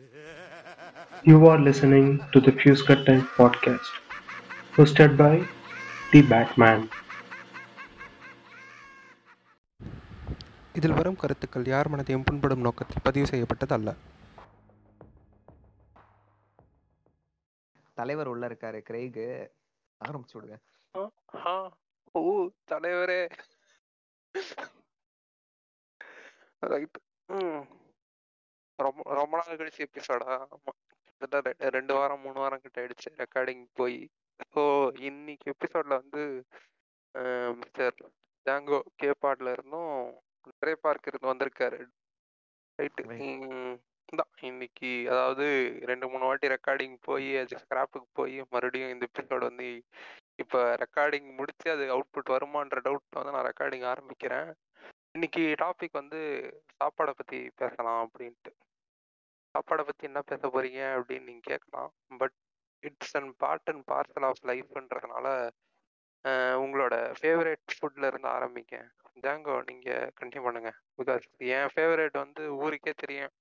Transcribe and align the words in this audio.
You 0.00 1.38
are 1.48 1.58
listening 1.66 2.06
to 2.32 2.38
the 2.44 2.52
Fuse 2.60 2.82
Cut 2.88 3.00
Time 3.06 3.24
podcast, 3.38 3.90
hosted 4.76 5.10
by 5.18 5.34
The 6.12 6.20
Batman. 6.30 6.80
இதில் 10.78 10.96
வரும் 10.98 11.18
கருத்துக்கள் 11.22 11.66
யார் 11.72 11.90
மனதையும் 11.94 12.24
புண்படும் 12.30 12.64
நோக்கத்தில் 12.66 13.04
பதிவு 13.08 13.26
செய்யப்பட்டது 13.32 13.74
அல்ல 13.78 13.94
தலைவர் 18.00 18.30
உள்ள 18.32 18.48
இருக்காரு 18.52 18.80
கிரெய்கு 18.88 19.26
ஆரம்பிச்சு 20.06 20.36
விடுங்க. 20.36 20.58
ஓ 22.12 22.22
தலைவரே. 22.72 23.20
ரைட் 26.72 26.98
ரொம்ப 28.86 29.02
ரொம்ப 29.20 29.34
நாள் 29.40 29.60
கழிச்சு 29.60 29.86
எபிசோடா 29.86 30.34
கிட்டத்தட்ட 31.06 31.70
ரெண்டு 31.76 31.92
வாரம் 31.98 32.24
மூணு 32.26 32.38
வாரம் 32.42 32.62
கிட்ட 32.64 32.80
ஆயிடுச்சு 32.82 33.10
ரெக்கார்டிங் 33.22 33.64
போய். 33.80 34.00
ஸோ 34.52 34.62
இன்னைக்கு 35.08 35.46
எபிசோட்ல 35.54 36.00
வந்து 36.02 36.22
மிஸ்டர் 37.60 37.98
ஜாங்கோ 38.46 38.78
கேபாட்ல 39.02 39.52
இருந்தும் 39.56 39.94
ட்ரே 40.60 40.72
பார்க் 40.84 41.08
இருந்து 41.10 41.32
வந்திருக்காரு. 41.32 41.80
ரைட்டு. 42.78 43.02
தான் 44.20 44.32
இன்னைக்கு 44.48 44.90
அதாவது 45.12 45.46
ரெண்டு 45.90 46.06
மூணு 46.12 46.24
வாட்டி 46.28 46.46
ரெக்கார்டிங் 46.54 46.96
போய் 47.08 47.28
அது 47.40 47.60
ஸ்கிராப்புக்கு 47.62 48.08
போய் 48.20 48.36
மறுபடியும் 48.54 48.92
இந்த 48.94 49.04
எபிசோட் 49.10 49.48
வந்து 49.48 49.68
இப்போ 50.42 50.60
ரெக்கார்டிங் 50.82 51.28
முடிச்சு 51.38 51.68
அது 51.74 51.84
அவுட்புட் 51.96 52.32
வருமான்ற 52.34 52.80
டவுட் 52.86 53.18
வந்து 53.18 53.34
நான் 53.36 53.48
ரெக்கார்டிங் 53.50 53.86
ஆரம்பிக்கிறேன். 53.92 54.50
இன்னைக்கு 55.16 55.42
டாபிக் 55.62 56.00
வந்து 56.00 56.20
சாப்பாடை 56.74 57.12
பற்றி 57.20 57.38
பேசலாம் 57.60 58.00
அப்படின்ட்டு. 58.06 58.52
சாப்பாடை 59.54 59.82
பற்றி 59.86 60.04
என்ன 60.10 60.20
பேச 60.30 60.42
போறீங்க 60.54 60.80
அப்படின்னு 60.98 61.28
நீங்கள் 61.30 61.48
கேட்கலாம். 61.50 61.90
But 62.20 62.36
it's 62.82 63.16
and 63.18 63.32
part 63.42 63.70
and 63.72 63.84
parcel 63.90 64.26
of 64.28 64.44
லைஃப்ன்றதுனால 64.50 65.26
உங்களோட 66.62 66.94
ஃபேவரட் 67.18 67.74
ஃபுட்ல 67.74 68.08
இருந்து 68.10 68.28
ஆரம்பிங்க. 68.36 68.78
ஜாங்கோ 69.24 69.54
நீங்கள் 69.68 70.10
கண்டினியூ 70.18 70.42
பண்ணுங்க. 70.46 70.70
பிகாஸ் 70.98 71.26
என் 71.56 71.70
ஃபேவரட் 71.74 72.16
வந்து 72.22 72.42
ஊருக்கே 72.64 72.92
தெரியும். 73.02 73.32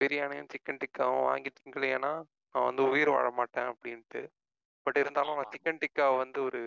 பிரியாணியும் 0.00 0.50
சிக்கன் 0.54 0.80
டிக்காவும் 0.82 1.26
வாங்கி 1.30 1.50
திங்கலையேனா 1.58 2.12
நான் 2.54 2.68
வந்து 2.68 2.84
உயிர் 2.92 3.10
வாழ 3.14 3.26
மாட்டேன் 3.30 3.68
அப்படின்ட்டு. 3.72 4.22
பட் 4.86 4.98
இருந்தாலும் 5.02 5.36
நான் 5.38 5.52
சிக்கன் 5.54 5.82
டிக்காவை 5.84 6.16
வந்து 6.22 6.38
ஒரு 6.48 6.60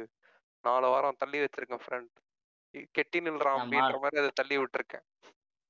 நாலு 0.63 0.87
வாரம் 0.93 1.19
தள்ளி 1.21 1.39
வச்சிருக்கேன் 1.43 1.83
ஃப்ரெண்ட் 1.85 2.13
கெட்டி 2.97 3.19
நில்றான் 3.25 3.57
ஆமா. 3.57 3.63
அப்படின்ற 3.63 3.97
மாதிரி 4.03 4.21
அதை 4.21 4.31
தள்ளி 4.39 4.55
விட்டுருக்கேன். 4.61 5.05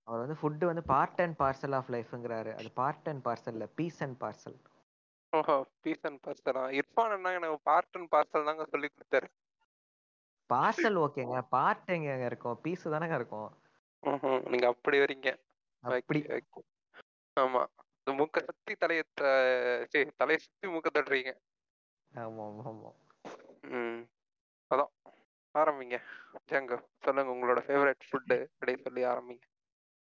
அவர் 0.07 0.21
வந்து 0.23 0.37
ஃபுட்டு 0.41 0.65
வந்து 0.65 0.83
பார்ட் 0.83 1.21
அண்ட் 1.21 1.37
பார்சல் 1.39 1.75
ஆஃப் 1.75 1.89
லைஃப்ங்கிறாரு 1.89 2.51
அது 2.53 2.71
பார்ட் 2.71 3.07
அண்ட் 3.09 3.25
பார்சல் 3.27 3.55
இல்ல 3.57 3.65
பீஸ் 3.75 4.03
அண்ட் 4.03 4.17
பார்சல் 4.23 4.57
ஓஹோ 5.33 5.55
பீஸ் 5.81 6.05
அண்ட் 6.05 6.19
பார்சலா 6.25 6.63
இர்ஃபான் 6.79 7.13
என்ன 7.15 7.31
எனக்கு 7.31 7.59
பார்ட் 7.63 7.97
அண்ட் 7.97 8.11
பார்சல் 8.13 8.47
தாங்க 8.49 8.65
சொல்லி 8.65 8.87
கொடுத்தாரு. 8.87 9.27
பார்சல் 10.49 10.97
ஓகேங்க. 11.05 11.41
பார்ட் 11.49 11.89
எங்க 11.89 12.25
இருக்கும்? 12.25 12.59
பீஸ் 12.61 12.87
தானங்க 12.87 13.15
இருக்கும். 13.15 13.49
நீங்க 14.51 14.67
அப்படி 14.67 14.97
வரீங்க. 14.97 15.29
அப்படி. 15.83 16.19
ஆமா. 17.37 17.61
மூக்க 18.11 18.39
சுத்தி 18.47 18.73
தலைய 18.73 19.01
தலைய 20.19 20.37
சுத்தி 20.37 20.67
மூக்க 20.67 20.87
தட்டுறீங்க. 20.93 21.31
ஆமா 22.11 22.43
ஆமா 22.49 22.63
ஆமா 22.71 22.91
ம். 23.77 24.01
அதான். 24.71 24.91
ஆரம்பிங்க. 25.55 25.97
ஜாங்கோ 26.51 26.77
சொல்லுங்க 27.03 27.31
உங்களோட 27.35 27.59
ஃபேவரட் 27.67 28.07
ஃபுட்டு 28.09 28.37
அப்படியே 28.53 28.77
சொல்லி 28.83 29.03
ஆரம்பிங்க. 29.03 29.43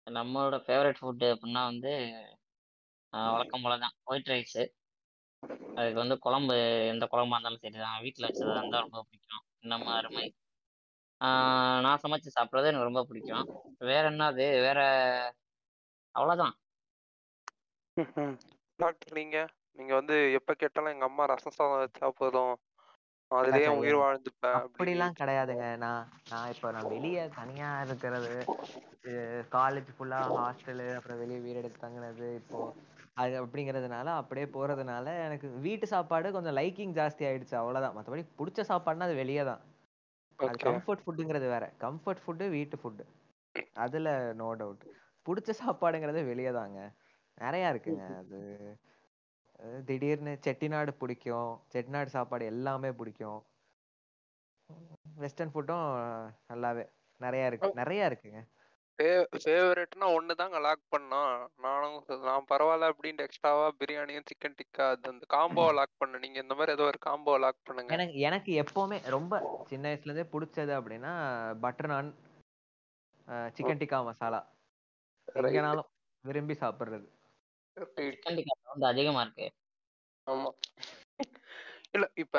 நம்மளோட 0.08 0.56
ஃபேவரட் 0.66 1.00
ஃபுட்டு 1.00 1.28
அப்படின்னா 1.34 1.62
வந்து 1.72 1.92
வழக்கம் 3.32 3.64
போல 3.66 3.76
தான். 3.84 3.96
ஒயிட் 4.10 4.32
ரைஸு 4.32 4.64
அதுக்கு 5.78 6.00
வந்து 6.02 6.16
குழம்பு 6.26 6.56
எந்த 6.94 7.06
குழம்பா 7.14 7.38
இருந்தாலும் 7.38 7.64
சரி 7.64 7.78
தான். 7.84 8.02
வீட்டில் 8.06 8.28
வச்சதா 8.28 8.58
இருந்தால் 8.60 8.86
ரொம்ப 8.86 9.00
பிடிக்கும். 9.08 9.44
இன்னமும் 9.64 9.96
அருமை. 9.98 10.26
நான் 11.86 12.02
சமைச்சு 12.04 12.36
சாப்பிட்றது 12.38 12.70
எனக்கு 12.72 12.90
ரொம்ப 12.90 13.04
பிடிக்கும். 13.10 13.46
வேற 13.92 14.04
என்னது 14.12 14.46
வேற 14.68 14.80
அவ்வளோதான் 16.16 16.56
டாக்டர் 18.80 19.16
நீங்க? 19.20 19.38
நீங்க 19.78 19.94
வந்து 20.00 20.16
எப்ப 20.40 20.52
கேட்டாலும் 20.62 20.94
எங்க 20.94 21.06
அம்மா 21.10 21.24
ரசம் 21.32 21.56
சாதம் 21.58 21.82
வச்சா 21.84 22.08
போதும். 22.20 22.54
அதுலயே 23.32 23.66
அதாங்க, 23.66 23.82
உயிர் 23.82 24.02
வாழ்ந்துப்பேன் 24.02 24.56
அப்படின்னு 24.56 24.80
அப்படிலாம் 24.80 25.20
கிடையாதுங்க. 25.20 25.68
நான் 25.84 26.04
நான் 26.32 26.50
இப்போ 26.54 26.68
நான் 26.72 26.92
வெளியே 26.96 27.24
தனியா 27.38 27.70
இருக்கிறது 27.86 28.34
காலேஜ் 29.56 29.90
ஃபுல்லா 29.96 30.20
ஹாஸ்டலு 30.36 30.86
அப்புறம் 30.98 31.20
வெளியே 31.22 31.40
வீடு 31.40 31.60
எடுத்து 31.62 31.84
தங்குனது 31.84 32.28
இப்போ 32.40 32.60
அது 33.18 33.34
அப்படிங்கிறதுனால 33.42 34.08
அப்படியே 34.22 34.48
போறதுனால 34.56 35.08
எனக்கு 35.26 35.48
வீட்டு 35.66 35.86
சாப்பாடு 35.94 36.34
கொஞ்சம் 36.38 36.58
லைக்கிங் 36.60 36.96
ஜாஸ்தி 36.98 37.24
ஆயிடுச்சு 37.28 37.56
அவ்வளவுதான். 37.62 37.96
மற்றபடி 37.98 38.24
பிடிச்ச 38.40 38.62
சாப்பாடுனா 38.72 39.08
அது 39.10 39.22
வெளியே 39.22 39.44
தான். 39.50 39.62
அது 40.40 40.48
ஓகே 40.50 40.66
கம்ஃபர்ட் 40.66 41.04
ஃபுட்டுங்கிறது 41.04 41.48
வேற. 41.54 41.66
கம்ஃபர்ட் 41.84 42.24
ஃபுட்டு 42.24 42.48
வீட்டு 42.56 42.78
ஃபுட்டு 42.82 43.06
அதுல 43.84 44.10
நோ 44.42 44.50
டவுட் 44.62 44.84
பிடிச்ச 45.26 45.52
சாப்பாடுங்கிறது 45.62 46.22
வெளியே 46.32 46.52
தாங்க. 46.60 46.80
நிறையா 47.38 47.68
இருக்குங்க. 47.74 48.04
அது 48.22 48.40
திடீர்னு 49.88 50.34
செட்டிநாடு 50.46 50.92
பிடிக்கும். 51.02 51.52
செட்டிநாடு 51.74 52.10
சாப்பாடு 52.16 52.46
எல்லாமே 52.46 52.92
பிடிக்கும். 52.92 53.40
வெஸ்டர்ன் 55.22 55.54
ஃபுட்டும் 55.54 55.88
நல்லாவே 56.52 56.84
நிறைய 57.22 57.50
இருக்கு. 57.50 57.70
நிறைய 57.74 58.10
இருக்குங்க. 58.10 58.42
ஃபேவரட்னா 59.44 60.08
ஒன்று 60.18 60.34
தாங்க 60.36 60.60
லாக் 60.66 60.84
பண்ணோம். 60.96 61.32
நானும் 61.64 61.96
நான் 62.28 62.50
பரவாயில்ல 62.52 62.90
அப்படின்ட்டு 62.92 63.26
எக்ஸ்ட்ராவா 63.28 63.66
பிரியாணியும் 63.80 64.28
சிக்கன் 64.30 64.56
டிக்கா 64.60 64.86
அது 64.94 65.10
அந்த 65.14 65.26
காம்போவை 65.34 65.74
லாக் 65.74 65.98
பண்ண 65.98 66.18
நீங்க 66.18 66.40
இந்த 66.42 66.56
மாதிரி 66.56 66.76
ஏதோ 66.78 66.86
ஒரு 66.92 67.00
காம்போவை 67.06 67.40
லாக் 67.46 67.66
பண்ணுங்க. 67.68 67.94
எனக்கு 67.94 68.18
எனக்கு 68.30 68.52
எப்பவுமே 68.64 69.00
ரொம்ப 69.18 69.42
சின்ன 69.72 69.84
வயசுல 69.90 70.12
இருந்தே 70.12 70.28
பிடிச்சது 70.36 70.74
அப்படின்னா 70.80 71.14
பட்டர் 71.66 71.94
நான் 71.96 72.12
சிக்கன் 73.58 73.82
டிக்கா 73.84 74.00
மசாலா 74.04 74.42
எங்கனாலும் 75.36 75.90
விரும்பி 76.24 76.54
சாப்பிடுறது. 76.54 77.08
வந்து 78.68 78.86
அதிகமாக 78.86 79.24
இருக்கு. 79.26 79.48
ஆமா. 80.28 80.50
இல்ல 81.96 82.06
இப்ப 82.16 82.38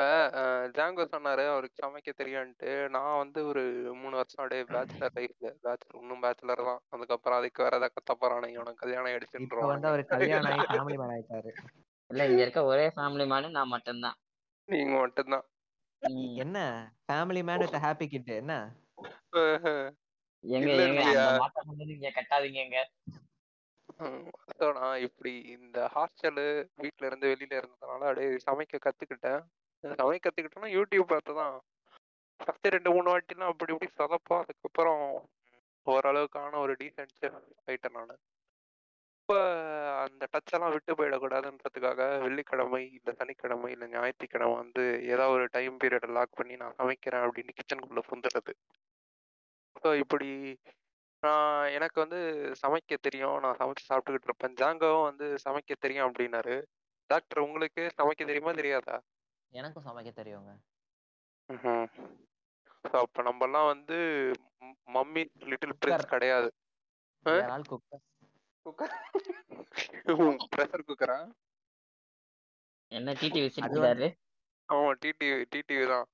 ஜாங்கோ 0.75 1.03
சொன்னாரு 1.13 1.43
அவருக்கு 1.47 1.77
சமைக்க 1.77 2.11
தெரியும்ட்டு 2.13 2.71
நான் 2.95 3.17
வந்து 3.17 3.39
ஒரு 3.45 3.63
மூணு 4.01 4.15
வருஷம் 4.15 4.41
அப்படியே 4.43 4.65
பேச்சுலர் 4.73 5.15
லைஃப்ல 5.17 5.51
பேச்சுலர் 5.63 6.01
இன்னும் 6.01 6.23
பேச்சுலர் 6.23 6.67
தான். 6.69 6.81
அதுக்கப்புறம் 6.89 7.39
அதுக்கு 7.39 7.63
வேற 7.63 7.75
ஏதாவது 7.75 7.95
கத்த 7.97 8.15
போறானே 8.21 8.49
உனக்கு 8.57 8.83
கல்யாணம் 8.83 9.15
இப்ப 9.37 9.65
வந்து 9.65 9.87
அவர் 9.89 10.03
கல்யாணம் 10.13 10.51
ஆகி 10.51 10.67
ஃபேமிலி 10.69 10.97
மேன் 11.01 11.13
ஆயிட்டாரு. 11.15 11.51
இல்லை 12.09 12.25
இங்கே 12.29 12.43
இருக்க 12.43 12.61
ஒரே 12.65 12.85
ஃபேமிலி 12.95 13.25
மேனு 13.31 13.49
நான் 13.49 13.73
மட்டும்தான். 13.75 14.17
நீங்க 14.69 14.93
மட்டும்தான். 14.97 15.45
என்ன? 16.43 16.57
Family 17.05 17.41
man 17.43 17.63
with 17.63 17.83
happy 17.85 18.07
kid 18.07 18.31
என்ன? 18.41 18.55
எங்க 20.43 20.71
எங்க? 20.85 21.01
அந்த 21.11 21.59
வந்து 21.69 21.93
இங்க 21.95 22.11
கட்டாதீங்க 22.17 22.59
எங்க. 22.65 22.79
அதான் 23.99 24.77
நான் 24.79 25.03
இப்படி 25.05 25.33
இந்த 25.55 25.79
ஹாஸ்டலு 25.95 26.45
வீட்ல 26.81 27.07
இருந்து 27.09 27.31
வெளியில 27.31 27.59
இருந்ததுனால 27.59 28.07
அப்படியே 28.09 28.29
சமைக்க 28.47 28.79
கத்துக்கிட்டேன். 28.85 29.41
சமைக்க 29.83 30.23
கத்துக்கிட்டேன்னா 30.25 30.71
யூடியூப் 30.75 31.11
பார்த்து 31.13 31.39
தான் 31.41 31.55
ஃபர்ஸ்ட் 32.39 32.73
ரெண்டு 32.75 32.89
மூணு 32.95 33.07
வாட்டிலாம் 33.11 33.51
அப்படி 33.51 33.73
இப்படி 33.75 33.91
சொதப்போம். 33.99 34.43
அதுக்கப்புறம் 34.43 35.03
ஓரளவுக்கான 35.87 36.59
ஒரு 36.65 36.73
டீசென்ட் 36.81 37.25
ஆயிட்டேன் 37.67 37.97
நான். 37.99 38.17
இப்போ 39.29 39.37
அந்த 40.03 40.23
டச் 40.33 40.53
எல்லாம் 40.55 40.73
விட்டு 40.73 40.91
போயிடக்கூடாதுன்றதுக்காக 40.97 42.01
வெள்ளிக்கிழமை 42.25 42.81
இல்லை 42.97 43.13
சனிக்கிழமை 43.19 43.69
இல்லை 43.73 43.87
ஞாயிற்றுக்கிழமை 43.93 44.53
வந்து 44.61 44.83
ஏதாவது 45.11 45.35
ஒரு 45.37 45.45
டைம் 45.55 45.75
பீரியட் 45.81 46.15
லாக் 46.17 46.37
பண்ணி 46.39 46.55
நான் 46.61 46.77
சமைக்கிறேன் 46.79 47.25
அப்படின்னு 47.25 47.55
கிச்சனுக்குள்ள 47.57 48.03
புந்துடுறது 48.11 48.53
ஸோ 49.81 49.89
இப்படி 50.03 50.29
நான் 51.23 51.71
எனக்கு 51.71 51.97
வந்து 51.99 52.19
சமைக்க 52.61 52.97
தெரியும். 52.97 53.37
நான் 53.39 53.59
சமைச்சு 53.59 53.87
சாப்பிட்டுக்கிட்டு 53.89 54.29
இருப்பேன். 54.29 54.55
ஜாங்கவும் 54.55 55.07
வந்து 55.09 55.27
சமைக்க 55.45 55.75
தெரியும் 55.79 56.07
அப்படின்னாரு. 56.07 56.55
டாக்டர் 57.09 57.39
உங்களுக்கு 57.39 57.81
சமைக்க 57.97 58.21
தெரியுமா 58.25 58.53
தெரியாதா? 58.53 58.95
எனக்கும் 59.53 59.85
சமைக்க 59.85 60.11
தெரியுங்க. 60.13 60.53
ஸோ 62.83 62.95
அப்போ 62.97 63.21
நம்மலாம் 63.23 63.67
வந்து 63.67 63.97
மம்மி 64.87 65.21
லிட்டில் 65.45 65.77
பிரின்ஸ் 65.79 66.05
கிடையாது. 66.05 66.49
ஆ? 67.25 67.33
All 67.47 67.67
cooker. 67.67 68.03
குக்கர்? 68.65 68.93
ப்ரெஷர் 70.53 70.87
குக்கரா? 70.87 71.17
என்ன 72.91 73.13
டிடி 73.13 73.39
அது 73.39 73.47
விசிட்டாரு 73.47 74.07
ஆமா 74.69 74.91
டிடிவி 75.01 75.45
டிடிவி 75.53 75.85
தான். 75.87 76.07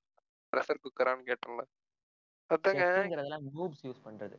ப்ரெஷர் 0.54 0.84
குக்கரான்னு 0.84 1.28
கேட்டோம்ல 1.28 1.64
அதாங்க. 2.50 2.84
செஃப்ங்கிறதெல்லாம் 2.86 3.46
நூப்ஸ் 3.54 3.84
யூஸ் 3.84 4.04
பண்றது. 4.04 4.38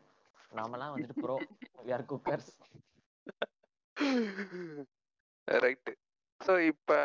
நாமெல்லாம் 0.55 0.95
வந்துட்டு 0.95 1.23
bro 1.23 1.37
are 1.95 2.06
cookers 2.11 2.51
right 5.49 5.93
so 6.41 6.53
இப்போ 6.71 6.97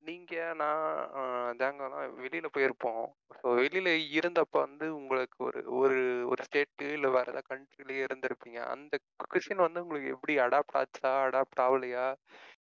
நீங்க 0.00 0.32
நான் 0.60 0.80
ஆஹ், 1.18 1.50
ஜாங்கோலாம் 1.58 2.14
வெளியில 2.18 2.46
போயிருப்போம். 2.54 3.04
ஸோ 3.38 3.46
வெளியில 3.58 3.88
இருந்தப்ப 4.18 4.54
வந்து 4.60 4.86
உங்களுக்கு 4.96 5.38
ஒரு 5.44 5.60
ஒரு 5.78 5.98
ஒரு 6.26 6.42
ஸ்டேட்டு 6.42 6.86
இல்லை 6.92 7.10
வேற 7.10 7.26
ஏதாவது 7.32 7.50
கண்ட்ரிலேயே 7.50 8.06
இருந்திருப்பீங்க. 8.06 8.60
அந்த 8.74 8.94
குஷின் 9.26 9.64
வந்து 9.64 9.82
உங்களுக்கு 9.82 10.14
எப்படி 10.14 10.34
அடாப்ட் 10.38 10.78
ஆச்சா 10.80 11.12
அடாப்ட் 11.26 11.62
ஆகலையா? 11.66 12.06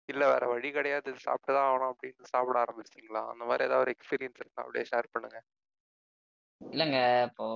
இல்ல 0.09 0.23
வேற 0.29 0.45
வழி 0.53 0.71
கிடையாது 0.73 1.11
இது 1.11 1.27
சாப்பிட்டுதான் 1.27 1.69
ஆகணும் 1.69 1.93
அப்படின்னு 1.93 2.33
சாப்பிட 2.33 2.59
ஆரம்பிச்சிட்டீங்களா? 2.63 3.23
அந்த 3.33 3.45
மாதிரி 3.45 3.67
ஏதாவது 3.69 3.85
ஒரு 3.87 3.95
எக்ஸ்பீரியன்ஸ் 3.97 4.41
இருக்கா 4.41 4.63
அப்படியே 4.65 4.87
ஷேர் 4.93 5.13
பண்ணுங்க. 5.15 5.39
இல்லைங்க 6.61 6.99
இப்போ 7.29 7.47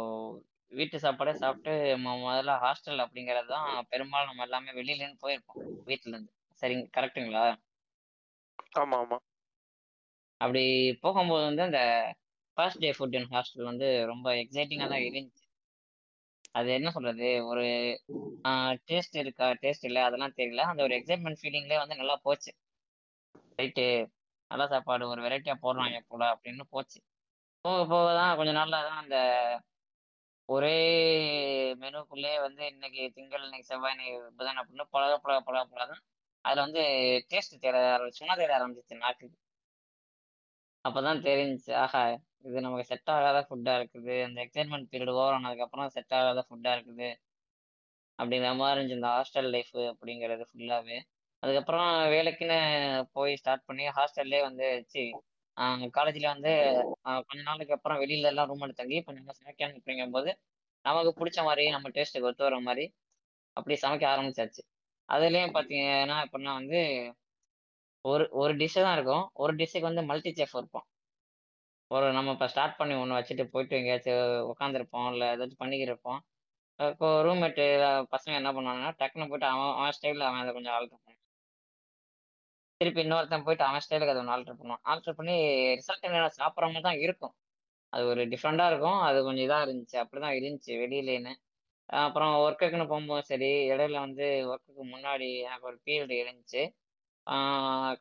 வீட்டு 0.73 0.97
சாப்பாடே 1.03 1.33
சாப்பிட்டு 1.41 1.73
முதல்ல 2.03 2.55
ஹாஸ்டல் 2.63 3.05
அப்படிங்கிறது 3.05 3.49
தான் 3.55 3.71
பெரும்பாலும் 3.93 4.31
நம்ம 4.31 4.47
எல்லாமே 4.47 4.77
வெளியிலேருந்து 4.79 5.25
போயிருப்போம் 5.25 5.61
வீட்டுல 5.87 6.15
இருந்து 6.15 6.33
சரிங்க 6.63 6.87
கரெக்ட்டுங்களா? 6.97 7.45
ஆமா 8.81 8.97
ஆமா 9.03 9.19
அப்படி 10.41 10.63
போகும்போது 11.03 11.45
வந்து 11.49 11.63
அந்த 11.63 11.81
first 12.57 12.83
day 12.83 12.91
food 12.97 13.17
in 13.19 13.31
hostel 13.33 13.71
வந்து 13.71 13.89
ரொம்ப 14.11 14.27
எக்ஸைட்டிங்காக 14.43 14.91
தான் 14.93 15.07
இருந்துச்சு. 15.09 15.45
அது 16.55 16.69
என்ன 16.77 16.89
சொல்றது? 16.95 17.29
ஒரு 17.51 17.65
டேஸ்ட் 18.89 19.17
இருக்கா 19.23 19.47
டேஸ்ட் 19.63 19.87
இல்லை 19.89 20.03
அதெல்லாம் 20.07 20.37
தெரியல. 20.39 20.63
அந்த 20.71 20.81
ஒரு 20.87 20.95
எக்ஸைட்மெண்ட் 20.99 21.41
ஃபீலிங்லேயே 21.41 21.83
வந்து 21.83 22.01
நல்லா 22.01 22.17
போச்சு. 22.27 22.51
ரைட்டு 23.59 23.85
நல்ல 24.51 24.65
சாப்பாடு 24.73 25.05
ஒரு 25.09 25.21
வெரைட்டியாக 25.23 25.63
போடுறாங்க 25.63 25.99
போல 26.11 26.25
அப்படின்னு 26.35 26.65
போச்சு. 26.75 26.99
போக 27.65 27.79
போக 27.93 28.09
தான் 28.19 28.37
கொஞ்ச 28.39 28.51
நாள்ல 28.59 28.81
தான் 28.89 29.01
அந்த 29.03 29.17
ஒரே 30.49 30.75
மெனுக்குள்ளே 31.81 32.33
வந்து 32.43 32.63
இன்னைக்கு 32.73 33.03
திங்கள் 33.17 33.47
இன்னைக்கு 33.47 33.69
செவ்வாய் 33.71 33.95
இன்னைக்கு 33.95 34.19
புதன் 34.39 34.61
அப்படின்னு 34.61 34.85
பழக 34.95 35.15
பழக 35.25 35.41
பழக 35.41 35.65
பழக 35.73 35.87
தான் 35.93 36.03
அதில் 36.45 36.65
வந்து 36.67 36.83
டேஸ்ட் 37.31 37.63
தேட 37.65 37.77
ஆரம்பிச்சு 37.95 38.21
சும்மா 38.21 38.35
தேட 38.35 38.53
ஆரம்பிச்சிச்சு 38.59 39.03
நாக்குக்கு 39.05 39.37
அப்பதான் 40.85 41.23
தெரிஞ்சுச்சு 41.29 41.73
ஆஹா 41.85 42.03
இது 42.47 42.61
நமக்கு 42.61 42.89
செட் 42.91 43.11
ஆகாத 43.15 43.39
ஃபுட்டா 43.49 43.73
இருக்குது. 43.79 44.15
அந்த 44.27 44.39
எக்ஸைட்மெண்ட் 44.45 44.89
பீரியட் 44.93 45.13
ஓவர் 45.15 45.37
ஆனதுக்கப்புறம் 45.39 45.89
செட் 45.97 46.15
ஆகாத 46.19 46.41
ஃபுட்டா 46.49 46.73
இருக்குது. 46.77 47.09
அப்படிங்கிற 48.19 48.53
மாதிரி 48.61 48.77
இருந்துச்சு 48.77 48.99
இந்த 48.99 49.11
ஹாஸ்டல் 49.17 49.49
லைஃப் 49.55 49.73
அப்படிங்கிறது 49.93 50.45
ஃபுல்லாகவே 50.51 50.99
அதுக்கப்புறம் 51.43 51.89
வேலைக்குன்னு 52.15 52.59
போய் 53.17 53.33
ஸ்டார்ட் 53.41 53.67
பண்ணி 53.69 53.85
ஹாஸ்டல்லே 53.99 54.41
வந்து 54.49 54.67
காலேஜில் 55.97 56.33
வந்து 56.35 56.53
கொஞ்ச 57.29 57.41
நாளுக்கு 57.49 57.77
அப்புறம் 57.77 58.01
வெளியில 58.03 58.31
எல்லாம் 58.33 58.49
ரூம் 58.51 58.65
எடுத்து 58.67 58.83
தங்கி 58.83 58.99
கொஞ்சம் 59.07 59.25
நல்லா 59.25 59.39
சமைக்கணும் 59.41 59.79
அப்படிங்கும்போது 59.81 60.31
நமக்கு 60.85 61.13
பிடிச்ச 61.21 61.39
மாதிரி 61.49 61.65
நம்ம 61.77 61.91
டேஸ்ட்டுக்கு 61.97 62.29
ஒத்து 62.31 62.47
வர 62.49 62.59
மாதிரி 62.69 62.85
அப்படி 63.57 63.77
சமைக்க 63.85 64.05
ஆரம்பிச்சாச்சு. 64.13 64.63
அதுலேயும் 65.09 65.55
பார்த்தீங்கன்னா 65.57 66.17
எப்படின்னா 66.27 66.53
வந்து 66.61 66.81
ஒரு 68.05 68.25
ஒரு 68.43 68.53
டிஷ்ஷு 68.61 68.81
தான் 68.87 68.97
இருக்கும். 68.99 69.25
ஒரு 69.43 69.53
டிஷ்ஷுக்கு 69.61 69.89
வந்து 69.91 70.05
மல்டி 70.11 70.31
செஃப் 70.41 70.57
இருப்போம் 70.61 70.87
ஒரு 71.91 72.07
நம்ம 72.17 72.33
இப்போ 72.37 72.47
ஸ்டார்ட் 72.53 72.79
பண்ணி 72.81 72.95
ஒன்று 73.03 73.19
வச்சுட்டு 73.19 73.45
போயிட்டு 73.55 73.75
எங்கேயாச்சும் 73.79 74.23
உட்காந்துருப்போம் 74.53 75.09
இல்லை 75.13 75.27
ஏதாச்சும் 75.35 75.63
பண்ணிக்கிருப்போம் 75.63 76.21
இப்போ 76.81 77.09
ரூம்மேட்டு 77.27 77.65
பசங்க 78.15 78.35
என்ன 78.41 78.51
பண்ணுவாங்கன்னா 78.57 78.91
டக்குன்னு 79.01 79.29
போயிட்டு 79.31 79.49
அவன் 79.53 79.75
அவன் 79.79 79.95
ஸ்டைலில் 79.99 80.29
அவன் 80.29 80.43
அதை 80.45 80.53
கொஞ்சம் 80.57 80.75
ஆல்ட்ரு 80.77 80.97
பண்ணுவான். 80.97 81.21
திருப்பி 82.81 83.01
இன்னொருத்தன் 83.05 83.45
போயிட்டு 83.47 83.65
அவன் 83.67 83.83
ஸ்டைலுக்கு 83.85 84.13
அதை 84.15 84.21
ஒன்று 84.23 84.35
ஆல்ட்ரு 84.35 84.55
பண்ணுவான். 84.61 84.83
ஆல்ட்ரு 84.93 85.13
பண்ணி 85.19 85.35
ரிசல்ட் 85.79 86.07
என்ன 86.09 86.31
சாப்பிட்ற 86.39 86.67
மாதிரி 86.73 86.87
தான் 86.89 87.01
இருக்கும். 87.05 87.35
அது 87.93 88.05
ஒரு 88.13 88.23
டிஃப்ரெண்டாக 88.33 88.71
இருக்கும். 88.73 88.99
அது 89.09 89.19
கொஞ்சம் 89.27 89.47
இதாக 89.49 89.67
இருந்துச்சு. 89.67 89.97
அப்படி 90.03 90.21
தான் 90.25 90.37
இருந்துச்சு 90.39 90.73
வெளியிலேன்னு. 90.83 91.33
அப்புறம் 91.89 92.33
ஒர்க்குக்குன்னு 92.45 92.89
போகும்போது 92.93 93.25
சரி 93.31 93.51
இடையில 93.73 93.99
வந்து 94.07 94.27
ஒர்க்குக்கு 94.53 94.85
முன்னாடி 94.95 95.29
எனக்கு 95.47 95.69
ஒரு 95.71 95.79
பீரியட் 95.87 96.15
இருந்துச்சு. 96.23 96.63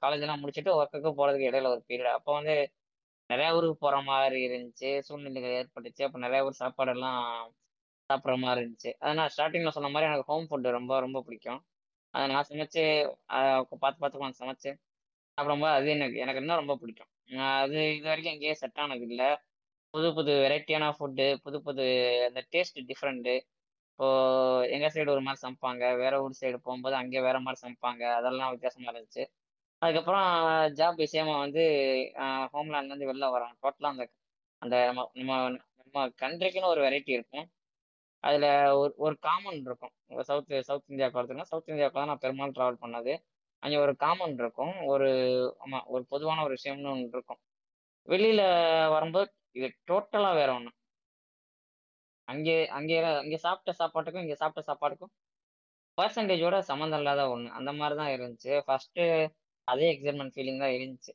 காலேஜெல்லாம் 0.03 0.41
முடிச்சுட்டு 0.43 0.71
ஒர்க்குக்கு 0.79 1.11
போகிறதுக்கு 1.19 1.49
இடையில 1.51 1.69
ஒரு 1.75 1.83
பீரியட் 1.89 2.17
அப்போ 2.17 2.33
வந்து 2.39 2.55
நிறையா 3.29 3.51
ஊருக்கு 3.57 3.77
போகிற 3.85 3.97
மாதிரி 4.11 4.39
இருந்துச்சு. 4.47 4.89
சூழ்நிலைகள் 5.07 5.57
ஏற்பட்டுச்சு. 5.59 6.03
அப்போ 6.07 6.19
நிறையா 6.25 6.43
ஊர் 6.47 6.61
சாப்பாடெல்லாம் 6.63 7.21
சாப்பிட்ற 8.09 8.35
மாதிரி 8.43 8.59
இருந்துச்சு. 8.63 8.91
அதனால் 8.99 9.19
நான் 9.21 9.33
ஸ்டார்டிங்கில் 9.35 9.75
சொன்ன 9.77 9.91
மாதிரி 9.95 10.09
எனக்கு 10.11 10.29
ஹோம் 10.31 10.47
ஃபுட்டு 10.49 10.77
ரொம்ப 10.79 10.93
ரொம்ப 11.05 11.19
பிடிக்கும். 11.27 11.61
அதை 12.15 12.25
நான் 12.33 12.47
சமைச்சு 12.49 12.83
பார்த்து 13.83 14.01
பார்த்து 14.03 14.23
நான் 14.25 14.39
சமைச்சு 14.41 14.71
சாப்பிடும்போது 15.37 15.73
அது 15.77 15.87
எனக்கு 15.95 16.17
எனக்கு 16.23 16.41
இன்னும் 16.43 16.61
ரொம்ப 16.61 16.75
பிடிக்கும். 16.81 17.09
அது 17.63 17.77
இது 17.97 18.07
வரைக்கும் 18.11 18.33
எங்கேயும் 18.35 18.61
செட் 18.61 18.81
ஆனது 18.83 19.05
இல்லை. 19.09 19.29
புது 19.93 20.07
புது 20.17 20.31
வெரைட்டியான 20.43 20.85
ஃபுட்டு 20.97 21.27
புது 21.45 21.57
புது 21.67 21.83
அந்த 22.27 22.41
டேஸ்ட் 22.53 22.79
டிஃப்ரெண்ட்டு 22.91 23.35
இப்போ 23.91 24.07
எங்கள் 24.75 24.93
சைடு 24.95 25.13
ஒரு 25.13 25.21
மாதிரி 25.25 25.41
சமைப்பாங்க 25.43 25.83
வேற 26.01 26.15
ஊர் 26.23 26.39
சைடு 26.41 26.57
போகும்போது 26.65 26.95
அங்கே 27.01 27.19
வேற 27.27 27.37
மாதிரி 27.45 27.59
சமைப்பாங்க 27.63 28.03
அதெல்லாம் 28.17 28.51
வித்தியாசமா 28.53 28.89
இருந்துச்சு. 28.93 29.23
அதுக்கப்புறம் 29.81 30.27
ஜாப் 30.79 30.99
விஷயமா 31.05 31.35
வந்து 31.45 31.63
ஹோம்லேண்ட்லேருந்து 32.53 33.09
வெளில 33.11 33.29
வரோம் 33.35 33.53
டோட்டலாக 33.63 33.93
அந்த 33.93 34.05
அந்த 34.61 34.75
நம்ம 34.89 35.03
நம்ம 35.19 35.33
நம்ம 35.81 36.05
கண்ட்ரிக்குன்னு 36.23 36.71
ஒரு 36.73 36.81
வெரைட்டி 36.87 37.11
இருக்கும். 37.17 37.47
அதில் 38.25 38.47
ஒரு 38.73 38.91
ஒரு 38.97 39.15
காமன் 39.19 39.59
இருக்கும். 39.67 39.93
சவுத் 40.21 40.53
சவுத் 40.69 40.91
இந்தியாவுக்கு 40.91 41.19
வரதுன்னா 41.21 41.45
சவுத் 41.51 41.71
இந்தியாவுக்கு 41.73 41.99
தான் 41.99 42.11
நான் 42.11 42.23
பெரும்பாலும் 42.23 42.55
ட்ராவல் 42.57 42.83
பண்ணது. 42.85 43.13
அங்கே 43.63 43.77
ஒரு 43.77 43.93
காமன் 43.95 44.35
இருக்கும். 44.39 44.73
ஒரு 44.85 45.09
ஆமாம் 45.63 45.87
ஒரு 45.87 46.03
பொதுவான 46.13 46.43
ஒரு 46.47 46.55
விஷயம்னு 46.57 46.91
ஒன்று 46.93 47.15
இருக்கும். 47.17 47.39
வெளியில் 48.07 48.45
வரும்போது 48.95 49.29
இது 49.53 49.67
டோட்டலாக 49.91 50.39
வேற 50.39 50.49
ஒன்று 50.53 50.71
அங்கே 52.27 52.55
அங்கே 52.69 52.97
அங்கே 53.21 53.37
சாப்பிட்ட 53.37 53.71
சாப்பாட்டுக்கும் 53.81 54.23
இங்கே 54.25 54.37
சாப்பிட்ட 54.41 54.61
சாப்பாட்டுக்கும் 54.69 55.11
பர்சன்டேஜோட 55.97 56.55
சம்மந்தம் 56.69 57.01
இல்லாத 57.01 57.21
ஒன்று 57.29 57.49
அந்த 57.59 57.71
மாதிரி 57.73 57.95
தான் 58.01 58.13
இருந்துச்சு. 58.15 58.53
ஃபர்ஸ்ட்டு 58.67 59.03
அதே 59.67 59.85
எக்ஸைட்மெண்ட் 59.93 60.35
ஃபீலிங் 60.35 60.63
தான் 60.63 60.75
இருந்துச்சு. 60.77 61.13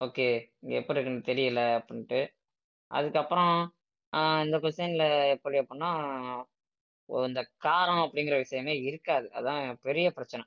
ஓகே 0.00 0.26
இங்கே 0.62 0.76
எப்படி 0.80 0.98
இருக்குன்னு 0.98 1.28
தெரியல 1.30 1.60
அப்படின்ட்டு. 1.78 2.20
அதுக்கப்புறம் 2.90 3.54
இந்த 4.44 4.56
கொஸ்டின்ல 4.62 5.04
எப்படி 5.34 5.56
அப்படின்னா 5.62 5.90
இந்த 7.08 7.40
காரம் 7.66 8.02
அப்படிங்கிற 8.04 8.36
விஷயமே 8.44 8.74
இருக்காது. 8.88 9.26
அதான் 9.38 9.62
பெரிய 9.86 10.06
பிரச்சனை. 10.16 10.44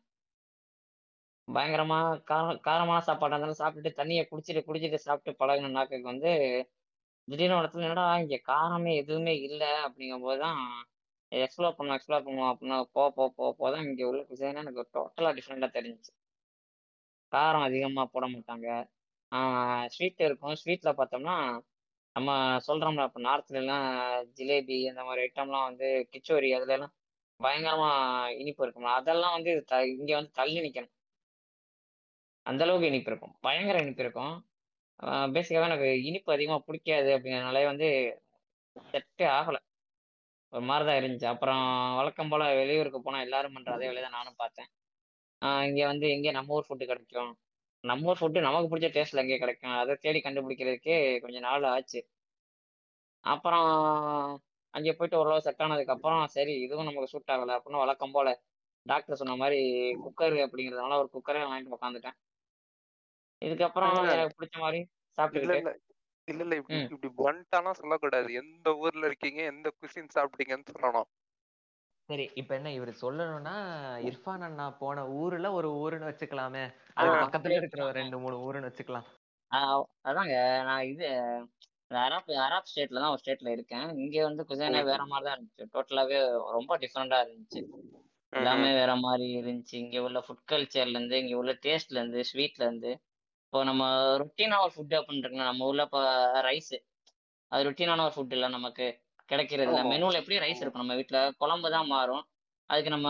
பயங்கரமா 1.47 1.97
காரம் 2.31 2.59
காரமான 2.67 2.99
சாப்பாடாக 3.07 3.35
இருந்தாலும் 3.35 3.61
சாப்பிட்டுட்டு 3.61 3.99
தண்ணியை 3.99 4.23
குடிச்சிட்டு 4.31 4.61
குடிச்சிட்டு 4.67 4.99
சாப்பிட்டு 5.07 5.39
பழகின 5.41 5.71
நாக்குக்கு 5.77 6.11
வந்து 6.13 6.31
திடீர்னு 7.27 7.55
ஒரு 7.57 7.63
இடத்துல 7.63 7.87
என்னடா 7.87 8.05
இங்கே 8.23 8.39
காரமே 8.51 8.93
எதுவுமே 9.01 9.33
இல்லை 9.47 9.71
அப்படிங்கும்போது 9.87 10.39
தான் 10.45 10.61
எக்ஸ்ப்ளோர் 11.31 11.75
பண்ணோம், 11.77 11.97
எக்ஸ்ப்ளோர் 11.97 12.25
பண்ணுவோம் 12.27 12.51
அப்படின்னா 12.53 12.77
போ 12.95 13.03
போ 13.17 13.23
போக 13.37 13.51
போதான் 13.61 13.85
இங்கே 13.89 14.05
உள்ள 14.09 14.21
குசைனா 14.29 14.61
எனக்கு 14.63 14.83
டோட்டலாக 14.97 15.33
டிஃப்ரெண்ட்டாக 15.37 15.75
தெரிஞ்சிச்சு. 15.77 16.11
காரம் 17.31 17.65
அதிகமாக 17.67 18.07
போட 18.15 18.25
மாட்டாங்க. 18.33 18.67
ஸ்வீட் 19.95 20.25
இருக்கும். 20.27 20.55
ஸ்வீட்டில் 20.61 20.97
பார்த்தோம்னா 20.99 21.35
நம்ம 22.15 22.29
சொல்கிறோம்ல 22.67 23.03
இப்போ 23.09 23.21
நார்த்லலாம் 23.27 23.85
ஜிலேபி 24.37 24.77
அந்த 24.91 25.01
மாதிரி 25.07 25.21
ஐட்டம்லாம் 25.27 25.67
வந்து 25.69 25.87
கிச்சோரி 26.13 26.49
அதுலலாம் 26.57 26.93
பயங்கரமாக 27.39 28.33
இனிப்பு 28.41 28.63
இருக்கும். 28.65 28.87
அதெல்லாம் 28.97 29.35
வந்து 29.37 29.51
த 29.71 29.75
இங்கே 29.97 30.15
வந்து 30.19 30.31
தள்ளி 30.39 30.59
நிற்கணும் 30.65 30.93
அந்த 32.45 32.61
அளவுக்கு 32.65 32.89
இனிப்பு 32.91 33.09
இருக்கும். 33.11 33.33
பயங்கர 33.45 33.77
இனிப்பு 33.85 34.03
இருக்கும். 34.05 34.33
பேசிக்காகவே 35.35 35.67
எனக்கு 35.69 35.89
இனிப்பு 36.09 36.29
அதிகமாக 36.35 36.61
பிடிக்காது 36.67 37.09
அப்படிங்கிறதுனால 37.15 37.63
வந்து 37.71 37.87
செட்டே 38.91 39.25
ஆகலை. 39.37 39.59
ஒரு 40.53 40.63
மாதிரி 40.69 40.85
தான் 40.89 40.99
இருந்துச்சு. 41.01 41.27
அப்புறம் 41.33 41.63
வழக்கம் 41.99 42.31
போல் 42.31 42.45
வெளியூருக்கு 42.61 42.99
போனால் 43.05 43.25
எல்லாரும் 43.27 43.55
பண்ற 43.57 43.71
அதே 43.77 43.87
வேலையை 43.89 44.03
தான் 44.05 44.17
நானும் 44.19 44.39
பார்த்தேன். 44.43 44.69
இங்கே 45.69 45.85
வந்து 45.91 46.07
எங்க 46.15 46.31
நம்ம 46.37 46.55
ஊர் 46.57 46.67
ஃபுட்டு 46.67 46.89
கிடைக்கும். 46.91 47.31
நம்ம 47.83 48.13
ஃபுட்டு 48.17 48.39
நமக்கு 48.39 48.67
பிடிச்ச 48.71 48.87
டேஸ்ட்டில் 48.95 49.21
எங்கே 49.23 49.37
கிடைக்கும்? 49.37 49.75
அதை 49.81 49.93
தேடி 49.95 50.19
கண்டுபிடிக்கிறதுக்கே 50.19 50.97
கொஞ்சம் 51.19 51.45
நாள் 51.47 51.63
ஆச்சு. 51.71 51.99
அப்புறம் 53.25 53.69
அங்கே 54.73 54.91
போயிட்டு 54.91 55.19
ஓரளவு 55.19 55.45
செட் 55.45 55.63
ஆனதுக்கப்புறம் 55.65 56.21
சரி 56.35 56.53
இதுவும் 56.61 56.87
நமக்கு 56.89 57.11
சூட் 57.13 57.31
ஆகலை 57.33 57.53
அப்படின்னு 57.57 57.83
வழக்கம் 57.83 58.13
போல் 58.15 58.31
டாக்டர் 58.85 59.19
சொன்ன 59.21 59.35
மாதிரி 59.35 59.59
குக்கர் 60.03 60.37
அப்படிங்கிறதுனால 60.45 60.99
ஒரு 61.01 61.09
குக்கரே 61.15 61.41
வாங்கிட்டு 61.43 61.75
உட்காந்துட்டேன் 61.77 62.17
இதுக்கப்புறம் 63.41 63.97
எனக்கு 64.13 64.37
பிடிச்ச 64.39 64.57
மாதிரி 64.59 64.79
சாப்பிட்டுக்கிட்டு 65.17 65.59
இல்ல. 65.59 65.73
இல்ல 66.27 66.55
இப்படி 66.55 66.79
இப்படி 66.87 67.09
பண்டாலாம் 67.21 67.79
சொல்லக்கூடாது. 67.79 68.27
எந்த 68.33 68.69
ஊர்ல 68.81 69.05
இருக்கீங்க 69.05 69.39
எந்த 69.43 69.67
குசின் 69.77 70.13
சாப்பிட்டீங்கன்னு 70.15 70.71
சொல்லணும். 70.71 71.07
சரி 72.11 72.23
இப்ப 72.33 72.51
என்ன 72.55 72.69
இவர் 72.71 72.89
சொல்லணும்னா 73.01 73.53
இர்ஃபான் 74.07 74.43
அண்ணா 74.47 74.65
போன 74.79 75.03
ஊர்ல 75.19 75.47
ஒரு 75.57 75.69
ஊருன்னு 75.81 76.09
வச்சுக்கலாமே. 76.09 76.63
அது 76.93 77.09
பக்கத்துல 77.23 77.57
இருக்கிற 77.59 77.83
ரெண்டு 77.99 78.17
மூணு 78.19 78.37
ஊருன்னு 78.45 78.69
வச்சுக்கலாம். 78.69 79.05
அதாங்க 80.09 80.35
நான் 80.67 80.87
இது 80.91 81.07
அராப் 82.01 82.29
அராப் 82.45 82.69
ஸ்டேட்ல 82.71 83.01
தான் 83.03 83.13
ஒரு 83.13 83.21
ஸ்டேட்ல 83.23 83.49
இருக்கேன். 83.55 83.87
இங்க 83.97 84.17
வந்து 84.27 84.43
குசைனே 84.49 84.81
வேற 84.89 85.01
மாதிரி 85.05 85.25
தான் 85.27 85.37
இருந்துச்சு. 85.37 85.65
டோட்டலாவே 85.75 86.19
ரொம்ப 86.57 86.77
டிஃப்ரெண்டா 86.77 87.17
இருந்துச்சு. 87.23 87.61
எல்லாமே 88.33 88.69
வேற 88.73 88.91
மாதிரி 89.05 89.25
இருந்துச்சு. 89.39 89.75
இங்க 89.83 90.01
உள்ள 90.07 90.19
ஃபுட் 90.27 90.45
கல்ச்சர்ல 90.51 90.95
இருந்து 90.97 91.17
இங்க 91.23 91.35
உள்ள 91.37 91.53
டேஸ்ட்ல 91.65 91.99
இருந்து 91.99 92.21
ஸ்வீட்ல 92.31 92.63
இருந்து. 92.67 92.91
இப்போ 93.45 93.61
நம்ம 93.69 93.83
ரொட்டீனா 94.23 94.59
ஒரு 94.65 94.73
ஃபுட் 94.75 94.95
அப்படின்றோம்னா 94.99 95.49
நம்ம 95.51 95.65
ஊர்ல 95.65 95.85
இப்போ 95.89 96.03
ரைஸ் 96.49 96.75
அது 97.51 97.65
ரொட்டீனான 97.69 98.03
ஒரு 98.07 98.15
ஃபுட் 98.17 98.35
இல்லை 98.37 98.49
நமக்கு. 98.49 98.87
கிடைக்கிறது 99.31 99.71
இல்லை 99.71 99.83
மெனுவில் 99.91 100.19
எப்படி 100.21 100.37
ரைஸ் 100.45 100.61
இருக்கும். 100.63 100.83
நம்ம 100.83 100.97
வீட்டில் 100.99 101.35
குழம்பு 101.41 101.69
தான் 101.75 101.89
மாறும். 101.95 102.23
அதுக்கு 102.69 102.91
நம்ம 102.95 103.09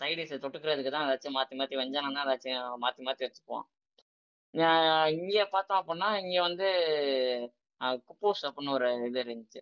சைடிஸ் 0.00 0.32
தொட்டுக்கிறதுக்கு 0.44 0.92
தான் 0.94 1.06
ஏதாச்சும் 1.08 1.36
மாற்றி 1.38 1.56
மாற்றி 1.60 1.76
வெஞ்சானம் 1.80 2.16
தான் 2.18 2.26
ஏதாச்சும் 2.28 2.80
மாற்றி 2.84 3.02
மாற்றி 3.08 3.26
வச்சுப்போம் 3.26 3.66
இங்கே 5.18 5.44
பார்த்தோம் 5.54 5.80
அப்படின்னா 5.80 6.08
இங்கே 6.22 6.40
வந்து 6.48 6.68
குப்பூஸ் 8.08 8.42
அப்படின்னு 8.48 8.74
ஒரு 8.76 8.88
இது 9.08 9.18
இருந்துச்சு. 9.24 9.60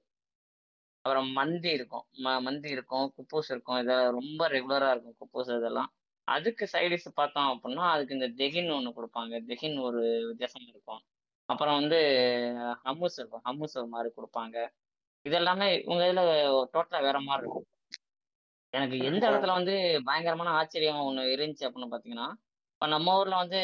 அப்புறம் 1.05 1.29
மந்தி 1.38 1.71
இருக்கும். 1.79 2.05
ம 2.25 2.29
மந்தி 2.47 2.69
இருக்கும் 2.76 3.07
குப்பூஸ் 3.17 3.50
இருக்கும். 3.55 3.79
இதெல்லாம் 3.83 4.15
ரொம்ப 4.19 4.43
ரெகுலராக 4.55 4.95
இருக்கும் 4.95 5.17
குப்பூஸ் 5.23 5.50
இதெல்லாம். 5.59 5.91
அதுக்கு 6.29 6.65
சைடிஷ் 6.75 7.09
பார்த்தோம் 7.21 7.50
அப்படின்னா 7.55 7.85
அதுக்கு 7.95 8.17
இந்த 8.19 8.29
தெகின் 8.41 8.71
ஒன்று 8.76 8.97
கொடுப்பாங்க. 8.99 9.35
தெகின் 9.50 9.76
ஒரு 9.88 10.00
வித்தியாசமா 10.31 10.69
இருக்கும். 10.75 11.03
அப்புறம் 11.49 11.76
வந்து 11.81 11.99
ஹம்முஸ் 12.87 13.19
இருக்கும். 13.21 13.45
ஹம்முஸ் 13.49 13.76
ஒரு 13.83 13.88
மாதிரி 13.95 14.11
கொடுப்பாங்க. 14.19 14.57
இது 15.26 15.37
எல்லாமே 15.37 15.68
உங்க 15.85 16.02
இதுல 16.06 16.23
டோட்டலா 16.75 16.99
வேற 17.02 17.18
மாதிரி 17.21 17.42
இருக்கும். 17.42 17.66
எனக்கு 18.73 18.97
எந்த 19.00 19.23
இடத்துல 19.28 19.52
வந்து 19.52 19.75
பயங்கரமான 20.04 20.50
ஆச்சரியம் 20.50 21.06
ஒன்று 21.06 21.23
இருந்துச்சு 21.35 21.66
அப்படின்னு 21.66 21.92
பார்த்தீங்கன்னா 21.92 22.28
இப்போ 22.73 22.87
நம்ம 22.87 23.14
ஊர்ல 23.18 23.37
வந்து 23.37 23.61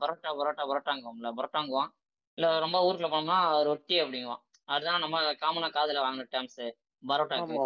பரோட்டா 0.00 0.30
பரோட்டா 0.38 0.64
பரோட்டாங்குவோம்ல 0.64 1.30
பரோட்டாங்குவோம் 1.36 1.90
இல்லை 2.38 2.48
ரொம்ப 2.58 2.78
ஊருக்குள்ள 2.86 3.10
போனோம்னா 3.10 3.38
ரொட்டி 3.62 3.96
அப்படிங்குவோம் 4.00 4.42
அதுதான் 4.68 5.00
நம்ம 5.00 5.16
காமனா 5.42 5.68
காதுல 5.70 6.02
வாங்கின 6.04 6.26
டேர்ம்ஸ் 6.30 6.62
பரோட்டாக்கு. 7.02 7.58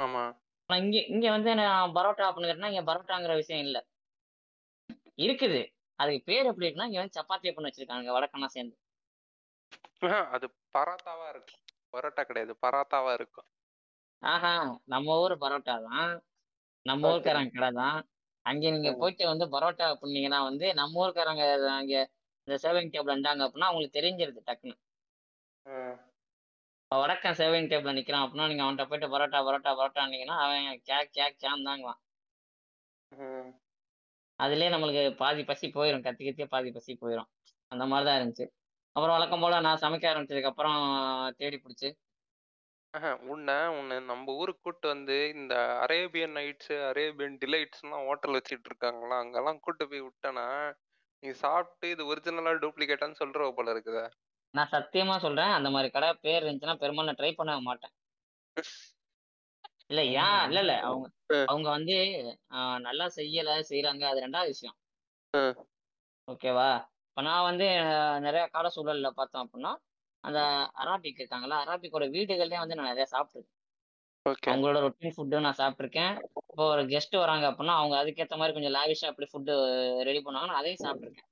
ஆமா 0.00 0.22
இங்க 0.70 0.98
இங்க 1.08 1.26
வந்து 1.30 1.50
நான் 1.54 1.94
பரோட்டா 1.94 2.24
அப்படின்னு 2.28 2.50
கேட்டா 2.50 2.72
இங்க 2.72 2.84
பரோட்டாங்கிற 2.90 3.34
விஷயம் 3.34 3.64
இல்ல. 3.66 3.78
இருக்குது. 5.18 5.60
அதுக்கு 5.98 6.22
பேர் 6.24 6.48
எப்படி 6.50 6.66
இருக்குன்னா 6.66 6.88
இங்க 6.88 7.00
வந்து 7.00 7.18
சப்பாத்தி 7.18 7.50
அப்படின்னு 7.50 7.70
வச்சிருக்காங்க 7.70 8.14
வடக்கெல்லாம் 8.16 8.54
சேர்ந்து. 8.56 8.76
அது 10.34 10.46
பராத்தாவா 10.74 11.26
இருக்கும். 11.28 11.60
பரோட்டா 11.94 12.22
கிடையாது. 12.22 12.52
பராத்தாவா 12.64 13.12
இருக்கும். 13.18 13.48
ஆஹா 14.22 14.52
நம்ம 14.92 15.16
ஊர் 15.22 15.34
பரோட்டா 15.42 15.74
தான். 15.88 16.12
நம்ம 16.86 17.10
ஊர்க்காரங்க 17.12 17.52
கடை 17.56 17.70
தான். 17.80 17.98
அங்க 18.46 18.70
நீங்க 18.74 18.90
போயிட்டு 19.00 19.24
வந்து 19.32 19.46
பரோட்டா 19.54 19.86
அப்படின்னீங்கன்னா 19.92 20.40
வந்து 20.48 20.66
நம்ம 20.80 21.00
ஊர்க்காரங்க 21.04 21.44
அங்க 21.74 21.94
இந்த 22.48 22.56
சேவிங் 22.64 22.90
டேபிள் 22.94 23.14
இருந்தாங்க 23.14 23.42
அப்படின்னா 23.46 23.68
அவங்களுக்கு 23.68 23.98
தெரிஞ்சிருது 23.98 24.40
டக்குன்னு. 24.48 24.76
வடக்கன் 26.90 27.36
சேவிங் 27.38 27.68
டேபிள் 27.70 27.96
நிக்கிறான் 27.96 28.24
அப்படின்னா 28.24 28.48
நீங்க 28.50 28.64
அவன்கிட்ட 28.64 28.86
போயிட்டு 28.90 29.12
பரோட்டா 29.14 29.38
பரோட்டா 29.46 29.70
பரோட்டான்னீங்கன்னா 29.78 30.36
அவன் 30.44 30.66
கேக் 30.88 31.12
கேக் 31.12 31.38
தாங்குவான். 31.42 32.00
அதுலயே 34.40 34.68
நம்மளுக்கு 34.72 35.02
பாதி 35.20 35.42
பசி 35.44 35.66
போயிடும் 35.76 36.04
கத்தி 36.06 36.22
கத்தியே 36.24 36.48
பாதி 36.54 36.70
பசி 36.72 36.92
போயிடும் 37.02 37.30
அந்த 37.72 37.84
மாதிரி 37.90 38.06
தான் 38.08 38.18
இருந்துச்சு. 38.18 38.46
அப்புறம் 38.96 39.14
வழக்கம் 39.16 39.44
போல 39.44 39.54
நான் 39.66 39.80
சமைக்க 39.82 40.10
ஆரம்பிச்சதுக்கு 40.10 40.50
அப்புறம் 40.50 40.80
தேடி 41.38 41.56
பிடிச்சி. 41.62 41.88
உன்னை 43.32 43.56
உன்னை 43.78 43.96
நம்ம 44.10 44.34
ஊருக்கு 44.40 44.64
கூட்டு 44.66 44.86
வந்து 44.92 45.16
இந்த 45.34 45.54
அரேபியன் 45.84 46.36
நைட்ஸ் 46.38 46.74
அரேபியன் 46.90 47.38
டிலைட்ஸ்லாம் 47.42 48.06
ஹோட்டல் 48.08 48.36
வச்சிட்டு 48.36 48.68
இருக்காங்களா? 48.70 49.16
அங்கெல்லாம் 49.24 49.58
கூட்டு 49.64 49.84
போய் 49.90 50.04
விட்டனா 50.06 50.46
நீ 51.22 51.30
சாப்பிட்டு 51.42 51.90
இது 51.94 52.02
ஒரிஜினலா 52.12 52.52
டூப்ளிகேட்டான்னு 52.64 53.20
சொல்ற 53.22 53.50
போல 53.58 53.74
இருக்குதா. 53.74 54.04
நான் 54.54 54.72
சத்தியமா 54.74 55.16
சொல்றேன் 55.26 55.56
அந்த 55.58 55.68
மாதிரி 55.74 55.88
கடை 55.90 56.10
பேர் 56.24 56.44
இருந்துச்சுன்னா 56.44 56.80
பெரும்பாலும் 56.82 57.10
நான் 57.10 57.20
ட்ரை 57.20 57.32
பண்ண 57.38 57.52
மாட்டேன். 57.68 57.94
இல்ல 59.90 60.00
ஏன்? 60.24 60.40
இல்ல 60.48 60.58
இல்ல 60.64 60.74
அவங்க 60.88 61.06
அவங்க 61.52 61.68
வந்து 61.76 61.96
நல்லா 62.88 63.06
செய்யல 63.18 63.50
செய்யறாங்க 63.70 64.04
அது 64.10 64.24
ரெண்டாவது 64.26 64.52
விஷயம். 64.54 64.76
ஓகேவா? 66.28 66.70
இப்ப 67.16 67.22
நான் 67.22 67.44
வந்து 67.44 67.66
நிறைய 68.20 68.44
கால 68.46 68.66
சூழல்ல 68.74 69.08
பார்த்தோம் 69.10 69.42
அப்படின்னா 69.42 69.72
அந்த 70.24 70.38
அராபிக் 70.82 71.20
இருக்காங்களா 71.20 71.56
அராபிக்கோட 71.64 72.04
வீடுகள்லயே 72.14 72.62
வந்து 72.62 72.76
நான் 72.78 72.90
நிறைய 72.90 73.06
சாப்பிட்டுருக்கேன். 73.12 73.58
ஓகே 74.26 74.48
அவங்களோட 74.50 74.78
ரொட்டீன் 74.84 75.14
ஃபுட்டு 75.16 75.42
நான் 75.44 75.58
சாப்பிட்ருக்கேன் 75.60 76.14
இப்போ 76.42 76.64
ஒரு 76.70 76.82
கெஸ்ட் 76.92 77.14
வராங்க 77.16 77.44
அப்படின்னா 77.50 77.74
அவங்க 77.80 77.94
அதுக்கேற்ற 78.00 78.36
மாதிரி 78.36 78.54
கொஞ்சம் 78.56 78.74
லாவிஷா 78.76 79.10
அப்படி 79.10 79.28
ஃபுட்டு 79.30 79.54
ரெடி 80.08 80.22
பண்ணுவாங்கன்னா 80.24 80.58
அதையும் 80.60 80.82
சாப்பிட்ருக்கேன் 80.84 81.28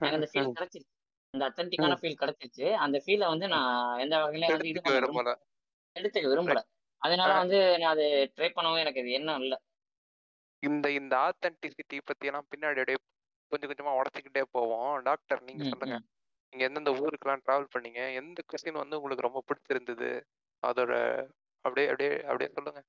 எனக்கு 0.00 0.18
அந்த 0.20 0.30
ஃபீல் 0.30 0.48
கிடைச்சிருச்சு. 0.52 0.90
அந்த 1.34 1.44
அத்தன்டிக்கான 1.48 1.98
ஃபீல் 2.00 2.20
கிடைச்சிருச்சு. 2.22 2.66
அந்த 2.84 2.98
ஃபீலை 3.04 3.28
வந்து 3.34 3.48
நான் 3.54 3.72
எந்த 3.98 4.14
வகையிலையும் 4.22 4.56
வந்து 4.56 4.72
இது 4.72 4.82
பண்ண 4.82 5.34
எடுத்துக்க 5.96 6.32
விரும்பல. 6.32 6.62
அதனால 7.02 7.30
வந்து 7.42 7.60
நான் 7.82 7.94
அது 7.96 8.06
ட்ரை 8.36 8.50
பண்ணவும் 8.56 8.82
எனக்கு 8.84 9.02
அது 9.04 9.16
எண்ணம் 9.18 9.42
இல்லை. 9.42 9.58
இந்த 10.62 10.86
இந்த 11.00 11.14
ஆத்தென்டிசிட்டி 11.26 11.98
பத்தி 12.06 12.30
எல்லாம் 12.30 12.48
பின்னாடி 12.52 12.82
அப்படியே 12.82 13.00
கொஞ்சம் 13.52 13.70
கொஞ்சமா 13.70 13.96
உடச்சிக்கிட்டே 13.98 14.42
போவோம். 14.50 15.02
டாக்டர் 15.02 15.42
நீங்க 15.42 15.62
ம், 15.62 15.70
சொல்லுங்க. 15.70 15.96
ம். 15.96 16.04
நீங்க 16.52 16.64
எந்தெந்த 16.64 16.92
ஊருக்கெல்லாம் 17.00 17.44
டிராவல் 17.44 17.72
பண்ணீங்க? 17.74 18.02
எந்த 18.20 18.42
கொஸ்டின் 18.46 18.82
வந்து 18.82 18.98
உங்களுக்கு 18.98 19.26
ரொம்ப 19.28 19.42
பிடிச்சிருந்தது? 19.48 20.10
அதோட 20.62 20.92
அப்படியே 21.64 21.88
அப்படியே 21.88 22.12
அப்படியே 22.24 22.50
சொல்லுங்க. 22.54 22.80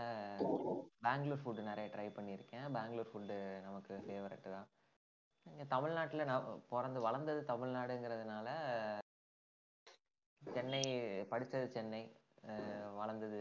பெங்களூர் 1.03 1.43
ஃபுட்டு 1.43 1.63
நிறைய 1.63 1.89
ட்ரை 1.89 2.07
பண்ணியிருக்கேன். 2.11 2.67
பெங்களூர் 2.73 3.11
ஃபுட்டு 3.11 3.37
நமக்கு 3.63 3.95
ஃபேவரட்டு 4.05 4.51
தான். 4.51 4.69
இங்கே 5.47 5.67
தமிழ்நாட்டில் 5.67 6.25
நான் 6.25 6.47
பிறந்து 6.69 7.01
வளர்ந்தது 7.01 7.43
தமிழ்நாடுங்கிறதுனால 7.45 8.49
சென்னை 10.43 10.83
படித்தது 11.31 11.69
சென்னை 11.71 12.03
அஹ் 12.45 12.91
வளர்ந்தது 12.95 13.41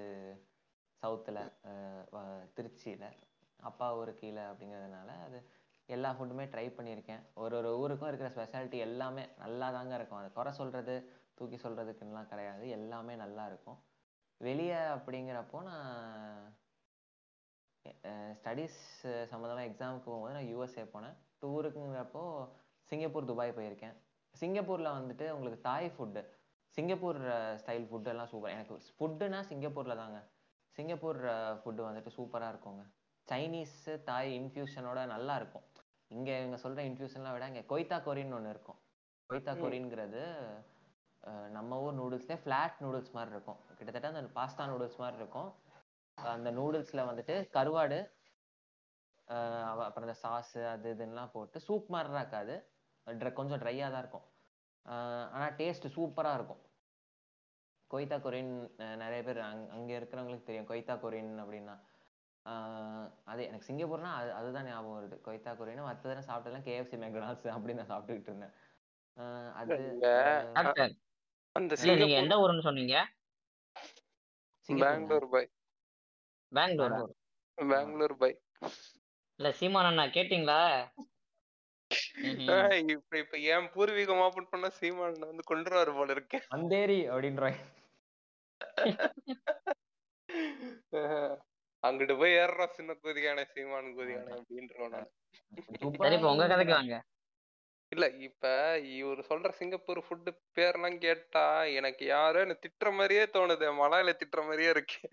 சவுத்தில் 1.05 1.43
திருச்சியில் 2.57 3.09
அப்பா 3.69 3.87
ஊர் 3.99 4.11
கீழே 4.21 4.43
அப்படிங்கிறதுனால 4.49 5.11
அது 5.27 5.37
எல்லா 5.89 6.09
ஃபுட்டுமே 6.17 6.45
ட்ரை 6.53 6.65
பண்ணியிருக்கேன். 6.77 7.23
ஒரு 7.43 7.53
ஒரு 7.59 7.69
ஊருக்கும் 7.81 8.09
இருக்கிற 8.09 8.29
ஸ்பெஷாலிட்டி 8.35 8.77
எல்லாமே 8.85 9.23
நல்லா 9.43 9.67
தாங்க 9.75 9.93
இருக்கும். 9.99 10.19
அது 10.21 10.29
குறை 10.37 10.51
சொல்கிறது 10.59 10.95
தூக்கி 11.37 11.57
சொல்கிறதுக்குன்னுலாம் 11.63 12.29
கிடையாது. 12.31 12.65
எல்லாமே 12.77 13.13
நல்லா 13.23 13.43
இருக்கும். 13.51 13.77
வெளியே 14.41 14.79
அப்படிங்கிறப்போ 14.95 15.59
நான் 15.69 15.91
ஸ்டடீஸ் 18.39 18.79
சம்மந்தமாக 19.31 19.67
எக்ஸாமுக்கு 19.69 20.07
போகும்போது 20.09 20.37
நான் 20.37 20.49
யூஎஸ்ஏ 20.51 20.85
போனேன். 20.95 21.17
டூருக்குங்கிறப்போ 21.41 22.23
சிங்கப்பூர் 22.89 23.29
துபாய் 23.31 23.57
போயிருக்கேன். 23.59 23.95
சிங்கப்பூரில் 24.41 24.95
வந்துட்டு 24.97 25.27
உங்களுக்கு 25.35 25.59
தாய் 25.69 25.89
ஃபுட்டு 25.97 26.23
சிங்கப்பூர் 26.77 27.19
ஸ்டைல் 27.61 27.85
ஃபுட்டெல்லாம் 27.89 28.31
சூப்பர் 28.31 28.55
எனக்கு 28.55 28.75
ஃபுட்டுனா 28.97 29.41
சிங்கப்பூரில் 29.51 30.01
தாங்க. 30.03 30.19
சிங்கப்பூர் 30.77 31.19
ஃபுட்டு 31.61 31.81
வந்துட்டு 31.87 32.11
சூப்பராக 32.17 32.53
இருக்குங்க. 32.53 32.83
சைனீஸு 33.27 33.93
தாய் 34.09 34.31
இன்ஃப்யூஷனோட 34.39 34.99
நல்லா 35.15 35.35
இருக்கும் 35.41 35.65
இங்கே 36.15 36.33
இவங்க 36.41 36.57
சொல்கிற 36.63 36.81
இன்ஃப்யூஷன்லாம் 36.89 37.35
விட 37.35 37.45
இங்கே 37.51 37.63
கொய்தா 37.71 37.97
கொரின்னு 38.07 38.37
ஒன்று 38.37 38.53
இருக்கும். 38.55 38.79
கொய்தா 39.29 39.53
கொரின்ங்கிறது 39.61 40.23
நம்ம 41.55 41.77
ஊர் 41.83 41.95
நூடுல்ஸ்லேயே 41.99 42.41
ஃப்ளாட் 42.41 42.81
நூடுல்ஸ் 42.83 43.15
மாதிரி 43.17 43.33
இருக்கும் 43.35 43.61
கிட்டத்தட்ட 43.77 44.11
அந்த 44.11 44.33
பாஸ்தா 44.39 44.65
நூடுல்ஸ் 44.71 44.99
மாதிரி 45.03 45.17
இருக்கும் 45.21 45.49
அந்த 46.17 46.49
நூடுல்ஸில் 46.59 47.07
வந்துட்டு 47.09 47.35
கருவாடு 47.55 47.99
அப்புறம் 49.85 50.05
இந்த 50.07 50.17
சாஸு 50.23 50.61
அது 50.73 50.89
இதுலாம் 50.95 51.31
போட்டு 51.35 51.57
சூப் 51.67 51.87
மாதிரிலாம் 51.93 52.23
இருக்காது. 52.25 52.55
கொஞ்சம் 53.39 53.61
ட்ரையாக 53.63 53.89
தான் 53.93 54.03
இருக்கும். 54.03 54.27
ஆனால் 55.33 55.55
டேஸ்ட் 55.59 55.87
சூப்பராக 55.95 56.37
இருக்கும். 56.39 56.61
கொய்தா 57.95 58.17
கொரின் 58.19 58.53
நிறைய 59.01 59.21
பேர் 59.23 59.39
அங் 59.45 59.65
அங்கே 59.75 59.97
இருக்கிறவங்களுக்கு 59.99 60.47
தெரியும். 60.47 60.69
கொய்தா 60.71 60.95
கொரின் 60.99 61.33
அப்படின்னா 61.43 61.75
அது 63.25 63.41
எனக்கு 63.47 63.67
சிங்கப்பூர்னா 63.67 64.11
அது 64.13 64.29
அதுதான் 64.33 64.67
ஞாபகம் 64.67 64.97
வருது. 64.97 65.15
கொய்தா 65.27 65.51
கொரின்னு 65.53 65.87
மற்றதெல்லாம் 65.87 66.27
சாப்பிட்டதெல்லாம் 66.27 66.67
கேஎஃப்சி 66.67 66.97
மெக்டானல்ஸ் 67.03 67.47
அப்படின்னு 67.55 67.81
நான் 67.81 67.91
சாப்பிட்டுக்கிட்டு 67.93 68.31
இருந்தேன். 68.31 68.55
அது 69.61 69.75
அந்த 71.55 71.73
நீங்க 71.83 72.03
சிங்கப்பூர் 72.03 72.21
எந்த 72.21 72.33
ஊருன்னு 72.41 72.67
சொன்னீங்க. 72.67 72.95
பெங்களூர் 74.69 75.27
பை. 75.29 75.43
பெங்களூரா. 76.51 76.97
பெங்களூர். 76.97 77.13
பெங்களூர் 77.57 78.15
பை. 78.17 78.31
இல்ல 79.39 79.49
சீமான் 79.57 79.89
அண்ணா 79.89 80.05
கேட்டீங்களா? 80.15 80.59
இப்ப 82.93 83.17
இப்ப 83.17 83.37
என் 83.49 83.69
பூர்வீகம் 83.73 84.21
ஓபன் 84.21 84.49
பண்ண 84.49 84.67
சீமான் 84.77 85.19
வந்து 85.23 85.43
கொண்டுருவாரு 85.47 85.91
போல 85.95 86.11
இருக்கு. 86.11 86.39
அந்தேரி 86.55 86.99
அப்படின்றாங்க 87.11 87.59
அங்கிட்டு 91.83 92.19
போய் 92.19 92.39
ஏறுறா 92.39 92.65
சின்ன 92.77 92.95
குதிகானே 93.03 93.43
சீமான் 93.51 93.97
குதிகானே 93.97 94.37
அப்படின்றோம் 94.37 94.93
நான். 94.93 95.09
சரி 95.97 96.15
இப்ப 96.15 96.31
உங்க 96.31 96.47
கதைக்கு 96.47 96.73
வாங்க. 96.73 97.03
இல்ல 97.91 98.09
இப்ப 98.27 98.77
இவர் 98.93 99.29
சொல்ற 99.29 99.51
சிங்கப்பூர் 99.51 100.05
ஃபுட்டு 100.05 100.31
பேர்லாம் 100.57 100.97
கேட்டா 100.97 101.65
எனக்கு 101.79 102.07
யாரோ 102.07 102.45
என்ன 102.45 102.57
திட்டுற 102.63 102.97
மாதிரியே 102.97 103.25
தோணுது. 103.35 103.81
மலாயில 103.81 104.15
திட்டுற 104.21 104.47
மாதிரியே 104.47 104.69
இருக்கு. 104.75 105.09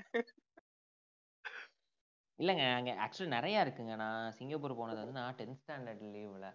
இல்லைங்க 2.38 2.76
அங்கே 2.76 2.96
ஆக்சுவலி 3.04 3.36
நிறையா 3.36 3.64
இருக்குங்க. 3.64 3.96
நான் 3.96 4.32
சிங்கப்பூர் 4.32 4.74
போனது 4.74 5.02
வந்து 5.02 5.20
நான் 5.20 5.36
டென்த் 5.40 5.60
ஸ்டாண்டர்ட் 5.60 6.14
லீவில் 6.14 6.54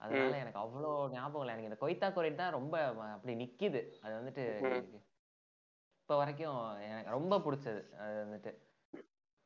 அதனால. 0.00 0.38
எனக்கு 0.44 0.58
அவ்வளோ 0.58 1.14
ஞாபகம் 1.14 1.42
இல்லை. 1.42 1.54
எனக்கு 1.54 1.70
இந்த 1.70 1.84
கொய்தா 1.84 2.10
கொரின் 2.10 2.42
தான் 2.42 2.50
ரொம்ப 2.50 2.94
அப்படி 3.16 3.42
நிக்குது. 3.42 4.00
அது 4.04 4.20
வந்துட்டு. 4.20 4.66
இப்போ 6.06 6.16
வரைக்கும் 6.18 6.58
எனக்கு 6.88 7.14
ரொம்ப 7.14 7.36
பிடிச்சது. 7.44 7.80
அது 8.02 8.18
வந்துட்டு 8.24 8.50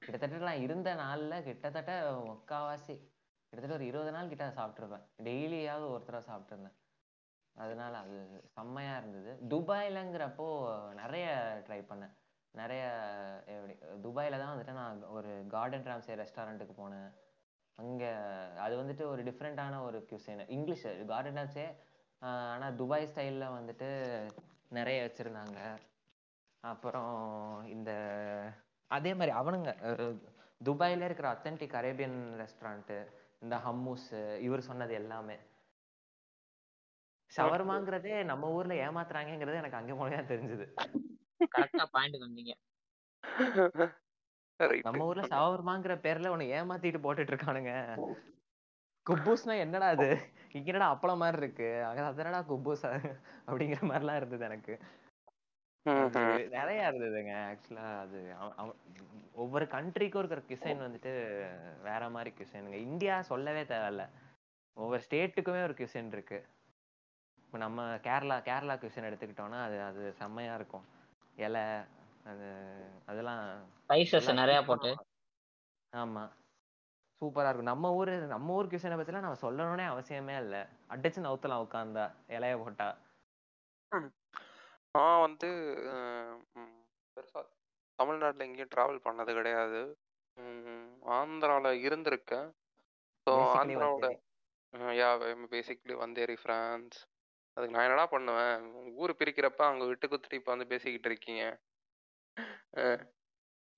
கிட்டத்தட்ட 0.03 0.41
நான் 0.49 0.65
இருந்த 0.65 0.91
நாளில் 1.01 1.45
கிட்டத்தட்ட 1.47 1.93
முக்காவாசி 2.27 2.95
கிட்டத்தட்ட 3.47 3.77
ஒரு 3.79 3.87
இருபது 3.91 4.11
நாள் 4.17 4.29
கிட்ட 4.33 4.49
சாப்பிட்ருப்பேன் 4.59 5.07
டெய்லியாவது 5.29 5.87
ஒரு 5.95 6.03
தடவை 6.09 6.23
சாப்பிட்ருந்தேன் 6.29 6.77
அதனால 7.57 7.93
அது 8.05 8.19
செம்மையா 8.57 8.93
இருந்தது. 9.01 9.31
துபாயிலங்கிறப்போ 9.55 10.49
நிறைய 11.01 11.27
ட்ரை 11.67 11.81
பண்ணேன். 11.91 12.15
நிறைய 12.55 12.85
எப்படி 13.57 13.75
துபாயில 14.07 14.41
தான் 14.43 14.55
வந்துட்டு 14.55 14.79
நான் 14.83 15.03
ஒரு 15.17 15.33
கார்டன் 15.57 15.91
ராம்சே 15.91 16.21
ரெஸ்டாரண்ட்டுக்கு 16.25 16.77
போனேன். 16.85 17.11
அங்கே 17.79 18.11
அது 18.67 18.75
வந்துட்டு 18.85 19.07
ஒரு 19.15 19.23
டிஃப்ரெண்ட்டான 19.31 19.85
ஒரு 19.89 20.01
cuisine. 20.11 20.43
இங்கிலீஷ் 20.57 20.89
கார்டன் 21.13 21.41
ராம்சே 21.41 21.69
ஆனால் 22.55 22.77
துபாய் 22.83 23.13
ஸ்டைலில் 23.13 23.55
வந்துட்டு 23.59 23.89
நிறைய 24.79 24.99
வச்சுருந்தாங்க. 25.07 25.61
அப்புறம் 26.65 27.15
இந்த 27.67 27.91
அதே 28.91 29.13
மாதிரி 29.15 29.33
அவனுங்க 29.37 29.71
துபாயில 30.61 31.05
இருக்கிற 31.05 31.27
அத்தன்டிக் 31.31 31.79
அரேபியன் 31.79 32.19
ரெஸ்டாரண்ட் 32.41 32.93
இந்த 33.43 33.57
ஹம்மூஸ் 33.65 34.09
இவர் 34.41 34.69
சொன்னது 34.69 34.95
எல்லாமே. 34.95 35.37
ஷவர்மாங்கிறதே 37.33 38.17
நம்ம 38.31 38.51
ஊர்ல 38.51 38.75
ஏமாத்துறாங்கங்கிறது 38.87 39.61
எனக்கு 39.61 39.81
அங்க 39.81 39.93
போனதான் 39.95 40.31
தெரிஞ்சது. 40.33 40.67
கரெக்டா 41.51 41.85
பாயிண்ட் 41.93 42.25
வந்தீங்க 42.25 42.53
நம்ம 44.87 45.05
ஊர்ல 45.05 45.23
ஷவர்மாங்கிற 45.31 45.95
பேர்ல 46.05 46.33
உன்னை 46.33 46.47
ஏமாத்திட்டு 46.53 47.05
போட்டுட்டு 47.05 47.33
இருக்கானுங்க 47.35 47.73
குப்பூஸ்னா 49.07 49.55
என்னடா 49.59 49.87
அது? 49.89 50.09
இங்க 50.53 50.69
என்னடா 50.71 50.89
அப்பளம் 50.95 51.23
மாதிரி 51.23 51.39
இருக்கு 51.43 51.69
அங்க 51.85 52.03
அதனடா 52.09 52.41
குப்பூஸ்? 52.51 52.85
அப்படிங்கிற 53.49 53.81
மாதிரிலாம் 53.89 54.19
இருந்தது 54.21 54.45
எனக்கு. 54.45 54.75
நிறைய 56.57 56.89
இருந்ததுங்க. 56.91 57.35
ஆக்சுவலா 57.51 57.87
அது 58.01 58.19
ஒவ்வொரு 59.35 59.65
கண்ட்ரிக்கும் 59.65 60.23
இருக்கிற 60.23 60.43
கிசைன் 60.49 60.85
வந்துட்டு 60.87 61.13
வேற 61.83 62.03
மாதிரி 62.11 62.31
கிசைனுங்க. 62.39 62.79
இந்தியா 62.89 63.23
சொல்லவே 63.23 63.63
தேவையில்ல. 63.63 64.05
ஒவ்வொரு 64.77 65.03
ஸ்டேட்டுக்குமே 65.07 65.63
ஒரு 65.63 65.75
கிசைன் 65.75 66.13
இருக்கு. 66.17 66.39
இப்போ 67.45 67.59
நம்ம 67.59 67.87
கேரளா 68.07 68.37
கேரளா 68.49 68.75
கிசைன் 68.83 69.09
எடுத்துக்கிட்டோம்னா 69.11 69.61
அது 69.65 69.83
அது 69.83 70.03
செம்மையா 70.21 70.55
இருக்கும். 70.55 70.85
இலை 71.37 71.65
அது 72.25 72.49
அதெல்லாம் 73.07 73.43
ஸ்பைசஸ் 73.85 74.29
நிறைய 74.33 74.59
போட்டு. 74.63 74.91
ஆமா. 75.93 76.25
சூப்பரா 77.23 77.49
இருக்கும். 77.49 77.71
நம்ம 77.73 77.95
ஊரு 77.95 78.13
நம்ம 78.35 78.53
ஊர் 78.53 78.71
கிச்சனை 78.73 78.99
பத்திலாம் 78.99 79.27
நம்ம 79.27 79.41
சொல்லணும்னே 79.47 79.87
அவசியமே 79.95 80.37
இல்ல. 80.45 80.57
அடிச்சு 80.89 81.27
நவுத்தலாம் 81.27 81.65
உட்காந்தா 81.67 82.05
இலைய 82.37 82.55
போட்டா. 82.63 82.89
நான் 84.95 85.21
வந்து 85.21 85.49
ம், 86.55 86.79
பெருசா 87.17 87.41
தமிழ்நாட்டுல 87.99 88.45
எங்கேயும் 88.45 88.73
டிராவல் 88.75 89.05
பண்ணது 89.05 89.33
கிடையாது. 89.35 89.81
ம், 90.37 90.89
ஆந்திரால 91.11 91.73
இருந்திருக்கேன். 91.87 92.49
ஸோ 93.27 93.31
பேசிக்கலி 93.33 93.57
ஆந்திராவோட 93.59 94.09
யா 94.97 95.09
பேசிக்லி 95.51 95.95
வந்தேரி 95.95 96.37
ஃப்ரான்ஸ் 96.37 96.99
அதுக்கு 97.57 97.75
நான் 97.75 97.85
என்னடா 97.85 98.07
பண்ணுவேன்? 98.07 98.61
ஊர் 98.97 99.19
பிரிக்கிறப்ப 99.19 99.63
அங்க 99.65 99.85
விட்டு 99.85 100.07
குத்துட்டு 100.09 100.35
இப்போ 100.35 100.51
வந்து 100.51 100.67
பேசிக்கிட்டு 100.67 101.09
இருக்கீங்க. 101.09 101.45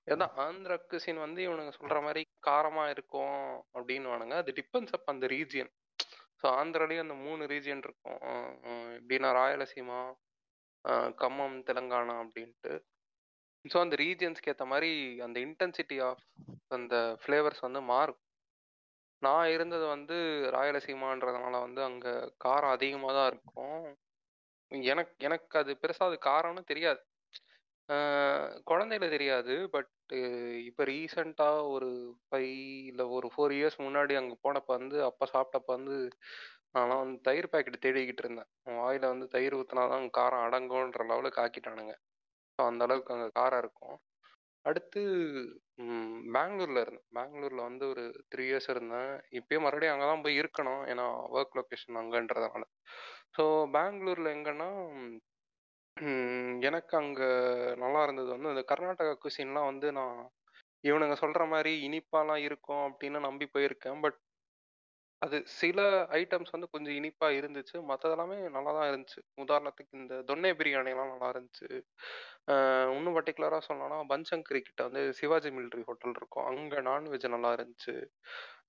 ஏதான் 0.07 0.35
ஆந்திரா 0.37 0.77
குசின் 0.91 1.19
வந்து 1.19 1.41
இவனுங்க 1.43 1.73
சொல்ற 1.79 2.03
மாதிரி 2.03 2.23
காரமா 2.47 2.89
இருக்கும் 2.89 3.39
அப்படின்னு 3.75 4.35
அது 4.35 4.53
டிபெண்ட்ஸ் 4.53 4.93
அப் 4.93 5.07
அந்த 5.07 5.27
ரீஜியன் 5.27 5.71
ஸோ 6.43 6.49
ஆந்திராலேயே 6.53 6.99
அந்த 6.99 7.15
மூணு 7.15 7.43
ரீஜியன் 7.47 7.83
இருக்கும். 7.83 8.21
எப்படின்னா 8.99 9.31
ராயலசீமா 9.33 10.01
கம்மம் 11.23 11.59
தெலுங்கானா 11.69 12.15
அப்படின்ட்டு. 12.23 12.73
ஸோ 13.65 13.77
அந்த 13.79 13.95
ரீஜியன்ஸ்க்கு 13.97 14.51
ஏற்ற 14.53 14.65
மாதிரி 14.65 14.91
அந்த 15.21 15.37
இன்டென்சிட்டி 15.41 15.99
ஆஃப் 16.03 16.25
அந்த 16.69 16.95
ஃப்ளேவர்ஸ் 17.23 17.61
வந்து 17.61 17.81
மாறும். 17.93 18.21
நான் 19.23 19.49
இருந்தது 19.49 19.87
வந்து 19.87 20.17
ராயலசீமான்றதுனால 20.55 21.55
வந்து 21.61 21.81
அங்கே 21.83 22.13
காரம் 22.45 22.75
அதிகமாக 22.77 23.15
தான் 23.19 23.29
இருக்கும். 23.33 23.83
எனக்கு 24.91 25.15
எனக்கு 25.19 25.55
அது 25.59 25.73
பெருசாக 25.83 26.11
அது 26.11 26.19
காரம்னு 26.31 26.63
தெரியாது. 26.65 27.03
குழந்தையில 28.71 29.07
தெரியாது 29.09 29.55
பட் 29.71 29.91
இப்போ 30.69 30.83
ரீசண்டாக 30.85 31.69
ஒரு 31.69 31.89
ஃபைவ் 32.27 32.55
இல்லை 32.91 33.05
ஒரு 33.17 33.29
ஃபோர் 33.35 33.53
இயர்ஸ் 33.53 33.79
முன்னாடி 33.79 34.15
அங்கே 34.21 34.37
போனப்போ 34.45 34.73
வந்து 34.79 34.99
அப்போ 35.05 35.25
சாப்பிட்டப்ப 35.35 35.77
வந்து 35.79 35.97
நான்லாம் 36.75 37.03
வந்து 37.05 37.19
தயிர் 37.29 37.51
பாக்கெட் 37.53 37.85
தேடிக்கிட்டு 37.85 38.23
இருந்தேன். 38.25 38.49
வாயில் 38.79 39.11
வந்து 39.13 39.27
தயிர் 39.35 39.57
ஊற்றினாதான் 39.59 40.07
காரம் 40.19 40.45
அடங்கும்ன்ற 40.47 41.05
லெவலுக்கு 41.11 41.43
ஆக்கிட்டானுங்க. 41.45 41.95
ஸோ 42.59 42.61
அந்த 42.71 42.83
அளவுக்கு 42.89 43.15
அங்கே 43.17 43.29
காரம் 43.41 43.63
இருக்கும். 43.65 43.97
அடுத்து 44.65 45.01
பெங்களூரில் 46.37 46.81
இருந்தேன். 46.83 47.07
பெங்களூரில் 47.19 47.67
வந்து 47.69 47.85
ஒரு 47.93 48.03
த்ரீ 48.33 48.45
இயர்ஸ் 48.51 48.69
இருந்தேன். 48.75 49.11
இப்போயே 49.39 49.61
மறுபடியும் 49.65 49.95
அங்கே 49.95 50.09
தான் 50.11 50.25
போய் 50.25 50.41
இருக்கணும். 50.43 50.83
ஏன்னா 50.93 51.07
ஒர்க் 51.39 51.57
லொக்கேஷன் 51.59 52.01
அங்கன்றதுனால. 52.03 52.65
ஸோ 53.37 53.45
பெங்களூரில் 53.77 54.35
எங்கன்னா 54.37 54.69
எனக்கு 56.69 56.95
அங்கே 57.01 57.27
நல்லா 57.83 58.01
இருந்தது 58.05 58.31
வந்து 58.35 58.53
அந்த 58.53 58.63
கர்நாடகா 58.71 59.15
குசின்லாம் 59.25 59.69
வந்து 59.71 59.89
நான் 59.99 60.19
இவனுங்க 60.85 61.17
சொல்கிற 61.23 61.43
மாதிரி 61.53 61.73
இனிப்பாலாம் 61.89 62.43
இருக்கும் 62.49 62.85
அப்படின்னு 62.89 63.19
நம்பி 63.27 63.47
போயிருக்கேன். 63.55 63.99
பட் 64.05 64.19
அது 65.23 65.37
சில 65.53 65.81
ஐட்டம்ஸ் 66.13 66.51
வந்து 66.51 66.71
கொஞ்சம் 66.71 66.95
இனிப்பா 66.95 67.29
இருந்துச்சு. 67.31 67.77
மற்றதெல்லாமே 67.91 68.51
நல்லா 68.51 68.73
தான் 68.73 68.89
இருந்துச்சு. 68.91 69.21
உதாரணத்துக்கு 69.37 69.93
இந்த 69.93 70.15
தொன்னை 70.23 70.51
பிரியாணிலாம் 70.53 71.13
நல்லா 71.13 71.29
இருந்துச்சு. 71.31 71.69
ஆஹ் 72.47 72.91
இன்னும் 72.95 73.17
பர்டிகுலராக 73.17 73.61
சொல்லணும்னா 73.69 73.99
பன்சங்கரி 74.09 74.61
கிட்ட 74.63 74.83
வந்து 74.83 75.13
சிவாஜி 75.13 75.51
மிலிட்ரி 75.51 75.85
ஹோட்டல் 75.85 76.17
இருக்கும். 76.17 76.47
அங்கே 76.47 76.81
நான்வெஜ் 76.81 77.29
நல்லா 77.29 77.53
இருந்துச்சு. 77.53 77.95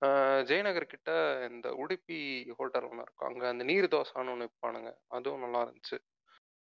ஆஹ் 0.06 0.42
ஜெயநகர் 0.44 0.88
கிட்ட 0.88 1.12
இந்த 1.52 1.70
உடுப்பி 1.84 2.20
ஹோட்டல் 2.58 2.84
ஒன்று 2.84 3.02
இருக்கும். 3.02 3.30
அங்கே 3.32 3.48
அந்த 3.48 3.64
நீர் 3.64 3.94
தோசான்னு 3.96 4.34
ஒன்று 4.36 4.50
விற்பானுங்க 4.50 4.92
அதுவும் 5.10 5.40
நல்லா 5.40 5.62
இருந்துச்சு. 5.62 6.00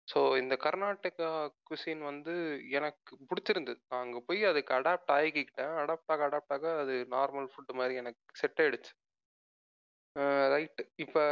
ஸோ 0.07 0.37
இந்த 0.37 0.55
கர்நாடகா 0.63 1.29
குசின் 1.63 2.01
வந்து 2.01 2.33
எனக்கு 2.69 3.17
பிடிச்சிருந்தது. 3.29 3.79
நான் 3.89 4.01
அங்கே 4.01 4.21
போய் 4.25 4.43
அதுக்கு 4.45 4.73
அடாப்ட் 4.75 5.13
ஆகிக்கிட்டேன். 5.17 5.73
அடாப்ட் 5.81 6.11
ஆக 6.13 6.23
அடாப்ட் 6.29 6.53
ஆக 6.53 6.77
அது 6.77 6.95
நார்மல் 7.11 7.49
ஃபுட்டு 7.53 7.73
மாதிரி 7.73 7.95
எனக்கு 7.95 8.21
செட் 8.33 8.61
ஆயிடுச்சு. 8.61 8.91
ரைட் 10.53 10.81
இப்போ 11.03 11.23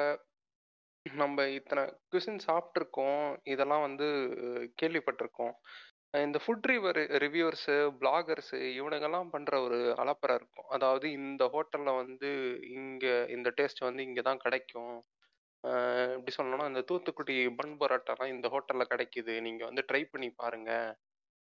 நம்ம 1.06 1.46
இத்தனை 1.58 1.84
குசின் 2.14 2.42
சாப்பிட்ருக்கோம் 2.48 3.24
இதெல்லாம் 3.54 3.86
வந்து 3.88 4.08
கேள்விப்பட்டிருக்கோம். 4.82 5.54
இந்த 6.14 6.38
ஃபுட் 6.44 6.68
ரிவர் 6.72 7.00
ரிவ்யூவர்ஸு 7.24 7.76
பிளாகர்ஸு 8.00 8.60
இவனுங்கெல்லாம் 8.80 9.32
பண்ணுற 9.34 9.54
ஒரு 9.66 9.80
அலப்பறை 10.04 10.36
இருக்கும். 10.40 10.68
அதாவது 10.76 11.06
இந்த 11.20 11.44
ஹோட்டலில் 11.54 12.00
வந்து 12.02 12.30
இங்கே 12.80 13.14
இந்த 13.36 13.50
டேஸ்ட் 13.60 13.88
வந்து 13.88 14.04
இங்கே 14.08 14.24
தான் 14.30 14.44
கிடைக்கும். 14.46 14.96
எப்படி 16.16 16.34
சொல்லணும்னா 16.38 16.68
இந்த 16.72 16.82
தூத்துக்குடி 16.90 17.36
பன் 17.60 17.74
பரோட்டாலாம் 17.82 18.34
இந்த 18.36 18.48
ஹோட்டலில் 18.56 18.92
கிடைக்குது. 18.94 19.34
நீங்கள் 19.48 19.70
வந்து 19.70 19.86
ட்ரை 19.90 20.04
பண்ணி 20.14 20.30
பாருங்கள் 20.44 20.90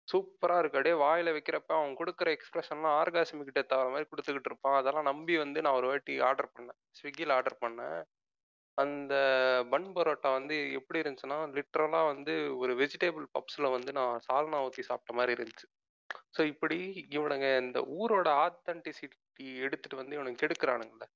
சூப்பராக 0.07 0.61
இருக்கு. 0.61 0.77
அப்படியே 0.79 0.95
வாயில் 1.03 1.33
வைக்கிறப்ப 1.35 1.71
அவன் 1.79 1.97
கொடுக்குற 1.99 2.29
எக்ஸ்பிரஷன்லாம் 2.37 2.97
ஆர்காசமி 3.01 3.43
கிட்ட 3.49 3.61
தவிர 3.73 3.89
மாதிரி 3.93 4.09
கொடுத்துக்கிட்டு 4.11 4.49
இருப்பான். 4.51 4.77
அதெல்லாம் 4.79 5.09
நம்பி 5.11 5.35
வந்து 5.43 5.59
நான் 5.65 5.77
ஒரு 5.79 5.87
வாட்டி 5.91 6.15
ஆர்டர் 6.29 6.53
பண்ணேன். 6.57 6.79
ஸ்விக்கியில் 6.99 7.35
ஆர்டர் 7.37 7.61
பண்ணேன். 7.65 7.99
அந்த 8.77 9.13
பன் 9.71 9.87
பரோட்டா 9.95 10.29
வந்து 10.37 10.55
எப்படி 10.79 10.99
இருந்துச்சுன்னா 11.01 11.37
லிட்ரலாக 11.57 12.09
வந்து 12.11 12.33
ஒரு 12.61 12.73
வெஜிடபிள் 12.81 13.25
பப்ஸில் 13.37 13.73
வந்து 13.75 13.91
நான் 13.99 14.23
சால்னா 14.27 14.59
ஊற்றி 14.67 14.83
சாப்பிட்ட 14.89 15.13
மாதிரி 15.19 15.35
இருந்துச்சு. 15.37 15.67
ஸோ 16.35 16.41
இப்படி 16.53 16.77
இவனுங்க 17.17 17.47
இந்த 17.63 17.79
ஊரோட 17.97 18.29
ஆத்தென்டிசிட்டி 18.45 19.47
எடுத்துட்டு 19.65 19.99
வந்து 20.01 20.15
இவனுங்க 20.17 20.41
கெடுக்கிறானுங்களே 20.43 21.07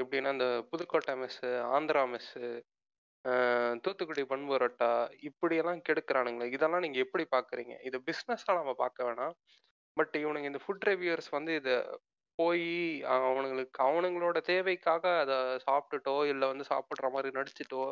எப்படின்னா 0.00 0.32
இந்த 0.36 0.48
Pudukkottai 0.70 1.12
mess 1.20 1.50
Andhra 1.76 2.02
mess 2.14 2.42
Thoothukudi 3.84 4.22
bun 4.30 4.46
parotta 4.50 4.90
இப்படியெல்லாம் 5.28 5.80
கெடுக்கிறானுங்களே. 5.88 6.46
இதெல்லாம் 6.56 6.84
நீங்கள் 6.84 7.04
எப்படி 7.06 7.24
பார்க்குறீங்க 7.34 7.74
இது 7.88 7.98
பிஸ்னஸாக 8.08 8.58
நம்ம 8.60 8.72
பார்க்க 8.82 9.08
வேணாம். 9.08 9.34
பட் 9.96 10.14
இவனுங்க 10.22 10.48
இந்த 10.50 10.60
ஃபுட் 10.64 10.86
ரிவ்யூவர்ஸ் 10.90 11.30
வந்து 11.36 11.52
இதை 11.60 11.76
போய் 12.38 12.66
அவனுங்களுக்கு 13.14 13.78
அவனுங்களோட 13.86 14.38
தேவைக்காக 14.50 15.04
அதை 15.22 15.36
சாப்பிட்டுட்டோ 15.68 16.16
இல்லை 16.32 16.46
வந்து 16.52 16.66
சாப்பிட்ற 16.72 17.06
மாதிரி 17.14 17.30
நடிச்சிட்டோ 17.38 17.82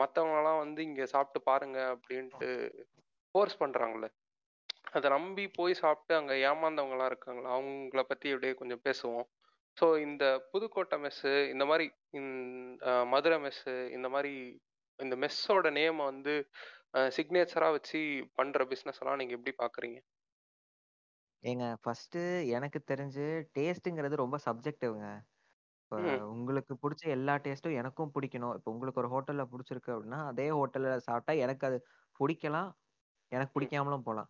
மற்றவங்களாம் 0.00 0.62
வந்து 0.62 0.80
இங்கே 0.88 1.06
சாப்பிட்டு 1.14 1.40
பாருங்க 1.50 1.78
அப்படின்ட்டு 1.94 2.48
ஃபோர்ஸ் 3.34 3.60
பண்ணுறாங்களே 3.62 4.08
அதை 4.96 5.08
நம்பி 5.16 5.44
போய் 5.58 5.80
சாப்பிட்டு 5.82 6.12
அங்கே 6.18 6.34
ஏமாந்தவங்களாம் 6.50 7.10
இருக்காங்களா? 7.12 7.48
அவங்கள 7.56 8.02
பற்றி 8.10 8.28
அப்படியே 8.34 8.54
கொஞ்சம் 8.60 8.84
பேசுவோம். 8.86 9.26
ஸோ 9.78 9.86
இந்த 10.04 10.24
புதுக்கோட்டை 10.52 10.96
மெஸ்ஸு 11.02 11.32
இந்த 11.52 11.64
மாதிரி 11.64 11.86
மதுரை 13.12 13.38
மெஸ்ஸு 13.44 13.74
இந்த 13.96 14.08
மாதிரி 14.08 14.32
இந்த 14.98 15.16
மெஸ்ஸோட 15.16 15.70
நேமை 15.78 16.04
வந்து 16.04 16.34
சிக்னேச்சராக 17.16 17.76
வச்சு 17.76 18.00
பண்ணுற 18.38 18.62
பிஸ்னஸ் 18.72 19.00
எல்லாம் 19.02 19.20
நீங்கள் 19.22 19.38
எப்படி 19.38 19.54
பார்க்குறீங்க 19.56 19.98
ஏங்க 21.42 21.66
ஃபர்ஸ்ட் 21.82 22.18
எனக்கு 22.56 22.78
தெரிஞ்சு 22.92 23.26
டேஸ்ட்டுங்கிறது 23.56 24.22
ரொம்ப 24.22 24.36
சப்ஜெக்டிவ்ங்க 24.46 25.08
இப்போ 25.92 25.98
உங்களுக்கு 26.32 26.72
பிடிச்ச 26.82 27.02
எல்லா 27.14 27.34
டேஸ்ட்டும் 27.44 27.76
எனக்கும் 27.80 28.10
பிடிக்கணும். 28.16 28.54
இப்போ 28.58 28.68
உங்களுக்கு 28.72 29.00
ஒரு 29.02 29.10
ஹோட்டல்ல 29.12 29.44
பிடிச்சிருக்கு 29.52 29.92
அப்படின்னா 29.94 30.18
அதே 30.30 30.46
ஹோட்டல்ல 30.56 30.90
சாப்பிட்டா 31.06 31.34
எனக்கு 31.44 31.64
அது 31.68 31.78
பிடிக்கலாம். 32.20 32.68
எனக்கு 33.32 33.52
பிடிக்காமலும் 33.56 34.04
போகலாம். 34.08 34.28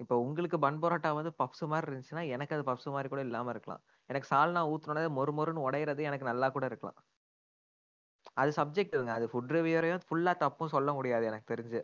இப்போ 0.00 0.14
உங்களுக்கு 0.24 0.58
பன் 0.64 0.80
பரோட்டா 0.82 1.10
வந்து 1.18 1.32
பப்ஸ் 1.42 1.64
மாதிரி 1.72 1.86
இருந்துச்சுன்னா 1.88 2.24
எனக்கு 2.34 2.54
அது 2.56 2.64
பப்ஸ் 2.70 2.88
மாதிரி 2.96 3.10
கூட 3.12 3.22
இல்லாம 3.28 3.50
இருக்கலாம். 3.54 3.82
எனக்கு 4.10 4.28
சால்னா 4.30 4.62
ஊத்துனதே 4.72 5.08
மொறு 5.16 5.32
மொறுன்னு 5.38 5.66
உடையிறது 5.66 6.02
எனக்கு 6.02 6.30
நல்லா 6.30 6.48
கூட 6.50 6.64
இருக்கலாம். 6.66 6.98
அது 8.36 8.50
சப்ஜெக்டிவ்ங்க 8.56 9.12
அது 9.14 9.26
ஃபுட் 9.28 9.52
ரிவ்யூரையும் 9.52 10.04
ஃபுல்லா 10.06 10.32
தப்பும் 10.42 10.72
சொல்ல 10.74 10.90
முடியாது 10.92 11.24
எனக்கு 11.26 11.50
தெரிஞ்சு. 11.52 11.80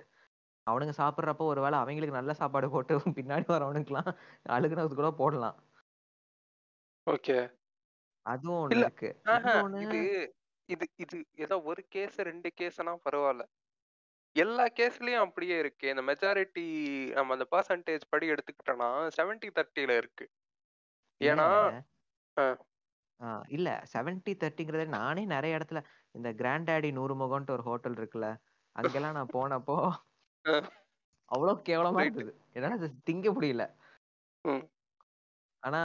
அவனுங்க 0.67 0.95
சாப்பிட்றப்போ 0.99 1.45
ஒருவேளை 1.53 1.77
அவங்களுக்கு 1.79 2.19
நல்ல 2.19 2.33
சாப்பாடு 2.41 2.69
போட்டு 2.71 2.95
பின்னாடி 3.19 3.47
வரவனுக்குலாம் 3.49 4.11
அழுகுனது 4.57 4.95
கூட 4.95 5.11
போடலாம். 5.21 5.57
ஓகே. 7.07 7.37
அதுவும் 8.27 8.65
இல்ல 8.67 8.85
இருக்கு. 8.85 9.09
இது 9.85 10.01
இது 10.69 10.87
இது 11.05 11.17
ஏதோ 11.45 11.57
ஒரு 11.71 11.83
கேஸ் 11.95 12.19
ரெண்டு 12.29 12.49
கேஸ்னா 12.59 12.93
பரவாயில்ல. 13.07 13.45
எல்லா 14.37 14.65
கேஸ்லயும் 14.79 15.25
அப்படியே 15.25 15.57
இருக்கு. 15.59 15.87
இந்த 15.89 16.03
மெஜாரிட்டி 16.11 16.65
நம்ம 17.17 17.35
அந்த 17.37 17.47
பர்சன்டேஜ் 17.53 18.05
படி 18.13 18.27
எடுத்துக்கிட்டோம்னா 18.35 18.89
செவன்டி 19.19 19.51
தேர்ட்டில 19.59 19.97
இருக்கு. 20.03 20.27
ஏன்னா 21.21 21.47
இல்ல 23.51 23.69
செவன்டி 23.93 24.33
தேர்ட்டிங்கிறத 24.35 24.85
நானே 24.95 25.23
நிறைய 25.27 25.59
இடத்துல 25.59 25.81
இந்த 26.15 26.29
கிராண்ட் 26.35 26.69
டாடி 26.69 26.89
நூறு 26.93 27.15
முகம்ன்ட்டு 27.15 27.55
ஒரு 27.57 27.63
ஹோட்டல் 27.63 27.97
இருக்குல்ல 27.97 28.29
அங்கெல்லாம் 28.77 29.17
நான் 29.19 29.35
போனப்போ. 29.35 29.77
அவ்வளவு 31.31 31.59
கேவலமா. 31.69 32.01
இருந்தது 32.03 32.33
என்னால 32.57 32.79
அது 32.79 32.89
திங்க 33.07 33.29
முடியல. 33.33 33.65
ஆனா 35.63 35.81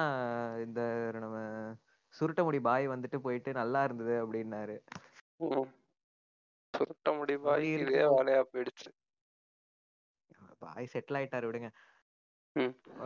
இந்த 0.65 0.81
நம்ம 1.17 1.37
சுருட்ட 2.13 2.41
முடி 2.43 2.59
பாய் 2.61 2.85
வந்துட்டு 2.87 3.17
போயிட்டு 3.17 3.49
நல்லா 3.53 3.81
இருந்தது 3.83 4.13
அப்படின்னாரு 4.21 4.75
ம். 5.39 5.67
சுருட்ட 6.73 7.09
முடிவா 7.19 7.51
அப்படி 7.51 7.69
இதே 7.77 8.01
வேலையா 8.13 8.41
போயிடுச்சு 8.51 8.89
பாய் 10.61 10.91
செட்டில் 10.93 11.17
ஆயிட்டாரு 11.19 11.47
விடுங்க 11.47 11.69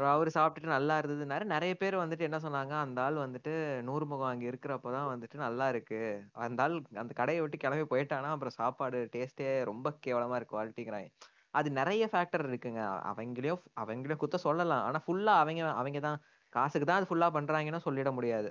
அவரு 0.10 0.30
சாப்பிட்டுட்டு 0.36 0.76
நல்லா 0.76 0.96
இருந்ததுனாரு. 1.00 1.44
நிறைய 1.54 1.74
பேர் 1.76 1.96
வந்துட்டு 2.02 2.28
என்ன 2.28 2.38
சொன்னாங்க 2.38 2.74
அந்த 2.82 3.00
ஆள் 3.02 3.18
வந்துட்டு 3.18 3.54
நூறு 3.84 4.06
முகம் 4.06 4.30
அங்க 4.30 4.46
இருக்கிறப்பதான் 4.52 5.10
வந்துட்டு 5.12 5.38
நல்லா 5.38 5.66
இருக்கு. 5.74 6.00
அந்த 6.46 6.60
ஆள் 6.64 6.76
அந்த 7.02 7.12
கடையை 7.14 7.42
விட்டு 7.42 7.58
கிளம்பி 7.58 7.86
போயிட்டானா 7.92 8.32
அப்புறம் 8.36 8.58
சாப்பாடு 8.60 9.00
டேஸ்டே 9.16 9.50
ரொம்ப 9.72 9.94
கேவலமா 10.08 10.38
இருக்கு 10.38 10.50
குவாலிட்டிங்கிறாங்க 10.50 11.10
அது 11.54 11.70
நிறைய 11.72 12.04
ஃபேக்டர் 12.12 12.44
இருக்குங்க. 12.50 12.82
அவங்களையும் 13.10 13.64
அவங்களையும் 13.82 14.22
குத்த 14.24 14.38
சொல்லலாம். 14.46 14.84
ஆனா 14.88 15.00
ஃபுல்லா 15.06 15.34
அவங்க 15.42 15.64
அவங்க 15.82 16.02
தான். 16.08 16.20
காசுக்கு 16.54 16.88
தான் 16.88 17.00
அது 17.00 17.10
ஃபுல்லா 17.10 17.30
பண்றாங்கன்னு 17.38 17.86
சொல்லிட 17.88 18.10
முடியாது. 18.14 18.50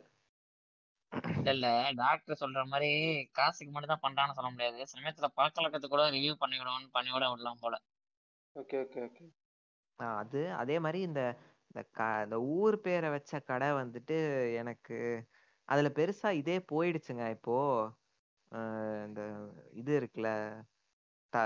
இல்ல 1.33 1.51
இல்ல. 1.55 1.67
டாக்டர் 1.99 2.41
சொல்ற 2.41 2.61
மாதிரி 2.69 2.89
காசுக்கு 3.35 3.73
மட்டும் 3.73 3.93
தான் 3.93 4.05
பண்றான்னு 4.05 4.37
சொல்ல 4.39 4.51
முடியாது. 4.51 4.81
சமயத்துல 4.93 5.29
பழக்கவழக்கத்தை 5.37 5.89
கூட 5.89 6.05
ரிவ்யூ 6.17 6.35
பண்ணி 6.43 6.59
விட 7.13 7.25
விடலாம் 7.29 7.63
போல. 7.65 7.75
ஓகே 8.57 8.79
ஓகே 8.83 9.01
ஓகே 9.07 9.25
அது 10.21 10.41
அதே 10.61 10.77
மாதிரி 10.85 11.01
இந்த 11.03 11.21
இந்த 11.71 11.81
க 11.95 12.07
இந்த 12.25 12.37
ஊர் 12.55 12.77
பேரை 12.83 13.09
வச்ச 13.15 13.33
கடை 13.43 13.69
வந்துட்டு 13.81 14.17
எனக்கு 14.61 14.97
அதுல 15.69 15.89
பெருசா 15.99 16.29
இதே 16.41 16.57
போயிடுச்சுங்க 16.71 17.25
இப்போ. 17.37 17.57
இந்த 19.07 19.21
இது 19.81 19.93
இருக்குல்ல 20.01 20.31
த 21.33 21.39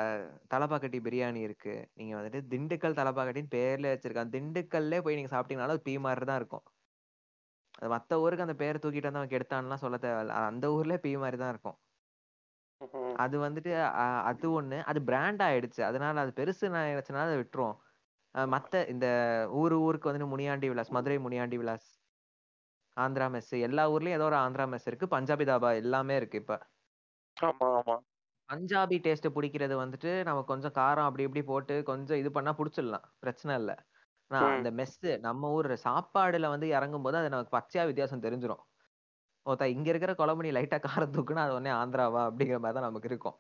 தலப்பாக்கட்டி 0.52 0.98
பிரியாணி 1.06 1.40
இருக்கு. 1.46 1.74
நீங்க 1.98 2.12
வந்துட்டு 2.18 2.40
திண்டுக்கல் 2.52 2.98
தலப்பாக்கட்டின்னு 3.00 3.54
பேர்ல 3.56 3.92
வச்சிருக்காங்க 3.92 4.34
திண்டுக்கல்லே 4.36 5.00
போய் 5.04 5.18
நீங்க 5.18 5.32
சாப்பிட்டீங்கனாலும் 5.34 5.76
அது 5.76 5.86
பீ 5.88 5.94
மாதிரி 6.06 6.26
தான் 6.30 6.40
இருக்கும். 6.42 6.64
அது 7.78 7.88
மத்த 7.94 8.18
ஊருக்கு 8.22 8.46
அந்த 8.46 8.56
பேரை 8.60 8.78
தூக்கிட்டு 8.78 9.08
வந்து 9.08 9.20
அவன் 9.20 9.32
கெடுத்தான்லாம் 9.32 9.82
சொல்ல 9.84 9.96
தேவையில்ல. 10.00 10.34
அந்த 10.50 10.66
ஊர்ல 10.76 10.96
பீ 11.04 11.12
மாதிரி 11.22 11.38
தான் 11.38 11.52
இருக்கும். 11.54 11.78
ம்ஹும். 12.80 13.14
அது 13.24 13.36
வந்துட்டு 13.44 13.72
அது 14.30 14.46
ஒண்ணு. 14.58 14.78
அது 14.90 15.00
பிராண்ட் 15.08 15.42
ஆயிடுச்சு. 15.48 15.80
அதனால 15.90 16.22
அது 16.24 16.32
பெருசு 16.40 16.72
நான் 16.74 16.90
நினைச்சனால 16.90 17.26
அதை 17.28 17.38
விட்டுரும் 17.42 17.76
மத்த 18.34 18.82
இந்த 18.88 19.06
ஊரு 19.54 19.76
ஊருக்கு 19.80 20.08
வந்துட்டு 20.08 20.32
முனியாண்டி 20.32 20.68
விலாஸ் 20.70 20.90
மதுரை 20.90 21.18
முனியாண்டி 21.24 21.58
விலாஸ் 21.58 21.88
ஆந்திரா 22.96 23.26
மெஸ் 23.32 23.52
எல்லா 23.66 23.84
ஊர்லயும் 23.90 24.16
ஏதோ 24.16 24.26
ஒரு 24.26 24.38
ஆந்திரா 24.40 24.64
மெஸ் 24.72 24.86
இருக்கு 24.86 25.06
பஞ்சாபி 25.14 25.44
தாபா 25.46 25.70
எல்லாமே 25.80 26.16
இருக்கு 26.16 26.40
இப்ப. 26.42 26.54
ஆமா 27.36 27.68
ஆமா. 27.78 27.96
பஞ்சாபி 28.48 28.96
டேஸ்ட் 29.04 29.28
பிடிக்கிறது 29.36 29.74
வந்துட்டு 29.80 30.10
நம்ம 30.28 30.40
கொஞ்சம் 30.50 30.74
காரம் 30.74 31.08
அப்படி 31.08 31.26
இப்படி 31.26 31.42
போட்டு 31.44 31.74
கொஞ்சம் 31.84 32.20
இது 32.22 32.30
பண்ணா 32.32 32.52
புடிச்சிடலாம் 32.58 33.06
பிரச்சனை 33.20 33.52
இல்ல. 33.60 33.72
ஆனா. 34.30 34.42
அந்த 34.50 34.70
மெஸ் 34.78 34.96
நம்ம 35.26 35.50
ஊர் 35.52 35.68
சாப்பாடுல 35.84 36.50
வந்து 36.54 36.68
இறங்கும் 36.76 37.06
போது 37.06 37.18
அது 37.20 37.32
நமக்கு 37.34 37.56
பச்சையா 37.56 37.84
வித்தியாசம் 37.90 38.24
தெரிஞ்சிரும். 38.26 38.62
ஓத்தா 39.46 39.66
இங்க 39.74 39.88
இருக்கிற 39.92 40.12
குழம்பு 40.14 40.44
நீ 40.46 40.50
லைட்டா 40.54 40.78
காரம் 40.86 41.14
தூக்குனா 41.16 41.42
அது 41.46 41.56
உடனே 41.56 41.72
ஆந்திராவா 41.80 42.22
அப்படிங்கிற 42.28 42.58
மாதிரி 42.60 42.76
தான் 42.78 42.88
நமக்கு 42.88 43.10
இருக்கும். 43.10 43.36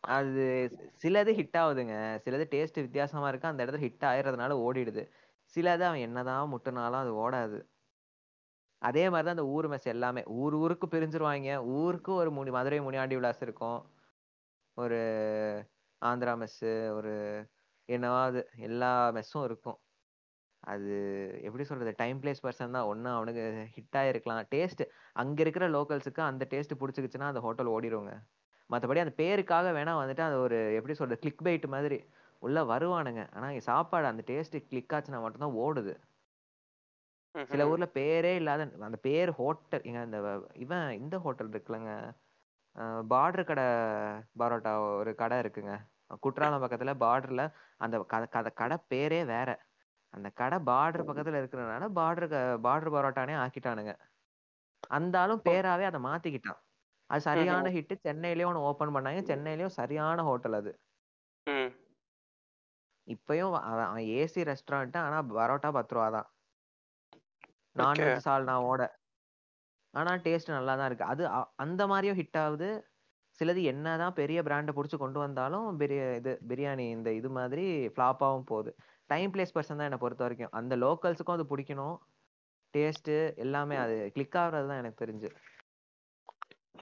அது 0.00 0.44
சிலது 1.02 1.32
ஹிட் 1.38 1.58
ஆகுதுங்க. 1.58 1.94
சிலது 2.24 2.44
டேஸ்ட் 2.54 2.80
வித்தியாசமா 2.80 3.28
இருக்கு. 3.28 3.48
அந்த 3.48 3.66
இடத்துல 3.66 3.80
ஹிட் 3.86 4.04
ஆயிடுறதுனால 4.10 4.52
ஓடிடுது. 4.66 5.02
சிலது 5.54 5.80
அவன் 5.80 6.00
என்னதான் 6.00 6.52
முட்டுனாலும் 6.52 7.02
அது 7.02 7.30
ஓடாது. 7.30 7.58
அதே 8.82 9.10
மாதிரிதான் 9.10 9.36
அந்த 9.36 9.46
ஊர் 9.46 9.68
மெஸ் 9.68 9.84
எல்லாமே. 9.84 10.22
ஊர் 10.26 10.54
ஊருக்கு 10.54 10.86
பிரிஞ்சிருவாங்க. 10.86 11.64
ஊருக்கு 11.64 12.12
ஒரு 12.12 12.30
முனி 12.30 12.50
மதுரை 12.50 12.80
முனியாண்டி 12.80 13.14
விலாஸ் 13.16 13.42
இருக்கும். 13.42 13.90
ஒரு 14.74 14.98
ஆந்திரா 16.04 16.34
மெஸ்ஸு 16.42 16.90
ஒரு 16.90 17.14
என்னவாது 17.88 18.44
எல்லா 18.56 19.12
மெஸ்ஸும் 19.12 19.44
இருக்கும். 19.44 19.78
அது 20.60 20.94
எப்படி 21.42 21.64
சொல்றது? 21.64 21.94
டைம் 21.96 22.20
பிளேஸ் 22.20 22.42
பர்சன் 22.42 22.70
தான். 22.70 22.86
ஒண்ணு 22.86 23.14
அவனுக்கு 23.14 23.68
ஹிட் 23.76 23.96
ஆகிருக்கலாம் 23.96 24.46
டேஸ்ட் 24.54 24.84
அங்கே 25.12 25.40
இருக்கிற 25.40 25.68
லோக்கல்ஸுக்கு 25.68 26.20
அந்த 26.20 26.46
டேஸ்ட் 26.50 26.80
பிடிச்சிக்கிச்சுன்னா 26.80 27.28
அந்த 27.32 27.40
ஹோட்டல் 27.40 27.66
ஓடிடுவோங்க 27.66 28.14
மத்தபடி 28.70 28.98
அந்த 28.98 29.12
பேருக்காக 29.16 29.76
வேணா 29.78 29.90
வந்துட்டு 29.90 30.20
அது 30.20 30.40
ஒரு 30.40 30.74
எப்படி 30.74 30.94
சொல்றது 30.94 31.20
கிளிக் 31.20 31.42
பைட் 31.42 31.68
மாதிரி 31.68 32.04
உள்ள 32.38 32.62
வருவானுங்க. 32.62 33.34
ஆனா 33.34 33.48
இங்க 33.48 33.60
சாப்பாடு 33.60 34.06
அந்த 34.06 34.22
டேஸ்ட் 34.26 34.66
கிளிக் 34.66 34.92
ஆச்சுன்னா 34.92 35.20
மட்டும்தான் 35.20 35.50
ஓடுது. 35.50 35.98
சில. 37.44 37.68
ஊர்ல 37.68 37.88
பேரே 37.94 38.34
இல்லாத 38.34 38.72
அந்த 38.80 38.96
பேர் 38.96 39.30
ஹோட்டல் 39.30 39.82
இங்க 39.82 40.02
இந்த 40.02 40.46
இவன் 40.52 40.90
இந்த 40.90 41.18
ஹோட்டல் 41.18 41.48
இருக்குல்லங்க. 41.48 42.10
பார்டர் 43.10 43.44
கடை 43.44 43.64
பரோட்டா 44.38 44.96
ஒரு 44.96 45.14
கடை 45.14 45.38
இருக்குங்க. 45.38 45.78
குற்றாலம் 46.20 46.62
பக்கத்துல 46.62 46.94
பார்டர்ல 47.00 47.52
அந்த 47.76 48.06
கத- 48.12 48.52
கடை 48.52 48.76
பேரே 48.90 49.24
வேற. 49.24 49.66
அந்த 50.10 50.28
கடை 50.28 50.58
பார்டர் 50.58 51.04
பக்கத்துல 51.04 51.40
இருக்கிறதுனால 51.40 51.88
பார்டர் 51.96 52.58
பார்டர் 52.62 52.94
பரோட்டானே 52.94 53.48
ஆக்கிட்டானுங்க. 53.48 53.98
அந்த 54.88 55.20
ஆளும் 55.20 55.42
பேராவே 55.44 55.82
அதை 55.82 56.00
மாத்திக்கிட்டான். 56.00 56.58
அது 57.10 57.22
சரியான 57.28 57.70
ஹிட் 57.76 57.94
சென்னையிலயும் 58.06 58.50
ஒன்று 58.50 58.66
ஓபன் 58.70 58.94
பண்ணாங்க. 58.96 59.20
சென்னையிலயும் 59.30 59.76
சரியான 59.80 60.24
ஹோட்டல் 60.28 60.56
அது. 60.60 60.72
இப்பயும் 63.14 63.54
ஏசி 64.20 64.40
ரெஸ்டாரண்ட் 64.50 64.98
ஆனா 65.06 65.18
பரோட்டா 65.36 65.68
பத்து 65.78 65.94
ரூபா 65.96 66.08
தான். 66.16 66.28
நான்வெஜ் 67.80 68.26
சால்னாவோட 68.26 68.82
ஆனா 69.94 70.12
டேஸ்ட் 70.26 70.56
நல்லா 70.56 70.72
தான் 70.80 70.88
இருக்கு. 70.90 71.10
அது 71.12 71.22
அந்த 71.64 71.82
மாதிரியும் 71.92 72.18
ஹிட் 72.20 72.38
ஆகுது. 72.44 72.68
சிலது 73.38 73.60
என்னதான் 73.72 74.16
பெரிய 74.20 74.38
பிராண்டை 74.46 74.72
பிடிச்சி 74.76 74.96
கொண்டு 75.02 75.18
வந்தாலும் 75.24 75.66
பிரியா 75.80 76.06
இது 76.20 76.32
பிரியாணி 76.50 76.86
இந்த 76.96 77.08
இது 77.18 77.28
மாதிரி 77.38 77.64
ஃப்ளாப்பாகவும் 77.94 78.48
போகுது. 78.52 78.70
டைம் 79.12 79.32
பிளேஸ் 79.34 79.54
பர்சன் 79.56 79.78
தான் 79.80 79.88
என்னை 79.88 80.00
பொறுத்த 80.04 80.22
வரைக்கும். 80.26 80.54
அந்த 80.58 80.76
லோக்கல்ஸுக்கும் 80.84 81.36
அது 81.38 81.46
பிடிக்கணும். 81.52 81.96
டேஸ்ட் 82.74 83.12
எல்லாமே 83.44 83.76
அது 83.84 83.96
கிளிக் 84.16 84.38
ஆகுறது 84.42 84.66
தான் 84.70 84.80
எனக்கு 84.82 85.02
தெரிஞ்சு. 85.04 85.28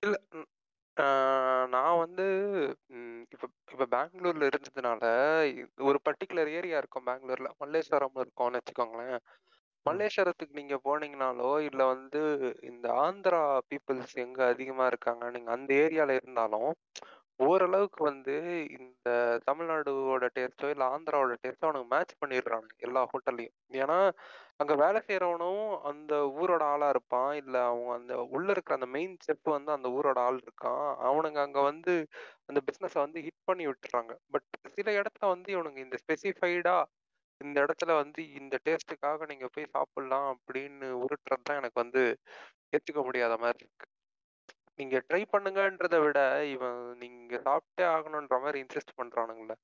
இல்ல 0.03 0.17
ம், 0.35 0.49
நான் 1.67 1.99
வந்து 1.99 2.25
ம், 2.91 3.23
இப்ப 3.31 3.45
இப்ப 3.73 3.87
பெங்களூர்ல 3.95 4.49
இருந்ததுனால 4.49 5.03
ஒரு 5.81 5.99
பர்டிகுலர் 6.05 6.51
ஏரியா 6.51 6.79
இருக்கும் 6.79 7.07
பெங்களூர்ல. 7.07 7.49
மல்லேஸ்வரம் 7.61 8.17
இருக்கும்னு 8.17 8.59
வச்சுக்கோங்களேன். 8.59 9.19
மல்லேஸ்வரத்துக்கு 9.87 10.55
நீங்க 10.55 10.77
போனீங்கனாலோ 10.85 11.51
இல்ல 11.61 11.85
வந்து 11.85 12.21
இந்த 12.63 12.87
ஆந்திரா 13.03 13.41
பீப்புள்ஸ் 13.71 14.15
எங்க 14.17 14.41
அதிகமா 14.47 14.87
இருக்காங்க 14.87 15.31
நீங்க 15.31 15.51
அந்த 15.51 15.75
ஏரியால 15.77 16.17
இருந்தாலும் 16.17 16.71
ஓரளவுக்கு 17.41 18.01
வந்து 18.05 18.35
இந்த 18.77 19.09
தமிழ்நாடுவோட 19.47 20.25
டேஸ்டோ 20.37 20.69
இல்ல 20.71 20.85
ஆந்திராவோட 20.93 21.35
டேஸ்டோ 21.43 21.67
அவனுக்கு 21.67 21.91
மேட்ச் 21.93 22.15
பண்ணிடுறானுங்க 22.21 22.75
எல்லா 22.87 23.01
ஹோட்டல்லையும் 23.11 23.53
ஏன்னா 23.81 23.99
அங்க 24.61 24.75
வேலை 24.75 25.01
செய்யறவனும் 25.03 25.61
அந்த 25.91 26.13
ஊரோட 26.37 26.63
ஆளா 26.73 26.89
இருப்பான். 26.89 27.33
இல்ல 27.41 27.57
அவங்க 27.67 27.91
அந்த 27.97 28.15
உள்ள 28.35 28.49
இருக்கிற 28.51 28.77
அந்த 28.79 28.89
மெயின் 28.95 29.17
செஃப் 29.27 29.49
வந்து 29.51 29.71
அந்த 29.73 29.89
ஊரோட 29.97 30.19
ஆள் 30.25 30.41
இருக்கான். 30.43 30.81
அவனுங்க 31.09 31.41
அங்க 31.47 31.61
வந்து 31.63 31.95
அந்த 32.49 32.61
பிசினஸ 32.69 32.97
வந்து 33.01 33.25
ஹிட் 33.27 33.47
பண்ணி 33.47 33.67
விட்டுறாங்க. 33.69 34.13
பட் 34.33 34.47
சில 34.77 34.89
இடத்துல 35.01 35.27
வந்து 35.35 35.51
இவனுங்க 35.57 35.81
இந்த 35.87 35.99
ஸ்பெசிஃபைடா 36.05 36.77
இந்த 37.41 37.59
இடத்துல 37.65 37.93
வந்து 37.97 38.21
இந்த 38.41 38.57
டேஸ்ட்டுக்காக 38.67 39.27
நீங்க 39.27 39.49
போய் 39.55 39.73
சாப்பிடலாம் 39.75 40.29
அப்படின்னு 40.33 40.89
உருட்டுறது 41.03 41.45
தான் 41.45 41.61
எனக்கு 41.61 41.79
வந்து 41.85 42.03
ஏத்துக்க 42.73 43.01
முடியாத 43.07 43.35
மாதிரி 43.39 43.61
இருக்கு. 43.65 43.87
நீங்க 44.79 44.97
ட்ரை 45.09 45.21
பண்ணுங்கன்றதை 45.33 45.99
விட 46.01 46.19
இவன் 46.51 46.81
நீங்க 46.99 47.37
சாப்பிட்டே 47.47 47.85
ஆகணுன்ற 47.95 48.37
மாதிரி 48.41 48.59
இன்சிஸ்ட் 48.65 48.99
பண்றானுங்களே. 48.99 49.57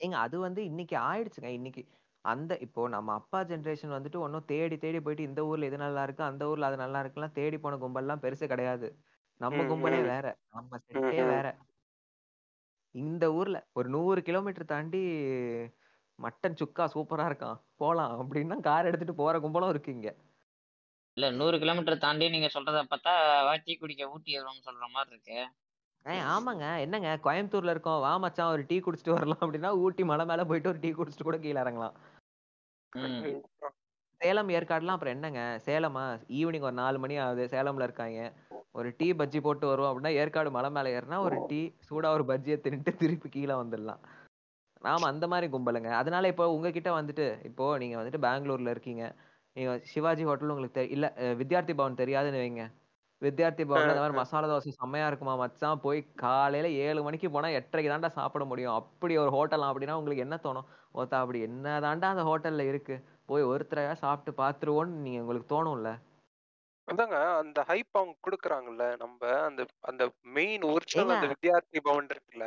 ஏங்க 0.00 0.16
அது 0.16 0.36
வந்து 0.38 0.60
இன்னைக்கு 0.64 0.96
ஆயிடுச்சுங்க. 1.02 1.50
இன்னைக்கு 1.50 1.82
அந்த 2.24 2.52
இப்போ 2.58 2.88
நம்ம 2.88 3.14
அப்பா 3.14 3.38
ஜெனரேஷன் 3.44 3.94
வந்துட்டு 3.96 4.18
ஒன்றும் 4.18 4.44
தேடி 4.44 4.76
தேடி 4.78 4.98
போயிட்டு 5.00 5.22
இந்த 5.22 5.40
ஊர்ல 5.44 5.66
இது 5.66 5.76
நல்லா 5.76 6.02
இருக்கு 6.02 6.22
அந்த 6.22 6.48
ஊர்ல 6.48 6.66
அது 6.66 6.76
நல்லா 6.76 7.00
இருக்குலாம் 7.00 7.32
தேடி 7.32 7.58
போன 7.58 7.76
கும்பல்லாம் 7.76 8.22
பெருசு 8.22 8.46
கிடையாது. 8.46 8.88
நம்ம 9.40 9.58
ம், 9.58 9.68
கும்பலே 9.70 9.98
ம். 9.98 10.08
வேற. 10.08 10.26
நம்ம 10.48 10.78
செட்டே 10.86 11.20
ம். 11.20 11.30
வேற. 11.30 11.48
இந்த 12.94 13.24
ஊர்ல 13.32 13.56
ஒரு 13.72 13.88
நூறு 13.88 14.22
கிலோமீட்டர் 14.22 14.64
தாண்டி 14.66 15.00
மட்டன் 16.18 16.58
சுக்கா 16.60 16.84
சூப்பரா 16.94 17.26
இருக்கான். 17.30 17.58
போலாம் 17.76 18.14
அப்படின்னா 18.20 18.56
கார் 18.60 18.86
எடுத்துட்டு 18.86 19.14
போற 19.14 19.34
கும்பலும் 19.38 19.68
இருக்கு 19.68 19.90
இங்க. 19.92 20.10
இல்ல 21.18 21.28
நூறு 21.38 21.56
கிலோமீட்டர் 21.58 22.02
தாண்டி 22.02 22.26
நீங்க 22.34 22.48
சொல்றத 22.54 22.80
பார்த்தா 22.90 23.12
டீ 23.64 23.72
குடிக்க 23.76 24.10
ஊட்டி 24.14 24.36
வரும்னு 24.36 24.66
சொல்ற 24.66 24.84
மாதிரி 24.92 25.10
இருக்கு. 25.14 25.38
ஏய் 26.06 26.22
ஆமாங்க. 26.34 26.66
என்னங்க 26.84 27.08
கோயம்புத்தூர்ல 27.24 27.72
இருக்கோம். 27.74 28.00
வா 28.00 28.12
மச்சான் 28.18 28.50
ஒரு 28.50 28.62
டீ 28.68 28.76
குடிச்சிட்டு 28.80 29.16
வரலாம் 29.16 29.42
அப்படின்னா 29.44 29.70
ஊட்டி 29.84 30.04
மலை 30.04 30.24
மேல 30.26 30.44
போயிட்டு 30.44 30.68
ஒரு 30.68 30.80
டீ 30.84 30.90
குடிச்சிட்டு 30.90 31.26
கூட 31.28 31.38
கீழே 31.38 31.58
இறங்கலாம். 31.64 31.96
சேலம் 34.20 34.48
ஏற்காடுலாம் 34.48 34.96
அப்புறம் 34.96 35.14
என்னங்க? 35.16 35.40
சேலமா? 35.66 36.04
ஈவினிங் 36.38 36.66
ஒரு 36.68 36.76
நாலு 36.82 36.98
மணி 36.98 37.16
ஆகுது. 37.16 37.44
சேலம்ல 37.54 37.88
இருக்காங்க. 37.88 38.20
ஒரு 38.72 38.88
டீ 38.98 39.08
பஜ்ஜி 39.12 39.40
போட்டு 39.40 39.66
வருவோம் 39.66 39.90
அப்படின்னா 39.90 40.14
ஏற்காடு 40.22 40.50
மலை 40.50 40.70
மேல 40.70 40.92
ஏறினா 40.98 41.18
ஒரு 41.28 41.38
டீ 41.50 41.60
சூடா 41.88 42.10
ஒரு 42.18 42.24
பஜ்ஜியை 42.24 42.58
தின்னுட்டு 42.64 42.94
திருப்பி 42.96 43.28
கீழே 43.28 43.54
வந்துடலாம். 43.54 44.02
நாம 44.80 45.06
அந்த 45.06 45.26
மாதிரி 45.26 45.48
கும்பலுங்க. 45.52 45.90
அதனால 46.02 46.28
இப்போ 46.28 46.46
உங்ககிட்ட 46.56 46.90
வந்துட்டு 47.00 47.26
இப்போ 47.44 47.66
நீங்க 47.78 47.96
வந்துட்டு 48.00 48.24
பெங்களூர்ல 48.26 48.74
இருக்கீங்க. 48.76 49.04
நீங்க 49.58 49.72
சிவாஜி 49.90 50.24
ஹோட்டல் 50.24 50.52
உங்களுக்கு 50.52 50.76
தெரி 50.76 50.90
இல்ல 50.96 51.06
வித்யார்த்தி 51.40 51.74
பவன் 51.74 52.00
தெரியாதுன்னு 52.00 52.42
வைங்க. 52.42 52.64
வித்யார்த்தி 53.22 53.62
பவன்ல 53.64 53.88
இந்த 53.88 54.02
மாதிரி 54.02 54.18
மசாலா 54.18 54.48
தோசை 54.50 54.72
செம்மையா 54.74 55.06
இருக்குமா 55.06 55.34
மச்சான்? 55.34 55.80
போய் 55.80 56.00
காலையில 56.16 56.68
ஏழு 56.84 57.00
மணிக்கு 57.02 57.28
போனா 57.30 57.48
எட்டரைக்கு 57.58 57.92
தாண்டா 57.92 58.10
சாப்பிட 58.10 58.44
முடியும். 58.44 58.76
அப்படி 58.80 59.16
ஒரு 59.16 59.30
ஹோட்டல் 59.30 59.68
அப்படின்னா 59.68 59.98
உங்களுக்கு 60.00 60.24
என்ன 60.26 60.36
தோணும்? 60.44 60.68
ஓத்தா 60.94 61.18
அப்படி 61.18 61.40
என்ன 61.42 61.78
தாண்டா 61.80 62.08
அந்த 62.14 62.24
ஹோட்டல்ல 62.24 62.66
இருக்கு? 62.68 62.96
போய் 63.26 63.42
ஒருத்தரையா 63.44 63.94
சாப்பிட்டு 64.02 64.32
பாத்துருவோன்னு 64.42 65.02
நீங்க 65.06 65.20
உங்களுக்கு 65.20 65.54
தோணும்ல? 65.54 65.90
அதாங்க 66.88 67.16
அந்த 67.40 67.60
ஹைப் 67.68 67.90
அவங்க 67.92 68.14
கொடுக்குறாங்கல்ல 68.26 68.84
நம்ம 68.96 69.20
அந்த 69.42 69.62
அந்த 69.82 70.02
மெயின் 70.36 70.62
ஒரிஜினல் 70.68 71.14
அந்த. 71.16 71.28
வித்யார்த்தி 71.32 71.80
பவன் 71.80 72.08
இருக்குல்ல? 72.08 72.46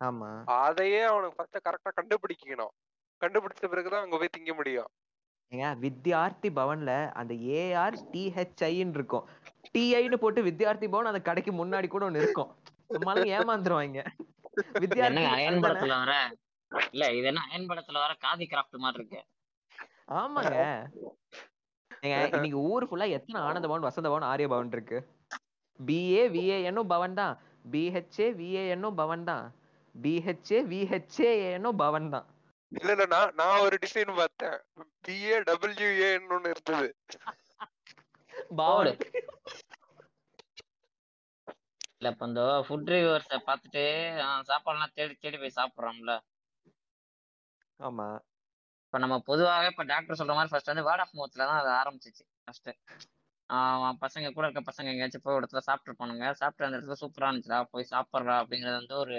ஆமா. 0.00 0.30
அதையே 0.58 1.02
அவனுக்கு 1.02 1.36
ஃபர்ஸ்ட் 1.36 1.66
கரெக்டா 1.66 1.90
கண்டுபிடிக்கணும். 1.98 2.72
கண்டுபிடிச்ச 3.20 3.64
பிறகுதான் 3.68 4.04
அங்க 4.04 4.16
போய் 4.18 4.34
திங்க 4.36 4.52
முடியும். 4.54 4.90
ஏங்க 5.52 5.68
வித்யார்த்தி 5.82 6.48
பவன்ல 6.58 6.90
அந்த 7.20 7.32
ஏஆர் 7.60 7.96
டிஹெச்ஐன்னு 8.14 8.96
இருக்கும். 8.98 9.24
டிஐன்னு 9.74 10.16
போட்டு 10.22 10.40
வித்யார்த்தி 10.48 10.86
பவன் 10.94 11.10
அந்த 11.10 11.20
கடைக்கு 11.28 11.52
முன்னாடி 11.60 11.88
கூட 11.88 12.04
ஒண்ணு 12.08 12.22
இருக்கும். 12.24 12.50
நம்மளால 12.94 13.24
ஏமாந்துருவாங்க. 13.36 14.02
வித்யார்த்தி 14.82 15.08
என்னங்க 15.08 15.32
அயன்? 15.38 15.62
படத்துல 15.64 15.96
வர? 16.02 16.14
இல்ல 16.92 17.04
இது 17.18 17.26
என்ன 17.32 17.42
அயன் 17.48 17.68
படத்துல 17.70 18.00
வர 18.04 18.14
காதி 18.24 18.46
கிராஃப்ட் 18.52 18.82
மாதிரி 18.84 19.00
இருக்கு. 19.00 19.20
ஆமாங்க. 20.20 20.56
ஏங்க 22.04 22.16
இன்னைக்கு 22.38 22.58
ஊர் 22.70 22.88
ஃபுல்லா 22.88 23.06
எத்தனை 23.18 23.38
ஆனந்த 23.46 23.68
பவன் 23.70 23.86
வசந்த 23.88 24.08
பவன் 24.08 24.30
ஆரிய 24.32 24.48
பவன் 24.54 24.74
இருக்கு? 24.76 24.98
பிஏ 25.80 26.22
விஏஎன்னும் 26.34 26.90
பவன் 26.94 27.18
தான். 27.20 27.34
பிஹெச்ஏ 27.72 28.26
விஏஎன்னும் 28.40 28.98
பவன் 29.00 29.24
தான். 29.30 29.46
பிஹெச்ஏ 29.94 30.58
விஹெச்ஏஎன்னும் 30.72 31.78
பவன் 31.84 32.10
தான். 32.14 32.26
இல்ல 32.72 32.90
இல்ல 32.92 33.04
நான் 33.06 33.34
நான் 33.34 33.62
ஒரு 33.64 33.76
டிசைன் 33.82 34.10
பார்த்தேன். 34.14 34.56
பிஏ 35.04 35.36
டபிள்யூஏன்னு 35.48 36.34
ஒண்ணு 36.36 36.52
இருந்தது. 36.54 36.88
பவன் 38.58 38.90
இல்ல 41.94 42.10
இப்ப 42.12 42.26
இந்த 42.26 42.42
ஃபுட் 42.66 42.90
ரிவ்யூவர்ஸ 42.92 43.36
பார்த்துட்டு 43.46 43.84
சாப்பாடுலாம் 44.50 44.94
தேடி 44.94 45.14
தேடி 45.16 45.38
போய் 45.38 45.58
சாப்பிடுறோம்ல. 45.58 46.12
ஆமா. 47.80 48.06
இப்ப 48.84 48.98
நம்ம 48.98 49.16
பொதுவாகவே 49.26 49.70
இப்ப 49.72 49.84
டாக்டர் 49.84 50.18
சொல்ற 50.20 50.34
மாதிரி 50.34 50.52
ஃபர்ஸ்ட் 50.52 50.70
வந்து 50.72 50.86
வேர்ட் 50.86 51.02
ஆஃப் 51.04 51.16
மவுத்ல 51.16 51.46
தான் 51.48 51.60
அது 51.62 51.70
ஆரம்பிச்சிச்சு. 51.80 52.24
ஃபர்ஸ்ட் 52.40 52.70
பசங்க 54.02 54.30
கூட 54.32 54.44
இருக்க 54.46 54.62
பசங்க 54.62 54.88
எங்கேயாச்சும் 54.88 55.24
போய் 55.24 55.34
ஒரு 55.34 55.42
இடத்துல 55.42 55.62
சாப்பிட்டு 55.66 55.98
போனுங்க 56.00 56.26
சாப்பிட்டு 56.34 56.66
அந்த 56.66 56.78
இடத்துல 56.78 56.98
சூப்பரா 57.02 57.28
இருந்துச்சுடா 57.28 57.60
போய் 57.72 57.90
சாப்பிட்றா 57.90 58.34
அப்படிங்கறது 58.42 58.80
வந்து 58.80 58.96
ஒரு 58.96 59.16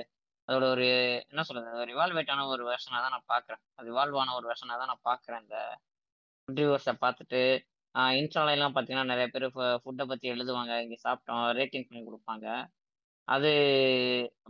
அதோட 0.50 0.66
ஒரு 0.76 0.86
என்ன 1.32 1.42
சொல்றது 1.48 1.82
ஒரு 1.84 1.92
இவால்வேட்டான 1.96 2.46
ஒரு 2.54 2.64
வெர்ஷனாக 2.70 3.02
தான் 3.06 3.14
நான் 3.16 3.30
பார்க்குறேன் 3.34 3.62
அது 3.80 3.88
இவால்வ் 3.94 4.20
ஆன 4.22 4.36
ஒரு 4.40 4.48
வெர்ஷனாக 4.52 4.78
தான் 4.82 4.92
நான் 4.92 5.08
பார்க்குறேன் 5.10 5.42
இந்த 5.44 5.58
ஃபுட் 6.48 7.02
பார்த்துட்டு. 7.06 7.42
இன்ஸ்டாலையெல்லாம் 8.20 8.74
பார்த்தீங்கன்னா 8.76 9.12
நிறைய 9.12 9.28
பேர் 9.34 9.46
ஃபுட்டை 9.84 10.06
பற்றி 10.12 10.28
எழுதுவாங்க 10.34 10.74
இங்கே 10.84 10.98
சாப்பிட்டோம் 11.06 11.46
ரேட்டிங் 11.60 11.88
பண்ணி 11.90 12.02
கொடுப்பாங்க. 12.08 12.48
அது 13.28 13.50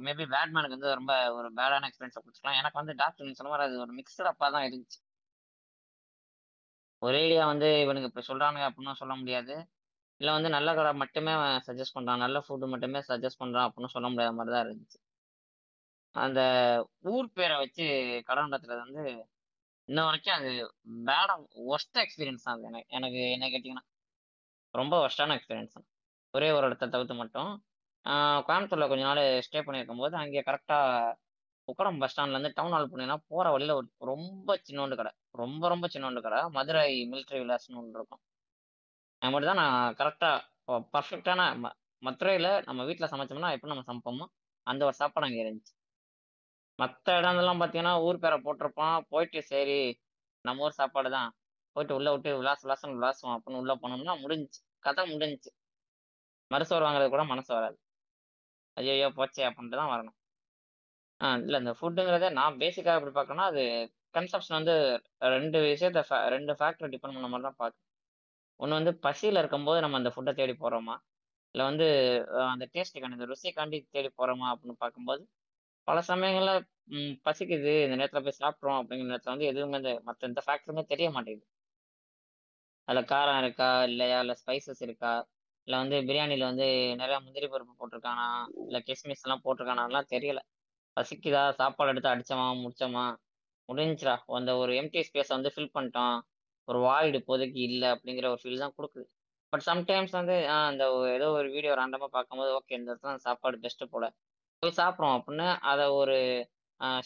மேபி 0.05 0.25
பேட்மேனுக்கு 0.33 0.77
வந்து 0.77 0.91
ரொம்ப 0.99 1.13
ஒரு 1.37 1.47
பேடான 1.59 1.87
எக்ஸ்பீரியன்ஸை 1.89 2.21
கொடுத்துக்கலாம். 2.21 2.59
எனக்கு 2.61 2.79
வந்து 2.81 2.93
டாக்டர் 3.01 3.25
நீங்க 3.27 3.39
சொன்ன 3.39 3.51
மாதிரி 3.53 3.67
அது 3.67 3.83
ஒரு 3.85 3.93
மிக்சட் 3.99 4.31
அப்பா 4.33 4.47
தான் 4.55 4.65
இருந்துச்சு. 4.67 4.99
ஒரேடியா 7.01 7.43
வந்து 7.53 7.67
இவனுக்கு 7.83 8.09
இப்போ 8.11 8.23
சொல்கிறானுங்க 8.29 8.65
அப்படின்னு 8.69 8.99
சொல்ல 9.01 9.13
முடியாது. 9.21 9.55
இல்லை 10.21 10.31
வந்து 10.37 10.49
நல்ல 10.57 10.69
கடை 10.77 10.91
மட்டுமே 11.03 11.33
சஜஸ்ட் 11.67 11.95
பண்ணுறான் 11.97 12.23
நல்ல 12.25 12.37
ஃபுட்டு 12.45 12.71
மட்டுமே 12.73 13.01
சஜஸ்ட் 13.11 13.41
பண்ணுறான் 13.43 13.67
அப்படின்னு 13.69 13.93
சொல்ல 13.95 14.07
முடியாத 14.13 14.33
மாதிரி 14.39 14.53
தான் 14.55 14.65
இருந்துச்சு. 14.67 14.99
அந்த 16.15 16.39
ஊர் 17.13 17.27
பேரை 17.37 17.55
வச்சு 17.63 17.85
கடன் 18.27 18.47
நடத்துறது 18.47 18.81
வந்து 18.85 19.03
இன்ன 19.89 19.99
வரைக்கும் 20.07 20.35
அது 20.37 20.49
பேடா 21.07 21.35
ஒஸ்ட் 21.73 21.99
எக்ஸ்பீரியன்ஸ் 22.03 22.45
தான் 22.47 22.55
அது. 22.57 22.65
எனக்கு 22.69 22.89
எனக்கு 22.97 23.19
என்ன 23.35 23.45
கேட்டிங்கன்னா 23.53 23.85
ரொம்ப 24.73 24.95
ஒஸ்டான 25.05 25.35
எக்ஸ்பீரியன்ஸ் 25.37 25.75
தான். 25.77 25.87
ஒரே 26.33 26.49
ஒரு 26.57 26.65
இடத்த 26.69 26.89
தவிர்த்து 26.95 27.15
மட்டும். 27.21 27.51
கோயம்புத்தூரில் 28.47 28.89
கொஞ்ச 28.91 29.03
நாள் 29.09 29.23
ஸ்டே 29.47 29.59
பண்ணியிருக்கும் 29.67 30.01
போது 30.03 30.15
அங்கே 30.23 30.41
கரெக்டாக 30.49 31.15
உக்கடம் 31.67 31.99
பஸ் 32.01 32.11
ஸ்டாண்ட்லேருந்து 32.13 32.51
டவுன் 32.57 32.73
ஹால் 32.75 32.89
போனீங்கன்னா 32.91 33.17
போகிற 33.31 33.47
வழியில் 33.55 33.75
ஒரு 33.79 33.87
ரொம்ப 34.11 34.57
சின்னோண்டு 34.67 34.95
கடை. 34.99 35.11
ரொம்ப 35.41 35.63
ரொம்ப 35.73 35.87
சின்னோண்டு 35.95 36.21
கடை. 36.27 36.39
மதுரை 36.57 36.83
மிலிட்ரி 37.11 37.39
விலாஸ்னு 37.43 37.79
ஒன்று 37.81 37.99
இருக்கும். 37.99 38.21
அது 39.21 39.31
மட்டும் 39.33 39.51
தான் 39.51 39.61
நான் 39.63 39.95
கரெக்டாக 39.99 40.77
பர்ஃபெக்டான 40.95 41.41
மதுரையில் 42.03 42.51
நம்ம 42.67 42.81
வீட்டில் 42.89 43.11
சமைச்சோம்னா 43.13 43.51
எப்படி 43.55 43.71
நம்ம 43.73 43.85
சமைப்போமோ 43.89 44.25
அந்த 44.67 44.81
ஒரு 44.89 44.95
சாப்பாடு 45.01 45.27
அங்கே 45.27 45.41
இருந்துச்சு. 45.45 45.73
மற்ற 46.79 47.07
இடம்லாம் 47.19 47.61
பார்த்தீங்கன்னா 47.61 47.93
ஊர் 48.07 48.21
பேரை 48.23 48.37
போட்டிருப்பான். 48.45 48.97
போயிட்டு 49.13 49.39
சரி 49.51 49.79
நம்ம 50.45 50.63
ஊர் 50.65 50.77
சாப்பாடு 50.79 51.09
தான் 51.17 51.29
போயிட்டு 51.75 51.95
உள்ள 51.97 52.09
விட்டு 52.13 52.29
விளாச 52.41 52.61
விளாசம் 52.67 52.95
விளாசுவோம் 52.97 53.35
அப்படின்னு 53.37 53.61
உள்ள 53.63 53.73
போனோம்னா 53.83 54.15
முடிஞ்சுச்சு. 54.23 54.61
கதை 54.87 55.03
முடிஞ்சிச்சு. 55.13 55.51
மறுசோர் 56.51 56.85
வாங்குறது 56.85 57.09
கூட 57.15 57.23
மனசு 57.33 57.51
வராது. 57.57 57.77
ஐயோ 58.77 59.07
போச்சே 59.19 59.43
அப்படின்ட்டு 59.49 59.79
தான் 59.81 59.91
வரணும். 59.93 60.15
ஆ 61.21 61.27
இல்லை 61.45 61.57
இந்த 61.63 61.73
ஃபுட்டுங்கிறத 61.79 62.27
நான் 62.39 62.59
பேசிக்காக 62.61 62.97
எப்படி 62.99 63.13
பார்க்கணும்னா 63.17 63.47
அது 63.51 63.63
கன்சப்ஷன் 64.17 64.57
வந்து 64.59 64.75
ரெண்டு 65.35 65.57
விஷயத்த 65.65 66.01
ரெண்டு 66.35 66.53
ஃபேக்டர் 66.59 66.91
டிபெண்ட் 66.93 67.15
பண்ண 67.17 67.29
மாதிரி 67.33 67.45
தான் 67.47 67.59
பார்க்கணும் 67.63 67.87
ஒன்று 68.59 68.77
வந்து 68.79 68.93
பசியில் 69.05 69.41
இருக்கும்போது 69.41 69.79
நம்ம 69.85 69.97
அந்த 70.01 70.11
ஃபுட்டை 70.15 70.33
தேடி 70.39 70.53
போகிறோமா 70.63 70.95
இல்லை 71.55 71.65
வந்து 71.71 71.87
அந்த 72.53 72.65
டேஸ்ட்டுக்காண்டி 72.75 73.17
இந்த 73.19 73.27
ருசிக்காண்டி 73.33 73.77
தேடி 73.95 74.09
போகிறோமா 74.19 74.47
அப்படின்னு 74.53 74.77
பார்க்கும்போது 74.83 75.23
பல 75.89 75.99
சமயங்களில் 76.09 76.53
ம், 76.93 77.13
பசிக்குது 77.25 77.71
இந்த 77.85 77.95
நேரத்தில் 77.95 78.25
போய் 78.25 78.39
சாப்பிட்றோம் 78.39 78.79
அப்படிங்கிற 78.79 79.07
நேரத்தில் 79.07 79.33
வந்து 79.33 79.45
எதுவுமே 79.45 79.77
இந்த 79.77 79.91
மற்ற 80.03 80.27
எந்த 80.27 80.41
ஃபேக்டருமே 80.45 80.83
தெரிய 80.85 81.07
மாட்டேங்குது. 81.09 81.47
அதில் 82.87 83.09
காரம் 83.11 83.39
இருக்கா 83.41 83.83
இல்லையா? 83.83 84.19
இல்லை 84.19 84.35
ஸ்பைசஸ் 84.41 84.81
இருக்கா? 84.81 85.11
இல்லை 85.67 85.77
வந்து 85.79 85.97
பிரியாணியில் 86.01 86.45
வந்து 86.45 86.67
நிறையா 87.01 87.19
முந்திரி 87.25 87.47
பருப்பு 87.47 87.73
போட்டிருக்கானா? 87.79 88.27
இல்லை 88.65 88.79
கிஸ்மிஸ் 88.87 89.23
எல்லாம் 89.25 89.43
போட்டிருக்கானாலாம் 89.45 90.09
தெரியல. 90.13 90.39
பசிக்குதா? 90.97 91.43
சாப்பாடு 91.51 91.91
எடுத்து 91.91 92.09
அடிச்சோமா? 92.09 92.47
முடிச்சோமா? 92.63 93.05
முடிஞ்சுடா 93.69 94.15
அந்த 94.33 94.51
ஒரு 94.57 94.71
எம்டி 94.79 95.01
ஸ்பேஸை 95.07 95.33
வந்து 95.37 95.51
ஃபில் 95.55 95.73
பண்ணிட்டோம். 95.75 96.15
ஒரு 96.67 96.79
வாய்டு 96.79 97.19
இப்போதைக்கு 97.19 97.59
இல்லை 97.69 97.87
அப்படிங்கிற 97.89 98.27
ஒரு 98.27 98.41
ஃபீல் 98.43 98.57
தான் 98.57 98.75
கொடுக்குது. 98.77 99.05
பட் 99.53 99.63
சம்டைம்ஸ் 99.65 100.11
வந்து 100.11 100.35
ஆஹ் 100.49 100.67
அந்த 100.67 100.83
ஏதோ 101.13 101.27
ஒரு 101.33 101.47
வீடியோ 101.49 101.73
ரேண்டமாக 101.75 102.11
பார்க்கும்போது 102.11 102.51
ஓகே 102.55 102.77
இந்த 102.79 102.91
இடத்துல 102.91 103.23
சாப்பாடு 103.25 103.57
பெஸ்ட்டு 103.57 103.85
போல. 103.85 104.05
போய் 104.63 104.77
சாப்பிட்றோம் 104.77 105.17
அப்படின்னு 105.17 105.45
அதை 105.69 105.85
ஒரு 105.99 106.15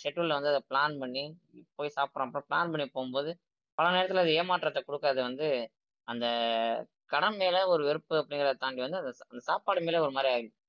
ஷெட்யூலில் 0.01 0.35
வந்து 0.35 0.51
அதை 0.51 0.61
பிளான் 0.69 0.95
பண்ணி 0.99 1.23
போய் 1.75 1.95
சாப்பிட்றோம். 1.95 2.27
அப்புறம் 2.27 2.47
பிளான் 2.49 2.71
பண்ணி 2.73 2.85
போகும்போது 2.89 3.31
பல 3.77 3.85
நேரத்தில் 3.91 4.21
அது 4.23 4.31
ஏமாற்றத்தை 4.33 4.81
கொடுக்காது. 4.83 5.19
வந்து 5.21 5.47
அந்த 6.07 6.25
கடன் 7.13 7.37
மேலே 7.37 7.59
ஒரு 7.73 7.83
வெறுப்பு 7.83 8.15
அப்படிங்கிறத 8.21 8.57
தாண்டி 8.57 8.81
வந்து 8.81 8.99
அந்த 9.01 9.11
சா- 9.11 9.27
அந்த 9.31 9.41
சாப்பாடு 9.49 9.81
மேலே 9.81 9.99
ஒரு 9.99 10.11
மாதிரி 10.11 10.29
ஆகிடும் 10.33 10.59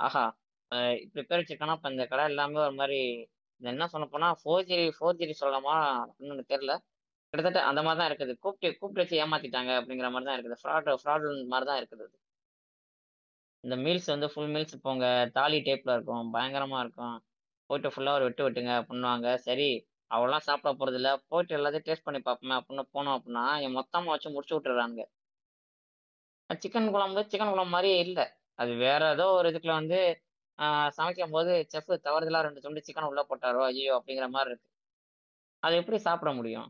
ஆஹா 0.00 0.24
அஹ் 0.70 0.96
இப்படி 1.04 1.22
பேர் 1.24 1.40
வச்சிருக்கானா? 1.40 1.76
இப்போ 1.78 1.90
இந்த 1.90 2.04
கடை 2.06 2.24
எல்லாமே 2.30 2.58
ஒரு 2.60 2.74
மாதிரி 2.74 2.98
இது 3.60 3.68
என்ன 3.72 3.86
சொல்ல 3.88 4.06
போனால் 4.06 4.36
ஃபோர்ஜரி 4.42 4.84
ஃபோர்ஜரி 4.98 5.34
சொல்லலாமா 5.40 5.74
அப்படின்னு 6.02 6.34
எனக்கு 6.34 6.52
தெரியல. 6.54 6.74
கிட்டத்தட்ட 7.34 7.60
அந்த 7.70 7.80
மாதிரி 7.82 8.00
தான் 8.00 8.10
இருக்குது. 8.10 8.32
கூப்பிட்டு 8.40 8.78
கூப்பிட்டு 8.78 9.02
வச்சு 9.02 9.20
ஏமாத்திட்டாங்க 9.22 9.72
அப்படிங்கிற 9.80 10.08
மாதிரி 10.12 10.28
தான் 10.28 10.38
இருக்குது. 10.38 10.58
ஃப்ராட் 10.62 10.90
ஃப்ராட் 11.02 11.24
மாதிரி 11.52 11.68
தான் 11.70 11.80
இருக்குது 11.82 12.04
இந்த 13.64 13.74
மீல்ஸ் 13.84 14.08
வந்து 14.12 14.28
ஃபுல் 14.32 14.50
மீல்ஸ் 14.54 14.74
இப்போ 14.76 14.90
உங்க 14.94 15.08
தாலி 15.38 15.58
டைப்ல 15.66 15.94
இருக்கும் 15.96 16.32
பயங்கரமா 16.36 16.78
இருக்கும். 16.84 17.16
போயிட்டு 17.70 17.88
ஃபுல்லா 17.94 18.12
ஒரு 18.18 18.24
வெட்டு 18.28 18.44
வெட்டுங்க 18.46 18.74
பண்ணுவாங்க 18.90 19.28
சரி 19.46 19.68
அவெல்லாம் 20.10 20.46
சாப்பிட 20.48 20.70
போறது 20.80 20.98
இல்ல 21.00 21.10
போயிட்டு 21.30 21.56
எல்லாத்தையும் 21.58 21.88
டேஸ்ட் 21.88 22.06
பண்ணி 22.06 22.20
பார்ப்போமே 22.28 22.54
அப்படின்னு 22.60 22.84
போனோம் 22.96 23.16
அப்படின்னா 23.16 23.44
என் 23.64 23.76
மொத்தமா 23.80 24.12
வச்சு 24.14 24.34
முடிச்சு 24.36 24.54
விட்டுறாங்க 24.56 25.02
சிக்கன் 26.62 26.90
குழம்பு 26.94 27.20
சிக்கன் 27.32 27.52
குழம்பு 27.52 27.74
மாதிரியே 27.74 27.98
இல்லை. 28.06 28.24
அது 28.62 28.72
வேற 28.86 29.02
ஏதோ 29.14 29.26
ஒரு 29.38 29.46
இதுக்குள்ள 29.50 29.74
வந்து 29.80 29.98
சமைக்கும் 30.96 31.34
போது 31.36 31.52
செஃப் 31.72 31.92
தவறுதலா 32.06 32.40
ரெண்டு 32.46 32.62
துண்டு 32.64 32.80
சிக்கன் 32.86 33.08
உள்ள 33.10 33.20
போட்டாரோ 33.30 33.60
ஐயோ 33.68 33.92
அப்படிங்கிற 33.98 34.26
மாதிரி 34.36 34.50
இருக்கு. 34.52 34.68
அதை 35.62 35.74
எப்படி 35.80 35.98
சாப்பிட 36.08 36.30
முடியும்? 36.38 36.68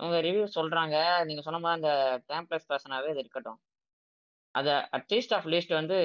அவங்க 0.00 0.16
ரிவ்யூ 0.26 0.46
சொல்றாங்க. 0.58 0.96
நீங்க 1.28 1.42
சொன்ன 1.46 1.60
மாதிரி 1.64 1.78
அந்த 1.80 1.92
டேம்ப்ளஸ் 2.30 2.70
பேசனாகவே 2.72 3.10
இது 3.14 3.22
இருக்கட்டும். 3.24 3.58
அதை 4.56 4.74
அட்லீஸ்ட் 4.96 5.34
ஆஃப் 5.36 5.48
லீஸ்ட் 5.52 5.78
வந்து 5.80 5.98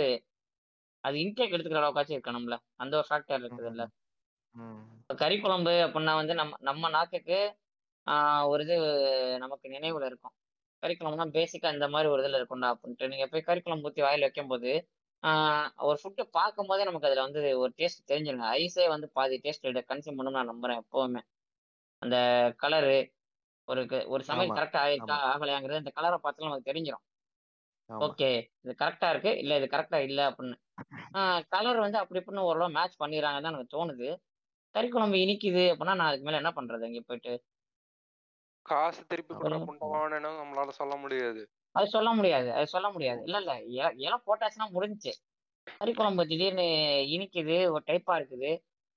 அது 1.04 1.16
இன்டேக் 1.24 1.54
எடுத்துக்கிற 1.56 1.82
அளவுக்காச்சும் 1.82 2.18
இருக்கணும்ல. 2.18 2.56
அந்த 2.78 2.94
ஒரு 3.00 3.08
ஃபேக்டர் 3.10 3.42
இருக்குது 3.42 3.72
இல்ல 3.74 3.84
கறி 5.22 5.36
குழம்பு 5.40 5.74
அப்படின்னா 5.86 6.14
வந்து 6.20 6.34
நம்ம 6.40 6.58
நம்ம 6.70 6.90
நாக்குக்கு 6.96 7.38
ஒரு 8.52 8.62
இது 8.66 8.76
நமக்கு 9.44 9.68
நினைவுல 9.76 10.06
இருக்கும். 10.12 10.34
கறி 10.84 10.94
குழம்புனா 10.96 11.28
பேசிக்கா 11.38 11.70
இந்த 11.76 11.88
மாதிரி 11.94 12.08
ஒரு 12.14 12.22
இதுல 12.24 12.40
இருக்கும்டா 12.40 12.70
அப்படின்ட்டு. 12.74 13.10
நீங்க 13.12 13.26
போய் 13.32 13.48
கறி 13.50 13.62
குழம்பு 13.62 13.88
ஊற்றி 13.90 14.02
வாயில 14.02 14.28
வைக்கும்போது 14.28 14.72
ஆஹ் 15.24 15.68
ஒரு 15.88 15.98
ஃபுட்டு 16.02 16.24
பார்க்கும் 16.38 16.70
போதே 16.70 16.84
நமக்கு 16.84 17.08
அதுல 17.10 17.26
வந்து 17.28 17.42
ஒரு 17.64 17.72
டேஸ்ட் 17.80 18.10
தெரிஞ்சிருங்க. 18.12 18.46
ஐஸே 18.62 18.86
வந்து 18.88 19.08
பாதி 19.18 19.36
டேஸ்ட் 19.44 19.68
கன்சியூம் 19.92 20.18
பண்ணணும் 20.20 20.38
நான் 20.40 20.52
நம்புறேன் 20.54 20.82
எப்பவுமே. 20.84 21.22
அந்த 22.02 22.18
கலரு 22.64 22.96
ஒரு 23.68 23.82
ஒரு 24.14 24.24
சமையல் 24.30 24.58
கரெக்டா 24.58 24.80
ஆயிருக்கா 24.86 25.18
ஆகலையாங்கிறது 25.32 25.82
அந்த 25.82 25.92
கலரை 25.98 26.18
பார்த்தாலும் 26.24 26.50
நமக்கு 26.50 26.70
தெரிஞ்சிடும் 26.72 27.06
ஓகே 28.00 28.30
இது 28.62 28.76
கரெக்டா 28.80 29.10
இருக்கு. 29.10 29.38
இல்ல 29.38 29.58
இது 29.58 29.68
கரெக்டா 29.68 29.96
இல்ல 30.00 30.30
அப்படின்னு. 30.30 30.58
கலர் 31.50 31.80
வந்து 31.80 31.98
அப்படி 31.98 32.20
இப்படின்னு 32.20 32.48
ஓரளவு 32.50 32.72
மேட்ச் 32.72 33.02
பண்ணிடுறாங்கன்னு 33.02 33.42
தான் 33.42 33.54
எனக்கு 33.54 33.76
தோணுது. 33.78 34.10
கறி 34.76 34.90
குழம்பு 34.90 35.18
இனிக்குது 35.18 35.64
அப்படின்னா 35.72 35.96
நான் 35.96 36.10
அதுக்கு 36.10 36.26
மேல 36.26 36.38
என்ன 36.38 36.52
பண்றது? 36.52 36.84
அங்க 36.84 37.02
போயிட்டு. 37.02 37.34
காசு 38.66 39.06
திருப்பி 39.06 39.34
நம்மளால 39.34 40.70
சொல்ல 40.72 40.96
முடியாது. 40.96 41.42
அது 41.76 41.88
சொல்ல 41.88 42.14
முடியாது. 42.14 42.54
அது 42.54 42.68
சொல்ல 42.68 42.90
முடியாது. 42.90 43.22
இல்ல 43.24 43.38
இல்ல. 43.38 43.54
இல- 43.74 43.94
இலை 43.98 44.18
போட்டாச்சுன்னா 44.26 44.68
முடிஞ்சுச்சு. 44.74 45.14
கறி 45.68 45.94
குழம்பு 45.94 46.26
திடீர்னு 46.26 46.66
இனிக்குது 47.16 47.72
ஒரு 47.72 47.84
டைப்பா 47.88 48.14
இருக்குது. 48.20 48.52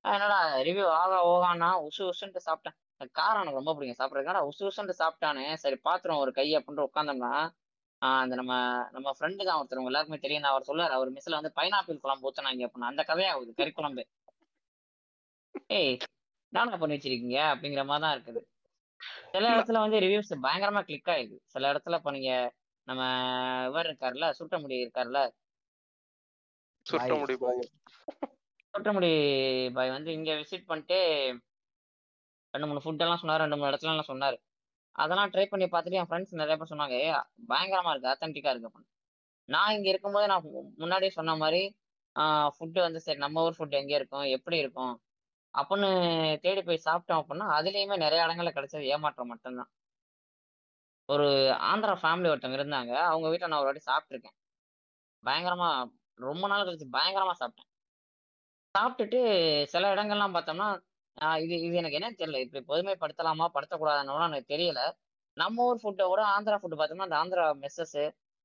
அதனால 0.05 0.35
ரிவ்யூ 0.63 0.87
ஆகா 0.95 1.19
ஓகானா 1.27 1.69
உசு 1.87 2.03
உசுன்ட்டு 2.11 2.41
சாப்பிட்டேன். 2.49 2.77
காரம் 3.19 3.41
எனக்கு 3.41 3.61
ரொம்ப 3.61 3.75
பிடிக்கும். 3.75 4.01
சாப்பிட்றதுனால 4.01 4.49
உசு 4.49 4.69
உசுன்ட்டு 4.69 4.95
சாப்பிட்டானே. 5.03 5.55
சரி 5.55 5.77
பாத்துரும் 5.85 6.19
ஒரு 6.19 6.33
கை 6.33 6.57
அப்படின்ட்டு 6.57 6.87
உட்காந்தோம்னா 6.89 7.33
அந்த 8.23 8.35
நம்ம 8.41 8.55
நம்ம 8.95 9.09
ஃப்ரெண்டு 9.17 9.47
தான் 9.49 9.59
ஒருத்தர். 9.61 9.89
எல்லாருக்குமே 9.91 10.21
தெரியும். 10.25 10.49
அவர் 10.53 10.69
சொல்லுவார் 10.69 10.97
அவர் 10.97 11.11
மிஸ்ல 11.17 11.39
வந்து 11.41 11.53
பைனாப்பிள் 11.59 12.03
குழம்பு 12.05 12.27
ஊத்துனாங்க 12.29 12.67
அப்படின்னா 12.67 12.91
அந்த 12.93 13.03
கதையாகுது 13.11 13.53
கறி 13.61 13.73
குழம்பு. 13.73 14.03
ஏய் 15.79 15.97
நானா 16.53 16.79
பண்ணி 16.81 16.97
வச்சிருக்கீங்க? 16.97 17.39
அப்படிங்கிற 17.53 17.85
மாதிரி 17.91 18.05
தான் 18.05 18.15
இருக்குது. 18.17 18.41
சில 19.33 19.45
இடத்துல 19.55 19.81
வந்து 19.85 19.99
ரிவ்யூஸ் 20.05 20.33
பயங்கரமா 20.47 20.83
கிளிக் 20.89 21.11
ஆயிடுது. 21.15 21.39
சில 21.55 21.73
இடத்துல 21.73 21.99
இப்ப 22.01 22.13
நீங்க 22.17 22.33
நம்ம 22.89 23.03
இவர் 23.69 23.89
இருக்காருல்ல 23.89 24.27
சுட்டமுடி 24.39 24.77
இருக்காருல்ல. 24.85 25.21
சுட்ட 26.87 27.13
முடி 27.21 27.35
பாய் 27.43 27.63
சுட்டமுடி 28.75 29.11
பாய் 29.77 29.95
வந்து 29.97 30.11
இங்க 30.19 30.31
விசிட் 30.41 30.71
பண்ணிட்டு 30.71 30.99
ரெண்டு 32.55 32.67
மூணு 32.71 32.83
ஃபுட் 32.85 33.05
எல்லாம் 33.05 33.21
சொன்னாரு 33.23 33.45
ரெண்டு 33.45 33.59
மூணு 33.59 33.71
இடத்துல 33.71 33.95
எல்லாம் 33.95 34.11
சொன்னாரு. 34.11 34.37
அதெல்லாம் 34.99 35.31
ட்ரை 35.35 35.45
பண்ணி 35.53 35.67
பார்த்துட்டு 35.73 35.99
என் 36.01 36.09
ஃப்ரெண்ட்ஸ் 36.11 36.41
நிறைய 36.41 36.57
பேர் 36.59 36.73
சொன்னாங்க 36.73 36.97
ஏ 37.05 37.09
பயங்கரமா 37.53 37.93
இருக்கு 37.95 38.13
அத்தன்டிக்கா 38.13 38.53
இருக்கு 38.53 38.69
அப்படின்னு. 38.69 38.91
நான் 39.49 39.75
இங்க 39.77 39.89
இருக்கும்போது 39.93 40.27
நான் 40.33 40.45
முன்னாடியே 40.83 41.13
சொன்ன 41.19 41.35
மாதிரி 41.43 41.63
ஃபுட்டு 42.57 42.81
வந்து 42.87 43.01
சரி 43.07 43.21
நம்ம 43.25 43.43
ஊர் 43.47 43.57
ஃபுட் 43.59 43.79
எங்கே 43.81 43.97
இருக்கும் 44.01 44.27
எப்படி 44.37 44.57
இருக்கும் 44.65 44.95
அப்படின்னு 45.55 45.89
தேடி 46.45 46.61
போய் 46.69 46.87
சாப்பிட்டோம் 46.87 47.21
அப்படின்னா 47.23 47.47
அதுலேயுமே 47.57 47.97
நிறைய 48.05 48.21
இடங்கள்ல 48.27 48.53
கிடைச்சது 48.57 48.85
ஏமாற்றம் 48.95 49.31
மட்டும்தான். 49.33 49.71
ஒரு 51.09 51.27
ஆந்திரா 51.71 51.95
ஃபேமிலி 52.03 52.29
ஒருத்தவங்க 52.33 52.59
இருந்தாங்க 52.61 52.93
அவங்க 53.11 53.27
வீட்டில் 53.33 53.51
நான் 53.53 53.63
ஒரு 53.63 53.69
வாட்டி 53.71 53.85
சாப்பிட்ருக்கேன் 53.91 54.37
பயங்கரமா 55.25 55.69
ரொம்ப 56.19 56.45
நாள் 56.51 56.67
கழிச்சு 56.69 56.87
பயங்கரமா 56.97 57.35
சாப்பிட்டேன். 57.41 57.69
சாப்பிட்டுட்டு 58.75 59.21
சில 59.73 59.91
இடங்கள்லாம் 59.95 60.35
பார்த்தோம்னா 60.37 60.69
ஆஹ் 61.17 61.39
இது 61.39 61.61
இது 61.61 61.75
எனக்கு 61.77 61.99
என்னன்னு 61.99 62.21
தெரியல. 62.21 62.39
இப்படி 62.39 62.63
பொதுமைப்படுத்தலாமா 62.71 63.47
படுத்தக்கூடாதுன்னு 63.55 64.29
எனக்கு 64.29 64.53
தெரியல. 64.55 64.81
நம்ம 65.37 65.65
ஊர் 65.65 65.81
ஃபுட்டை 65.83 66.05
விட 66.11 66.23
ஆந்திரா 66.35 66.59
ஃபுட்டு 66.61 66.79
பார்த்தோம்னா 66.79 67.09
அந்த 67.09 67.17
ஆந்திரா 67.17 67.45
மெஸ்ஸஸ் 67.61 67.99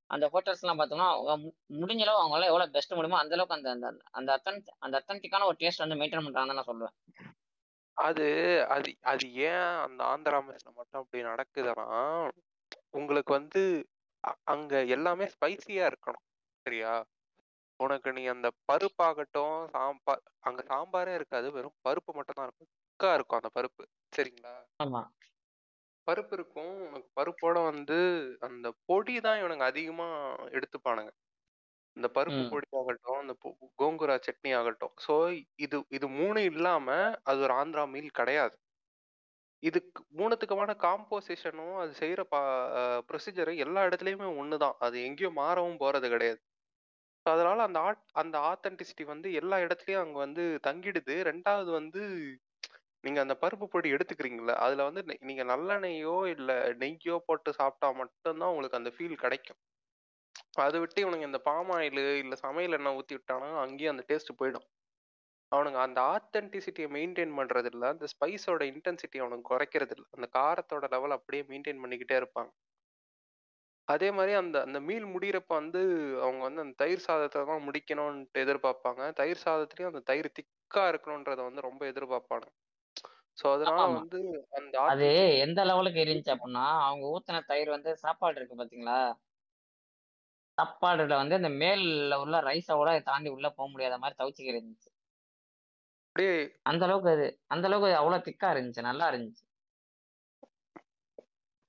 அந்த 0.10 0.26
ஹோட்டல்ஸ்லாம் 0.34 0.80
பார்த்தோம்னா 0.80 1.08
அவங்க 1.10 1.34
முடிஞ்ச 1.80 2.02
அளவு 2.02 2.22
அவங்களால 2.22 2.46
எவ்வளோ 2.46 2.68
பெஸ்ட் 2.68 2.94
முடியுமோ 2.94 3.20
அந்த 3.20 3.36
அளவுக்கு 3.36 3.58
அந்த 3.58 3.70
அந்த 3.76 3.88
அந்த 4.12 4.30
அத்தன் 4.38 4.58
அந்த 4.78 4.96
அத்தன்டிக்கான 5.00 5.46
ஒரு 5.46 5.58
டேஸ்ட் 5.60 5.78
வந்து 5.78 5.96
மெயின்டைன் 5.96 6.26
பண்ணுறாங்கன்னு 6.26 6.58
நான் 6.60 6.70
சொல்லுவேன். 6.72 6.96
அது 7.98 8.26
அது 8.70 8.98
அது 9.04 9.26
ஏன் 9.44 9.68
அந்த 9.86 10.02
ஆந்திரா 10.04 10.40
மெஸ்ல 10.48 10.70
மட்டும் 10.76 11.02
அப்படி 11.02 11.24
நடக்குதுன்னா 11.24 11.88
உங்களுக்கு 12.92 13.34
வந்து 13.34 13.62
அங்க 14.46 14.84
எல்லாமே 14.88 15.26
ஸ்பைசியா 15.26 15.84
இருக்கணும். 15.86 16.26
சரியா? 16.66 16.94
உனக்கு 17.80 18.10
நீ 18.14 18.24
அந்த 18.28 18.48
பருப்பாகட்டும் 18.70 19.56
சாம்பார் 19.74 20.24
அங்க 20.44 20.62
சாம்பாரே 20.70 21.14
இருக்காது. 21.16 21.48
வெறும் 21.58 21.78
பருப்பு 21.84 22.12
மட்டும் 22.18 22.40
தான் 22.40 22.48
இருக்கும். 22.50 22.72
திக்கா 22.78 23.12
இருக்கும் 23.18 23.42
அந்த 23.42 23.52
பருப்பு. 23.58 23.84
சரிங்களா? 24.14 24.56
ஆமா. 24.80 25.02
பருப்பு 26.08 26.34
இருக்கும். 26.38 26.74
உனக்கு 26.86 27.10
பருப்போட 27.18 27.58
வந்து 27.68 27.98
அந்த 28.48 28.68
பொடி 28.88 29.16
தான் 29.22 29.40
இவனுங்க 29.42 29.66
அதிகமா 29.70 30.08
எடுத்துப்பானுங்க. 30.58 31.12
இந்த 31.98 32.08
பருப்பு 32.16 32.44
பொடி 32.50 32.68
ஆகட்டும் 32.80 33.22
இந்த 33.24 33.36
கோங்குரா 33.82 34.18
சட்னி 34.28 34.52
ஆகட்டும். 34.60 34.96
ஸோ 35.06 35.16
இது 35.66 35.80
இது 35.98 36.08
மூணு 36.20 36.42
இல்லாம 36.52 36.88
அது 37.26 37.40
ஒரு 37.48 37.56
ஆந்திரா 37.62 37.86
மீல் 37.94 38.18
கிடையாது. 38.20 38.56
இதுக்கு 39.64 40.02
மூணுத்துக்குமான 40.18 40.72
காம்போசிஷனும் 40.84 41.76
அது 41.78 41.92
செய்யற 42.00 42.22
பா 42.30 42.40
ப்ரொசீஜரும் 43.10 43.62
எல்லா 43.62 43.82
இடத்துலயுமே 43.88 44.28
ஒண்ணுதான். 44.42 44.78
அது 44.82 44.98
எங்கேயும் 45.08 45.40
மாறவும் 45.40 45.82
போறது 45.82 46.10
கிடையாது. 46.10 46.40
ஸோ 47.26 47.30
அதனால 47.30 47.64
அந்த 47.64 47.80
ஆட் 47.80 48.04
அந்த 48.14 48.36
ஆத்தென்டிசிட்டி 48.50 49.04
வந்து 49.06 49.34
எல்லா 49.34 49.58
இடத்துலயும் 49.58 50.04
அங்க 50.04 50.18
வந்து 50.20 50.44
தங்கிடுது. 50.68 51.16
ரெண்டாவது 51.30 51.72
வந்து 51.72 52.02
நீங்க 53.04 53.20
அந்த 53.22 53.36
பருப்பு 53.42 53.66
பொடி 53.68 53.94
எடுத்துக்கிறீங்கல்ல 53.94 54.54
அதுல 54.64 54.84
வந்து 54.84 55.02
நெ- 55.04 55.22
நீங்க 55.22 55.44
நல்லெண்ணெயோ 55.46 56.16
இல்ல 56.30 56.52
நெய்யோ 56.82 57.18
போட்டு 57.28 57.54
சாப்பிட்டா 57.54 57.92
மட்டும்தான் 57.94 58.50
உங்களுக்கு 58.50 58.78
அந்த 58.78 58.92
ஃபீல் 58.96 59.18
கிடைக்கும். 59.18 59.60
அதை 60.60 60.78
விட்டு 60.80 61.00
இவனுங்க 61.02 61.26
இந்த 61.26 61.40
பாம் 61.42 61.72
ஆயில் 61.72 62.02
இல்ல 62.24 62.36
சமையல் 62.38 62.74
எண்ணெய் 62.74 62.98
ஊத்தி 63.00 63.16
விட்டானா 63.16 63.50
அங்கேயும் 63.62 63.94
அந்த 63.94 64.06
டேஸ்ட் 64.10 64.40
போயிடும். 64.40 64.68
அவனுங்க 65.52 65.80
அந்த 65.80 66.00
ஆத்தென்டிசிட்டியை 66.14 66.90
மெயின்டைன் 66.96 67.38
பண்றது 67.38 67.70
இல்ல 67.74 67.88
அந்த 67.88 68.08
ஸ்பைஸோட 68.14 68.64
இன்டென்சிட்டி 68.72 69.18
அவனுக்கு 69.20 69.50
குறைக்கிறதில்ல. 69.52 70.06
அந்த 70.12 70.28
காரத்தோட 70.34 70.86
லெவல் 70.92 71.12
அப்படியே 71.12 71.44
மெயின்டைன் 71.50 71.82
பண்ணிக்கிட்டே 71.84 72.18
இருப்பாங்க. 72.22 72.52
அதே 73.90 74.10
மாதிரி 74.12 74.34
அந்த 74.38 74.58
அந்த 74.66 74.80
மீல் 74.86 75.06
முடியிறப்ப 75.12 75.52
வந்து 75.56 75.82
அவங்க 76.24 76.42
வந்து 76.46 76.64
அந்த 76.64 76.76
தயிர் 76.82 77.06
சாதத்தை 77.06 77.42
தான் 77.44 77.66
முடிக்கணும்ன்ட்டு 77.68 78.44
எதிர்பார்ப்பாங்க. 78.46 79.02
தயிர் 79.20 79.44
சாதத்துலயும் 79.44 79.92
அந்த 79.94 80.04
தயிர் 80.10 80.36
திக்கா 80.38 80.84
இருக்கணும்ன்றத 80.92 81.42
வந்து 81.50 81.68
ரொம்ப 81.70 81.82
எதிர்பார்ப்பாங்க. 81.92 82.48
ஸோ 83.38 83.46
அதனால 83.56 83.82
ஆமா. 83.82 84.00
வந்து 84.00 84.20
அந்த 84.60 84.76
அது 84.90 85.08
எந்த 85.46 85.60
லெவலுக்கு 85.70 86.04
இருந்துச்சு 86.04 86.34
அப்படின்னா 86.36 86.66
அவங்க 86.84 87.06
ஊத்தின 87.14 87.44
தயிர் 87.50 87.76
வந்து 87.76 87.92
சாப்பாடு 88.04 88.38
இருக்கு 88.40 88.60
பாத்தீங்களா? 88.60 89.00
சாப்பாடுல 90.58 91.16
வந்து 91.16 91.38
அந்த 91.38 91.50
மேல்ல 91.56 92.20
உள்ள 92.22 92.42
ரைஸோட 92.46 92.94
தாண்டி 93.04 93.32
உள்ள 93.32 93.50
போக 93.52 93.68
முடியாத 93.70 93.98
மாதிரி 94.00 94.20
தவிச்சுக்கிட்டு 94.20 94.58
இருந்துச்சு. 94.58 94.90
அப்படியே 96.10 96.34
அந்த 96.70 96.84
அளவுக்கு 96.88 97.12
அது 97.12 97.26
அந்த 97.50 97.66
அளவுக்கு 97.70 98.00
அவ்வளவு 98.00 98.26
திக்கா 98.28 98.50
இருந்துச்சு. 98.54 98.82
நல்லா 98.90 99.06
இருந்துச்சு. 99.12 99.44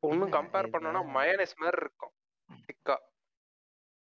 ஒன்னும் 0.03 0.33
கம்பேர் 0.33 0.73
பண்ணோம்னா 0.75 1.03
மயனஸ் 1.15 1.61
மாதிரி 1.61 1.79
இருக்கும் 1.83 2.15
திக்கா 2.69 2.97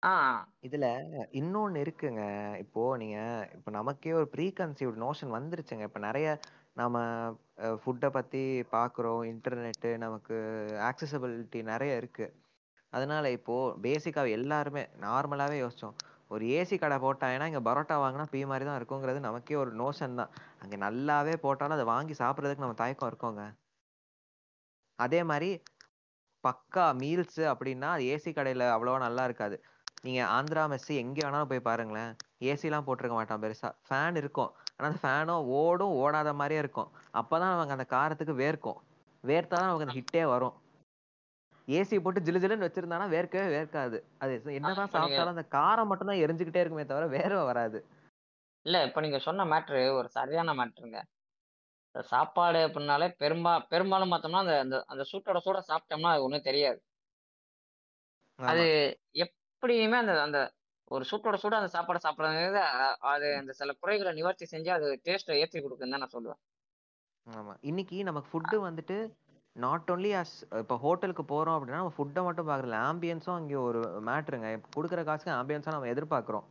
ஆ. 0.02 0.14
இதுல 0.62 0.86
இன்னொன்னு 1.32 1.78
இருக்குங்க. 1.84 2.22
இப்போ 2.58 2.96
நீங்க 2.96 3.18
இப்போ 3.54 3.70
நமக்கே 3.70 4.12
ஒரு 4.12 4.26
ப்ரீ 4.28 4.46
கன்சீவ்ட் 4.52 5.02
நோஷன் 5.02 5.32
வந்துருச்சுங்க. 5.36 5.82
இப்போ 5.82 5.98
நிறைய 5.98 6.26
நம்ம 6.74 6.96
ஃபுட்டை 7.82 8.08
பத்தி 8.08 8.42
பார்க்குறோம் 8.72 9.22
இன்டர்நெட்டு 9.24 9.90
நமக்கு 9.98 10.36
ஆக்சசபிலிட்டி 10.88 11.62
நிறைய 11.62 11.96
இருக்கு. 11.96 12.26
அதனால 12.92 13.30
இப்போ 13.30 13.54
பேசிக்கா 13.82 14.22
எல்லாருமே 14.30 14.82
நார்மலாவே 15.00 15.56
யோசிச்சோம். 15.62 15.96
ஒரு 16.30 16.44
ஏசி 16.58 16.76
கடை 16.78 16.98
போட்டாங்கன்னா 16.98 17.46
இங்க 17.46 17.62
பரோட்டா 17.62 17.96
வாங்கினா 18.04 18.26
பீ 18.32 18.40
மாதிரி 18.44 18.64
தான் 18.64 18.78
இருக்குங்கிறது 18.80 19.20
நமக்கே 19.20 19.56
ஒரு 19.56 19.72
நோஷன் 19.76 20.18
தான். 20.20 20.32
அங்க 20.62 20.76
நல்லாவே 20.86 21.36
போட்டாலும் 21.36 21.78
அதை 21.78 21.86
வாங்கி 21.86 22.14
சாப்பிட்றதுக்கு 22.14 22.64
நம்ம 22.64 22.78
தயக்கம் 22.82 23.10
இருக்கோங்க. 23.12 23.42
அதே 24.98 25.22
மாதிரி 25.24 25.50
பக்கா 26.46 26.84
மீல்ஸ் 27.00 27.40
அப்படின்னா 27.52 27.90
ஏசி 28.12 28.30
கடையில 28.32 28.68
அவ்வளவா 28.74 28.98
நல்லா 28.98 29.24
இருக்காது. 29.24 29.56
நீங்க 30.02 30.22
ஆந்திரா 30.36 30.64
மெஸ்ஸி 30.72 30.94
எங்க 30.96 31.18
வேணாலும் 31.26 31.50
போய் 31.52 31.68
பாருங்களேன். 31.68 32.12
ஏசிலாம் 32.40 32.86
போட்டிருக்க 32.86 33.16
மாட்டான் 33.18 33.42
பெருசா. 33.42 33.68
ஃபேன் 33.86 34.16
இருக்கும். 34.16 34.50
ஆனா 34.76 34.88
அந்த 34.90 35.00
ஃபேனும் 35.04 35.48
ஓடும் 35.60 35.94
ஓடாத 36.02 36.32
மாதிரியே 36.34 36.60
இருக்கும். 36.60 36.90
அப்பதான் 37.14 37.54
நமக்கு 37.54 37.76
அந்த 37.76 37.86
காரத்துக்கு 37.94 38.34
வேர்க்கும். 38.42 38.78
வேர்த்தாதான் 39.24 39.68
நமக்கு 39.68 39.86
அந்த 39.86 39.98
ஹிட்டே 39.98 40.24
வரும். 40.34 40.56
ஏசி 41.68 41.96
போட்டு 42.00 42.20
ஜிலு 42.20 42.40
ஜிலுன்னு 42.42 42.66
வச்சிருந்தானா 42.66 43.06
வேர்க்கவே 43.14 43.46
வேர்க்காது. 43.56 43.98
அது 44.18 44.34
என்னதான் 44.58 44.92
சாப்பிட்டாலும் 44.92 45.34
அந்த 45.36 45.46
காரம் 45.50 45.90
மட்டும்தான் 45.90 46.22
எரிஞ்சுக்கிட்டே 46.24 46.62
இருக்குமே 46.62 46.86
தவிர 46.86 47.06
வேர்வை 47.16 47.44
வராது. 47.44 47.78
இல்ல 48.66 48.76
இப்ப 48.86 49.00
நீங்க 49.00 49.18
சொன்ன 49.18 49.44
மேட்ரு 49.44 49.80
ஒரு 49.96 50.08
சரியான 50.08 50.54
மேட்ருங்க 50.54 51.00
சாப்பாடு 52.10 52.60
அப்படின்னாலே 52.66 53.08
பெரும்பா 53.22 53.52
பெரும்பாலும் 53.72 54.12
பார்த்தோம்னா 54.12 54.42
அந்த 54.44 54.54
அந்த 54.64 54.76
அந்த 54.92 55.02
சூட்டோட 55.10 55.38
சூட 55.46 55.58
சாப்பிட்டோம்னா 55.70 56.12
அது 56.14 56.24
ஒண்ணும் 56.26 56.46
தெரியாது. 56.48 56.78
அது 58.38 58.64
எப்படியுமே 59.24 59.98
அந்த 60.02 60.14
அந்த 60.26 60.40
ஒரு 60.90 61.04
சூட்டோட 61.10 61.36
சூட 61.42 61.54
அந்த 61.60 61.70
சாப்பாடை 61.76 62.00
சாப்பிட்றது 62.06 62.60
அது 63.12 63.28
அந்த 63.40 63.52
சில 63.60 63.72
குறைகளை 63.82 64.10
நிவர்த்தி 64.18 64.46
செஞ்சு 64.52 64.70
அது 64.76 64.88
டேஸ்ட்டை 65.06 65.38
ஏற்றி 65.42 65.60
கொடுக்குன்னு 65.60 65.94
தான் 65.94 66.04
நான் 66.04 66.14
சொல்லுவேன். 66.16 66.40
ஆமா. 67.26 67.54
இன்னைக்கு 67.70 67.96
நமக்கு 68.08 68.30
ஃபுட்டு 68.32 68.58
வந்துட்டு 68.66 68.96
நாட் 69.56 69.90
only 69.92 70.10
as 70.20 70.30
இப்போ 70.62 70.76
ஹோட்டலுக்கு 70.82 71.24
போறோம் 71.32 71.56
அப்படின்னா 71.56 71.80
நம்ம 71.82 71.94
ஃபுட்டை 71.96 72.22
மட்டும் 72.26 72.48
பார்க்கறதில்ல. 72.48 72.80
ஆம்பியன்ஸும் 72.90 73.38
அங்கே 73.38 73.56
ஒரு 73.68 73.80
மேட்ருங்க 74.08 74.48
கொடுக்குற 74.76 75.02
காசுக்கு 75.08 75.38
ஆம்பியன்ஸாக 75.40 75.74
நம்ம 75.76 75.90
எதிர்பார்க்குறோம். 75.94 76.46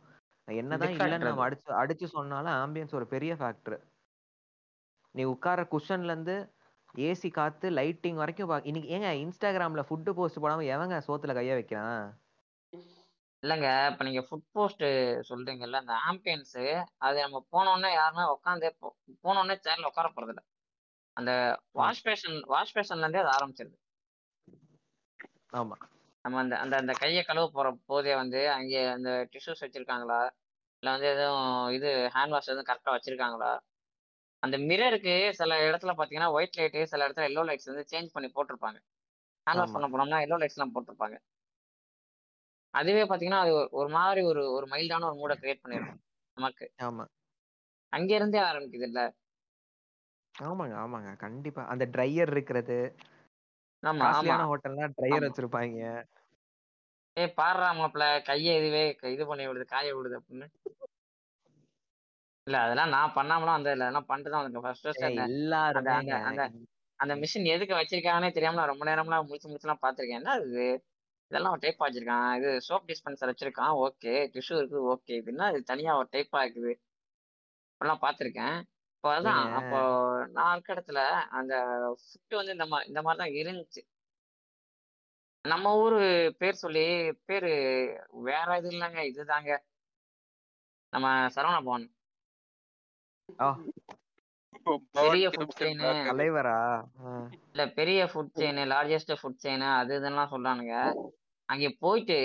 என்னதான் 0.48 0.92
இல்லைன்னு 0.94 1.28
நம்ம 1.28 1.44
அடிச்சு 1.46 1.76
அடிச்சு 1.82 2.06
சொன்னாலும் 2.16 2.56
ஆம்பியன்ஸ் 2.62 2.96
ஒரு 2.98 3.06
பெரிய 3.14 3.34
ஃபேக்டர் 3.40 3.76
நீ 5.16 5.24
உட்கார 5.30 5.60
குஷன்ல 5.72 6.12
இருந்து 6.12 6.36
ஏசி 7.04 7.28
காத்து 7.32 7.66
லைட்டிங் 7.78 8.20
வரைக்கும் 8.20 8.50
பா 8.50 8.56
இன்னைக்கு 8.64 8.90
ஏங்க 8.94 9.08
இன்ஸ்டாகிராம்ல 9.22 9.82
ஃபுட்டு 9.88 10.16
போஸ்ட் 10.18 10.42
போடாம 10.42 10.66
எவங்க 10.74 11.00
சோத்துல 11.06 11.34
கைய 11.38 11.54
வைக்கிறான்? 11.54 12.04
இல்லைங்க 13.42 13.68
இப்ப 13.90 14.04
நீங்க 14.04 14.22
ஃபுட் 14.26 14.46
போஸ்ட் 14.52 14.84
சொல்றீங்கல்ல 15.28 15.80
அந்த 15.82 15.94
ஆம்பியன்ஸ் 16.08 16.56
அது 17.06 17.16
நம்ம 17.24 17.40
போனோடனே 17.52 17.90
யாருமே 17.94 18.24
உட்காந்து 18.34 18.68
போனோடனே 19.24 19.56
சேர்ல 19.66 19.90
உட்கார 19.90 20.08
போறது 20.10 20.32
இல்ல 20.34 20.42
அந்த 21.16 21.32
வாஷ் 21.76 22.04
பேஷன் 22.06 22.38
வாஷ் 22.52 22.74
பேஷன்ல 22.76 23.04
இருந்தே 23.04 23.22
அது 23.22 23.36
ஆரம்பிச்சிருது. 23.36 23.76
ஆமா. 25.52 25.76
நம்ம 26.24 26.38
அந்த 26.38 26.54
அந்த 26.58 26.74
அந்த 26.76 26.92
கையை 26.94 27.22
கழுவ 27.24 27.46
போற 27.50 27.68
போதே 27.86 28.14
வந்து 28.14 28.40
அங்கே 28.54 28.80
அந்த 28.94 29.10
டிஷ்யூஸ் 29.32 29.64
வச்சிருக்காங்களா? 29.64 30.20
இல்லை 30.82 30.90
வந்து 30.92 31.08
எதுவும் 31.12 31.46
இது 31.76 31.90
ஹேண்ட் 32.14 32.34
வாஷ் 32.34 32.50
எதுவும் 32.52 32.68
கரெக்டாக 32.70 32.94
வச்சிருக்காங்களா? 32.96 33.52
அந்த 34.46 34.58
மிரருக்கு 34.58 35.30
சில 35.30 35.70
இடத்துல 35.70 35.90
பார்த்தீங்கன்னா 35.96 36.30
ஒயிட் 36.30 36.54
லைட்டு 36.56 36.82
சில 36.82 37.08
இடத்துல 37.08 37.26
எல்லோ 37.30 37.42
லைட்ஸ் 37.44 37.74
வந்து 37.74 37.84
சேஞ்ச் 37.90 38.08
பண்ணி 38.12 38.30
போட்டிருப்பாங்க. 38.30 38.78
ஹேண்ட் 39.50 39.56
வாஷ் 39.56 39.74
ஆமா. 39.74 39.88
பண்ண 39.88 39.88
போனோம்னா 39.88 40.28
எல்லோ 40.28 40.32
லைட்ஸ்லாம் 40.32 40.70
போட்டிருப்பாங்க. 40.74 41.18
அதுவே 42.70 43.02
பார்த்தீங்கன்னா 43.02 43.40
அது 43.40 43.52
ஒரு- 43.52 43.90
மாதிரி 43.90 44.26
ஒரு 44.26 44.52
ஒரு 44.52 44.66
மைல்டான 44.66 45.04
ஒரு 45.04 45.14
மூடை 45.14 45.38
கிரியேட் 45.40 45.66
பண்ணிருக்கும் 45.66 45.98
நமக்கு. 46.34 46.72
ஆமா. 46.82 47.06
அங்க 47.88 48.14
இருந்தே 48.14 48.40
ஆரம்பிக்குது 48.40 48.82
இல்ல 48.82 49.14
ஆமாங்க 50.38 50.76
ஆமாங்க. 50.84 51.16
கண்டிப்பா. 51.16 51.66
அந்த 51.66 51.86
ட்ரையர் 51.86 52.30
இருக்கிறது. 52.30 52.94
ஆமா 53.82 54.08
ஆமா. 54.08 54.52
ஹோட்டல்னா 54.52 54.92
ட்ரையர். 55.02 55.28
வச்சிருப்பாங்க. 55.28 56.04
ஏய் 57.12 57.32
பாடுறா 57.36 57.68
மாப்பிள. 57.74 58.24
கையை 58.24 58.56
இதுவே 58.56 58.96
இது 59.02 59.26
பண்ணி 59.26 59.46
விடுது 59.46 59.64
காய 59.64 59.96
விடுது 59.96 60.20
அப்படின்னு. 60.20 60.48
இல்ல 62.46 62.56
அதெல்லாம் 62.64 62.92
நான் 62.94 63.14
பண்ணாமலாம் 63.14 63.56
வந்து 63.58 63.72
இல்ல 63.74 63.84
அதெல்லாம் 63.86 64.08
பண்ணிட்டு 64.08 64.30
தான் 64.32 64.40
வந்திருக்கேன். 64.40 64.66
ஃபர்ஸ்ட் 64.66 64.84
ஃபர்ஸ்ட் 64.86 65.06
அந்த 65.06 65.22
அந்த 65.22 65.32
எல்லாருமே 65.32 65.94
அந்த 65.94 66.16
அந்த 66.28 66.42
அந்த 67.00 67.14
மிஷின் 67.22 67.46
எதுக்கு 67.54 67.74
வச்சிருக்காங்கன்னே 67.78 68.30
தெரியாம 68.36 68.58
நான் 68.60 68.72
ரொம்ப 68.72 68.84
நேரம்லாம் 68.90 69.26
முடிச்சு 69.28 69.48
முடிச்சுலாம் 69.48 69.82
பார்த்திருக்கேன். 69.82 70.20
என்ன 70.20 70.36
இது? 70.44 70.66
இதெல்லாம் 71.30 71.56
டைப் 71.64 71.82
வச்சிருக்கான். 71.84 72.28
இது 72.38 72.50
சோப் 72.68 72.86
டிஸ்பென்சர் 72.90 73.30
வச்சிருக்கான். 73.32 73.72
ஓகே. 73.86 74.14
டிஷ்யூ 74.34 74.56
இருக்கு 74.60 74.80
ஓகே. 74.94 75.14
இது 75.20 75.32
என்ன? 75.34 75.48
இது 75.52 75.70
தனியா 75.72 75.94
ஒரு 76.00 76.08
டைப்பா 76.14 76.40
இருக்குது. 76.44 76.72
அப்படிலாம் 77.72 78.02
பார்த்திருக்கேன். 78.04 78.56
இப்போ 78.94 79.08
அதான் 79.16 79.42
அப்போ 79.58 79.78
நான் 80.36 80.52
இருக்க 80.54 80.74
இடத்துல 80.74 81.00
அந்த 81.38 81.54
ஃபுட்டு 82.02 82.38
வந்து 82.40 82.54
இந்த 82.56 82.66
மாதிரி 82.66 82.88
இந்த 82.90 83.00
மாதிரி 83.02 83.20
தான் 83.22 83.36
இருந்துச்சு. 83.40 83.82
நம்ம 85.44 85.72
ஊரு 85.78 85.98
பேர் 86.38 86.62
சொல்லி 86.64 86.84
பேரு 87.28 87.50
வேற 88.28 88.56
இது 88.60 88.70
இல்லைங்க. 88.72 89.00
இதுதாங்க. 89.12 89.50
நம்ம 90.92 91.06
சரவண 91.36 91.58
பவன். 91.68 91.86
பெரிய. 94.90 95.30
தலைவரா? 96.10 96.58
ஆ. 97.04 97.28
இல்ல 97.50 97.68
பெரிய 97.68 98.04
food 98.04 98.30
chain 98.34 98.60
largest 98.72 99.16
food 99.22 99.42
chain 99.42 99.74
அது 99.74 99.96
இதெல்லாம் 99.96 100.30
சொல்றானுங்க. 100.30 100.94
அங்க 101.44 101.74
போயிட்டு 101.78 102.16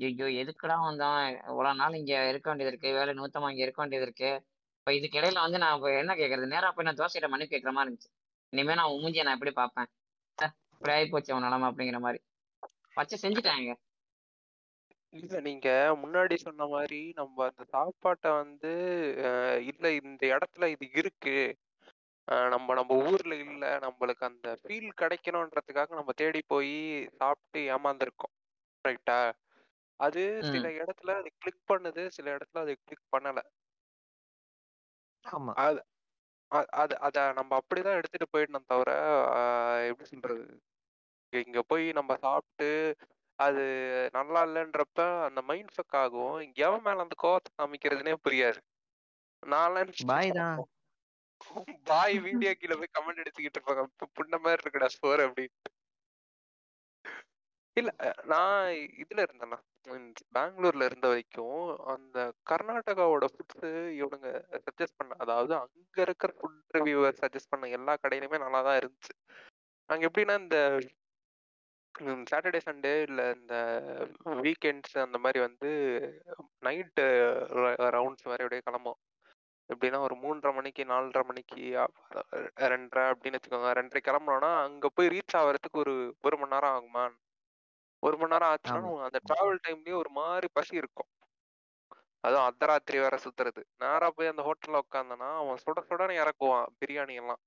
ஐயோ 0.00 0.24
எதுக்குடா 0.24 0.76
வந்தோம்? 0.82 1.48
இவ்வளவு 1.48 1.74
நாள் 1.74 1.94
இங்க 1.94 2.28
இருக்க 2.28 2.50
வேண்டியது 2.50 2.76
இருக்கு 2.76 2.92
வேலை 2.92 3.14
நிமித்தமா 3.14 3.50
இங்க 3.50 3.62
இருக்க 3.62 3.80
வேண்டியது 3.82 4.06
இருக்கு. 4.06 4.46
இப்ப 4.78 4.94
இதுக்கு 4.94 5.20
இடையில 5.20 5.40
வந்து 5.40 5.58
நான் 5.58 5.82
என்ன 5.82 6.14
கேக்குறது? 6.14 6.46
நேரா 6.46 6.72
போய் 6.72 6.84
நான் 6.84 6.94
தோசையிட்ட 6.94 7.28
மணி 7.28 7.44
கேட்கற 7.44 7.70
மாதிரி 7.70 7.94
இருந்துச்சு. 7.94 8.10
இனிமே 8.48 8.74
நான் 8.74 8.90
உன் 8.90 9.02
மூஞ்சியை 9.02 9.22
நான் 9.22 9.32
எப்படி 9.32 9.50
பார்ப்பேன்? 9.50 9.86
ச்சே, 10.42 10.48
இப்படி 10.72 10.92
ஆகி 10.92 11.08
போச்சு 11.08 11.34
அவன் 11.34 11.50
நிலைமை 11.50 11.68
அப்படிங்கிற 11.68 12.00
மாதிரி. 12.00 12.22
வச்சு 12.94 13.28
செஞ்சுட்டாங்க. 13.28 13.74
இல்ல 15.12 15.36
நீங்க 15.40 15.68
முன்னாடி 16.00 16.34
சொன்ன 16.40 16.66
மாதிரி 16.68 17.00
நம்ம 17.16 17.46
அந்த 17.46 17.62
சாப்பாட்டை 17.72 18.30
வந்து 18.36 18.72
அஹ், 19.24 19.60
இல்ல 19.70 19.86
இந்த 20.00 20.22
இடத்துல 20.34 20.66
இது 20.74 20.86
இருக்கு. 20.94 21.36
அஹ், 22.28 22.48
நம்ம 22.50 22.74
நம்ம 22.74 22.96
ஊர்ல 23.06 23.34
இல்ல 23.44 23.64
நம்மளுக்கு 23.84 24.24
அந்த 24.26 24.48
ஃபீல் 24.62 24.90
கிடைக்கணுன்றதுக்காக 25.00 25.96
நம்ம 25.96 26.14
தேடி 26.14 26.42
போய் 26.48 26.74
சாப்பிட்டு 27.18 27.60
ஏமாந்துருக்கோம். 27.70 28.34
ரைட்டா 28.84 29.18
அது 30.00 30.22
சில 30.48 30.66
இடத்துல 30.78 31.14
அது 31.18 31.30
கிளிக் 31.38 31.66
பண்ணுது 31.70 32.02
சில 32.10 32.26
இடத்துல 32.36 32.60
அது 32.60 32.74
கிளிக் 32.80 33.10
பண்ணல. 33.12 33.40
ஆமா. 35.24 35.52
அது 35.60 35.80
அ- 36.50 36.70
அது 36.80 36.94
அத 37.06 37.18
நம்ம 37.36 37.58
அப்படிதான் 37.60 37.98
எடுத்துட்டு 37.98 38.28
போயிடணும் 38.32 38.68
தவிர 38.68 38.90
ஆஹ் 39.34 39.84
எப்படி 39.90 40.08
சொல்றது? 40.08 40.44
இங்க 41.32 41.60
போய் 41.64 41.86
நம்ம 41.92 42.12
சாப்பிட்டு 42.22 42.70
அது 43.40 43.64
நல்லா 44.12 44.40
இல்லைன்றப்ப 44.44 45.00
அந்த 45.24 45.42
மைண்ட் 45.42 45.74
ஃபக் 45.76 45.96
ஆகும். 45.96 46.34
எவன் 46.56 46.82
மேல 46.82 47.00
அந்த 47.00 47.16
கோவத்தை 47.22 47.50
காமிக்கிறதுனே 47.58 48.14
புரியாது. 48.24 48.60
நான் 49.42 49.90
பாய் 50.06 50.30
தான். 50.30 50.58
பாய் 51.84 52.18
வீடியோ 52.18 52.50
கீழே 52.54 52.74
போய் 52.76 52.94
கமெண்ட் 52.98 53.20
அடிச்சுக்கிட்டு 53.20 53.58
இருப்பாங்க. 53.58 53.82
"பு- 53.98 54.12
புண்ண 54.14 54.38
மாதிரி 54.38 54.62
இருக்குடா 54.62 54.86
ஸ்டோர் 54.86 55.20
அப்படின்னு 55.20 55.58
இல்ல 57.76 57.90
நான் 58.24 58.70
இதுல 59.02 59.20
இருந்தேன்னா 59.26 59.58
பெங்களூர்ல 60.34 60.84
இருந்த 60.84 61.08
வரைக்கும் 61.08 61.60
அந்த 61.86 62.18
கர்நாடகாவோட 62.50 63.26
ஃபுட்ஸ் 63.26 63.66
இவனுங்க 64.00 64.28
சஜஸ்ட் 64.58 64.96
பண்ண 64.96 65.14
அதாவது 65.18 65.54
அங்க 65.54 66.02
இருக்கிற 66.02 66.32
ஃபுட் 66.38 66.76
ரிவ்யூவர் 66.76 67.16
சஜஸ்ட் 67.22 67.50
பண்ண 67.50 67.68
எல்லா 67.68 67.96
கடையிலுமே 68.02 68.38
நல்லா 68.38 68.62
தான் 68.62 68.78
இருந்துச்சு. 68.78 69.14
அங்க 69.90 70.06
எப்படின்னா 70.08 70.38
இந்த 70.38 70.56
சாட்டர்டே 72.30 72.60
சண்டே 72.66 72.92
இல்ல 73.02 73.20
இந்த 73.38 73.54
வீக்கெண்ட்ஸ் 74.44 74.96
அந்த 75.04 75.16
மாதிரி 75.18 75.38
வந்து 75.46 75.70
நைட்டு 76.66 77.04
ரவுண்ட்ஸ் 77.96 78.28
மாதிரி 78.28 78.44
அப்படியே 78.44 78.62
கிளம்பும். 78.68 78.98
எப்படின்னா 79.70 79.98
ஒரு 80.06 80.14
மூன்றரை 80.22 80.52
மணிக்கு 80.54 80.82
நாலரை 80.84 81.22
மணிக்கு 81.24 81.60
ரெண்டரை 82.72 83.04
அப்படின்னு 83.10 83.38
வச்சுக்கோங்க. 83.38 83.70
ரெண்டரை 83.78 84.00
கிளம்புனோம்னா 84.08 84.52
அங்க 84.66 84.88
போய் 84.94 85.12
ரீச் 85.14 85.36
ஆகிறதுக்கு 85.40 85.82
ஒரு 85.84 85.94
ஒரு 86.26 86.36
மணி 86.38 86.54
நேரம் 86.54 86.74
ஆகுமா? 86.76 87.04
ஒரு 88.02 88.16
மணி 88.20 88.32
நேரம் 88.34 88.52
ஆச்சுன்னா. 88.54 88.90
அந்த 89.06 89.18
டிராவல் 89.28 89.64
டைம்லயே 89.66 89.96
ஒரு 90.02 90.10
மாதிரி 90.20 90.48
பசி 90.52 90.74
இருக்கும். 90.82 91.10
அதுவும் 92.24 92.46
அர்த்தராத்திரி 92.48 92.98
வேற 93.04 93.16
சுத்துறது. 93.24 93.60
நேரா 93.82 94.08
போய் 94.16 94.32
அந்த 94.32 94.42
ஹோட்டல்ல 94.48 94.80
உட்காந்தனா 94.84 95.28
அவன் 95.42 95.62
சுட 95.64 95.80
சுடன்னு 95.88 96.20
இறக்குவான் 96.22 96.66
பிரியாணி 96.80 97.14
எல்லாம் 97.22 97.40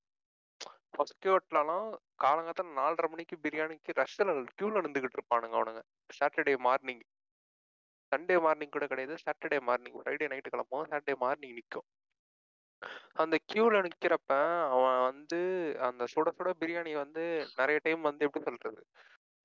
ஃபர்ஸ்ட் 0.93 1.27
ஹோட்டலாம் 1.31 1.87
காலங்காத்தால 2.23 2.73
நாலரை 2.79 3.07
மணிக்கு 3.13 3.35
பிரியாணிக்கு 3.45 3.91
ரஷ்ல 4.01 4.33
கியூல 4.59 4.81
நின்றுகிட்டு 4.85 5.17
இருப்பானுங்க 5.19 5.57
அவனுங்க. 5.59 5.81
சாட்டர்டே 6.19 6.55
மார்னிங் 6.67 7.03
சண்டே 8.11 8.35
மார்னிங் 8.45 8.73
கூட 8.75 8.85
கிடையாது. 8.91 9.15
சாட்டர்டே 9.25 9.59
மார்னிங் 9.69 9.97
ஃப்ரைடே 9.99 10.27
நைட்டு 10.33 10.53
கிளம்பும் 10.53 10.89
சாட்டர்டே 10.91 11.15
மார்னிங் 11.25 11.55
நிற்கும் 11.59 11.87
அந்த 13.23 13.35
கியூல 13.51 13.75
நிக்கிறப்ப 13.85 14.31
அவன் 14.75 14.99
வந்து 15.09 15.39
அந்த 15.87 16.03
சுட 16.13 16.29
சுட 16.37 16.49
பிரியாணி 16.61 16.93
வந்து 17.03 17.23
நிறைய 17.59 17.77
டைம் 17.85 18.01
வந்து 18.09 18.25
எப்படி 18.27 18.45
சொல்றது? 18.49 18.81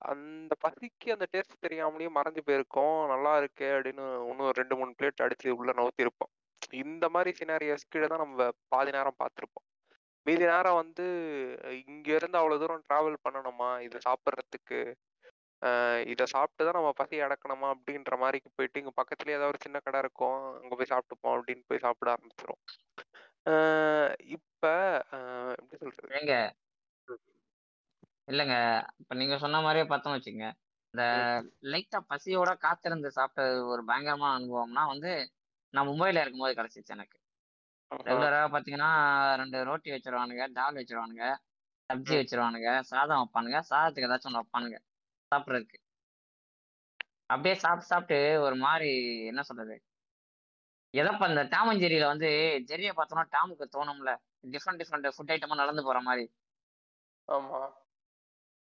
அந்த 0.01 0.53
பசிக்கு 0.65 1.09
அந்த 1.15 1.25
டேஸ்ட் 1.33 1.63
தெரியாமலேயே 1.65 2.09
மறைஞ்சு 2.17 2.41
போயிருக்கோம். 2.49 2.97
நல்லா 3.13 3.33
இருக்கு 3.41 3.67
அப்படின்னு 3.75 4.05
இன்னும் 4.31 4.53
ரெண்டு 4.59 4.77
மூணு 4.79 4.91
பிளேட் 4.99 5.25
அடிச்சு 5.25 5.57
உள்ள 5.59 5.71
நவுத்தி 5.79 6.05
இருப்போம் 6.05 6.33
இந்த 6.83 7.05
மாதிரி 7.15 7.31
சினாரியஸ் 7.39 7.89
கீழே 7.93 8.07
தான் 8.07 8.23
நம்ம 8.25 8.49
பாதி 8.73 8.91
நேரம் 8.97 9.19
பார்த்துருப்போம். 9.23 9.65
மீதி 10.29 10.45
நேரம் 10.45 10.79
வந்து 10.79 11.05
இங்க 11.83 12.09
இருந்து 12.15 12.39
அவ்வளவு 12.39 12.61
தூரம் 12.63 12.83
டிராவல் 12.85 13.23
பண்ணணுமா? 13.25 13.69
இது 13.87 13.97
சாப்பிட்றதுக்கு 14.05 14.79
இதை 16.11 16.25
சாப்பிட்டு 16.33 16.65
தான் 16.65 16.77
நம்ம 16.77 16.91
பசி 16.99 17.15
அடக்கணுமா? 17.25 17.69
அப்படின்ற 17.73 18.15
மாதிரி 18.21 18.37
போயிட்டு 18.57 18.81
இங்க 18.81 18.93
பக்கத்துலயே 18.99 19.37
ஏதாவது 19.37 19.53
ஒரு 19.53 19.59
சின்ன 19.65 19.77
கடை 19.79 19.99
இருக்கும். 19.99 20.37
அங்க 20.59 20.73
போய் 20.75 20.91
சாப்பிட்டுப்போம் 20.91 21.35
அப்படின்னு 21.35 21.63
போய் 21.69 21.83
சாப்பிட 21.85 22.09
ஆரம்பிச்சிரும் 22.15 22.61
ஆஹ் 23.51 24.13
இப்ப 24.35 24.63
எப்படி 25.57 25.77
சொல்றது? 25.81 26.09
ஏங்க 26.17 26.33
இல்லைங்க. 28.27 28.55
இப்ப 29.01 29.13
நீங்க 29.15 29.35
சொன்ன 29.37 29.61
மாதிரியே 29.61 29.85
பார்த்தோம் 29.87 30.15
வச்சுங்க 30.15 30.45
இந்த 30.93 31.03
லைட்டா 31.71 31.99
பசியோட 32.11 32.51
காத்திருந்து 32.57 33.09
சாப்பிட்ட 33.11 33.43
ஒரு 33.73 33.81
பயங்கரமான 33.85 34.37
அனுபவம்னா 34.39 34.83
வந்து 34.87 35.11
நான் 35.73 35.89
மும்பைல 35.89 36.21
இருக்கும்போது 36.23 36.57
கிடைச்சிச்சு 36.59 36.95
எனக்கு. 36.97 37.18
ரெகுலரா 37.91 38.39
பாத்தீங்கன்னா 38.53 38.89
ரெண்டு 39.35 39.59
ரோட்டி 39.63 39.89
வச்சிருவானுங்க 39.93 40.43
தால் 40.57 40.79
வச்சிருவானுங்க 40.79 41.25
சப்ஜி. 41.89 42.15
வச்சிருவானுங்க 42.19 42.71
சாதம் 42.89 43.21
வைப்பானுங்க 43.21 43.59
சாதத்துக்கு 43.69 44.07
ஏதாச்சும் 44.09 44.29
ஒன்று 44.31 44.41
வைப்பானுங்க 44.41 44.77
சாப்பிட்றதுக்கு. 45.31 45.77
அப்படியே 47.29 47.55
சாப்பிட்டு 47.55 47.91
சாப்பிட்டு 47.91 48.17
ஒரு 48.41 48.55
மாதிரி 48.55 48.91
என்ன 49.31 49.41
சொல்றது? 49.41 49.75
எதப்ப 50.93 51.29
இந்த 51.29 51.43
டாம் 51.43 51.67
அண்ட் 51.67 51.83
ஜெரியில 51.83 52.05
வந்து 52.05 52.29
ஜெரியை 52.69 52.93
பார்த்தோம்னா 52.95 53.25
டாமுக்கு 53.35 53.65
தோணும்ல. 53.75 54.11
டிஃப்ரெண்ட் 54.53 54.81
டிஃப்ரெண்ட் 54.81 55.13
ஃபுட் 55.15 55.33
ஐட்டமா 55.35 55.55
நடந்து 55.55 55.83
போற 55.83 55.99
மாதிரி. 56.01 56.25
ஆமா. 57.27 57.59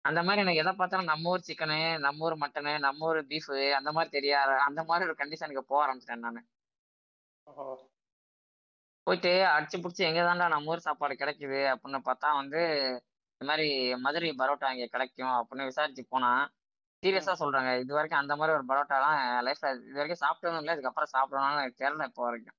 அந்த 0.04 0.20
மாதிரி 0.22 0.42
எனக்கு 0.42 0.62
எதை 0.62 0.72
பார்த்தாலும் 0.72 1.10
நம்ம 1.12 1.30
ஊர் 1.30 1.46
சிக்கனு 1.48 1.78
நம்ம 1.98 2.24
ஊர் 2.26 2.36
மட்டனு 2.38 2.72
நம்ம 2.78 3.06
ஊர் 3.06 3.20
பீஃப் 3.26 3.50
அந்த 3.78 3.90
மாதிரி 3.92 4.10
தெரியாத 4.10 4.50
அந்த 4.68 4.80
மாதிரி 4.84 5.08
ஒரு 5.08 5.16
கண்டிஷனுக்கு 5.18 5.70
போக 5.70 5.80
ஆரம்பிச்சிட்டேன் 5.84 6.26
நான். 6.26 6.42
போயிட்டு 9.10 9.32
அடிச்சு 9.54 9.76
பிடிச்சி 9.82 10.02
எங்க 10.08 10.22
தான்டா 10.24 10.46
நம்ம 10.52 10.72
ஊர் 10.72 10.86
சாப்பாடு 10.86 11.14
கிடைக்குது 11.22 11.60
அப்படின்னு 11.72 12.00
பார்த்தா 12.08 12.28
வந்து 12.40 12.60
இந்த 13.40 13.44
மாதிரி 13.50 13.68
மதுரை 14.04 14.30
பரோட்டா 14.40 14.68
இங்க 14.74 14.86
கிடைக்கும் 14.94 15.34
அப்படின்னு 15.38 15.68
விசாரிச்சு 15.70 16.02
போனா 16.14 16.30
சீரியஸா 17.02 17.34
சொல்றாங்க. 17.42 17.70
இது 17.82 17.92
வரைக்கும் 17.96 18.20
அந்த 18.22 18.32
மாதிரி 18.38 18.54
ஒரு 18.56 18.64
பரோட்டாலாம் 18.70 19.16
லைஃப்ல 19.46 19.68
இது 19.86 19.98
வரைக்கும் 20.00 20.22
சாப்பிட்டதும் 20.24 20.60
இல்லை. 20.62 20.74
இதுக்கப்புறம் 20.76 21.12
சாப்பிடணும்னு 21.14 21.62
எனக்கு 21.62 21.82
தெரியல 21.82 22.08
இப்போ 22.10 22.22
வரைக்கும். 22.26 22.56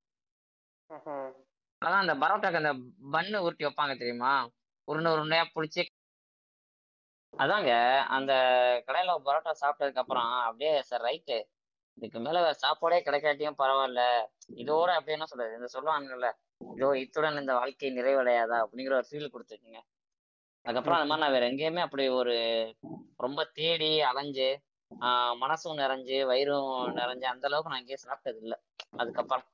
அதான் 1.82 2.04
அந்த 2.04 2.14
பரோட்டாக்கு 2.24 2.62
அந்த 2.62 2.72
பன்னு 3.16 3.44
உருட்டி 3.46 3.68
வைப்பாங்க 3.68 3.94
தெரியுமா? 4.02 4.34
உருண்டை 4.88 5.12
உருண்டையா 5.16 5.46
பிடிச்சி 5.56 5.84
அதாங்க 7.34 7.72
அந்த 8.16 8.32
கடையில 8.88 9.14
பரோட்டா 9.28 9.52
சாப்பிட்டதுக்கு 9.62 10.04
அப்புறம் 10.04 10.32
அப்படியே 10.48 10.74
சார் 10.90 11.06
ரைட்டு 11.10 11.38
இதுக்கு 11.98 12.20
மேல 12.20 12.42
வேற 12.42 12.54
சாப்பாடே 12.54 13.04
கிடைக்காட்டியும் 13.04 13.58
பரவாயில்ல. 13.58 14.02
இதோட 14.56 14.90
அப்படியே 14.90 15.12
என்ன 15.12 15.26
சொல்றது? 15.26 15.56
இந்த 15.56 15.68
சொல்லுவாங்கல்ல 15.74 16.30
இதோ 16.76 16.98
இத்துடன் 16.98 17.40
இந்த 17.40 17.54
வாழ்க்கை 17.54 17.92
நிறைவடையாதா? 17.92 18.58
அப்படிங்கிற 18.64 18.94
ஒரு 18.94 19.08
ஃபீல் 19.12 19.32
கொடுத்துருக்குங்க. 19.34 19.80
அதுக்கப்புறம் 20.66 21.00
அந்த 21.00 21.10
மாதிரி 21.10 21.24
நான் 21.24 21.32
வேற 21.32 21.46
எங்கேயுமே 21.52 21.80
அப்படி 21.80 22.08
ஒரு 22.10 22.36
ரொம்ப 23.18 23.44
தேடி 23.54 24.02
அலைஞ்சு 24.02 24.50
ஆஹ் 24.92 25.34
மனசும் 25.42 25.80
நிறைஞ்சு 25.80 26.26
வயிறும் 26.26 26.70
நிறைஞ்சு 26.96 27.26
அந்த 27.26 27.48
அளவுக்கு 27.48 27.72
நான் 27.72 27.80
எங்கேயும் 27.80 28.06
சாப்பிட்டது 28.08 28.42
இல்ல 28.42 28.56
அதுக்கப்புறம் 28.98 29.48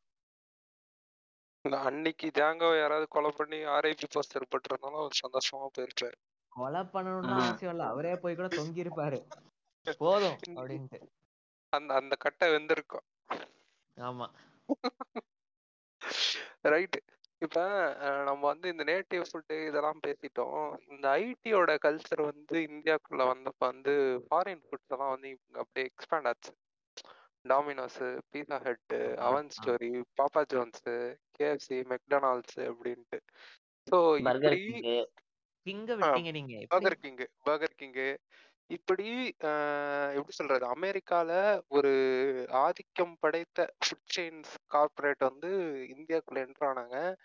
அன்னைக்கு 1.66 2.28
ஜாங்கோ 2.36 2.80
யாராவது 2.80 3.08
கொலை 3.08 3.32
பண்ணி 3.38 3.58
ஆர்ஐபி 3.66 4.08
போஸ்டர் 4.16 4.50
போட்டிருந்தாலும் 4.50 5.10
சந்தோஷமா 5.22 5.68
போயிருப்பாரு. 5.78 6.18
கொலை 6.52 6.82
பண்ணணும்னு. 6.94 7.34
அவசியம் 7.40 7.74
இல்ல. 7.74 7.84
அவரே 7.84 8.16
போய் 8.16 8.36
கூட 8.36 8.48
தொங்கி 8.48 8.84
இருப்பாரு 8.86 9.20
போதும் 10.00 10.38
அப்படின்ட்டு. 10.56 11.00
அந்த 11.74 11.94
அந்த 11.94 12.16
கட்டை 12.16 12.48
வெந்திருக்கும். 12.50 13.06
ஆமா. 13.98 14.28
ரைட் 16.66 16.98
இப்ப 17.42 17.58
நம்ம 18.26 18.42
வந்து 18.48 18.68
இந்த 18.70 18.84
நேட்டிவ் 18.84 19.24
ஃபுட்டு 19.28 19.56
இதெல்லாம் 19.68 20.00
பேசிட்டோம். 20.00 20.62
இந்த 20.88 21.06
ஐடியோட 21.22 21.72
கல்ச்சர் 21.84 22.22
வந்து 22.24 22.58
இந்தியாக்குள்ள 22.68 23.26
வந்தப்ப 23.30 23.62
வந்து 23.66 23.94
ஃபாரின் 24.26 24.64
ஃபுட்ஸ் 24.64 24.94
எல்லாம் 24.94 25.14
வந்து 25.16 25.30
இங்க 25.30 25.60
அப்படியே 25.60 25.88
எக்ஸ்பேண்ட் 25.90 26.28
ஆச்சு. 26.28 26.54
டாமினோஸ் 27.46 28.00
பீஸா 28.32 28.58
ஹட் 28.64 28.96
ஆ, 29.20 29.28
அவன். 29.28 29.50
Story 29.58 29.92
Papa 30.18 30.42
Johns 30.46 30.84
KFC 31.38 31.78
McDonald's 31.94 32.60
அப்படின்ட்டு. 32.68 33.20
ஸோ 33.88 33.98
பர்கர் 34.28 34.58
எப்படி? 34.58 34.96
பர்கர் 37.46 37.78
கிங்கு 37.78 38.08
இப்படி 38.70 39.10
எப்படி 40.10 40.32
சொல்றது? 40.32 40.66
அமெரிக்கால 40.76 41.32
ஒரு 41.68 41.92
ஆதிக்கம் 42.64 43.16
படைத்த 43.20 43.74
ஃபுட் 43.84 44.10
செயின்ஸ் 44.16 44.54
கார்ப்பரேட் 44.68 45.20
வந்து 45.20 45.50
இந்தியாக்குள்ள 45.96 46.38
என்டர் 46.38 46.70
ஆனாங்க. 46.70 47.16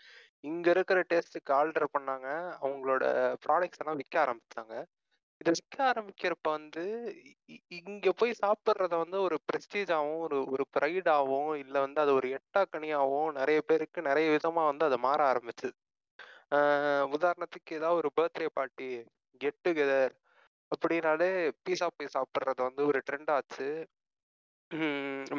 இங்க 0.43 0.69
இருக்கிற 0.69 1.03
டேஸ்ட்டுக்கு 1.13 1.51
ஆல்டர் 1.51 1.93
பண்ணாங்க. 1.97 2.27
அவங்களோட 2.61 3.03
ப்ராடக்ட்ஸ் 3.47 3.81
எல்லாம் 3.81 3.95
விற்க 3.95 4.15
ஆரம்பிச்சாங்க 4.25 4.75
இதை 5.37 5.53
விற்க 5.53 5.77
ஆரம்பிக்கிறப்ப 5.83 6.49
வந்து 6.51 6.83
இ- 7.23 7.53
இ- 7.53 7.83
இங்க 7.85 8.11
போய் 8.11 8.35
சாப்பிட்றத 8.41 8.97
வந்து 8.97 9.21
ஒரு 9.21 9.37
ப்ரெஸ்டீஜாவும் 9.47 10.17
ஒரு 10.17 10.37
ஒரு 10.45 10.65
ப்ரைடாகவும் 10.79 11.55
இல்ல 11.55 11.79
வந்து 11.79 12.01
அது 12.01 12.13
ஒரு 12.13 12.39
எட்டாக்கனியாவும் 12.39 13.31
நிறைய 13.31 13.61
பேருக்கு 13.61 14.01
நிறைய 14.01 14.37
விதமா 14.37 14.65
வந்து 14.65 14.85
அது 14.85 14.97
மாற 14.97 15.19
ஆரம்பிச்சுது. 15.31 15.73
உதாரணத்துக்கு 17.15 17.71
ஏதாவது 17.71 17.95
ஒரு 17.95 18.09
பர்த்டே 18.15 18.47
பார்ட்டி 18.53 18.87
கெட் 19.37 19.59
டுகெதர் 19.67 20.13
அப்படின்னாலே 20.73 21.29
பீஸா 21.65 21.87
போய் 21.97 22.15
சாப்பிட்றது 22.17 22.61
வந்து 22.67 22.81
ஒரு 22.89 22.99
ட்ரெண்ட் 23.07 23.31
ஆச்சு. 23.37 23.67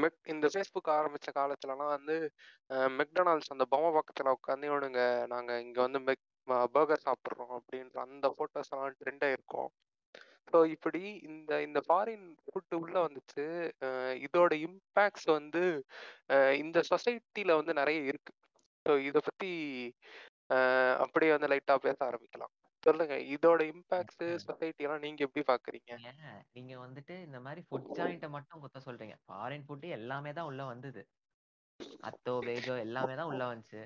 மெக் 0.02 0.18
இந்த 0.32 0.46
ஃபேஸ்புக் 0.52 0.90
ஆரம்பித்த 0.96 1.30
காலத்துலலாம் 1.38 1.94
வந்து 1.96 2.16
மெக்டொனால்ட்ஸ் 2.98 3.52
அந்த 3.54 3.64
பொம்மை 3.72 3.90
பக்கத்தில் 3.96 4.34
உட்காந்து 4.36 4.68
இவனுங்க 4.70 5.00
நாங்கள் 5.32 5.62
இங்கே 5.66 5.80
வந்து 5.86 6.00
மெக் 6.08 6.24
பர்கர் 6.76 7.06
சாப்பிட்றோம் 7.06 7.54
அப்படின்ற 7.58 7.98
அந்த 8.06 8.26
ஃபோட்டோஸ் 8.36 8.72
எல்லாம் 8.74 8.98
ட்ரெண்டாக 9.00 9.34
இருக்கும் 9.36 9.70
ஸோ 10.52 10.58
இப்படி 10.74 11.02
இந்த 11.28 11.52
இந்த 11.66 11.78
ஃபாரின் 11.86 12.26
ஃபுட்டு 12.48 12.74
உள்ளே 12.82 13.00
வந்துச்சு. 13.06 13.44
இதோட 14.26 14.52
இம்பேக்ட்ஸ் 14.66 15.28
வந்து 15.38 15.62
இந்த 16.62 16.78
சொசைட்டியில் 16.92 17.58
வந்து 17.60 17.74
நிறைய 17.80 18.00
இருக்குது 18.12 18.38
ஸோ 18.86 18.92
இதை 19.08 19.20
பற்றி 19.28 19.50
அப்படியே 21.04 21.32
வந்து 21.36 21.50
லைட்டாக 21.52 21.80
பேச 21.86 21.98
ஆரம்பிக்கலாம். 22.08 22.54
சொல்லுங்க. 22.84 23.14
இதோட 23.34 23.60
இம்பேக்ட்ஸ் 23.72 24.22
சொசைட்டி 24.46 24.84
எல்லாம் 24.86 25.04
நீங்க 25.04 25.20
எப்படி 25.26 25.44
பாக்குறீங்க 25.50 25.92
நீங்க 26.56 26.72
வந்துட்டு 26.84 27.14
இந்த 27.26 27.38
மாதிரி 27.46 27.60
ஃபுட் 27.68 27.92
ஜாயிண்ட்டை 27.98 28.30
மட்டும் 28.36 28.62
குத்த 28.64 28.82
சொல்றீங்க. 28.86 29.16
ஃபாரின் 29.26 29.66
ஃபுட் 29.66 29.86
எல்லாமே 29.98 30.32
தான் 30.38 30.48
உள்ள 30.50 30.64
வந்தது. 30.72 31.02
அத்தோ 32.08 32.34
பேஜோ 32.46 32.74
எல்லாமே 32.86 33.14
தான் 33.20 33.30
உள்ள 33.32 33.44
வந்துச்சு. 33.52 33.82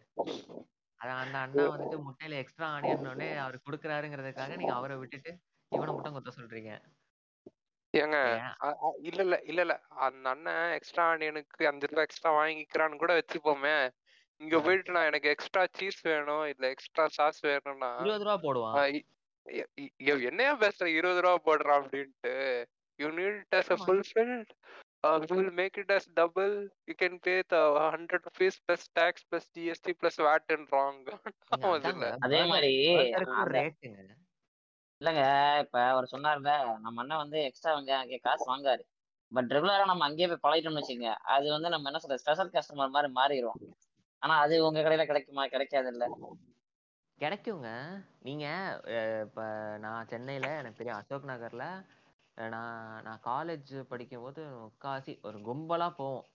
அத 1.00 1.10
அந்த 1.22 1.36
அண்ணா 1.44 1.64
வந்துட்டு 1.74 1.98
முட்டையில 2.06 2.38
எக்ஸ்ட்ரா 2.42 2.68
ஆனியன் 2.76 3.04
உடனே 3.04 3.28
அவர் 3.44 3.64
கொடுக்குறாருங்கிறதுக்காக 3.66 4.56
நீங்க 4.60 4.74
அவரை 4.78 4.96
விட்டுட்டு 5.02 5.32
இவனை 5.72 5.92
மட்டும் 5.92 6.16
குத்த 6.16 6.32
சொல்றீங்க. 6.38 6.72
ஏங்க 7.94 8.16
இல்ல 9.08 9.20
இல்ல 9.26 9.36
இல்ல 9.50 9.60
இல்ல. 9.66 9.74
அந்த 10.06 10.26
அண்ணன் 10.32 10.74
எக்ஸ்ட்ரா 10.78 11.04
ஆனியனுக்கு 11.12 11.68
அஞ்சு 11.70 11.88
ரூபாய் 11.90 12.06
எக்ஸ்ட்ரா 12.08 12.30
வாங்கிக்கிறான்னு 12.38 13.00
கூட 13.02 13.12
வச்சுப்போமே. 13.18 13.76
இங்க. 14.40 14.56
போயிட்டு 14.64 14.94
நான் 14.96 15.08
எனக்கு 15.10 15.28
எக்ஸ்ட்ரா 15.34 15.62
சீஸ் 15.78 16.00
வேணும் 16.08 16.44
இல்ல 16.52 16.64
எக்ஸ்ட்ரா 16.74 17.04
சாஸ் 17.16 17.40
வேணும்னா 17.46 17.90
இருபது 18.02 18.24
ரூபா 18.24 18.36
போடுவான். 18.44 18.76
என்னையா 20.28 20.52
பேசுற? 20.64 20.86
இருபது 20.98 21.22
ரூபா 21.24 21.36
போடுறான் 21.46 21.80
அப்படின்ட்டு. 21.82 22.34
யூ 22.98 23.08
நீட் 23.18 23.56
as 23.58 23.68
a 23.70 23.76
ஆமா. 23.76 23.84
fulfilled 23.88 24.50
uh, 25.06 25.16
we 25.22 25.26
will 25.30 25.50
make 25.58 25.76
it 25.82 25.90
as 25.96 26.04
double. 26.20 26.54
You 26.88 26.94
can 27.02 27.14
pay 27.26 27.36
the 27.52 27.60
100 27.80 28.20
rupees 28.26 28.54
plus 28.64 28.82
tax 28.98 29.22
plus 29.30 29.44
gst 29.56 29.86
plus 30.00 30.16
vat 30.26 30.46
and 30.56 30.66
wrong 30.72 30.96
நீங்க 31.84 32.08
அது 32.26 32.40
மாதிரி 32.52 32.72
இல்லைங்க 35.00 35.24
இப்ப 35.64 35.76
அவர் 35.90 36.12
சொன்னார்ல 36.12 36.52
நம்ம 36.84 37.00
அண்ணன் 37.02 37.22
வந்து 37.24 37.38
எக்ஸ்ட்ரா 37.48 37.72
வந்து 37.72 37.92
அங்கே 37.94 38.16
காசு 38.18 38.44
வாங்காரு. 38.52 38.82
பட் 39.32 39.50
ரெகுலரா 39.54 39.84
நம்ம 39.90 40.04
அங்கேயே 40.08 40.28
போய் 40.30 40.44
பழகிட்டோம்னு 40.46 40.80
வச்சுக்கோங்க. 40.80 41.12
அது 41.34 41.46
வந்து 41.54 41.68
நம்ம 41.74 41.88
என்ன 41.90 42.00
சொல்ற 42.04 42.16
ஸ்பெஷல் 42.22 42.54
கஸ்டமர் 42.56 42.94
மாதிரி 42.96 43.10
மாறிடும் 43.18 43.58
ஆனா 44.22 44.34
அது 44.44 44.54
உங்க 44.66 44.80
கடையில 44.80 45.04
கிடைக்குமா? 45.06 45.44
கிடைக்காது 45.46 45.90
இல்ல 45.92 46.04
கிடைக்குங்க. 47.18 47.68
நீங்க 48.22 48.44
இப்ப 49.24 49.40
நான் 49.84 50.08
சென்னையில 50.08 50.48
எனக்கு 50.60 50.78
தெரியும் 50.78 50.98
அசோக் 50.98 51.30
நகர்ல 51.30 51.64
நான் 52.38 52.74
நான் 53.06 53.22
காலேஜ் 53.24 53.72
படிக்கும்போது 53.90 54.42
முக்காசி 54.58 55.12
ஒரு 55.28 55.38
கும்பலா 55.48 55.88
போவோம். 55.96 56.26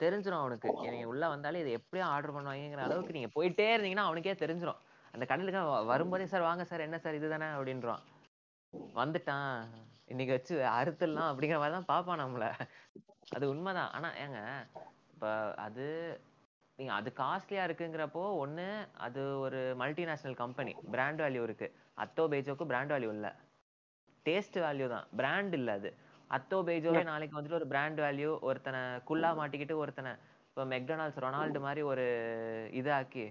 தெரிஞ்சிடும் 0.00 0.40
அவனுக்கு. 0.40 0.68
நீங்க 0.86 1.06
உள்ள 1.06 1.24
வந்தாலே 1.28 1.62
இது 1.62 1.70
எப்படியும் 1.78 2.10
ஆர்டர் 2.10 2.34
பண்ணுவாங்கிற 2.36 2.84
அளவுக்கு 2.86 3.16
நீங்க 3.16 3.30
போயிட்டே 3.36 3.66
இருந்தீங்கன்னா 3.72 4.08
அவனுக்கே 4.08 4.34
தெரிஞ்சிடும் 4.42 4.80
அந்த 5.14 5.24
கடையிலுக்கு 5.26 5.62
வரும்போதே 5.90 6.26
சார் 6.26 6.48
வாங்க 6.48 6.64
சார் 6.64 6.86
என்ன 6.86 6.98
சார் 6.98 7.18
இதுதானே? 7.20 7.48
அப்படின்றான். 7.56 8.02
வந்துட்டான். 8.94 9.54
இன்னைக்கு 10.08 10.32
வச்சு 10.32 10.54
அறுத்துடலாம் 10.76 11.30
அப்படிங்கிற 11.30 11.58
மாதிரி 11.58 11.76
தான் 11.76 11.90
பார்ப்பான் 11.90 12.22
நம்மள. 12.22 12.46
அது 13.32 13.44
உண்மைதான். 13.48 13.92
ஆனா 13.96 14.08
ஏங்க 14.24 14.38
இப்ப 15.12 15.26
அது 15.66 15.86
நீங்க 16.80 16.92
அது 16.98 17.10
காஸ்ட்லியா 17.22 17.62
இருக்குங்கிறப்போ 17.68 18.22
ஒண்ணு 18.42 18.66
அது 19.06 19.22
ஒரு 19.44 19.60
மல்டிநேஷனல் 19.82 20.36
கம்பெனி 20.42 20.72
பிராண்ட் 20.94 21.20
வேல்யூ 21.24 21.42
இருக்கு. 21.48 21.66
அத்தோ 22.04 22.24
பேஜோக்கு 22.32 22.70
பிராண்ட் 22.70 22.92
வேல்யூ 22.94 23.10
இல்ல. 23.16 23.28
டேஸ்ட் 24.26 24.56
வேல்யூ 24.66 24.86
தான். 24.94 25.06
பிராண்ட் 25.20 25.54
இல்ல 25.58 25.72
அது. 25.80 25.90
அத்தோ 26.30 26.58
பேஜோவே 26.68 27.02
நாளைக்கு 27.10 27.36
வந்துட்டு 27.36 27.58
ஒரு 27.60 27.68
பிராண்ட் 27.72 28.00
வேல்யூ 28.04 28.30
ஒருத்தனை 28.48 28.80
குள்ளா 29.08 29.30
மாட்டிக்கிட்டு 29.40 29.76
ஒருத்தனை 29.82 30.12
இப்போ 30.50 30.62
மெக்டொனால்ட்ஸ் 30.72 31.22
ரொனால்டு 31.24 31.60
மாதிரி 31.66 31.82
ஒரு 31.90 32.04
இதாக்கி 32.80 33.24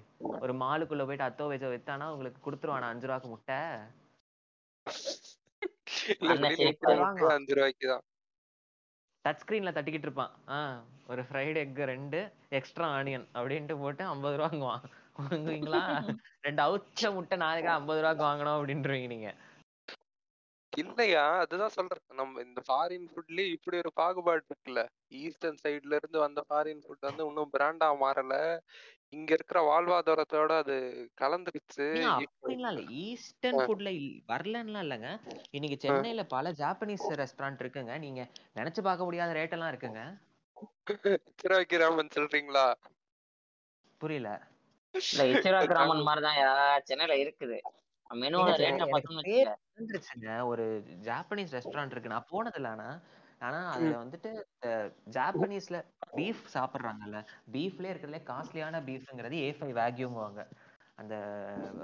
ஒரு 0.44 0.54
மாலுக்குள்ள 0.64 1.06
போயிட்டு 1.08 1.28
அத்தோ 1.28 1.48
பேஜோ 1.52 1.70
வித்தானா 1.74 2.06
உங்களுக்கு 2.16 2.40
கொடுத்துருவானா 2.46 2.92
அஞ்சு 2.94 3.08
ரூபாய்க்கு 3.10 3.34
முட்டை? 3.34 3.60
அஞ்சு 7.36 7.56
ரூபாய்க்கு 7.58 7.88
தான். 7.94 8.06
டச் 9.26 9.42
ஸ்கிரீன்ல 9.44 9.72
தட்டிக்கிட்டு 9.76 10.08
இருப்பான். 10.08 10.32
ஆ 10.50 10.60
ஒரு 11.08 11.22
ஃப்ரைடு 11.22 11.56
எக் 11.56 11.80
ரெண்டு 11.86 12.20
எக்ஸ்ட்ரா 12.50 12.88
ஆனியன் 12.98 13.26
அப்படின்ட்டு 13.34 13.76
போட்டு 13.80 14.04
ஐம்பது 14.06 14.36
ரூபா 14.38 14.50
வாங்குவான். 14.50 14.84
வாங்குவீங்களா? 15.20 15.82
ரெண்டு 16.42 16.62
அவுச்ச 16.64 17.14
முட்டை 17.14 17.38
நாளைக்கா 17.38 17.72
ஐம்பது 17.80 18.02
ரூபாய்க்கு 18.02 18.24
வாங்கணும் 18.24 18.58
அப்படின்றீங்க 18.58 19.08
நீங்க. 19.08 19.32
இல்லையா? 20.80 21.24
அதுதான் 21.40 21.70
சொல்றேன். 21.70 22.04
நம்ம 22.14 22.42
இந்த 22.42 22.62
ஃபாரின் 22.68 23.08
ஃபுட்லயே 23.10 23.48
இப்படி 23.52 23.78
ஒரு 23.78 23.92
பாகுபாடு 23.94 24.44
இருக்குல்ல. 24.44 24.82
ஈஸ்டர்ன் 25.20 25.62
சைடுல 25.64 25.98
இருந்து 26.00 26.20
வந்த 26.20 26.44
ஃபாரின் 26.48 26.84
ஃபுட் 26.84 27.08
வந்து 27.08 27.26
இன்னும் 27.26 27.54
பிராண்டா 27.58 27.88
மாறல. 28.02 28.36
இங்க 29.14 29.32
இருக்கிற 29.34 29.60
வாழ்வாதாரத்தோட 29.68 30.52
அது 30.58 30.76
கலந்துருச்சு. 31.22 31.88
அப்படின்லாம் 32.10 32.74
இல்ல. 32.74 32.84
ஈஸ்டர்ன் 33.04 33.62
ஃபுட்ல 33.62 33.92
வரலன்னுலாம் 34.28 34.86
இல்லைங்க. 34.86 35.12
இன்னைக்கு 35.52 35.78
சென்னையில 35.80 36.24
பல 36.28 36.52
ஜாப்பனீஸ் 36.62 37.08
ரெஸ்டாரண்ட் 37.22 37.64
இருக்குங்க. 37.64 37.96
நீங்க 37.98 38.24
நினைச்சு 38.56 38.82
பார்க்க 38.82 39.04
முடியாத 39.04 39.34
ரேட் 39.34 39.56
எல்லாம் 39.58 39.72
இருக்குங்க. 39.74 40.04
ராமன் 41.80 42.16
சொல்றீங்களா? 42.16 42.66
புரியல. 44.02 44.30
இல்ல 44.94 45.24
இச்சிரா 45.32 45.60
கிராமன் 45.66 46.06
மாதிரிதான் 46.08 46.40
சென்னையில 46.84 47.16
இருக்குது. 47.24 47.58
மெனுவோட 48.12 48.52
ரேட்டை 48.64 48.86
பார்த்தோம்னு 48.92 49.34
ஒரு 50.52 50.66
ஜாப்பனீஸ் 51.08 51.56
ரெஸ்டாரண்ட் 51.58 51.94
இருக்கு. 51.94 52.14
நான் 52.16 52.30
போனது 52.30 52.60
இல்ல 52.60 52.70
ஆனா 52.70 52.88
ஆனா 53.42 53.60
அதுல 53.74 53.98
வந்துட்டு 54.04 54.30
ஜாப்பனீஸ்ல 55.18 55.78
பீஃப் 56.18 56.42
சாப்பிடுறாங்கல்ல. 56.56 57.20
பீஃப்லயே 57.56 57.92
இருக்கிறதுல 57.92 58.22
காஸ்ட்லியான 58.32 58.82
பீஃப்ங்கிறது 58.90 59.38
ஏ 59.44 59.52
ஃபைவ் 59.60 59.74
வேக்யூங்குவாங்க 59.82 60.42
அந்த 60.98 61.16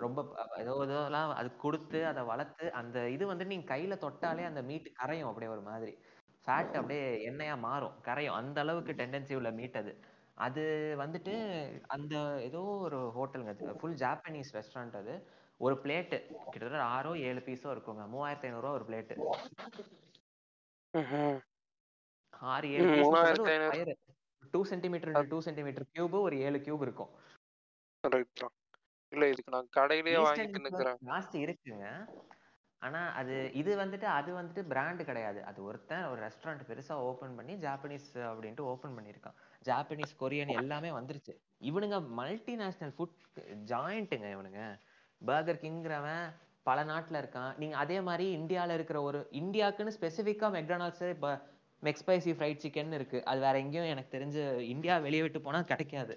ரொம்ப 0.03 0.19
ஏதோ 0.61 0.73
இதெல்லாம் 0.86 1.30
அது 1.39 1.49
கொடுத்து 1.55 1.99
அதை 2.05 2.21
வளர்த்து 2.32 2.65
அந்த 2.80 2.97
இது 3.09 3.26
வந்து 3.28 3.45
நீங்க 3.45 3.67
கையில 3.73 3.95
தொட்டாலே 4.01 4.43
அந்த 4.49 4.61
மீட் 4.69 4.89
கரையும் 4.99 5.30
அப்படியே 5.30 5.51
ஒரு 5.51 5.63
மாதிரி. 5.69 5.93
ஃபேட் 6.45 6.76
அப்படியே 6.80 7.05
எண்ணெயா 7.30 7.55
மாறும் 7.59 7.95
கரையும். 8.07 8.38
அந்த 8.41 8.57
அளவுக்கு 8.65 8.93
டெண்டன்சி 8.93 9.36
உள்ள 9.39 9.51
மீட் 9.59 9.78
அது. 9.82 9.93
அது 10.38 10.63
வந்துட்டு 11.03 11.34
அந்த 11.88 12.15
ஏதோ 12.47 12.61
ஒரு 12.88 12.99
ஹோட்டலுங்க 13.17 13.53
ஃபுல் 13.80 13.97
ஜாப்பனீஸ் 14.03 14.51
ரெஸ்டாரண்ட் 14.59 14.97
அது. 15.01 15.15
ஒரு 15.59 15.75
பிளேட்டு 15.83 16.17
கிட்டத்தட்ட 16.51 16.85
ஆறோ 16.95 17.11
ஏழு 17.27 17.41
பீஸோ 17.47 17.67
இருக்குங்க. 17.75 18.03
மூவாயிரத்தி 18.13 18.47
ஐநூறுரூவா 18.49 18.77
ஒரு 18.77 18.85
பிளேட்டு. 18.89 19.15
ஆறு 22.53 22.67
ஏழு 22.77 22.89
ஐநூறு. 22.95 23.95
Two 24.53 24.61
centimetre 24.71 25.29
two 25.33 25.39
centimetre 25.47 25.87
cube 25.93 26.15
ஒரு 26.27 26.37
ஏழு 26.47 26.59
கியூப் 26.65 26.85
இருக்கும். 26.87 27.11
இல்ல 29.11 29.25
இதுக்கு 29.31 29.53
நான் 29.55 29.75
கடையிலேயே 29.77 30.17
வாங்கி 30.17 30.41
ஈஸ்டர்ன் 30.41 30.55
தின்னுக்கிறேன். 30.55 30.99
ஜாஸ்தி 31.09 31.37
இருக்குங்க. 31.45 31.87
ஆனா 32.81 33.01
அது 33.19 33.35
இது 33.59 33.71
வந்துட்டு 33.81 34.07
அது 34.15 34.31
வந்துட்டு 34.37 34.61
பிராண்ட் 34.71 35.01
கிடையாது. 35.09 35.39
அது 35.49 35.59
ஒருத்தன் 35.67 36.03
ஒரு 36.09 36.19
ரெஸ்டாரண்ட் 36.25 36.65
பெருசா 36.69 36.95
ஓபன் 37.09 37.37
பண்ணி 37.37 37.53
ஜாப்பனீஸ் 37.65 38.09
அப்படின்ட்டு 38.31 38.67
ஓபன் 38.71 38.95
பண்ணியிருக்கான். 38.97 39.37
ஜாப்பனீஸ் 39.69 40.13
கொரியன் 40.23 40.57
எல்லாமே 40.61 40.89
வந்துருச்சு. 40.97 41.33
இவனுங்க 41.69 41.99
மல்டிநேஷனல் 42.19 42.93
ஃபுட் 42.97 43.15
ஜாயிண்ட்டுங்க 43.71 44.29
இவனுங்க. 44.35 44.61
பர்கர் 45.22 45.63
கிங்கிறவன் 45.63 46.26
பல 46.63 46.84
நாட்டுல 46.84 47.20
இருக்கான். 47.24 47.57
நீங்க 47.57 47.76
அதே 47.78 48.01
மாதிரி 48.01 48.26
இந்தியால 48.38 48.74
இருக்கிற 48.74 49.01
ஒரு 49.01 49.20
இந்தியாக்குன்னு 49.32 49.95
ஸ்பெசிஃபிக்கா 49.99 50.47
மெக்டானல்ட்ஸ் 50.57 51.09
இப்போ 51.09 51.32
மெக்ஸ்பைசி 51.84 52.32
ஃப்ரைட் 52.38 52.63
சிக்கன் 52.66 52.93
இருக்கு. 52.93 53.26
அது 53.26 53.39
வேற 53.39 53.55
எங்கேயும் 53.59 53.91
எனக்கு 53.93 54.18
தெரிஞ்சு 54.18 54.43
இந்தியா 54.76 54.97
வெளியே 54.97 55.22
விட்டு 55.22 55.41
போனா 55.41 55.61
கிடைக்காது. 55.61 56.16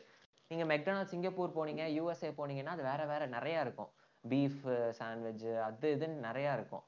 நீங்க 0.50 0.64
மெக்டானல்ட் 0.74 1.12
சிங்கப்பூர் 1.12 1.56
போனீங்க 1.56 1.84
யூஎஸ்ஏ 1.98 2.30
போனீங்கன்னா 2.38 2.74
அது 2.76 2.82
வேற 2.82 3.06
வேற 3.06 3.26
நிறைய 3.26 3.60
இருக்கும். 3.60 3.90
பீஃப் 4.24 4.62
சாண்ட்விச் 4.98 5.44
அது 5.68 5.88
இதுன்னு 5.96 6.18
நிறைய 6.28 6.52
இருக்கும். 6.52 6.84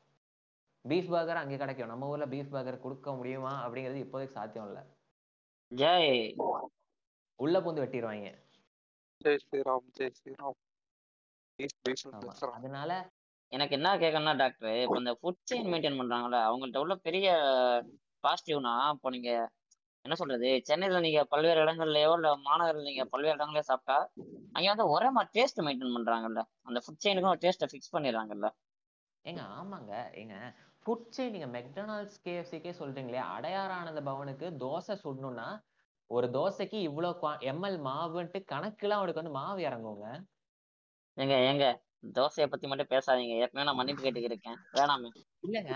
பீஃப் 0.84 1.10
பர்கர் 1.14 1.42
அங்கே 1.42 1.56
கிடைக்கும். 1.56 1.88
நம்ம 1.88 2.08
ஊர்ல 2.08 2.26
பீஃப் 2.26 2.54
பர்கர் 2.54 2.84
கொடுக்க 2.86 3.12
முடியுமா 3.12 3.52
அப்படிங்கிறது 3.66 4.04
இப்போதைக்கு 4.04 4.36
சாத்தியம் 4.38 4.68
இல்ல. 4.68 4.80
ஜெய் 5.72 6.34
உள்ள 7.38 7.56
பூந்து 7.60 7.82
வெட்டிடுவாங்க 7.84 8.30
ஜெய் 9.24 9.40
ஸ்ரீராம் 9.44 9.86
ஜெய் 9.98 10.14
ஸ்ரீராம். 10.18 10.58
ஆமா. 12.12 12.32
அதனால 12.56 12.90
எனக்கு 13.52 13.76
என்ன 13.76 13.88
கேட்கணும்னா 13.98 14.34
டாக்டர் 14.40 14.74
இப்போ 14.78 14.96
இந்த 14.98 15.12
ஃபுட் 15.18 15.40
செயின் 15.50 15.70
மெயின்டைன் 15.72 16.00
பண்றாங்கல்ல 16.00 16.38
அவங்கள்ட்ட 16.48 16.82
உள்ள 16.84 16.94
பெரிய 17.06 17.28
பாசிட்டிவ்னா 18.24 18.74
இப்போ 18.94 19.10
நீங்க 19.10 19.30
என்ன 20.04 20.14
சொல்றது? 20.14 20.50
சென்னையில 20.68 21.00
நீங்க 21.00 21.20
பல்வேறு 21.32 21.62
இடங்கள்லயோ 21.64 22.12
இல்ல 22.16 22.28
மாநகரில் 22.44 22.88
நீங்க 22.88 23.04
பல்வேறு 23.12 23.36
இடங்கள்லயோ 23.36 23.66
சாப்பிட்டா 23.70 23.96
அங்க 24.54 24.66
வந்து 24.70 24.86
ஒரே 24.88 25.08
மாதிரி 25.10 25.30
டேஸ்ட் 25.36 25.60
மெயின்டைன் 25.66 25.96
பண்றாங்கல்ல. 25.96 26.40
அந்த 26.68 26.78
ஃபுட் 26.84 27.02
செயினுக்கும் 27.04 27.32
ஒரு 27.32 27.42
டேஸ்ட்டை 27.44 27.68
ஃபிக்ஸ் 27.70 27.92
பண்ணிடுறாங்கல்ல. 27.92 28.48
ஏங்க 29.24 29.42
ஆமாங்க. 29.56 29.92
ஏங்க 30.14 30.36
ஃபுட் 30.86 31.10
செயின் 31.12 31.32
நீங்க 31.32 31.48
மெக்டொனால்ட்ஸ் 31.56 32.20
கேஎஃப்சிக்கே 32.24 32.72
சொல்றீங்களே 32.78 33.20
அடையார் 33.34 33.74
ஆனந்த 33.78 34.02
பவனுக்கு 34.02 34.46
தோசை 34.62 34.94
சுடணும்னா 35.02 35.48
ஒரு 36.10 36.26
தோசைக்கு 36.30 36.78
இவ்வளவு 36.80 37.30
எம்எல் 37.50 37.78
மாவுன்ட்டு 37.84 38.38
கணக்குல 38.52 38.96
அவனுக்கு 38.96 39.22
வந்து 39.22 39.36
மாவு 39.36 39.60
இறங்குங்க. 39.68 40.06
ஏங்க 41.16 41.36
ஏங்க 41.46 41.64
தோசையை 42.16 42.46
பத்தி 42.48 42.66
மட்டும் 42.66 42.90
பேசாதீங்க. 42.92 43.34
ஏற்கனவே 43.42 43.66
நான் 43.68 43.78
மன்னிப்பு 43.80 44.04
கேட்டுக்கிருக்கேன். 44.04 44.58
வேணாமே. 44.72 45.08
இல்லைங்க. 45.46 45.74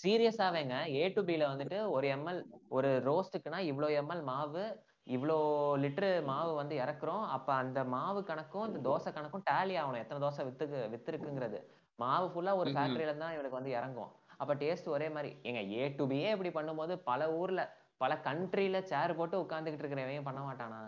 சீரியஸாவேங்க 0.00 0.76
ஏ 0.94 1.04
டு 1.08 1.22
பில 1.22 1.44
வந்துட்டு 1.50 1.78
ஒரு 1.90 2.06
எம்எல் 2.08 2.40
ஒரு 2.68 2.90
ரோஸ்ட்டுக்குன்னா 3.04 3.60
இவ்வளோ 3.70 3.88
எம்எல் 4.00 4.22
மாவு 4.22 4.64
இவ்வளோ 5.06 5.36
லிட்டரு 5.82 6.10
மாவு 6.24 6.52
வந்து 6.54 6.74
இறக்குறோம். 6.76 7.24
அப்ப 7.28 7.48
அந்த 7.54 7.80
மாவு 7.94 8.20
கணக்கும் 8.22 8.66
இந்த 8.66 8.80
தோசை 8.88 9.10
கணக்கும் 9.12 9.46
டேலி 9.50 9.74
ஆகணும். 9.80 10.02
எத்தனை 10.02 10.20
தோசை 10.24 10.44
வித்துக்கு 10.48 10.80
வித்துருக்குங்கிறது. 10.94 11.58
மாவு 11.98 12.26
ஃபுல்லா 12.32 12.54
ஒரு. 12.56 12.70
ஃபேக்டரியில 12.70 13.16
தான் 13.16 13.34
இவனுக்கு 13.36 13.60
வந்து 13.60 13.76
இறங்கும். 13.78 14.12
அப்ப 14.38 14.52
டேஸ்ட் 14.62 14.88
ஒரே 14.88 15.08
மாதிரி. 15.08 15.30
ஏங்க 15.48 15.62
ஏ 15.74 15.84
டு 15.98 16.04
பியே 16.06 16.30
இப்படி 16.36 16.52
பண்ணும்போது 16.58 16.96
பல 17.10 17.30
ஊர்ல 17.34 17.62
பல 18.00 18.12
கண்ட்ரில 18.24 18.78
சேர் 18.84 19.16
போட்டு 19.16 19.36
உட்கார்ந்துகிட்டு 19.42 19.84
இருக்கிறவன் 19.84 20.28
பண்ண 20.28 20.40
மாட்டானா? 20.42 20.80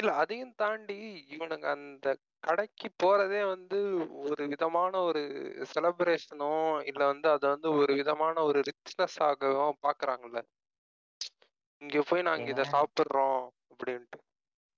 இல்ல 0.00 0.12
அதையும் 0.14 0.54
தாண்டி 0.54 0.98
இவனுங்க 1.30 1.66
அந்த 1.70 2.08
கடைக்கு 2.40 2.88
போறதே 3.02 3.48
வந்து 3.48 3.78
ஒரு 4.24 4.48
விதமான 4.48 5.00
ஒரு 5.00 5.22
செலிப்ரேஷனோ 5.72 6.52
இல்ல 6.84 7.06
வந்து 7.06 7.28
அத 7.30 7.48
வந்து 7.48 7.70
ஒரு 7.72 7.94
விதமான 7.94 8.42
ஒரு 8.42 8.60
ரிச்னஸ் 8.60 9.18
ஆகவும் 9.22 9.78
பாக்குறாங்கல்ல. 9.82 10.40
இங்க 11.82 12.02
போய் 12.02 12.22
நாங்க 12.22 12.50
இத. 12.50 12.64
சாப்பிடுறோம் 12.72 13.40
அப்படின்ட்டு. 13.70 14.18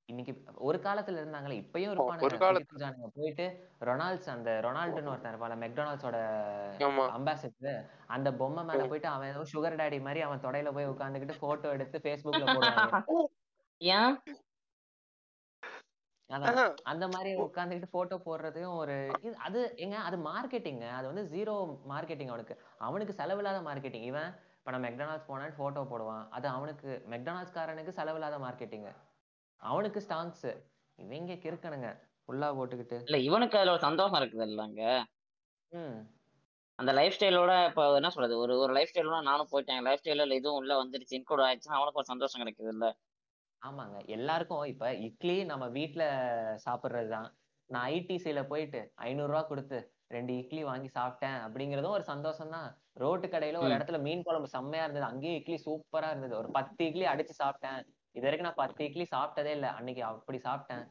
இன்னைக்கு 0.09 0.33
ஒரு 0.61 0.79
காலத்துல 0.79 1.21
இருந்தாங்களே 1.21 1.59
இப்பயும் 1.59 1.91
ஒரு 1.91 1.99
இருப்பானுங்க. 1.99 2.39
காலத்து- 2.39 2.59
குட்டி 2.59 2.73
குஞ்சானுங்க 2.73 3.09
போயிட்டு 3.15 3.45
ரொனால்ட்ஸ் 3.81 4.31
அந்த 4.31 4.51
ரொனால்டுன்னு 4.61 5.11
ஒருத்தன் 5.11 5.33
இருப்பான்ல 5.33 5.57
மெக்டொனால்ட்ஸோட 5.63 6.19
அம்பாசிடர் 7.11 7.79
அந்த 8.09 8.33
பொம்மை 8.33 8.65
மேல 8.65 8.87
போயிட்டு 8.87 9.09
அவன் 9.09 9.29
ஏதோ 9.29 9.45
சுகர் 9.53 9.79
டாடி 9.79 10.01
மாதிரி 10.01 10.21
அவன் 10.21 10.45
தொடையில 10.45 10.73
போய் 10.73 10.91
உட்கார்ந்துகிட்டு 10.91 11.39
போட்டோ 11.41 11.71
எடுத்து 11.71 11.99
Facebookல 12.05 12.45
போடுவாங்க 12.49 12.99
ஏன்? 13.81 14.17
அந்த 16.93 17.05
மாதிரி 17.15 17.31
உட்கார்ந்துகிட்டு 17.45 17.89
போட்டோ 17.95 18.17
போடுறதையும் 18.27 18.77
ஒரு 18.83 18.95
இது 19.19 19.35
அது 19.47 19.61
எங்க 19.85 19.97
அது 20.09 20.17
மார்க்கெட்டிங்க 20.29 20.87
அது 20.99 21.07
வந்து 21.11 21.25
ஜீரோ 21.35 21.55
மார்க்கெட்டிங் 21.93 22.33
அவனுக்கு. 22.35 22.55
அவனுக்கு 22.87 23.15
செலவில்லாத 23.21 23.61
மார்க்கெட்டிங் 23.69 24.07
இவன் 24.11 24.31
இப்ப 24.59 24.73
நான் 24.75 24.87
மெக்டொனால்ட்ஸ் 24.87 25.29
போனேன் 25.31 25.57
போட்டோ 25.61 25.83
போடுவான். 25.93 26.25
அது 26.37 26.47
அவனுக்கு 26.49 26.91
மெக்டொனால்ட்ஸ் 27.15 27.57
காரனுக்கு 27.57 27.99
செலவில்லாத 27.99 28.37
மார்க்கெட்டிங் 28.45 28.87
அவனுக்கு 29.61 30.01
ஸ்டாங்ஸ் 30.01 30.47
இவங்க 30.99 31.35
கிறுக்கனுங்க. 31.45 31.89
ஃபுல்லா 32.25 32.49
போட்டுக்கிட்டு. 32.59 32.97
இல்ல 33.09 33.19
இவனுக்கு 33.29 33.59
அதுல 33.59 33.75
ஒரு 33.77 33.87
சந்தோஷம் 33.89 34.21
இருக்குது 34.21 34.47
இல்லைங்க 34.51 34.85
அந்த 36.79 36.93
லைஃப் 36.99 37.15
ஸ்டைலோட 37.17 37.53
இப்போ 37.69 37.83
என்ன 37.99 38.11
சொல்றது? 38.15 38.35
ஒரு 38.45 38.53
ஒரு 38.59 38.73
லைஃப் 38.77 38.91
ஸ்டைலோட 38.91 39.19
நானும் 39.29 39.51
போயிட்டேன். 39.51 39.83
லைஃப் 39.87 40.01
ஸ்டைல 40.01 40.35
இதுவும் 40.39 40.59
உள்ள 40.61 40.73
வந்துருச்சு. 40.81 41.17
இன்க்ளூட் 41.19 41.45
ஆயிடுச்சுன்னா 41.47 41.79
அவனுக்கு 41.79 42.01
ஒரு 42.03 42.11
சந்தோஷம் 42.11 42.43
கிடைக்குது 42.43 42.71
இல்ல. 42.75 42.87
ஆமாங்க. 43.63 43.97
எல்லாருக்கும் 44.15 44.65
இப்ப 44.73 44.87
இட்லி 45.07 45.37
நம்ம 45.45 45.65
வீட்ல 45.77 46.05
சாப்பிடுறதுதான். 46.65 47.29
நான் 47.71 47.89
ஐடிசில 47.93 48.41
போயிட்டு 48.49 48.81
ஐநூறு 49.05 49.31
ரூபாய் 49.31 49.51
கொடுத்து 49.51 49.79
ரெண்டு 50.11 50.33
இட்லி 50.41 50.63
வாங்கி 50.63 50.89
சாப்பிட்டேன் 50.97 51.39
அப்படிங்கறதும் 51.45 51.97
ஒரு 51.99 52.05
சந்தோஷம் 52.11 52.55
தான் 52.57 52.67
ரோட்டு 52.97 53.27
கடையில 53.29 53.61
ஒரு 53.61 53.71
ம். 53.71 53.77
இடத்துல 53.77 53.99
மீன் 54.03 54.25
குழம்பு 54.27 54.49
செம்மையா 54.55 54.85
இருந்தது. 54.85 55.07
அங்கேயே 55.11 55.37
இட்லி 55.39 55.57
சூப்பரா 55.65 56.11
இருந்தது. 56.11 56.35
ஒரு 56.41 56.49
பத்து 56.57 56.81
இட்லி 56.85 57.07
அடிச்சு 57.13 57.35
சாப்பிட்டேன். 57.39 57.79
இது 58.15 58.25
வரைக்கும் 58.27 58.49
நான் 58.49 58.61
பத்து 58.63 58.83
இட்லி 58.85 59.07
சாப்பிட்டதே 59.13 59.53
இல்ல. 59.59 59.69
அன்னைக்கு 59.79 60.03
அப்படி 60.11 60.41
சாப்பிட்டேன். 60.45 60.85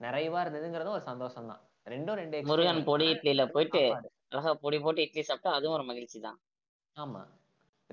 நிறைவா 0.00 0.40
இருந்ததுங்கிறதும் 0.44 0.96
ஒரு 0.96 1.06
சந்தோஷம் 1.10 1.50
தான் 1.50 1.62
ரெண்டும் 1.86 2.18
ரெண்டு 2.20 2.36
முருகன் 2.44 2.72
extreme. 2.72 2.88
பொடி 2.90 3.06
இட்லியில 3.12 3.42
போயிட்டு 3.52 3.80
சாப்பாடு. 3.84 4.08
அழகா 4.30 4.52
பொடி 4.62 4.78
போட்டு 4.80 5.02
இட்லி 5.02 5.22
சாப்பிட்டா 5.22 5.50
அதுவும் 5.56 5.76
ஒரு 5.76 5.84
மகிழ்ச்சி 5.84 6.18
தான் 6.20 6.38
ஆமா. 6.96 7.22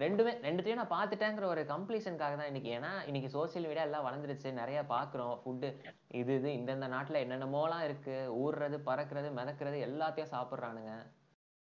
ரெண்டுமே 0.03 0.31
ரெண்டுத்தையும் 0.45 0.79
நான் 0.79 0.93
பார்த்துட்டேங்கிற 0.93 1.45
ஒரு 1.53 1.61
கம்ப்ளீஷனுக்காக 1.71 2.35
தான் 2.39 2.49
இன்னைக்கு. 2.51 2.69
ஏன்னா 2.77 2.91
இன்னைக்கு 3.09 3.29
சோஷியல் 3.35 3.67
மீடியா 3.69 3.85
எல்லாம் 3.87 4.05
வளர்ந்துருச்சு. 4.07 4.49
நிறைய 4.59 4.79
பாக்குறோம் 4.93 5.33
ஃபுட்டு 5.41 5.69
இது 6.19 6.35
இது 6.39 6.49
இந்தந்த 6.59 6.87
நாட்டுல 6.95 7.21
என்னென்னமோலாம் 7.25 7.83
இருக்கு. 7.87 8.15
ஊறுறது 8.43 8.77
பறக்கிறது 8.89 9.29
மிதக்கிறது 9.39 9.79
எல்லாத்தையும் 9.87 10.33
சாப்பிடுறானுங்க. 10.35 10.93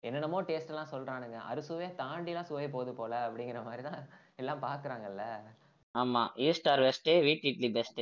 என்னென்னமோ 0.03 0.41
டேஸ்ட் 0.49 0.72
எல்லாம் 0.72 0.93
சொல்றானுங்க. 0.95 1.39
அறுசுவையை 1.51 1.91
தாண்டிலாம் 2.01 2.49
சுவை 2.51 2.66
போகுது 2.76 2.95
போல 3.01 3.20
அப்படிங்கிற 3.26 3.61
மாதிரி 3.68 3.85
தான் 3.91 4.01
எல்லாம் 4.43 4.64
பாக்குறாங்கல்ல 4.68 5.24
ஆமா. 5.95 6.22
ஈஸ்ட் 6.47 6.68
ஆர் 6.72 6.82
வெஸ்ட் 6.87 7.11
வீட்டு 7.28 7.47
இட்லி 7.53 7.68
பெஸ்ட் 7.76 8.01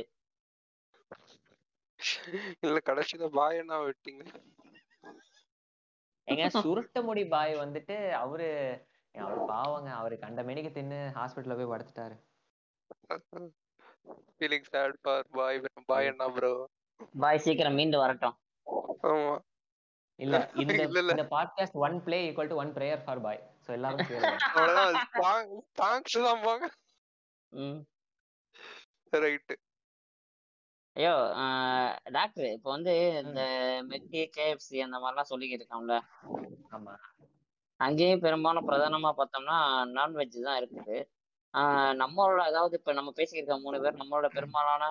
இல்ல 2.67 2.77
கடைசியில 2.87 3.25
பாய் 3.37 3.59
என்ன 3.61 3.73
விட்டீங்க? 3.83 4.23
ஏங்க 6.27 6.45
சுருட்ட 6.63 6.99
முடி 7.07 7.23
பாய் 7.33 7.53
வந்துட்டு 7.61 7.95
அவரு 8.21 8.47
அவர் 9.15 9.39
பாவங்க 9.49 9.89
அவரு 9.97 10.15
கண்ட 10.21 10.41
மேனிக்கு 10.43 10.71
தின்னு 10.71 10.99
ஹாஸ்பிட்டல்ல 11.17 11.57
போய் 11.57 11.71
படுத்துட்டாரு. 11.71 12.15
Feeling 14.33 14.67
sad 14.69 14.97
for 15.03 15.27
boy 15.35 15.59
bye 15.89 16.09
என்ன 16.11 16.27
ப்ரோ 16.35 16.51
பாய் 17.15 17.43
சீக்கிரம் 17.45 17.77
மீண்டு 17.79 17.97
வரட்டும். 18.01 18.35
ஆமா. 19.07 19.33
இல்ல 20.19 20.35
இந்த. 20.61 20.73
இந்த 21.11 21.25
podcast 21.31 21.77
one 21.85 21.97
play 22.05 22.17
equal 22.25 22.51
to 22.51 22.59
one 22.61 22.73
prayer 22.75 23.03
for 23.05 23.21
boy 23.21 23.41
so 23.65 23.71
எல்லாரும் 23.77 23.99
தேங்க்ஸ் 25.79 26.17
தான் 26.27 26.43
போங்க. 26.45 26.65
ம். 27.51 27.79
ரைட்டு 29.13 29.55
ஐயோ 30.95 31.13
டாக்டர் 32.15 32.47
இப்போ 32.55 32.69
வந்து 32.71 32.93
இந்த 33.23 33.41
மெக்கி 33.87 34.21
கேஎஃப்சி 34.35 34.77
அந்த 34.85 34.97
மாதிரிலாம் 34.99 35.31
சொல்லிக்கிட்டு 35.31 35.63
இருக்கோம்ல 35.63 35.95
ஆமா. 36.71 36.93
அங்கேயும் 37.83 38.19
பெரும்பாலும் 38.19 38.67
பிரதானமா 38.67 39.11
பார்த்தோம்னா 39.17 39.57
நான்வெஜ் 39.93 40.37
தான் 40.41 40.59
இருக்குது. 40.59 40.97
ஆஹ் 41.53 41.93
நம்மளோட 41.93 42.41
அதாவது 42.43 42.77
இப்ப 42.77 42.93
நம்ம 42.93 43.11
பேசிக்கிட்டு 43.11 43.57
மூணு 43.59 43.81
பேர் 43.81 43.99
நம்மளோட 44.01 44.27
பெரும்பாலான 44.33 44.85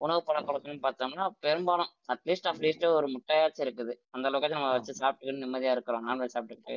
உணவு 0.00 0.20
பழக்கவழக்கம்னு 0.26 0.84
பார்த்தோம்னா 0.84 1.26
பெரும்பாலும் 1.38 1.90
அட்லீஸ்ட் 2.12 2.48
அட்லீஸ்ட் 2.50 2.84
ஒரு 2.90 3.06
முட்டையாச்சும் 3.08 3.64
இருக்குது. 3.66 3.92
அந்த 4.10 4.28
அளவுக்கு 4.28 4.56
நம்ம 4.56 4.70
வச்சு 4.72 4.92
சாப்பிட்டுக்கிட்டு 5.00 5.44
நிம்மதியா 5.44 5.70
இருக்கிறோம். 5.70 6.04
நான்வெஜ் 6.08 6.34
சாப்பிட்டுக்கிட்டு. 6.36 6.76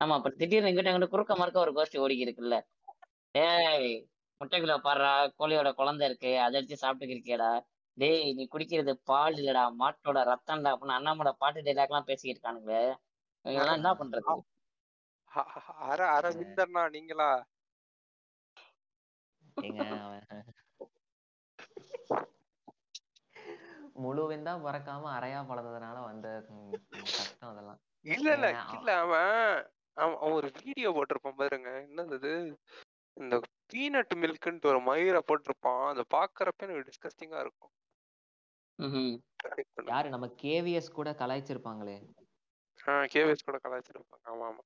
ஆமா. 0.00 0.16
இப்ப 0.16 0.30
திடீர்னு 0.36 0.70
இங்கிட்ட 0.70 0.90
அங்கிட்ட 0.90 1.08
குறுக்க 1.08 1.36
மறுக்க 1.36 1.58
ஒரு 1.60 1.72
கோஷ்டி 1.72 1.98
ஓடி 1.98 2.24
இருக்குல்ல. 2.24 2.56
ஏய் 3.38 3.90
முட்டைக்குள்ள 4.40 4.76
பாடுறா 4.82 5.10
கோழியோட 5.38 5.74
குழந்தை 5.74 6.06
இருக்கு 6.06 6.40
அதை 6.40 6.56
எடுத்து 6.60 6.76
சாப்பிட்டுக்கிறியடா 6.82 7.50
டேய் 7.98 8.32
நீ 8.32 8.42
குடிக்கிறது 8.46 8.92
பால் 9.04 9.34
இல்லடா 9.34 9.62
மாட்டோட 9.78 10.18
ரத்தம்டா 10.28 10.72
அப்படின்னு 10.72 10.98
அண்ணாமோட 10.98 11.30
பாட்டு 11.38 11.60
டைலாக் 11.60 11.90
எல்லாம் 11.90 12.04
பேசிக்கிட்டு 12.04 12.38
இருக்கானுங்களே. 12.38 12.82
என்ன 13.48 13.90
பண்றது? 13.98 14.34
அர 15.88 16.00
அரவிந்தர்னா 16.16 16.82
நீங்களா? 16.90 17.30
தான் 24.40 24.62
பிறக்காம 24.64 25.10
அரையா 25.16 25.40
பழந்ததுனால 25.48 25.96
வந்த 26.02 26.28
கஷ்டம் 27.12 27.50
அதெல்லாம். 27.50 27.80
இல்ல 28.06 28.26
இல்ல 28.34 28.48
இல்ல 28.76 28.90
அவன் 28.96 29.32
அவன் 29.96 30.34
ஒரு 30.36 30.48
வீடியோ 30.58 30.88
போட்டிருப்பான் 30.90 31.40
பாருங்க. 31.40 31.70
என்னது? 31.88 32.32
இந்த 33.16 33.36
பீனட் 33.72 34.14
மில்க்ன்ட்டு 34.16 34.70
ஒரு 34.72 34.80
மயிரை 34.80 35.22
போட்டிருப்பான். 35.26 35.84
அதை 35.88 36.04
பாக்குறப்ப 36.16 36.66
எனக்கு 36.66 36.86
டிஸ்கஸ்டிங்கா 36.88 37.40
இருக்கும். 37.40 37.72
யாரு? 39.86 40.08
நம்ம 40.08 40.26
கேவிஎஸ் 40.42 40.96
கூட 40.98 41.10
கலாய்ச்சிருப்பாங்களே. 41.20 41.96
கேவிஎஸ் 43.12 43.46
கூட 43.46 43.58
கலாய்ச்சிருப்பாங்க. 43.58 44.24
ஆமா 44.26 44.46
ஆமா. 44.50 44.62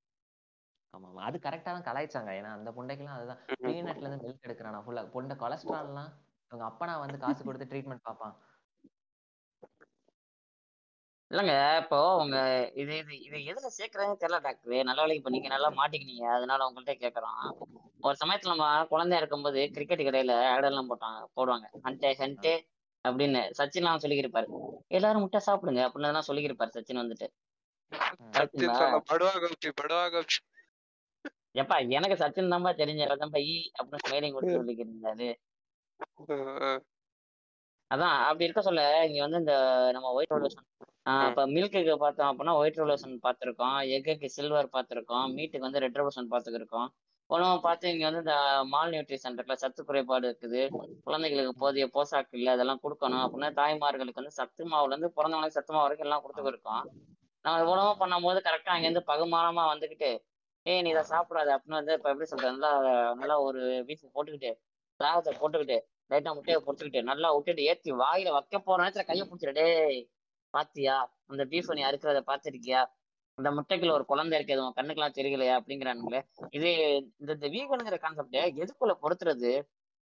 ஆமா 0.95 1.07
ஆமா. 1.09 1.21
அது 1.23 1.37
கரெக்டா 1.39 1.71
தான் 1.73 1.89
கலாய்ச்சாங்க. 1.89 2.31
ஏன்னா 2.39 2.51
அந்த 2.53 2.71
புண்டைக்கெல்லாம் 2.71 3.19
அதுதான். 3.19 3.41
பீனட்ல 3.63 4.07
இருந்து 4.07 4.25
மில்க் 4.25 4.47
எடுக்கிறானா? 4.49 4.81
ஃபுல்லா 4.85 5.05
பொண்டை 5.15 5.37
கொலஸ்ட்ரால்லாம் 5.43 6.11
அவங்க 6.53 6.65
அப்பனா 6.71 6.95
வந்து 7.03 7.19
காசு 7.27 7.47
கொடுத்து 7.47 7.71
ட்ரீட்மெண்ட் 7.71 8.07
பார்ப்பான். 8.09 8.35
இல்லைங்க 11.31 11.53
இப்போ 11.83 11.99
உங்க 12.23 12.39
இது 12.81 12.95
இது 12.99 13.13
இது 13.27 13.37
எதுல 13.51 13.69
சேர்க்கறதுன்னு 13.77 14.19
தெரியல 14.23 14.39
டாக்டர் 14.47 14.89
நல்ல 14.89 15.01
வேலைக்கு 15.03 15.21
இப்ப 15.21 15.33
நீங்க 15.35 15.49
நல்லா 15.55 15.69
மாட்டிக்கினீங்க. 15.79 16.27
அதனால 16.37 16.67
உங்கள்ட்ட 16.69 16.95
கேட்கறோம் 16.97 17.39
ஒரு 18.05 18.17
சமயத்துல 18.23 18.53
நம்ம 18.55 18.67
குழந்தையா 18.91 19.21
இருக்கும்போது 19.23 19.61
கிரிக்கெட் 19.75 20.07
கடையில 20.07 20.35
ad 20.51 20.67
எல்லாம் 20.71 20.91
போட்டாங்க 20.91 21.21
போடுவாங்க. 21.37 21.67
ஹண்டே 21.87 22.11
ஹண்டே 22.21 22.55
அப்படின்னு 23.05 23.41
சச்சின்லாம் 23.59 24.03
சொல்லிக்கிருப்பாரு. 24.05 24.49
எல்லாரும் 24.91 25.25
முட்டை 25.25 25.41
சாப்பிடுங்க 25.47 25.83
அப்படின்னு 25.87 26.11
எல்லாம் 26.11 26.29
சொல்லிக்கிருப்பாரு 26.29 26.77
சச்சின் 26.77 27.03
வந்துட்டு. 27.03 27.29
சச்சின் 27.93 28.33
கரெக்ட்டுங்களா 28.37 28.79
சொன்ன 28.81 29.03
படுவா 29.11 29.33
கோபி 29.43 29.71
படுவா 29.81 30.05
கோபி. 30.15 30.37
எப்பா 31.63 31.77
எனக்கு 31.99 32.21
சச்சின் 32.23 32.53
தான்ப்பா 32.55 32.73
தெரிஞ்ச 32.83 33.03
ஈ 33.53 33.57
அப்படின்னு 33.79 34.05
ஸ்மைலிங் 34.07 34.35
கொடுத்து 34.37 34.59
சொல்லிக்கிருந்தாரு 34.61 35.29
அதான் 37.91 38.17
அப்படி 38.27 38.47
இருக்க 38.47 38.63
சொல்ல 38.67 38.83
இங்க 39.09 39.21
வந்து 39.25 39.41
இந்த 39.43 39.55
நம்ம 39.95 40.11
ஒயிட் 40.17 40.33
ரெவல்யூஷன் 40.33 40.67
இப்ப 41.29 41.43
மில்க்குக்கு 41.55 41.95
பார்த்தோம் 42.03 42.29
அப்படின்னா 42.31 42.55
ஒயிட் 42.61 42.79
ரெவல்யூஷன் 42.81 43.15
பார்த்திருக்கோம். 43.25 43.79
எக்குக்கு 43.97 44.29
சில்வர் 44.37 44.69
பார்த்திருக்கோம். 44.77 45.27
மீட்டுக்கு 45.37 45.67
வந்து 45.67 45.83
ரெட் 45.85 45.99
ரெவல்யூஷன் 45.99 46.31
பார்த்துருக்கோம். 46.33 46.89
உணவு 47.31 47.57
பார்த்து 47.67 47.93
இங்க 47.95 48.05
வந்து 48.09 48.23
இந்த 48.25 48.37
மால் 48.73 48.93
நியூட்ரிஷன் 48.95 49.37
இருக்குல்ல 49.37 49.63
சத்து 49.63 49.83
குறைபாடு 49.89 50.27
இருக்குது. 50.31 50.63
குழந்தைகளுக்கு 51.07 51.55
போதிய 51.63 51.87
போசாக்கு 51.97 52.37
இல்லை 52.39 52.51
அதெல்லாம் 52.57 52.83
கொடுக்கணும். 52.85 53.23
அப்படின்னா 53.25 53.51
தாய்மார்களுக்கு 53.61 54.23
வந்து 54.23 54.39
சத்து 54.41 54.65
மாவுல 54.73 54.93
இருந்து 54.95 55.11
பிறந்தவங்களுக்கு 55.19 55.59
சத்து 55.59 55.75
மாவு 55.77 55.87
வரைக்கும் 55.87 56.09
எல்லாம் 56.09 56.25
கொடுத்துருக்கோம் 56.25 56.85
நம்ம 57.45 57.71
உணவு 57.73 57.93
பண்ணும்போது 58.01 58.41
கரெக்டா 58.47 58.75
அங்கேருந்து 58.75 59.03
பகுமானமா 59.09 59.63
வந்துகிட்டு 59.71 60.11
ஏய் 60.67 60.83
நீ 60.85 60.91
இதை 60.91 61.03
சாப்பிடாத 61.09 61.49
அப்படின்னு 61.55 61.79
வந்து 61.79 61.95
இப்ப 61.97 62.09
எப்படி 62.13 62.29
சொல்றது? 62.33 62.53
நல்லா 62.55 62.71
நல்லா 63.21 63.37
ஒரு 63.47 63.61
பீஸ் 63.89 64.05
போட்டுக்கிட்டு 64.17 64.51
சாகத்தை 65.01 65.33
போட்டுக்கிட்டு 65.41 65.79
லைட்டா 66.11 66.33
முட்டையை 66.37 66.59
பொறுத்துக்கிட்டு 66.61 67.01
நல்லா 67.11 67.29
விட்டுட்டு 67.37 67.63
ஏத்தி 67.71 67.91
வாயில 68.03 68.33
வைக்க 68.37 68.59
போற 68.61 68.79
நேரத்துல 68.83 69.05
கையை 69.09 69.25
பிடிச்சிட்டு 69.25 69.57
டேய் 69.61 69.99
பாத்தியா? 70.55 70.97
அந்த 71.31 71.43
பீஃப் 71.53 71.71
நீ 71.79 71.83
அறுக்கிறத 71.89 72.21
பாத்திருக்கியா 72.31 72.81
அந்த 73.39 73.51
முட்டைக்குள்ள 73.57 73.93
ஒரு 73.93 74.05
குழந்தை 74.05 74.35
இருக்குது 74.39 74.63
உன் 74.65 74.77
கண்ணுக்கெல்லாம் 74.79 75.17
தெரியலையா? 75.19 75.55
அப்படிங்கிறானுங்களே. 75.61 76.21
இது 76.57 76.71
இந்த 77.23 77.47
வீகனுங்கிற 77.55 77.99
கான்செப்ட் 78.05 78.37
எதுக்குள்ள 78.63 78.95
பொறுத்துறது 79.05 79.53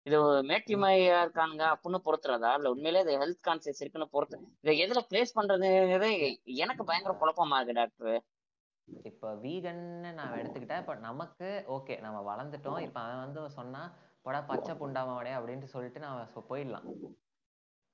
இது 0.06 0.18
மேட்டிமையா 0.42 1.16
இருக்கானுங்க 1.24 1.64
அப்படின்னு 1.72 1.98
பொறுத்துறதா? 2.04 2.50
இல்ல 2.54 2.70
உண்மையிலே 2.70 3.00
இது 3.00 3.14
ஹெல்த் 3.18 3.46
கான்சியஸ் 3.48 3.80
இருக்குன்னு 3.80 4.08
பொறுத்து. 4.10 4.36
இதை 4.64 4.74
எதுல 4.84 5.00
பிளேஸ் 5.10 5.36
பண்றதுங்கிறதே 5.36 6.10
எனக்கு 6.56 6.84
பயங்கர 6.84 7.14
குழப்பமா 7.14 7.58
இருக்கு 7.60 7.78
டாக்டர் 7.80 8.14
இப்ப 9.04 9.32
வீகன்னு 9.42 10.10
நான் 10.12 10.38
எடுத்துக்கிட்டேன். 10.38 10.82
இப்ப 10.82 10.94
நமக்கு 11.00 11.48
ஓகே 11.76 11.94
நம்ம 12.00 12.18
வளர்ந்துட்டோம். 12.30 12.80
இப்ப 12.86 12.98
அவன் 13.00 13.22
வந்து 13.24 13.42
சொன்னா 13.58 13.82
போடா 14.26 14.40
பச்சை 14.50 14.72
புண்டாமவனே 14.74 15.32
அப்படின்ட்டு 15.36 15.72
சொல்லிட்டு 15.74 16.00
நான் 16.00 16.18
போயிடலாம். 16.50 16.86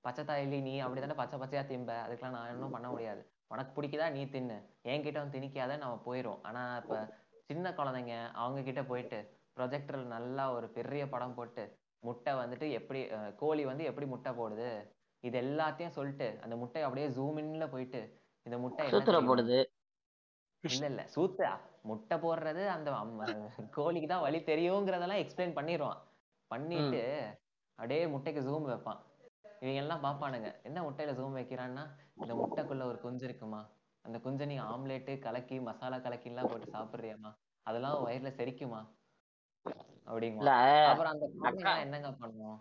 பச்சை 0.04 0.22
தாயிலி 0.24 0.58
நீ 0.60 0.74
அப்படித்தானே 0.80 1.16
பச்சை 1.20 1.36
பச்சையா 1.38 1.62
திம்ப. 1.64 1.92
அதுக்கெல்லாம் 2.04 2.36
நான் 2.36 2.52
ஒன்றும் 2.54 2.74
பண்ண 2.76 2.88
முடியாது. 2.88 3.22
உனக்கு 3.50 3.70
பிடிக்குதா? 3.76 4.06
நீ 4.10 4.22
தின்னு. 4.26 4.56
என்கிட்ட 4.84 5.18
வந்து 5.18 5.36
திணிக்காத 5.36 5.78
நம்ம 5.78 5.96
போயிரும். 6.06 6.40
ஆனா 6.42 6.62
இப்ப 6.82 6.96
சின்ன 7.50 7.70
குழந்தைங்க 7.70 8.14
அவங்க 8.34 8.60
கிட்ட 8.62 8.82
போயிட்டு 8.84 9.18
ப்ரொஜெக்டர்ல 9.56 10.06
நல்லா 10.16 10.44
ஒரு 10.52 10.66
பெரிய 10.70 11.02
படம் 11.08 11.34
போட்டு 11.34 11.64
முட்டை 12.02 12.32
வந்துட்டு 12.40 12.66
எப்படி 12.78 13.00
கோழி 13.42 13.62
வந்து 13.70 13.84
எப்படி 13.90 14.06
முட்டை 14.12 14.32
போடுது? 14.40 14.68
இது 15.24 15.36
எல்லாத்தையும் 15.44 15.96
சொல்லிட்டு 15.96 16.28
அந்த 16.44 16.54
முட்டை 16.56 16.82
அப்படியே 16.82 17.06
ஜூம் 17.16 17.38
இன்ல 17.42 17.66
போயிட்டு 17.74 18.00
இந்த 18.46 18.56
முட்டை 18.64 18.84
சூத்திர? 18.94 19.20
போடுது. 19.30 19.58
இல்ல 20.64 20.84
இல்ல 20.92 21.02
சூத்தா 21.14 21.50
முட்டை 21.90 22.16
போடுறது 22.24 22.62
அந்த 22.74 22.90
கோழிக்கு 23.76 24.08
தான் 24.12 24.24
வழி 24.26 24.38
தெரியுங்கிறதெல்லாம் 24.50 25.22
எக்ஸ்பிளைன் 25.22 25.56
பண்ணிடுவான். 25.58 26.00
பண்ணிட்டு 26.50 27.02
அப்படியே 27.78 28.02
முட்டைக்கு 28.14 28.40
ஜூம் 28.48 28.68
வைப்பான். 28.70 29.00
இவங்க 29.62 29.80
எல்லாம் 29.82 30.04
பாப்பானுங்க 30.04 30.48
என்ன 30.68 30.78
முட்டையில 30.86 31.12
ஜூம் 31.18 31.36
வைக்கிறான்னா 31.38 31.84
இந்த 32.22 32.32
முட்டைக்குள்ள 32.40 32.84
ஒரு 32.90 32.98
குஞ்சு 33.04 33.24
இருக்குமா? 33.28 33.60
அந்த 34.04 34.16
குஞ்சை 34.24 34.46
நீ 34.50 34.56
ஆம்லேட்டு 34.70 35.12
கலக்கி 35.18 35.56
மசாலா 35.68 35.98
கலக்கி 35.98 36.28
எல்லாம் 36.32 36.50
போட்டு 36.50 36.68
சாப்பிடுறியாமா? 36.74 37.30
அதெல்லாம் 37.66 38.04
வயிறுல 38.06 38.30
செரிக்குமா? 38.38 38.80
இல்ல 39.66 39.80
அப்படிங்குவான் 40.08 40.90
அப்புறம் 40.90 41.12
அந்த 41.14 41.26
குழந்தைங்க 41.34 41.74
என்னங்க 41.84 42.10
பண்ணும் 42.20 42.58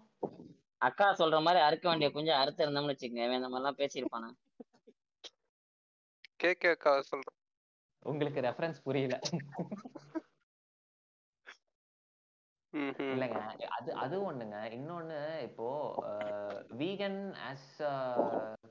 அக்கா 0.82 1.08
சொல்ற 1.20 1.38
மாதிரி 1.42 1.60
அறுக்க 1.64 1.86
வேண்டிய 1.90 2.10
கொஞ்சம் 2.12 2.40
அறுத்து 2.42 2.64
இருந்தோம்னு 2.66 2.94
வச்சுக்கோங்க 2.94 3.38
இந்த 3.38 3.50
மாதிரிலாம் 3.50 3.80
பேசியிருப்பானு? 3.82 4.30
கே 6.40 6.50
கே 6.56 6.70
அக்கா 6.70 6.92
சொல்றேன் 7.04 7.38
உங்களுக்கு 8.06 8.40
ரெஃபரன்ஸ் 8.42 8.80
புரியல. 8.84 9.16
இல்லைங்க 13.08 13.40
அது 13.78 13.90
அது 13.96 14.16
ஒண்ணுங்க. 14.30 14.58
இன்னொன்னு 14.78 15.18
இப்போ 15.42 15.68
வீகன் 16.78 17.20
ஆஸ் 17.50 17.70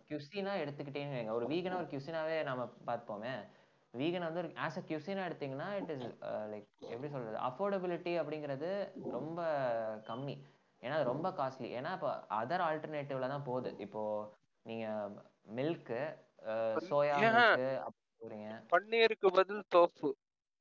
கியூசினா 0.08 0.52
எடுத்துக்கிட்டேன்னு. 0.62 1.20
ஒரு 1.36 1.46
வீகனா 1.46 1.78
ஒரு 1.82 1.88
கியூசினாவே 1.92 2.36
நாம 2.42 2.66
பார்ப்போமே 2.86 3.32
வீகன் 3.94 4.26
வந்து 4.26 4.42
ஒரு 4.42 4.50
ஆஸ் 4.66 4.78
அ 4.80 4.84
கியூசினா 4.88 5.26
எடுத்தீங்கன்னா 5.28 5.68
இட் 5.80 5.92
இஸ் 5.94 6.06
லைக் 6.52 6.68
எப்படி 6.92 7.10
சொல்றது? 7.12 7.36
அஃபோர்டபிலிட்டி 7.48 8.12
அப்படிங்கிறது 8.22 8.70
ரொம்ப 9.16 9.40
கம்மி. 10.10 10.36
ஏன்னா 10.82 10.96
அது 10.98 11.12
ரொம்ப 11.12 11.28
காஸ்ட்லி 11.38 11.68
ஏன்னா 11.78 11.92
இப்போ 11.98 12.10
அதர் 12.40 12.64
ஆல்டர்னேட்டிவ்ல 12.68 13.28
தான் 13.28 13.46
போகுது. 13.50 13.70
இப்போ 13.78 14.02
நீங்க 14.66 14.86
மில்க்கு 15.58 16.00
சோயா? 16.88 17.16
மில்க்கு 17.22 17.68
போறீங்க 18.22 18.50
பன்னீருக்கு 18.72 19.28
பதில் 19.38 19.64
தோஃபு 19.74 20.10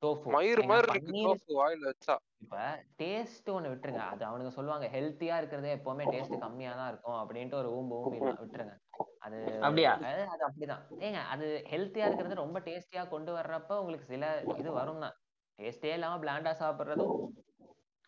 டோஃபு 0.04 0.32
மயிறு 0.34 0.62
ஏங்க, 0.62 0.70
மாதிரி 0.70 0.86
இருக்கு. 0.86 1.08
பன்னீர் 1.08 1.26
தோஃபு 1.28 1.58
வாயில 1.60 1.84
வச்சா. 1.90 2.14
இப்ப 2.44 2.56
டேஸ்ட் 3.02 3.48
ஒண்ணு 3.54 3.70
விட்டுருங்க. 3.72 4.02
அது 4.12 4.22
அவனுங்க 4.28 4.52
சொல்லுவாங்க 4.56 4.86
ஹெல்த்தியா 4.94 5.36
இருக்கிறதே 5.40 5.70
எப்பவுமே 5.76 6.06
டேஸ்ட் 6.14 6.36
கம்மியா 6.44 6.72
தான் 6.80 6.90
இருக்கும் 6.92 7.18
அப்படின்ட்டு 7.20 7.60
ஒரு 7.60 7.70
ஊம்பு 7.78 7.98
விட்டுருங்க. 8.40 8.74
அது 9.26 9.38
அப்படியா? 9.66 9.92
அது 10.10 10.22
அது 10.34 10.42
அப்படிதான். 10.48 10.82
ஏங்க 11.06 11.20
அது 11.34 11.46
ஹெல்த்தியா 11.72 12.08
இருக்கிறது 12.08 12.42
ரொம்ப 12.42 12.58
டேஸ்டியா 12.68 13.04
கொண்டு 13.14 13.32
வர்றப்ப 13.38 13.80
உங்களுக்கு 13.82 14.12
சில 14.12 14.24
இது 14.62 14.72
வரும் 14.80 15.02
தான் 15.04 15.16
டேஸ்டே 15.58 15.92
இல்லாம 15.96 16.20
பிளாண்டா 16.22 16.52
சாப்பிடுறதும் 16.62 17.16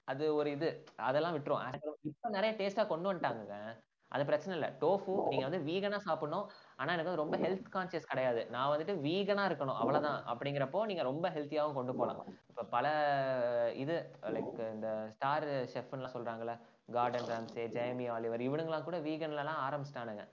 அது 0.08 0.24
ஒரு 0.38 0.48
இது. 0.56 0.68
அதெல்லாம் 1.08 1.34
விட்டுரும். 1.36 1.62
இப்ப 2.10 2.28
நிறைய 2.28 2.52
டேஸ்டா 2.60 2.84
கொண்டு 2.90 3.08
வந்துட்டாங்க 3.10 3.56
அது 4.12 4.24
பிரச்சனை 4.28 4.52
இல்ல. 4.56 4.66
டோஃபு 4.82 5.14
நீங்க 5.30 5.44
வந்து 5.48 5.60
வீகனா 5.68 5.98
சாப்பிடணும். 6.04 6.46
ஆனா 6.78 6.90
எனக்கு 6.92 7.10
வந்து 7.10 7.22
ரொம்ப 7.22 7.36
ஹெல்த் 7.38 7.68
கான்சியஸ் 7.74 8.10
கிடையாது. 8.10 8.40
நான் 8.50 8.70
வந்துட்டு 8.72 8.94
வீகனா 9.04 9.44
இருக்கணும் 9.50 9.78
அவ்வளவுதான். 9.80 10.20
அப்படிங்கிறப்போ 10.30 10.80
நீங்க 10.86 11.02
ரொம்ப 11.02 11.26
ஹெல்த்தியாவும் 11.30 11.78
கொண்டு 11.78 11.92
போகலாம் 11.94 12.20
இப்ப 12.50 12.64
பல 12.74 12.86
இது 13.76 13.96
லைக் 14.36 14.60
இந்த 14.74 14.88
ஸ்டார் 15.14 15.46
ஷெஃப்லாம் 15.74 16.14
சொல்றாங்கல்ல 16.16 16.54
கார்டன் 16.92 17.30
ராம்சே 17.30 17.64
ஜெயமி 17.76 18.06
ஆலிவர் 18.16 18.46
இவனுங்கலாம் 18.48 18.86
கூட 18.88 18.98
வீகன்ல 19.06 19.42
எல்லாம் 19.44 19.62
ஆரம்பிச்சிட்டானுங்க. 19.66 20.24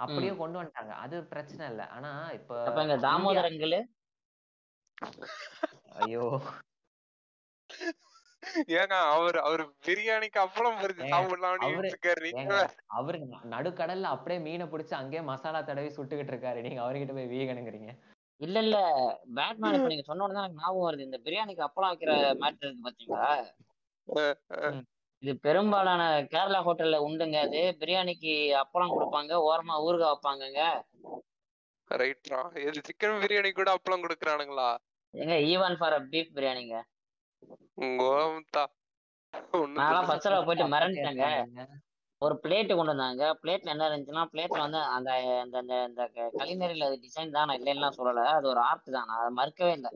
அப்படியே 0.00 0.32
கொண்டு 0.36 0.56
வந்துட்டாங்க. 0.60 0.94
அது 1.04 1.16
பிரச்சனை 1.32 1.64
இல்ல. 1.68 1.82
ஆனா 1.96 2.10
இப்ப 2.38 2.54
தாமோதரங்கள்? 3.06 3.76
ஐயோ. 6.00 6.24
ஏங்க 8.66 8.92
அவர் 9.12 9.38
அவர் 9.38 9.68
பிரியாணிக்கு 9.68 10.38
ஏங்க, 10.38 10.86
சாப்பிடலாம்னு 10.86 11.64
அவரு- 11.64 11.90
ஏங்க 12.30 12.68
நடுக்கடல்ல 13.50 14.02
அப்படியே 14.02 14.40
மீனை 14.40 14.66
பிடிச்சு 14.66 14.94
அங்கேயே 14.94 15.22
மசாலா 15.22 15.62
தடவி 15.62 15.86
சுட்டுக்கிட்டு 15.86 16.32
இருக்காரு. 16.32 16.60
நீங்க 16.60 16.82
அவர்கிட்ட 16.82 17.14
போய் 17.14 17.26
வீகனுங்கிறீங்க. 17.26 17.98
இல்ல 18.36 18.58
இல்ல. 18.58 18.76
பேட்மேன் 19.34 19.74
இப்ப 19.74 19.86
நீங்க 19.86 20.02
சொன்ன 20.02 20.24
உடனே 20.24 20.38
எனக்கு 20.38 20.60
ஞாபகம் 20.60 20.90
வருது. 20.90 21.00
இந்த 21.00 21.20
பிரியாணிக்கு 21.24 21.66
அப்பளம் 21.66 21.92
வைக்கிற 21.92 22.34
மேட்டர் 22.34 22.72
இருக்கு 22.72 22.90
பாத்தீங்களா? 22.90 23.46
இது 25.18 25.38
பெரும்பாலான 25.38 26.22
கேரளா 26.22 26.62
ஹோட்டல்ல 26.62 26.96
உண்டுங்க 27.08 27.40
அது. 27.40 27.76
பிரியாணிக்கு 27.78 28.62
அப்பளம் 28.62 28.92
கொடுப்பாங்க. 28.94 29.32
ஓரமா 29.32 29.82
ஊறுகாய் 29.86 30.14
வைப்பாங்கங்க. 30.14 30.82
ரைட்ரா. 31.94 32.56
இது 32.58 32.80
சிக்கன் 32.80 33.20
பிரியாணி 33.20 33.52
கூட 33.52 33.74
அப்பளம் 33.74 34.04
கொடுக்குறானுங்களா? 34.04 34.76
எங்க 35.10 35.34
ஈவன் 35.34 35.76
ஃபார் 35.76 36.08
பீஃப் 36.08 36.30
பிரியாணிங்க. 36.34 36.82
போயிட்டு 40.44 40.64
கேட்டாங்க. 40.94 41.66
ஒரு 42.18 42.40
பிளேட் 42.42 42.76
கொண்டு 42.76 42.92
வந்தாங்க. 42.92 43.38
பிளேட்ல 43.42 43.64
என்ன 43.64 43.88
இருந்துச்சுன்னா 43.88 44.24
பிளேட்ல 44.32 44.58
வந்து 44.58 44.78
அந்த 44.78 45.12
அந்த 45.42 45.58
அந்த 45.58 45.74
அந்த 45.82 46.30
கலினரியில 46.38 46.96
டிசைன் 46.96 47.30
தான் 47.30 47.46
நான் 47.46 47.58
இல்லைன்னா 47.58 47.90
சொல்லல. 47.98 48.24
அது 48.24 48.48
ஒரு 48.48 48.60
ஆர்ட் 48.60 48.90
தான். 48.90 49.06
நான் 49.06 49.18
அதை 49.18 49.34
மறுக்கவே 49.36 49.72
இல்லை. 49.72 49.90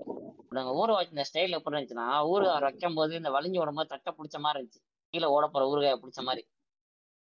நாங்க 0.50 0.70
ஊற 0.70 0.86
வச்ச 0.86 1.24
ஸ்டைல் 1.32 1.50
எப்படி 1.50 1.76
இருந்துச்சுன்னா 1.76 2.26
ஊறுகாய் 2.26 2.60
வைக்கும் 2.60 2.94
போது 2.94 3.14
இந்த 3.14 3.30
வலிஞ்சு 3.30 3.60
விடும்போது 3.60 3.86
தட்டை 3.86 4.14
பிடிச்ச 4.18 4.38
மாதிரி 4.38 4.64
இருந்துச்சு. 4.64 4.82
கீழே 5.10 5.26
ஓட 5.26 5.46
போற 5.46 5.66
ஊறுகாயை 5.66 5.98
பிடிச்ச 6.02 6.22
மாதிரி. 6.22 6.48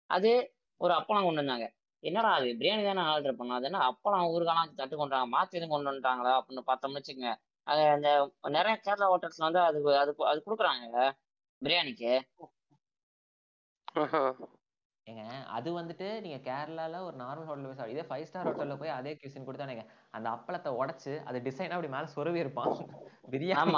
அது 0.06 0.54
ஒரு 0.76 0.94
அப்பளம் 0.94 1.24
கொண்டு 1.24 1.34
வந்தாங்க. 1.34 1.72
என்னடா 2.00 2.32
அது? 2.32 2.46
பிரியாணி 2.46 2.84
தானே 2.84 3.00
ஆர்டர் 3.00 3.36
பண்ணோம். 3.36 3.54
அது 3.54 3.64
என்ன 3.64 3.78
அப்பளம் 3.78 4.30
ஊறுகாலாம் 4.34 4.74
தட்டு 4.74 4.96
கொண்டாங்க 4.96 5.36
மாத்தி 5.36 5.50
எதுவும் 5.50 5.68
கொண்டு 5.68 5.90
வந்துட்டாங்களா? 5.90 6.40
அப்படின்னு 6.40 6.62
பார்த்தோம்னு 6.66 7.00
வச்சுக்கோங்க. 7.00 7.34
அது 7.68 7.82
அந்த 7.94 8.08
நிறைய 8.50 8.74
கேரளா 8.84 9.06
ஹோட்டல்ஸ்ல 9.08 9.46
வந்து 9.46 9.60
அது 9.62 9.78
அது 9.98 10.12
அது 10.26 10.42
கொடுக்குறாங்க 10.46 10.98
பிரியாணிக்கு. 11.62 12.12
ஏங்க 15.06 15.22
அது 15.48 15.68
வந்துட்டு 15.72 16.20
நீங்க 16.20 16.38
கேரளால 16.44 17.00
ஒரு 17.02 17.16
நார்மல் 17.16 17.46
ஹோட்டல்ல 17.48 17.66
போய் 17.66 17.76
சாப்பிடு 17.76 17.94
இதே 17.94 18.04
ஃபைவ் 18.08 18.24
ஸ்டார் 18.24 18.48
ஹோட்டல்ல 18.48 18.78
போய் 18.78 18.92
அதே 18.96 19.12
கியூசின் 19.16 19.46
கொடுத்தானுங்க 19.46 19.84
அந்த 20.10 20.28
அப்பளத்தை 20.30 20.70
உடைச்சு 20.80 21.12
அது 21.24 21.38
டிசைனா 21.40 21.70
அப்படி 21.70 21.88
மேல 21.88 22.08
சொருவி 22.16 22.36
இருப்பான். 22.36 22.72
பிரியாணி 23.32 23.72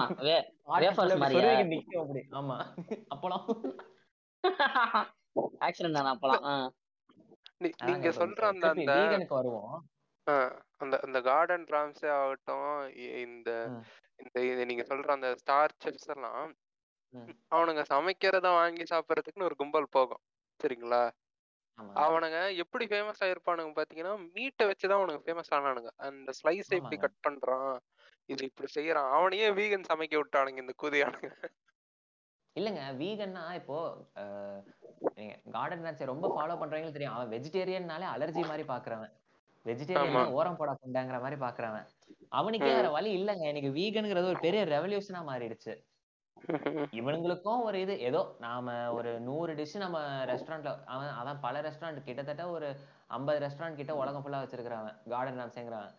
நிக்கும் 1.75 2.03
அப்படி. 2.03 2.23
ஆமா 2.33 2.57
அப்பளம். 3.11 3.47
ஆக்சிடென்ட் 5.67 5.99
தானே. 5.99 6.13
நீ- 7.61 7.75
நீங்க 7.89 8.09
சொல்ற 8.21 8.43
அந்த 8.51 8.67
வீகனுக்கு 8.93 9.35
வருவோம். 9.35 9.75
அந்த 10.83 10.95
அந்த 11.07 11.19
கார்டன் 11.29 11.67
ராம்ஸே 11.75 12.11
ஆகட்டும் 12.21 12.73
இந்த. 13.25 13.51
இந்த 14.23 14.37
இது 14.51 14.63
நீங்க 14.71 14.85
சொல்ற 14.91 15.09
அந்த 15.17 15.31
ஸ்டார் 15.43 15.79
செஃப்ஸ் 15.85 16.11
எல்லாம். 16.15 16.45
அவனுங்க 17.55 17.83
சமைக்கிறத 17.93 18.49
வாங்கி 18.59 18.85
சாப்பிடறதுக்குன்னு 18.91 19.49
ஒரு 19.49 19.57
கும்பல் 19.63 19.95
போகும். 19.97 20.23
சரிங்களா? 20.61 21.03
அவனுங்க 22.05 22.39
எப்படி 22.63 22.85
ஃபேமஸ் 22.91 23.23
ஆயிருப்பானுங்க 23.27 23.73
பாத்தீங்கன்னா 23.79 24.15
மீட்டை 24.35 24.65
வச்சுதான் 24.71 24.99
அவனுங்க 24.99 25.23
ஃபேமஸ் 25.27 25.53
ஆனானுங்க. 25.57 25.91
அந்த 26.09 26.33
ஸ்லைஸை 26.41 26.77
இப்படி. 26.81 26.97
கட் 27.05 27.23
பண்றான் 27.27 27.73
இது 28.33 28.43
இப்படி 28.49 28.69
செய்யறான் 28.75 29.11
அவனையே 29.19 29.47
வீகன் 29.59 29.89
சமைக்க 29.91 30.17
விட்டானுங்க 30.21 30.63
இந்த 30.65 30.75
கூதியானுங்க. 30.83 31.33
இல்லங்க 32.57 32.83
வீகன்னா 33.01 33.43
இப்போ 33.61 33.79
கார்டன் 35.55 35.85
டான்ஸை 35.85 36.07
ரொம்ப 36.13 36.27
ஃபாலோ 36.35 36.55
பண்றவங்களுக்கு 36.61 36.99
தெரியும். 36.99 37.17
அவன் 37.17 37.33
வெஜிடேரியன்னாலே 37.35 38.07
அலர்ஜி 38.15 38.43
மாதிரி 38.51 38.67
பாக்குறவன். 38.73 39.13
வெஜிடேரியன் 39.67 40.35
ஓரம் 40.39 40.57
போட 40.57 40.71
கொண்டாங்கிற 40.73 41.21
மாதிரி 41.21 41.37
பாக்குறவன். 41.41 41.87
அவனுக்கே 42.31 42.73
வேற 42.75 42.91
வழி 42.91 43.11
இல்லங்க. 43.19 43.45
எனக்கு 43.53 43.71
வீகனுங்கிறது 43.71 44.31
ஒரு 44.33 44.41
பெரிய 44.41 44.61
ரெவல்யூஷனா 44.65 45.23
மாறிடுச்சு. 45.31 45.73
இவனுங்களுக்கும் 46.99 47.63
ஒரு 47.63 47.81
இது. 47.81 48.01
ஏதோ 48.01 48.21
நாம 48.39 48.93
ஒரு 48.93 49.11
நூறு 49.21 49.53
டிஷ் 49.55 49.75
நம்ம 49.77 49.99
ரெஸ்டாரண்ட்ல 50.25 50.71
அவன் 50.85 51.13
அவன் 51.13 51.41
பல 51.41 51.61
ரெஸ்டாரண்ட் 51.61 52.01
கிட்டத்தட்ட 52.03 52.49
ஒரு 52.51 52.69
ஐம்பது 53.09 53.39
ரெஸ்டாரண்ட் 53.47 53.75
கிட்ட 53.75 53.95
உலகம் 53.95 54.25
ஃபுல்லா 54.25 54.41
வச்சிருக்கிறவன். 54.45 54.97
கார்டன் 55.09 55.41
டான்ஸுங்கிறவன் 55.41 55.93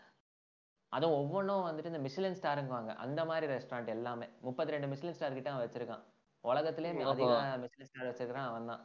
அதுவும் 0.92 1.18
ஒவ்வொன்றும் 1.20 1.66
வந்துட்டு 1.68 1.92
இந்த 1.94 2.00
மிஷிலின் 2.00 2.40
ஸ்டாருங்குவாங்க 2.40 2.96
அந்த 2.96 3.26
மாதிரி 3.26 3.46
ரெஸ்டாரண்ட் 3.54 3.88
எல்லாமே. 3.88 4.28
முப்பத்தி 4.42 4.74
ரெண்டு 4.74 4.88
மிஷிலின் 4.88 5.18
ஸ்டார் 5.18 5.34
கிட்ட 5.34 5.52
அவன் 5.52 5.66
வச்சிருக்கான். 5.66 6.04
உலகத்திலேயே 6.44 6.94
ஓஹோ. 6.96 7.12
அதிக 7.12 7.32
மிஷிலின் 7.64 7.90
ஸ்டார் 7.92 8.10
வச்சிருக்கான் 8.10 8.50
அவன் 8.50 8.70
தான் 8.72 8.82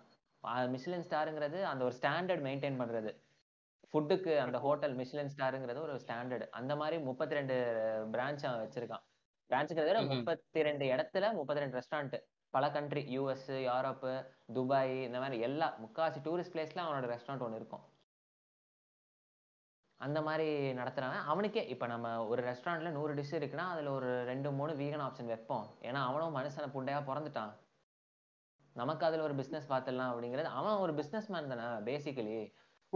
மிஷிலின் 0.75 1.07
ஸ்டாருங்கிறது 1.07 1.61
அந்த 1.65 1.83
ஒரு 1.85 1.95
ஸ்டாண்டர்ட் 2.01 2.45
மெயின்டைன் 2.47 2.81
பண்றது. 2.83 3.13
ஃபுட்டுக்கு 3.97 4.33
அந்த 4.45 4.59
ஹோட்டல் 4.59 4.95
மிஷிலின் 4.97 5.31
ஸ்டாருங்கிறது 5.35 5.81
ஒரு 5.81 5.95
ஸ்டாண்டர்ட். 6.05 6.47
அந்த 6.61 6.73
மாதிரி 6.77 6.97
முப்பத்தி 7.03 7.35
ரெண்டு 7.39 7.57
பிரான்ச் 8.15 8.47
அவன் 8.47 8.63
வச்சிருக்கான் 8.65 9.05
பிரான்ச்சுங்கிறத. 9.51 10.01
முப்பத்தி 10.13 10.63
ரெண்டு 10.69 10.85
இடத்துல 10.95 11.27
முப்பத்தி 11.41 11.63
ரெண்டு 11.63 11.79
ரெஸ்டாரண்ட். 11.79 12.17
பல 12.55 12.71
கண்ட்ரி 12.77 13.03
யூஎஸ் 13.17 13.51
யூரோப்பு 13.67 14.13
துபாய் 14.57 14.95
இந்த 15.07 15.19
மாதிரி 15.23 15.39
எல்லா 15.49 15.69
முக்காவாசி 15.83 16.21
டூரிஸ்ட் 16.27 16.55
பிளேஸ்ல 16.55 16.85
அவனோட 16.85 17.07
ரெஸ்டாரண்ட் 17.13 17.45
ஒன்று 17.47 17.61
இருக்கும். 17.61 17.85
அந்த 20.01 20.19
மாதிரி 20.27 20.49
நடத்துறவன். 20.79 21.27
அவனுக்கே 21.33 21.63
இப்ப 21.75 21.87
நம்ம 21.93 22.27
ஒரு 22.31 22.43
ரெஸ்டாரண்ட்ல 22.49 22.91
நூறு 22.97 23.13
டிஷ் 23.19 23.37
இருக்குன்னா 23.39 23.67
அதுல 23.75 23.93
ஒரு 23.99 24.11
ரெண்டு 24.31 24.49
மூணு 24.59 24.73
வீகன் 24.81 25.05
ஆப்ஷன் 25.07 25.31
வைப்போம். 25.33 25.67
ஏன்னா 25.89 26.01
அவனும் 26.09 26.37
மனுஷனை 26.39 26.69
புண்டையா 26.77 27.01
பிறந்துட்டான். 27.11 27.55
நமக்கு 28.81 29.07
அதுல 29.07 29.27
ஒரு 29.29 29.35
பிசினஸ் 29.41 29.71
பார்த்துடலாம் 29.73 30.13
அப்படிங்கிறது 30.13 30.51
அவன் 30.61 30.83
ஒரு 30.85 30.95
பிசினஸ் 30.95 31.29
மேன் 31.35 31.53
தானே 31.53 31.67
பேசிக்கலி 31.91 32.37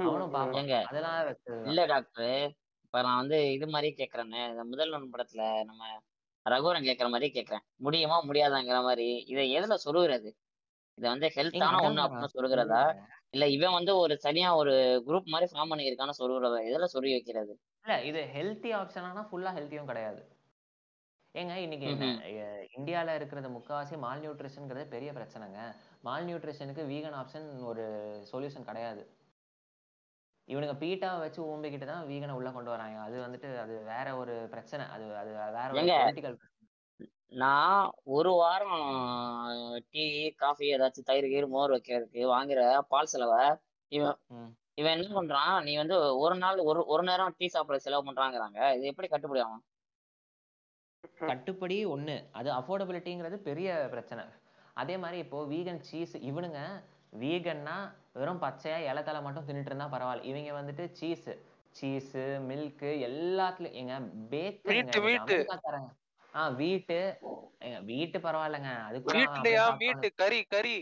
அவனும் 0.04 0.30
பார்ப்பான் 0.30 0.64
ஏங்க 0.64 0.82
அதெல்லாம் 0.82 1.26
வச்சதுதான். 1.26 1.66
இல்ல 1.66 1.86
டாக்டர் 1.86 2.52
இப்ப 2.84 3.02
நான் 3.02 3.16
வந்து 3.16 3.52
இது 3.52 3.68
மாதிரி 3.68 3.94
கேக்குறேன்னு 3.96 4.48
இந்த 4.48 4.64
முதல்வன் 4.64 5.10
படத்துல 5.12 5.64
நம்ம 5.64 5.84
ரகுவரன் 6.50 6.82
கேக்குற 6.82 7.10
மாதிரி 7.10 7.40
கேக்குறேன். 7.40 7.58
முடியுமா 7.76 8.24
முடியாதாங்கிற 8.24 8.82
மாதிரி 8.82 9.24
இதை 9.26 9.58
எதுல 9.58 9.74
சொருகிறது? 9.84 10.32
இதை 10.94 11.10
வந்து 11.10 11.26
ஏங்க, 11.26 11.40
ஹெல்த்தான 11.40 11.82
ஒண்ணு 11.82 12.02
அப்படின்னு 12.02 12.24
சொருகிறதா? 12.34 13.00
இல்ல 13.30 13.48
இவன் 13.48 13.72
வந்து 13.72 13.96
ஒரு 13.96 14.16
தனியா 14.16 14.56
ஒரு 14.56 15.04
குரூப் 15.06 15.24
மாதிரி 15.24 15.50
ஃபார்ம் 15.52 15.72
பண்ணியிருக்கான்னு 15.72 16.10
சொருகிறதா? 16.18 16.60
எதுல 16.60 16.84
சொருகி 16.92 17.10
வைக்கிறது? 17.10 17.58
இல்ல 17.86 18.04
இது 18.04 18.30
ஹெல்த்தி 18.34 18.76
ஆப்ஷனானா 18.76 19.26
ஃபுல்லா 19.32 19.52
ஹெல்த்தியும் 19.58 19.84
கிடையாது. 19.84 20.28
ஏங்க 21.34 21.54
இன்னைக்கு 21.54 21.86
ம்ஹும். 21.86 22.22
எ- 22.22 22.68
இந்தியால 22.76 23.14
இருக்கிறது 23.14 23.48
முக்காவாசி 23.48 23.98
மால் 23.98 24.20
நியூட்ரிஷன்ங்கிறது 24.20 24.86
பெரிய 24.86 25.12
பிரச்சனைங்க. 25.12 25.74
மால் 26.00 26.24
நியூட்ரிஷனுக்கு 26.24 26.86
வீகன் 26.86 27.24
ஆப்ஷன் 27.24 27.64
ஒரு 27.64 27.82
சொல்யூஷன் 28.32 28.64
கிடையாது. 28.64 29.19
இவனுங்க 30.52 30.74
பீட்டாவை 30.82 31.18
வச்சு 31.22 31.40
ஊம்பிக்கிட்டு 31.50 31.86
தான் 31.90 32.06
வீகனை 32.10 32.36
உள்ள 32.38 32.48
கொண்டு 32.54 32.72
வராங்க. 32.74 32.98
அது 33.06 33.16
வந்துட்டு 33.24 33.48
அது 33.64 33.74
வேற 33.92 34.06
ஒரு 34.20 34.34
பிரச்சனை. 34.54 34.84
அது 34.94 35.04
அது 35.22 35.30
வேற 35.58 35.68
ஒரு 35.72 36.38
நான் 37.42 37.82
ஒரு 38.16 38.30
வாரம் 38.40 38.80
டீ 39.92 40.04
காஃபி 40.42 40.68
ஏதாச்சும் 40.74 41.06
தயிர் 41.10 41.28
கீர் 41.32 41.46
மோர் 41.54 41.74
வைக்கிறதுக்கு 41.74 42.22
வாங்குற 42.34 42.62
பால் 42.92 43.10
செலவை 43.12 43.42
இவன். 43.92 44.18
இவன் 44.80 44.94
என்ன 44.96 45.08
பண்றான்? 45.18 45.54
நீ 45.66 45.72
வந்து 45.80 45.96
ஒரு 46.24 46.36
நாள் 46.42 46.58
ஒரு 46.70 46.80
ஒரு 46.92 47.02
நேரம் 47.08 47.34
டீ 47.38 47.46
சாப்பிட 47.54 47.78
செலவு 47.84 48.06
பண்றாங்கிறாங்க. 48.08 48.58
இது 48.76 48.90
எப்படி 48.92 49.08
கட்டுப்படி 49.12 49.42
ஆகும்? 49.44 49.64
கட்டுப்படி 51.30 51.76
ஒண்ணு. 51.94 52.16
அது 52.38 52.48
அஃபோர்டபிலிட்டிங்கிறது 52.58 53.36
பெரிய 53.48 53.70
பிரச்சனை. 53.94 54.24
அதே 54.82 54.96
மாதிரி 55.02 55.18
இப்போ 55.24 55.38
வீகன் 55.52 55.82
சீஸ் 55.88 56.14
இவனுங்க 56.30 56.60
வீகன்னா 57.22 57.76
வெறும் 58.16 58.42
பச்சையா 58.42 58.78
இலத்தலை 58.86 59.22
மட்டும் 59.22 59.46
தின்னுட்டு 59.46 59.70
இருந்தா 59.70 59.86
பரவாயில்ல. 59.88 60.22
இவங்க 60.22 60.52
வந்துட்டு 60.52 60.84
சீஸ் 60.92 61.28
சீஸ் 61.70 62.14
மில்க் 62.48 62.86
எல்லாத்துலயும் 63.08 63.78
எங்க. 63.80 63.94
பேக்கர் 64.30 64.80
ஆ 66.32 66.48
வீட்டு. 66.60 66.98
வீட்டு 67.84 68.18
பரவாயில்லைங்க. 68.18 68.72
அது 68.88 68.98
வீட்லயா 69.08 69.64
மீட்டு 69.78 70.08
கறி 70.14 70.40
கறி. 70.44 70.76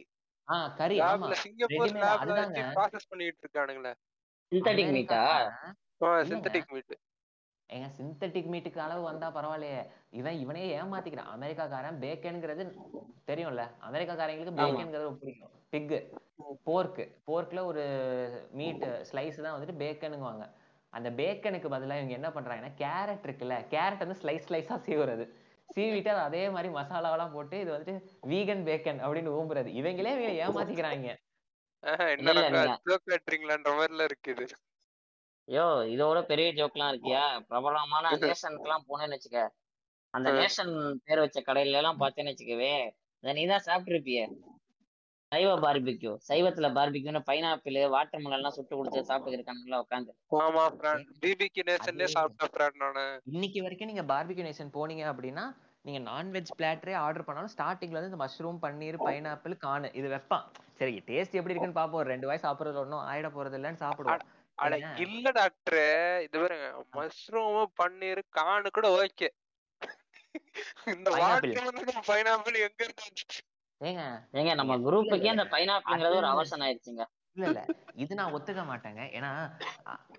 ஆ 0.49 0.57
கறி. 0.79 0.99
ஆமா. 1.09 1.29
சிங்கப்பூர் 1.43 1.93
லேப்ல 1.97 2.33
வச்சு. 2.39 2.63
ப்ராசஸ் 2.75 3.11
பண்ணிட்டு 3.11 3.43
இருக்கானுங்களே. 3.45 3.93
சிந்தட்டிக் 4.53 4.93
மீட்டா 4.93 5.21
சிந்தட்டிக் 6.23 6.71
மீட் 6.71 6.95
ஏங்க 7.71 7.89
சிந்தட்டிக் 7.97 8.51
மீட்டுக்கு 8.53 8.81
அளவு 8.85 9.03
வந்தா 9.03 9.29
பரவாயில்லையே. 9.35 9.81
இவன் 10.11 10.39
இவனையே 10.39 10.69
ஏமாத்திக்கிறான். 10.81 11.33
அமெரிக்காக்காரன் 11.37 11.99
பேக்கனுங்கிறது 12.05 12.63
தெரியும்ல. 13.27 13.65
அமெரிக்காக்காரங்களுக்கு. 13.89 14.55
பேக்கனுங்கிறது 14.61 15.11
பிடிக்கும். 15.23 15.53
பிக்கு 15.73 15.99
போர்க்கு 16.67 17.05
போர்க்ல 17.29 17.61
ஒரு 17.65 17.83
மீட் 18.51 18.85
ஸ்லைஸ் 19.11 19.43
தான் 19.45 19.57
வந்துட்டு 19.57 19.81
பேக்கனுங்குவாங்க 19.83 20.45
அந்த 20.93 21.09
பேக்கனுக்கு 21.11 21.69
பதிலா 21.75 21.97
இவங்க 21.99 22.15
என்ன 22.19 22.29
பண்றாங்கன்னா 22.29 22.71
கேரட் 22.83 23.27
இருக்குல்ல. 23.29 23.57
கேரட் 23.75 24.03
வந்து 24.05 24.19
ஸ்லைஸ் 24.23 24.47
ஸ்லைஸா 24.49 24.77
சீவுறது. 24.87 25.25
சீவிட்டு 25.75 26.11
அது 26.13 26.23
அதே 26.29 26.43
மாதிரி 26.51 26.69
மசாலாவெல்லாம் 26.75 27.33
போட்டு 27.33 27.57
இது 27.61 27.71
வந்துட்டு 27.73 27.95
வீகன் 28.33 28.63
பேக்கன் 28.69 29.03
அப்படின்னு 29.07 29.35
ஊம்புறது. 29.39 29.71
இவங்களே 29.81 30.13
இவங்க 30.17 30.33
ஏமாத்திக்கிறாங்க. 30.45 31.09
இருக்குது 34.09 34.47
யோ 35.49 35.65
இதோட 35.89 36.23
பெரிய 36.23 36.49
ஜோக்லாம் 36.53 36.91
இருக்கியா? 36.93 37.23
பிரபலமான 37.49 38.11
நேஷனுக்குலாம் 38.23 38.87
போனேன்னு 38.89 39.17
வச்சுக்க. 39.17 39.41
அந்த. 40.15 40.29
நேஷன் 40.33 40.73
பேர் 41.05 41.19
வச்ச 41.19 41.41
கடையில 41.41 41.81
எல்லாம் 41.81 42.01
பார்த்தேன்னு 42.01 42.33
வச்சுக்கவே 42.33 42.73
இதை 43.25 43.33
நீ 43.33 43.47
தான் 43.47 43.67
சாப்பிட்டுருப்பிய. 43.67 44.21
சைவ 45.33 45.55
பார்பிக்யூ 45.59 46.13
சைவத்துல 46.29 46.67
பார்பிக்யூன்னு 46.73 47.21
பைனாப்பிள் 47.27 47.89
வாட்டர் 47.89 48.23
எல்லாம் 48.31 48.51
சுட்டு 48.51 48.77
கொடுத்து 48.77 49.01
சாப்பிட்டு 49.05 49.37
இருக்கானுங்களா 49.37 49.81
உட்காந்து 49.83 50.13
ஆமா 50.39 50.63
ஃப்ரெண்ட் 50.77 51.09
பிபிக்கு 51.21 51.63
நேஷன்லயே 51.67 52.07
அது- 52.07 52.15
சாப்பிட்டேன் 52.15 52.53
ஃப்ரெண்ட் 52.55 52.79
நானு. 52.79 53.05
இன்னைக்கு 53.25 53.63
வரைக்கும் 53.63 53.91
நீங்க 53.93 54.05
பார்பிக்யூ 54.05 54.47
நேஷன் 54.47 54.73
போனீங்க 54.73 55.05
அப்படின்னா 55.11 55.45
நீங்க 55.85 56.11
நான்வெஜ் 56.11 56.55
பிளாட்டரே 56.59 56.95
ஆர்டர் 56.97 57.25
பண்ணாலும் 57.25 57.53
ஸ்டார்டிங்ல 57.53 57.99
வந்து 57.99 58.11
இந்த 58.11 58.21
மஷ்ரூம் 58.25 58.59
பன்னீர் 58.63 58.99
பைனாப்பிள் 59.05 59.55
கானு 59.65 59.91
இது 59.95 60.09
வைப்பான். 60.09 60.47
சரி 60.73 61.03
டேஸ்ட் 61.07 61.37
எப்படி 61.39 61.55
இருக்குன்னு 61.55 61.81
பாப்போம் 61.81 62.01
ஒரு 62.01 62.09
ரெண்டு 62.09 62.27
வாய் 62.27 62.43
சாப்பிடுறது 62.43 62.77
ஒன்றும் 62.77 63.05
ஆயிட 63.07 63.29
போறது 63.31 63.57
இல்லைன்னு 63.59 63.83
சாப்பிடுவோம். 63.85 64.25
அட? 64.59 64.75
இல்ல 65.05 65.31
டாக்டர் 65.33 65.81
இது 66.25 66.37
பாருங்க 66.39 66.67
மஷ்ரூம் 66.97 67.59
பன்னீர் 67.81 68.23
கானு 68.37 68.71
கூட 68.71 68.87
ஓகே. 68.99 69.29
இந்த. 70.93 71.09
வாட்டர் 71.21 71.71
பைனாப்பிள் 72.09 72.59
எங்க 72.65 72.83
இருந்து 72.85 73.07
ஏங்க 73.81 74.03
ஏங்க 74.35 74.53
நம்ம 74.55 74.77
குரூப்புக்கே. 74.79 75.31
அந்த 75.31 75.47
பைனாப்பிள்ங்கிறது 75.53 76.21
ஒரு 76.21 76.29
அவசரம் 76.29 76.67
ஆயிடுச்சுங்க. 76.67 77.05
இல்ல 77.37 77.47
இல்ல. 77.49 77.61
இது 77.95 78.13
நான் 78.15 78.35
ஒத்துக்க 78.37 78.63
மாட்டேங்க. 78.65 79.03
ஏன்னா 79.17 79.31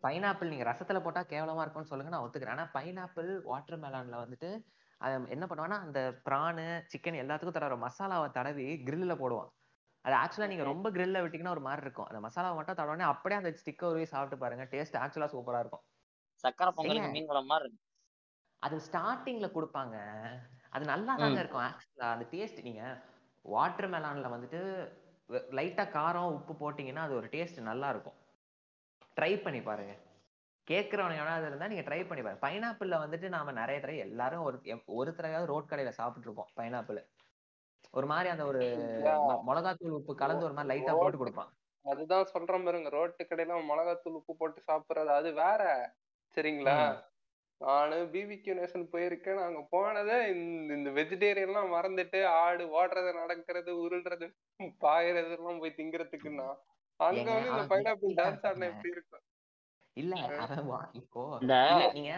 பைனாப்பிள் 0.04 0.52
நீங்க 0.52 0.66
ரசத்துல 0.70 1.00
போட்டா 1.02 1.22
கேவலமா 1.32 1.64
இருக்கும்னு 1.64 1.92
சொல்லுங்க 1.92 2.14
நான் 2.14 2.26
ஒத்துக்கிறேன். 2.26 2.56
ஆனா 2.58 2.68
பைனாப்பிள் 2.76 3.32
வாட்டர் 3.44 3.82
மெலான்ல 3.84 4.22
வந்துட்டு 4.24 4.52
அது 5.02 5.14
என்ன 5.30 5.46
பண்ணுவான்னா 5.46 5.80
அந்த 5.86 6.00
பிரானு 6.26 6.64
சிக்கன் 6.92 7.22
எல்லாத்துக்கும் 7.22 7.58
தடவை 7.58 7.78
மசாலாவை 7.84 8.30
தடவி 8.32 8.66
கிரில்ல 8.88 9.14
போடுவான். 9.16 9.52
அது 10.06 10.16
ஆக்சுவலா 10.16 10.50
நீங்க 10.52 10.66
ரொம்ப 10.72 10.88
கிரில்ல 10.96 11.22
விட்டீங்கன்னா 11.24 11.56
ஒரு 11.58 11.64
மாதிரி 11.68 11.84
இருக்கும். 11.86 12.10
அந்த 12.10 12.20
மசாலாவை 12.26 12.56
மட்டும் 12.56 12.78
தடவை 12.80 13.08
அப்படியே 13.14 13.40
அந்த 13.42 13.52
ஸ்டிக்கர் 13.62 13.92
உருவி 13.92 14.06
சாப்பிட்டு 14.14 14.38
பாருங்க. 14.44 14.66
டேஸ்ட் 14.74 15.00
ஆக்சுவலா 15.04 15.32
சூப்பரா 15.36 15.60
இருக்கும். 15.60 15.84
சக்கரை 16.44 16.72
பொங்கலுக்கு? 16.78 17.14
மீன் 17.16 17.30
குழம்பு 17.32 17.52
மாதிரி 17.54 17.78
அது 18.64 18.78
ஸ்டார்டிங்ல 18.88 19.48
கொடுப்பாங்க. 19.56 19.96
அது 20.76 20.84
நல்லா 20.86 21.14
தாங்க 21.16 21.40
இருக்கும் 21.40 21.66
ஆக்சுவலா 21.68 22.10
அந்த 22.16 22.26
டேஸ்ட் 22.34 22.66
நீங்க 22.68 22.84
வாட்டர் 23.46 23.92
மெலான்ல 23.94 24.30
வந்துட்டு 24.36 24.62
லைட்டா 25.58 25.84
காரம் 25.98 26.34
உப்பு 26.38 26.54
போட்டீங்கன்னா 26.62 27.04
அது 27.08 27.14
ஒரு 27.16 27.28
டேஸ்ட் 27.36 27.60
நல்லா 27.72 27.88
இருக்கும். 27.90 28.18
ட்ரை 29.18 29.32
பண்ணி 29.46 29.62
பாருங்க. 29.62 29.94
கேட்கறவன் 30.68 31.20
எவனாவது 31.20 31.48
இருந்தா 31.50 31.68
நீங்க 31.68 31.86
ட்ரை 31.88 32.02
பண்ணி 32.08 32.22
பாருங்க. 32.24 32.44
பைனாப்பிள்ல 32.48 32.98
வந்துட்டு 33.04 33.28
நாம 33.36 33.52
நிறைய 33.52 33.78
தடவை 33.80 34.00
எல்லாரும் 34.08 34.44
ஒரு 34.48 34.58
ஒரு 35.00 35.12
தடவையாவது 35.18 35.52
ரோட் 35.54 35.70
கடையில 35.72 35.94
சாப்பிட்டு 36.00 36.28
இருப்போம் 36.28 36.52
பைனாப்பிள் 36.60 37.00
ஒரு 37.94 38.08
மாதிரி 38.12 38.28
அந்த 38.34 38.44
ஒரு 38.52 38.62
மிளகாத்தூள் 39.50 39.98
உப்பு 40.00 40.14
கலந்து 40.22 40.48
ஒரு 40.48 40.56
மாதிரி 40.58 40.72
லைட்டா 40.72 40.94
போட்டு 41.00 41.20
கொடுப்பான். 41.22 41.52
அதுதான் 41.86 42.32
சொல்றேன் 42.34 42.66
பாருங்க. 42.66 42.90
ரோட்டு 42.98 43.24
கடையில 43.30 43.60
மிளகாத்தூள் 43.70 44.18
உப்பு 44.20 44.34
போட்டு 44.42 44.60
சாப்பிடுறது 44.70 45.12
அது 45.20 45.30
வேற. 45.44 45.62
சரிங்களா. 46.38 46.76
நானு 47.62 47.96
பிபிக்யூ 48.14 48.54
நேஷன் 48.60 48.92
போயிருக்கேன். 48.92 49.40
நாங்க 49.44 49.62
போனதே 49.74 50.18
இந்த 50.34 50.72
இந்த 50.78 50.90
வெஜிடேரியன் 50.98 51.50
எல்லாம் 51.50 51.74
மறந்துட்டு 51.76 52.20
ஆடு 52.42 52.66
ஓடுறது 52.80 53.12
நடக்கிறது 53.22 53.72
உருள்றது 53.86 54.28
பாயறது 54.86 55.34
எல்லாம் 55.38 55.62
போய் 55.64 55.78
திங்கிறதுக்குன்னா 55.80 56.48
அங்க 57.00 57.28
வந்து 57.34 57.52
இந்த 57.54 57.66
பைனாப்பிள் 57.72 58.16
டான்ஸ் 58.20 58.46
ஆடினா. 58.50 58.70
எப்படி 58.74 58.94
இருக்கும்? 58.96 59.26
இல்ல 59.98 60.16
இப்போ 61.00 61.22
நீங்க 61.98 62.12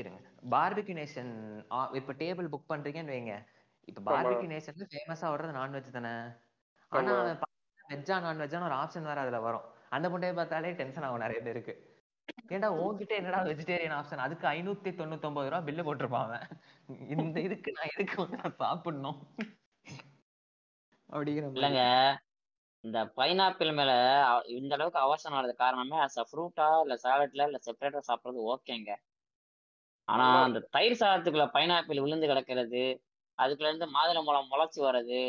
இருங்க. 0.00 0.20
பார்பிக்யூ 0.54 0.94
நேஷன் 1.00 1.32
இப்ப 2.00 2.14
டேபிள் 2.22 2.52
புக் 2.54 2.70
பண்றீங்கன்னு 2.72 3.14
வைங்க. 3.16 3.34
இப்ப 3.88 4.00
பார்பிக்யூ 4.08 4.48
நேஷன்ல 4.50 4.86
ஃபேமஸா 4.92 5.28
வர்றது 5.32 5.52
நான்வெஜ் 5.56 5.96
தானே? 5.96 6.14
ஆனா. 6.92 7.14
அவன் 7.32 7.54
வெஜ்ஜா 7.90 8.16
நான்வெஜ்ஜான 8.24 8.66
ஒரு 8.66 8.76
ஆப்ஷன் 8.78 9.08
வேற 9.08 9.18
அதுல 9.24 9.38
வரும். 9.42 9.66
அந்த 9.92 10.06
முட்டையை 10.12 10.34
பார்த்தாலே 10.36 10.72
டென்ஷன் 10.80 11.06
ஆகும் 11.06 11.24
நிறைய 11.24 11.40
பேருக்கு. 11.42 11.74
ஏன்டா 12.50 12.68
உன்கிட்ட 12.80 13.12
என்னடா 13.16 13.40
வெஜிடேரியன் 13.48 13.96
ஆப்ஷன் 13.96 14.24
அதுக்கு 14.24 14.46
ஐநூத்தி 14.52 14.90
தொண்ணூத்தொன்பது 14.94 15.48
ரூபா 15.48 15.60
பில்லு 15.66 15.82
போட்டிருப்பான் 15.82 16.26
அவன். 16.28 16.46
இந்த 17.14 17.36
இதுக்கு 17.46 17.70
நான் 17.76 17.92
எதுக்கு 17.94 18.16
வந்து 18.22 18.40
நான் 18.42 18.58
சாப்பிடணும்? 18.60 19.18
அப்படிங்கிற 21.10 21.46
இல்லைங்க. 21.54 21.82
இந்த 22.84 22.98
பைனாப்பிள் 23.16 23.70
மேல 23.72 23.92
இந்த 24.54 24.72
அளவுக்கு 24.74 25.00
அவசரம் 25.00 25.36
ஆனது 25.36 25.54
காரணமே 25.56 25.96
அஸ் 26.04 26.18
அ 26.18 26.26
ஃப்ரூட்டா 26.28 26.68
இல்ல 26.84 26.96
சாலட்ல 27.02 27.48
இல்ல 27.48 27.60
செப்பரேட்டா 27.64 28.02
சாப்பிடுறது 28.08 28.48
ஓகேங்க 28.52 28.90
ஆனா 30.08 30.26
அந்த 30.42 30.58
தயிர் 30.74 31.00
சாதத்துக்குள்ள 31.00 31.46
பைனாப்பிள் 31.54 32.02
விழுந்து 32.02 32.26
கிடக்கிறது 32.26 32.82
அதுக்குள்ள 33.38 33.70
இருந்து 33.70 33.88
மாதுளம்பழம் 33.96 34.50
முளைச்சு 34.50 34.80
வர்றது 34.84 35.20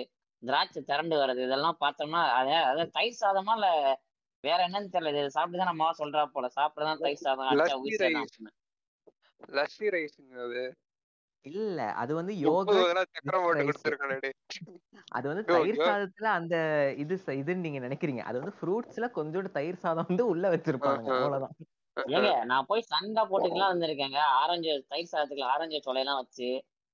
திராட்சை 0.44 0.82
திரண்டு 0.84 1.16
வர்றது 1.18 1.42
இதெல்லாம் 1.48 1.80
பார்த்தோம்னா 1.80 2.22
அதே 2.36 2.58
அதாவது 2.64 2.92
தயிர் 2.92 3.22
சாதமா 3.22 3.56
இல்ல 3.58 3.70
வேற 4.44 4.60
என்னன்னு 4.68 4.92
தெரியல. 4.92 5.14
இது 5.16 5.36
சாப்பிட்டு 5.38 5.62
தான் 5.62 5.72
நம்ம 5.72 5.88
சொல்றா 5.98 6.22
போல. 6.34 6.48
சாப்பிட்டுதான் 6.58 7.02
தயிர் 7.02 7.24
சாதம் 7.24 7.50
லஸ்ஸி 7.62 7.80
உயிர் 7.82 8.02
சேதம் 8.02 8.28
ரைஸ். 8.28 8.38
லஸ்ஸி 9.50 9.90
ரைஸுங்க 9.96 10.38
அது 10.46 10.62
இல்ல 11.46 11.82
அது 12.02 12.12
வந்து. 12.20 12.32
கொடுத்துருக்கானே 13.60 14.32
அது 15.12 15.26
வந்து 15.32 15.44
தயிர். 15.52 15.82
சாதத்துல 15.82 16.30
அந்த 16.40 16.56
இது 16.98 17.16
இதுன்னு 17.42 17.66
நீங்க 17.68 17.80
நினைக்கிறீங்க. 17.80 18.24
அது 18.30 18.38
வந்து 18.42 18.56
ஃப்ரூட்ஸ்ல 18.58 19.08
கொஞ்சோண்டு 19.18 19.52
தயிர் 19.52 19.84
சாதம் 19.84 20.10
வந்து 20.10 20.26
உள்ள 20.34 20.48
வச்சிருப்பாங்க. 20.56 21.06
அவ்வளவுதான். 21.16 21.56
ஏங்க 21.98 22.32
நான் 22.46 22.68
போய் 22.68 22.90
சண்டை 22.92 23.24
போட்டுக்கலாம் 23.32 23.74
வந்திருக்கேங்க. 23.74 24.20
ஆரஞ்சு 24.42 24.74
தயிர் 24.92 25.12
சாதத்துக்குள்ள 25.14 25.54
ஆரஞ்சு 25.56 25.80
சொலையெல்லாம் 25.88 26.22
வச்சு 26.24 26.50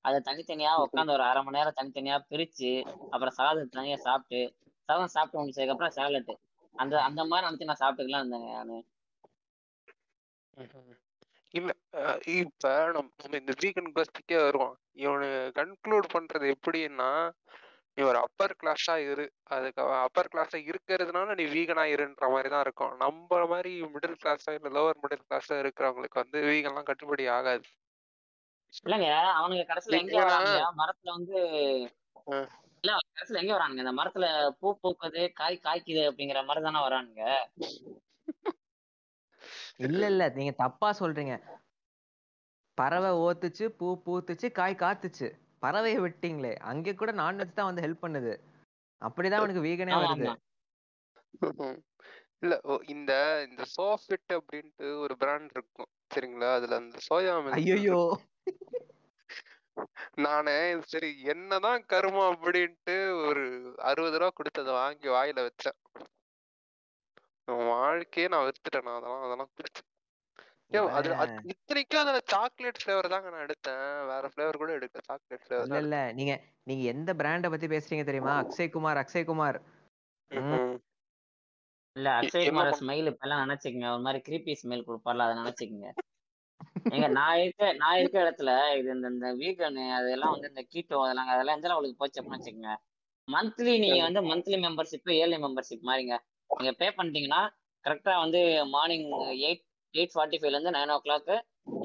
அதை 0.06 0.18
தனித்தனியா 0.28 0.72
உட்காந்து 0.84 1.16
ஒரு 1.16 1.24
அரை 1.24 1.42
மணி 1.44 1.58
நேரம் 1.58 1.78
தனித்தனியா 1.78 2.18
பிரிச்சு 2.32 2.72
அப்புறம் 3.14 3.38
சாதத்தை 3.38 3.68
தனியா 3.74 3.98
சாப்பிட்டு 4.08 4.42
சாதம் 4.90 5.14
சாப்பிட்டு 5.14 5.40
முடிச்சதுக்கு 5.40 5.76
அப்புறம் 5.76 5.96
சேலட் 5.98 6.34
அந்த 6.76 6.96
அந்த 7.08 7.22
மாதிரி 7.26 7.48
நினைச்சு 7.48 7.70
நான் 7.70 7.84
சாப்பிட்டுக்கலாம் 7.84 8.24
இருந்தேங்க 8.24 8.52
நானு. 8.58 8.78
இல்ல 11.54 11.70
இப்ப 12.36 12.64
நம்ம 12.96 13.10
இந்த 13.40 13.54
வீகன் 13.62 13.94
பஸ்டிக்கே 13.96 14.38
வருவோம். 14.42 14.74
இவனு 15.04 15.28
கன்க்ளூட் 15.58 16.08
பண்றது 16.16 16.48
எப்படின்னா 16.56 17.10
நீ 17.98 18.04
ஒரு 18.04 18.20
அப்பர் 18.24 18.54
கிளாஸா 18.62 18.96
இரு. 19.10 19.26
அதுக்கு 19.48 19.82
அப்பர் 20.06 20.32
கிளாஸா 20.34 20.60
இருக்கிறதுனால 20.70 21.36
நீ 21.40 21.46
வீகனா 21.54 21.84
இருன்ற 21.94 22.30
மாதிரி 22.34 22.50
தான் 22.50 22.66
இருக்கும். 22.66 22.94
நம்ம 23.04 23.20
மாதிரி 23.54 23.72
மிடில் 23.94 24.20
கிளாஸா 24.22 24.54
இல்ல 24.58 24.72
லோவர் 24.78 25.02
மிடில் 25.04 25.26
கிளாஸா 25.26 25.58
இருக்கிறவங்களுக்கு 25.64 26.22
வந்து 26.24 26.40
வீகன்லாம் 26.50 26.90
கட்டுப்படி 26.90 27.26
ஆகாது. 27.38 27.66
இல்லைங்க 28.84 29.10
அவனுங்க 29.38 29.64
கடைசியில 29.68 30.00
எங்க 30.02 30.16
வரானுங்க? 30.22 30.64
மரத்துல 30.80 31.12
வந்து. 31.12 31.38
இல்ல 32.84 32.94
கடைசியில 33.10 33.42
எங்க 33.44 33.54
வரானுங்க? 33.56 33.84
இந்த 33.86 33.96
மரத்துல 34.00 34.28
பூ 34.60 34.70
பூக்குது 34.82 35.22
காய் 35.34 35.64
காய்க்குது 35.66 36.04
அப்படிங்கிற 36.10 36.42
மாதிரி 36.46 36.66
தானே 36.66 36.82
வரானுங்க? 36.88 37.24
இல்ல 39.86 40.04
இல்ல 40.08 40.24
நீங்க 40.30 40.52
தப்பா 40.64 40.90
சொல்றீங்க. 41.00 41.36
பறவை 42.78 43.12
ஓத்துச்சு 43.26 43.66
பூ 43.80 43.88
பூத்துச்சு 44.06 44.48
காய் 44.52 44.76
காத்துச்சு. 44.76 45.28
பறவையை 45.64 46.00
விட்டீங்களே 46.02 46.54
அங்க 46.72 46.94
கூட 46.94 47.12
நான்வெஜ் 47.22 47.58
தான் 47.60 47.70
வந்து 47.70 47.84
ஹெல்ப் 47.86 48.04
பண்ணுது. 48.06 48.34
அப்படிதான் 49.02 49.42
அவனுக்கு 49.42 49.66
வீகனே 49.68 49.96
வருது. 49.96 50.28
இல்ல 52.44 52.54
ஓ, 52.64 52.74
இந்த 52.86 53.12
இந்த 53.48 53.64
சோஃபிட் 53.76 54.32
அப்படின்ட்டு 54.38 54.88
ஒரு 55.00 55.14
பிராண்ட் 55.18 55.54
இருக்கும். 55.56 55.90
சரிங்களா? 56.12 56.50
அதுல 56.58 56.76
அந்த 56.76 56.98
சோயா 57.08 57.34
ஐயோ 57.60 58.00
நானே 60.26 60.58
சரி 60.92 61.10
என்னதான் 61.34 61.82
கருமம் 61.86 62.30
அப்படின்ட்டு 62.34 62.96
ஒரு 63.28 63.44
அறுபது 63.90 64.20
ரூபா 64.20 64.30
கொடுத்ததை 64.30 64.74
வாங்கி 64.74 65.08
வாயில 65.10 65.40
வச்சேன். 65.48 65.78
வாழ்க்கையே 67.72 68.28
நான் 68.34 68.46
வித்துட்டேன் 68.48 68.88
நான் 68.88 68.98
அதெல்லாம் 69.00 69.26
அதெல்லாம் 69.28 69.52
அது 70.98 71.10
அது 71.24 71.34
இத்தனைக்கும் 71.54 72.02
அதுல 72.04 72.22
சாக்லேட் 72.34 72.80
ஃபிளேவர் 72.82 73.14
தாங்க 73.14 73.30
நான் 73.30 73.46
எடுத்தேன். 73.48 73.84
வேற 74.12 74.30
ஃபிளேவர் 74.32 74.62
கூட 74.62 74.72
எடுக்கல 74.78 75.04
சாக்லேட் 75.10 75.44
ஃபிளேவர் 75.44 75.84
இல்ல 75.84 76.00
நீங்க 76.20 76.34
நீங்க 76.64 76.84
எந்த 76.94 77.14
பிராண்ட 77.14 77.50
பத்தி 77.50 77.68
பேசுறீங்க 77.68 78.06
தெரியுமா? 78.06 78.34
அக்ஷய் 78.44 78.74
குமார் 78.76 79.02
அக்ஷய் 79.04 79.30
குமார். 79.30 79.60
இல்ல 81.96 82.08
அக்ஷய் 82.22 82.48
குமார்? 82.50 82.72
ஸ்மைல் 82.82 83.10
இப்ப 83.12 83.28
எல்லாம் 83.28 83.44
நினைச்சுக்கங்க. 83.46 83.90
ஒரு 83.96 84.04
மாதிரி 84.08 84.22
கிரீப்பி 84.28 84.56
ஸ்மைல் 84.62 84.88
கொடுப்பார்ல 84.88 85.28
அதை 85.28 85.36
நினைச்சுக்கங்க. 85.42 85.90
எங்க 86.96 87.08
நான் 87.18 87.40
இருக்க 87.44 87.68
நான் 87.80 88.00
இருக்க 88.00 88.18
இடத்துல 88.24 88.50
இது 88.80 88.90
இந்த 88.96 89.08
இந்த 89.14 89.30
வீகன் 89.40 89.80
அதெல்லாம் 89.98 90.34
வந்து 90.36 90.52
இந்த 90.52 90.64
கீட்டோ 90.72 90.98
அதெல்லாம் 91.06 91.32
அதெல்லாம் 91.34 91.58
எந்த 91.58 91.70
லெவலுக்கு 91.72 92.02
போச்சு 92.02 92.20
அப்படின்னு 92.20 92.38
வச்சுக்கோங்க. 92.38 92.74
மந்த்லி 93.28 93.74
நீங்க 93.84 94.02
வந்து 94.08 94.22
மந்த்லி 94.30 94.58
மெம்பர்ஷிப் 94.66 95.12
இயர்லி 95.16 95.38
மெம்பர்ஷிப் 95.46 95.88
மாதிரிங்க 95.90 96.16
நீங்க 96.50 96.74
பே 96.82 96.88
பண்ணிட்டீங்கன்னா 96.98 97.42
கரெக்டா 97.86 98.14
வந்து 98.24 98.42
மார்னிங் 98.76 99.08
எயிட் 99.44 99.64
எயிட் 99.94 100.14
ஃபார்ட்டி 100.16 100.38
ஃபைவ்ல 100.40 100.56
இருந்து 100.56 100.76
நைன் 100.78 100.94
ஓ 100.96 101.00
கிளாக் 101.06 101.34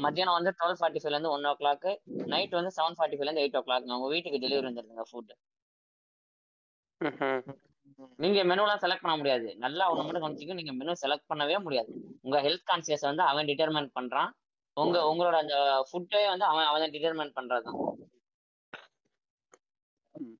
மத்தியானம் 0.04 0.36
வந்து 0.38 0.52
டுவெல் 0.58 0.78
ஃபார்ட்டி 0.80 1.00
ஃபைவ்ல 1.00 1.16
இருந்து 1.16 1.32
ஒன் 1.34 1.48
ஓ 1.50 1.54
கிளாக் 1.60 1.88
நைட் 2.32 2.58
வந்து 2.58 2.72
செவன் 2.78 2.96
ஃபார்ட்டி 2.98 3.16
ஃபைவ்ல 3.16 3.30
இருந்து 3.30 3.44
எயிட் 3.44 3.58
ஓ 3.60 3.64
கிளாக் 3.68 3.88
உங்க 3.90 4.10
வீட்டுக்கு 4.14 4.42
டெலிவரி 4.44 4.68
வந்துருதுங்க 4.70 5.06
ஃபுட். 5.10 5.32
நீங்க 8.22 8.40
மெனுலாம் 8.48 8.82
செலக்ட் 8.82 9.04
பண்ண 9.04 9.14
முடியாது. 9.20 9.48
நல்லா 9.58 9.84
ஒண்ணு 9.90 10.04
மட்டும் 10.04 10.22
கவனிச்சிக்க 10.22 10.54
நீங்க 10.58 10.72
மெனு 10.72 10.92
செலக்ட் 11.02 11.30
பண்ணவே 11.30 11.56
முடியாது. 11.64 11.90
உங்க 12.24 12.36
ஹெல்த் 12.46 12.66
கான்சியஸ் 12.70 13.04
வந்து 13.08 13.22
அவன் 13.30 13.48
டிட்டர்மெண்ட் 13.50 13.90
பண்றான். 13.98 14.30
உங்க 14.74 14.98
உங்களோட 14.98 15.38
அந்த 15.38 15.84
ஃபுட்டே 15.92 16.26
வந்து 16.26 16.44
அவன் 16.44 16.64
அவன் 16.64 16.90
டிட்டர்மெண்ட் 16.90 17.36
பண்றதுதான். 17.36 18.08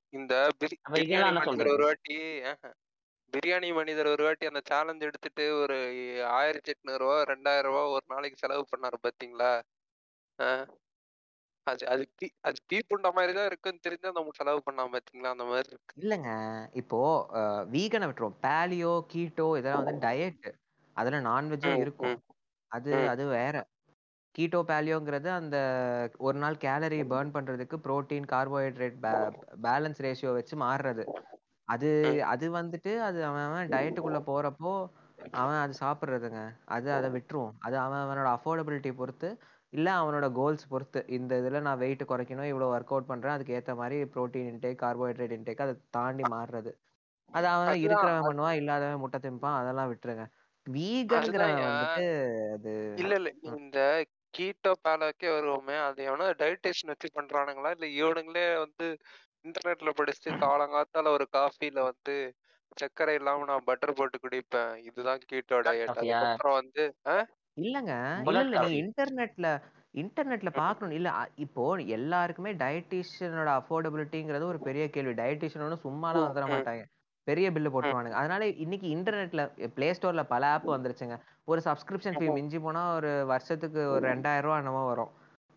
இந்த 0.09 0.47
பிரியாணி 0.59 1.71
ஒரு 1.71 1.83
வாட்டி. 1.83 2.17
பிரியாணி 3.33 3.73
மனிதர் 3.73 4.07
ஒரு 4.07 4.23
வாட்டி 4.23 4.45
அந்த 4.45 4.61
சேலஞ்ச் 4.63 5.01
எடுத்துட்டு 5.01 5.59
ஒரு 5.59 5.75
ஆயிரத்தி 6.25 6.71
எட்நூறு 6.71 6.97
ரூபா 6.97 7.23
ரெண்டாயிரம் 7.23 7.61
ரூபா 7.61 7.87
ஒரு 7.87 8.03
நாளைக்கு 8.07 8.37
செலவு 8.37 8.65
பண்ணாரு 8.77 8.93
பாத்தீங்களா? 9.01 9.61
ஆஹ். 10.43 10.69
அது 11.63 11.87
அது 11.87 12.13
பீ- 12.23 12.37
அது 12.41 12.55
பீப்புண்ட 12.73 13.11
மாதிரி 13.11 13.33
தான் 13.33 13.45
இருக்குன்னு 13.45 13.79
தெரிஞ்சு 13.89 14.11
நம்ம 14.11 14.29
செலவு 14.31 14.61
பண்ணாம 14.71 14.97
பாத்தீங்களா? 14.97 15.25
அந்த 15.25 15.43
மாதிரி 15.43 15.69
இருக்கு. 15.69 16.01
இல்லங்க. 16.01 16.67
இப்போ 16.71 17.27
வீகனை 17.65 18.07
விட்டுருவோம். 18.07 18.37
பேலியோ 18.41 19.05
கீட்டோ 19.13 19.57
இதெல்லாம் 19.57 19.83
வந்து 19.83 20.07
டயட் 20.07 20.51
அதுல 20.93 21.19
நான்வெஜ்ஜும் 21.19 21.79
இருக்கும். 21.79 22.23
அது. 22.67 23.07
அது 23.07 23.27
வேற. 23.27 23.67
கீட்டோ 24.35 24.59
பேலியோங்கிறது 24.67 25.29
அந்த 25.31 25.57
ஒரு 26.19 26.37
நாள் 26.37 26.57
கேலரி 26.57 26.99
பர்ன் 27.05 27.33
பண்றதுக்கு 27.35 27.77
புரோட்டீன் 27.85 28.27
கார்போஹைட்ரேட் 28.31 28.97
பேலன்ஸ் 29.65 30.01
ரேஷியோ 30.05 30.31
வச்சு 30.37 30.55
மாறுறது. 30.63 31.03
அது. 31.67 31.89
அது 32.33 32.45
வந்துட்டு 32.57 32.91
அது 33.07 33.19
அவன் 33.25 33.45
அவன் 33.47 33.71
டயட்டுக்குள்ள 33.73 34.19
போறப்போ 34.27 34.73
அவன் 35.33 35.59
அது 35.63 35.73
சாப்பிடுறதுங்க. 35.81 36.39
அது 36.67 36.89
அதை 36.91 37.09
விட்டுருவோம். 37.11 37.55
அது 37.59 37.75
அவன் 37.77 38.03
அவனோட 38.05 38.29
அஃபோர்டபிலிட்டி 38.37 38.91
பொறுத்து 38.95 39.29
இல்ல 39.73 39.89
அவனோட 39.99 40.27
கோல்ஸ் 40.33 40.65
பொறுத்து. 40.69 41.01
இந்த 41.17 41.33
இதுல 41.41 41.61
நான் 41.61 41.79
வெயிட் 41.79 42.03
குறைக்கணும் 42.09 42.49
இவ்வளவு 42.49 42.73
ஒர்க் 42.75 42.93
அவுட் 42.93 43.09
பண்றேன் 43.11 43.35
அதுக்கு 43.35 43.55
ஏத்த 43.59 43.73
மாதிரி 43.77 43.97
புரோட்டீன் 44.13 44.49
இன்டேக் 44.51 44.81
கார்போஹைட்ரேட் 44.83 45.35
இன்டேக் 45.37 45.63
அதை 45.65 45.75
தாண்டி 45.91 46.25
மாறுறது. 46.33 46.71
அது 47.29 47.47
அவன் 47.53 47.73
இருக்கிறவன் 47.83 48.27
பண்ணுவான் 48.27 48.57
இல்லாதவன் 48.61 49.01
முட்டை 49.03 49.19
திம்பான் 49.25 49.59
அதெல்லாம் 49.61 49.91
விட்டுருங்க. 49.91 50.25
வீகன்கிறவன் 50.67 51.19
அதுதான் 51.19 51.65
வந்துட்டு 51.65 52.05
அது 52.55 52.73
இல்ல 52.97 53.13
இல்ல. 53.19 53.29
இந்த 53.51 53.77
கீட்டோ 54.33 54.71
பேலாக்கே 54.83 55.29
வருவோமே 55.31 55.75
அது 55.85 55.99
எவனோ 56.07 56.25
டயட்டேஷன் 56.41 56.91
வச்சு 56.91 57.07
பண்றானுங்களா? 57.17 57.71
இல்ல 57.77 57.87
இவனுங்களே 57.99 58.45
வந்து 58.63 58.87
இன்டர்நெட்ல 59.45 59.91
படிச்சு 59.93 60.29
காலங்காத்தால 60.45 61.11
ஒரு 61.17 61.25
காஃபில 61.33 61.79
வந்து 61.89 62.15
சர்க்கரை 62.77 63.15
இல்லாம 63.19 63.45
நான் 63.45 63.67
பட்டர் 63.69 63.97
போட்டு 63.97 64.17
குடிப்பேன். 64.19 64.73
இதுதான் 64.89 65.23
கீட்டோ 65.25 65.57
டயட் 65.65 66.01
அதுக்கப்புறம் 66.03 66.57
வந்து 66.59 66.83
இல்லங்க. 67.57 67.93
இல்ல 68.25 68.25
புல்லட் 68.25 68.45
இல்ல 68.45 68.57
நீங்க 68.57 68.75
காஃபி 68.75 68.81
இன்டர்நெட்ல 68.81 69.47
இன்டர்நெட்ல 69.93 70.51
பார்க்கணும் 70.55 70.95
இல்ல 70.97 71.09
இப்போ 71.45 71.63
எல்லாருக்குமே 71.95 72.51
டயட்டிஷியனோட 72.61 73.49
அஃபோர்டபிலிட்டிங்கிறது 73.59 74.45
ஒரு 74.45 74.59
பெரிய 74.61 74.83
கேள்வி. 74.89 75.13
டயட்டிஷியன் 75.15 75.65
ஒன்றும் 75.65 75.85
சும்மாலாம் 75.87 76.27
வந்துட 76.27 76.47
மாட்டாங்க. 76.51 76.83
பெரிய 77.31 77.47
பில்லு 77.55 77.71
போட்டுருவானுங்க. 77.73 78.17
அதனால 78.21 78.47
இன்னைக்கு 78.65 78.87
இன்டர்நெட்ல 78.95 79.43
பிளே 79.77 79.89
ஸ்டோர்ல 79.97 80.23
பல 80.33 80.51
ஆப் 80.55 80.69
வந்துருச்சுங்க. 80.75 81.17
ஒரு 81.51 81.61
சப்ஸ்கிரிப்ஷன் 81.67 82.17
ஃபீ 82.19 82.27
மிஞ்சி 82.37 82.59
போனா 82.65 82.83
ஒரு 82.99 83.11
வருஷத்துக்கு 83.33 83.81
ஒரு 83.95 84.03
ரெண்டாயிரம் 84.13 84.47
ரூபா 84.47 84.57
என்னமோ 84.61 84.83
வரும். 84.91 85.11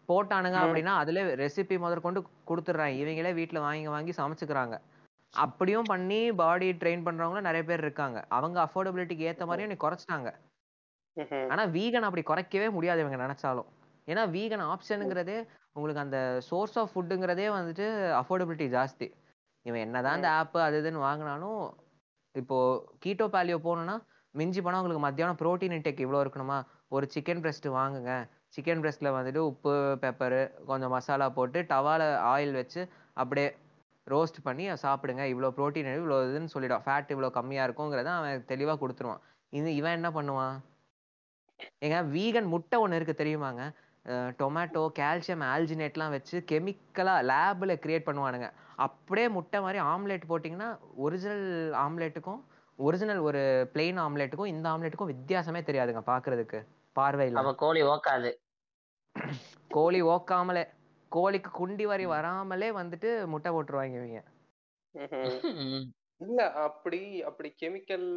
போட்டானுங்க 0.08 0.58
அப்படின்னா 0.62 0.94
அதுல 1.02 1.20
ரெசிபி 1.42 1.76
முதற்கொண்டு 1.84 2.20
கொடுத்துட்றாங்க. 2.48 2.94
இவங்களே 3.02 3.32
வீட்ல 3.38 3.60
வாங்கி 3.66 3.88
வாங்கி 3.94 4.14
சமைச்சுக்கிறாங்க. 4.18 4.76
அப்படியும் 5.34 5.88
பண்ணி 5.92 6.18
பாடி 6.40 6.66
ட்ரெயின் 6.80 7.04
பண்றவங்களும் 7.06 7.48
நிறைய 7.48 7.62
பேர் 7.70 7.84
இருக்காங்க. 7.86 8.18
அவங்க 8.36 8.58
அஃபோர்டபிலிட்டிக்கு 8.66 9.28
ஏத்த 9.30 9.46
மாதிரியும் 9.48 9.72
நீ 9.72 9.78
குறைச்சிட்டாங்க. 9.84 10.30
ஆனா 11.52 11.62
வீகன் 11.76 12.06
அப்படி 12.08 12.22
குறைக்கவே 12.28 12.68
முடியாது 12.76 13.02
இவங்க 13.04 13.18
நினைச்சாலும். 13.24 13.68
ஏன்னா 14.10 14.22
வீகன் 14.36 14.64
ஆப்ஷனுங்கிறதே 14.72 15.38
உங்களுக்கு 15.76 16.04
அந்த 16.06 16.18
சோர்ஸ் 16.48 16.76
ஆஃப் 16.80 16.92
ஃபுட்டுங்கிறதே 16.94 17.46
வந்துட்டு 17.58 17.86
அஃபோர்டபிலிட்டி 18.20 18.66
ஜாஸ்தி. 18.76 19.08
இவன் 19.66 19.84
என்னதான் 19.86 20.18
இந்த 20.20 20.30
ஆப் 20.38 20.56
அது 20.66 20.78
இதுன்னு 20.82 21.06
வாங்கினாலும் 21.08 21.60
இப்போ 22.34 22.56
கீட்டோ 23.04 23.26
பாலியோ 23.34 23.58
போகணும்னா 23.66 23.96
மிஞ்சி 24.34 24.60
போனா 24.62 24.78
உங்களுக்கு 24.80 25.06
மத்தியானம் 25.06 25.38
ப்ரோட்டீன் 25.42 25.74
இன்டேக் 25.76 26.04
இவ்வளோ 26.04 26.22
இருக்கணுமா? 26.24 26.56
ஒரு 26.94 27.04
சிக்கன் 27.14 27.42
breast 27.44 27.66
வாங்குங்க. 27.76 28.12
சிக்கன் 28.54 28.80
breastல 28.82 29.08
வந்துட்டு 29.16 29.40
உப்பு 29.50 29.72
பெப்பரு 30.02 30.40
கொஞ்சம் 30.70 30.92
மசாலா 30.94 31.26
போட்டு 31.36 31.60
டவால 31.72 32.02
ஆயில் 32.32 32.52
வச்சு 32.60 32.80
அப்படியே 33.20 33.48
ரோஸ்ட் 34.06 34.38
பண்ணி 34.46 34.64
சாப்பிடுங்க. 34.84 35.22
இவ்வளோ 35.32 35.50
ப்ரோட்டீன் 35.58 35.90
இவ்வளோ 36.00 36.18
இதுன்னு 36.28 36.52
சொல்லிடும். 36.54 36.84
ஃபேட் 36.86 37.12
இவ்வளோ 37.14 37.30
கம்மியா 37.38 37.62
இருக்குங்கிறத 37.68 38.10
அவன் 38.18 38.44
தெளிவா 38.52 38.74
கொடுத்துருவான். 38.82 39.22
இது 39.58 39.70
இவன் 39.80 39.96
என்ன 39.98 40.08
பண்ணுவான்? 40.18 40.56
ஏங்க 41.86 41.98
வீகன் 42.16 42.52
முட்டை 42.54 42.76
ஒண்ணு 42.84 42.98
இருக்கு 42.98 43.20
தெரியுமாங்க? 43.22 43.64
டொமேட்டோ 44.40 44.82
கால்சியம் 44.98 45.44
ஆல்ஜினேட்லாம் 45.52 46.14
வச்சு 46.16 46.36
கெமிக்கலா 46.50 47.14
லேப்ல 47.30 47.74
கிரியேட் 47.84 48.08
பண்ணுவானுங்க. 48.08 48.48
அப்படியே 48.76 49.28
முட்டை 49.28 49.60
மாதிரி 49.60 49.78
ஆம்லெட் 49.84 50.28
போட்டிங்கன்னா 50.28 50.78
ஒரிஜினல் 50.96 51.72
ஆம்லெட்டுக்கும் 51.72 52.40
ஒரிஜினல் 52.78 53.18
ஒரு 53.18 53.70
பிளெயின் 53.74 53.98
ஆம்லெட்டுக்கும் 54.04 54.46
இந்த 54.46 54.68
ஆம்லெட்டுக்கும் 54.68 55.12
வித்தியாசமே 55.12 55.60
தெரியாதுங்க 55.62 56.02
பாக்குறதுக்கு 56.06 56.60
பார்வையில. 56.96 57.34
அப்ப 57.34 57.54
கோழி 57.54 57.82
ஓக்காது. 57.82 58.30
கோழி 59.68 60.02
ஓக்காமலே 60.02 60.64
கோழிக்கு 61.08 61.50
குண்டி 61.50 61.84
வரி 61.86 62.06
வராமலே 62.06 62.70
வந்துட்டு 62.70 63.26
முட்டை 63.26 63.52
போட்டுருவாங்க 63.52 63.94
இவங்க. 64.00 64.20
இல்ல 66.20 66.52
அப்படி 66.52 67.22
அப்படி 67.22 67.54
கெமிக்கல் 67.62 68.08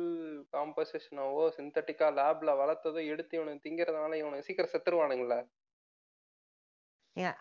காம்போசிஷனாவோ 0.53 1.43
சிந்தட்டிக்கா 1.57 2.07
லேப்ல 2.19 2.51
வளர்த்ததோ 2.61 3.07
எடுத்து 3.07 3.37
இவனுக்கு 3.37 3.69
திங்கறதுனால 3.69 4.13
இவனுக்கு 4.15 4.43
சீக்கிரம் 4.43 4.73
செத்துருவானுங்களே. 4.73 5.39
ஏங்க 7.17 7.33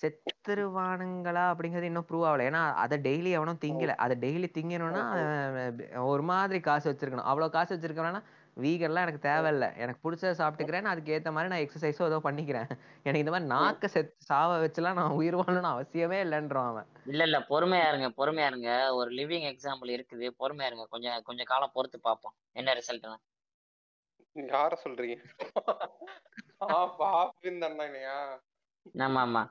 செத்துருவானுங்களா 0.00 1.42
அப்படிங்கிறது 1.50 1.88
இன்னும் 1.90 2.06
ப்ரூவ் 2.08 2.24
ஆகல. 2.28 2.46
ஏன்னா 2.50 2.62
அதை 2.84 2.96
டெய்லி 2.98 3.30
எவனும் 3.38 3.60
திங்கல. 3.64 3.92
அதை 4.04 4.14
டெய்லி 4.24 4.48
திங்கணும்னா 4.56 5.02
ஒரு 6.12 6.22
மாதிரி 6.30 6.58
காசு 6.60 6.86
வச்சிருக்கணும். 6.90 7.28
அவ்வளவு 7.30 7.54
காசு 7.56 7.70
வச்சிருக்கவனா 7.74 8.22
வீகன்லாம் 8.56 9.04
எனக்கு 9.06 9.28
தேவையில்ல. 9.28 9.66
எனக்கு 9.82 10.02
பிடிச்சத 10.04 10.32
சாப்பிட்டுக்கிறேன் 10.40 10.90
அதுக்கு 10.92 11.14
ஏத்த 11.16 11.30
மாதிரி 11.36 11.52
நான் 11.52 11.64
எக்ஸசைஸோ 11.64 12.04
ஏதோ 12.10 12.18
பண்ணிக்கிறேன். 12.26 12.68
எனக்கு 13.04 13.22
இந்த 13.22 13.32
மாதிரி 13.34 13.48
நாக்க 13.54 13.86
செத்து 13.94 14.26
சாவ 14.30 14.58
வச்சுலாம் 14.64 14.98
நான் 15.00 15.16
உயிர் 15.20 15.38
வாழணும்னு 15.40 15.72
அவசியமே 15.74 16.18
இல்லைன்றான் 16.26 16.70
அவன். 16.72 16.88
இல்ல 17.12 17.22
இல்ல. 17.28 17.38
பொறுமையா 17.50 17.86
இருங்க 17.92 18.08
பொறுமையா 18.20 18.48
இருங்க. 18.52 18.72
ஒரு 18.94 19.10
லிவிங் 19.10 19.46
எக்ஸாம்பிள் 19.52 19.94
இருக்குது. 19.96 20.28
பொறுமையா 20.40 20.70
இருங்க. 20.70 20.86
கொஞ்சம் 20.86 21.22
கொஞ்சம் 21.22 21.50
காலம் 21.52 21.74
பொறுத்து 21.74 22.00
பார்ப்போம். 22.00 22.36
என்ன 22.52 22.74
ரிசல்ட்னு 22.80 23.20
யார 24.36 24.76
சொல்றீங்க? 24.84 25.16
ஆ 26.74 26.78
பாப்பின் 27.00 27.62
தானேயா 27.64 28.18
ஆமா 29.04 29.20
ஆமா. 29.22 29.42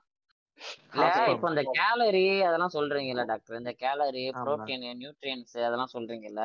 இல்ல 0.94 1.06
இப்போ 1.34 1.48
இந்த 1.52 1.64
கேலரி 1.78 2.20
அதெல்லாம் 2.48 2.76
சொல்றீங்கல்ல 2.76 3.24
டாக்டர் 3.32 3.60
இந்த 3.60 3.74
கேலரி. 3.82 4.24
புரோட்டீன் 4.40 4.84
நியூட்ரியன்ஸ் 5.02 5.56
அதெல்லாம் 5.62 5.94
சொல்றீங்கல்ல. 5.96 6.44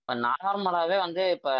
இப்ப 0.00 0.14
நார்மலாவே 0.24 0.96
வந்து 1.04 1.24
இப்ப 1.36 1.50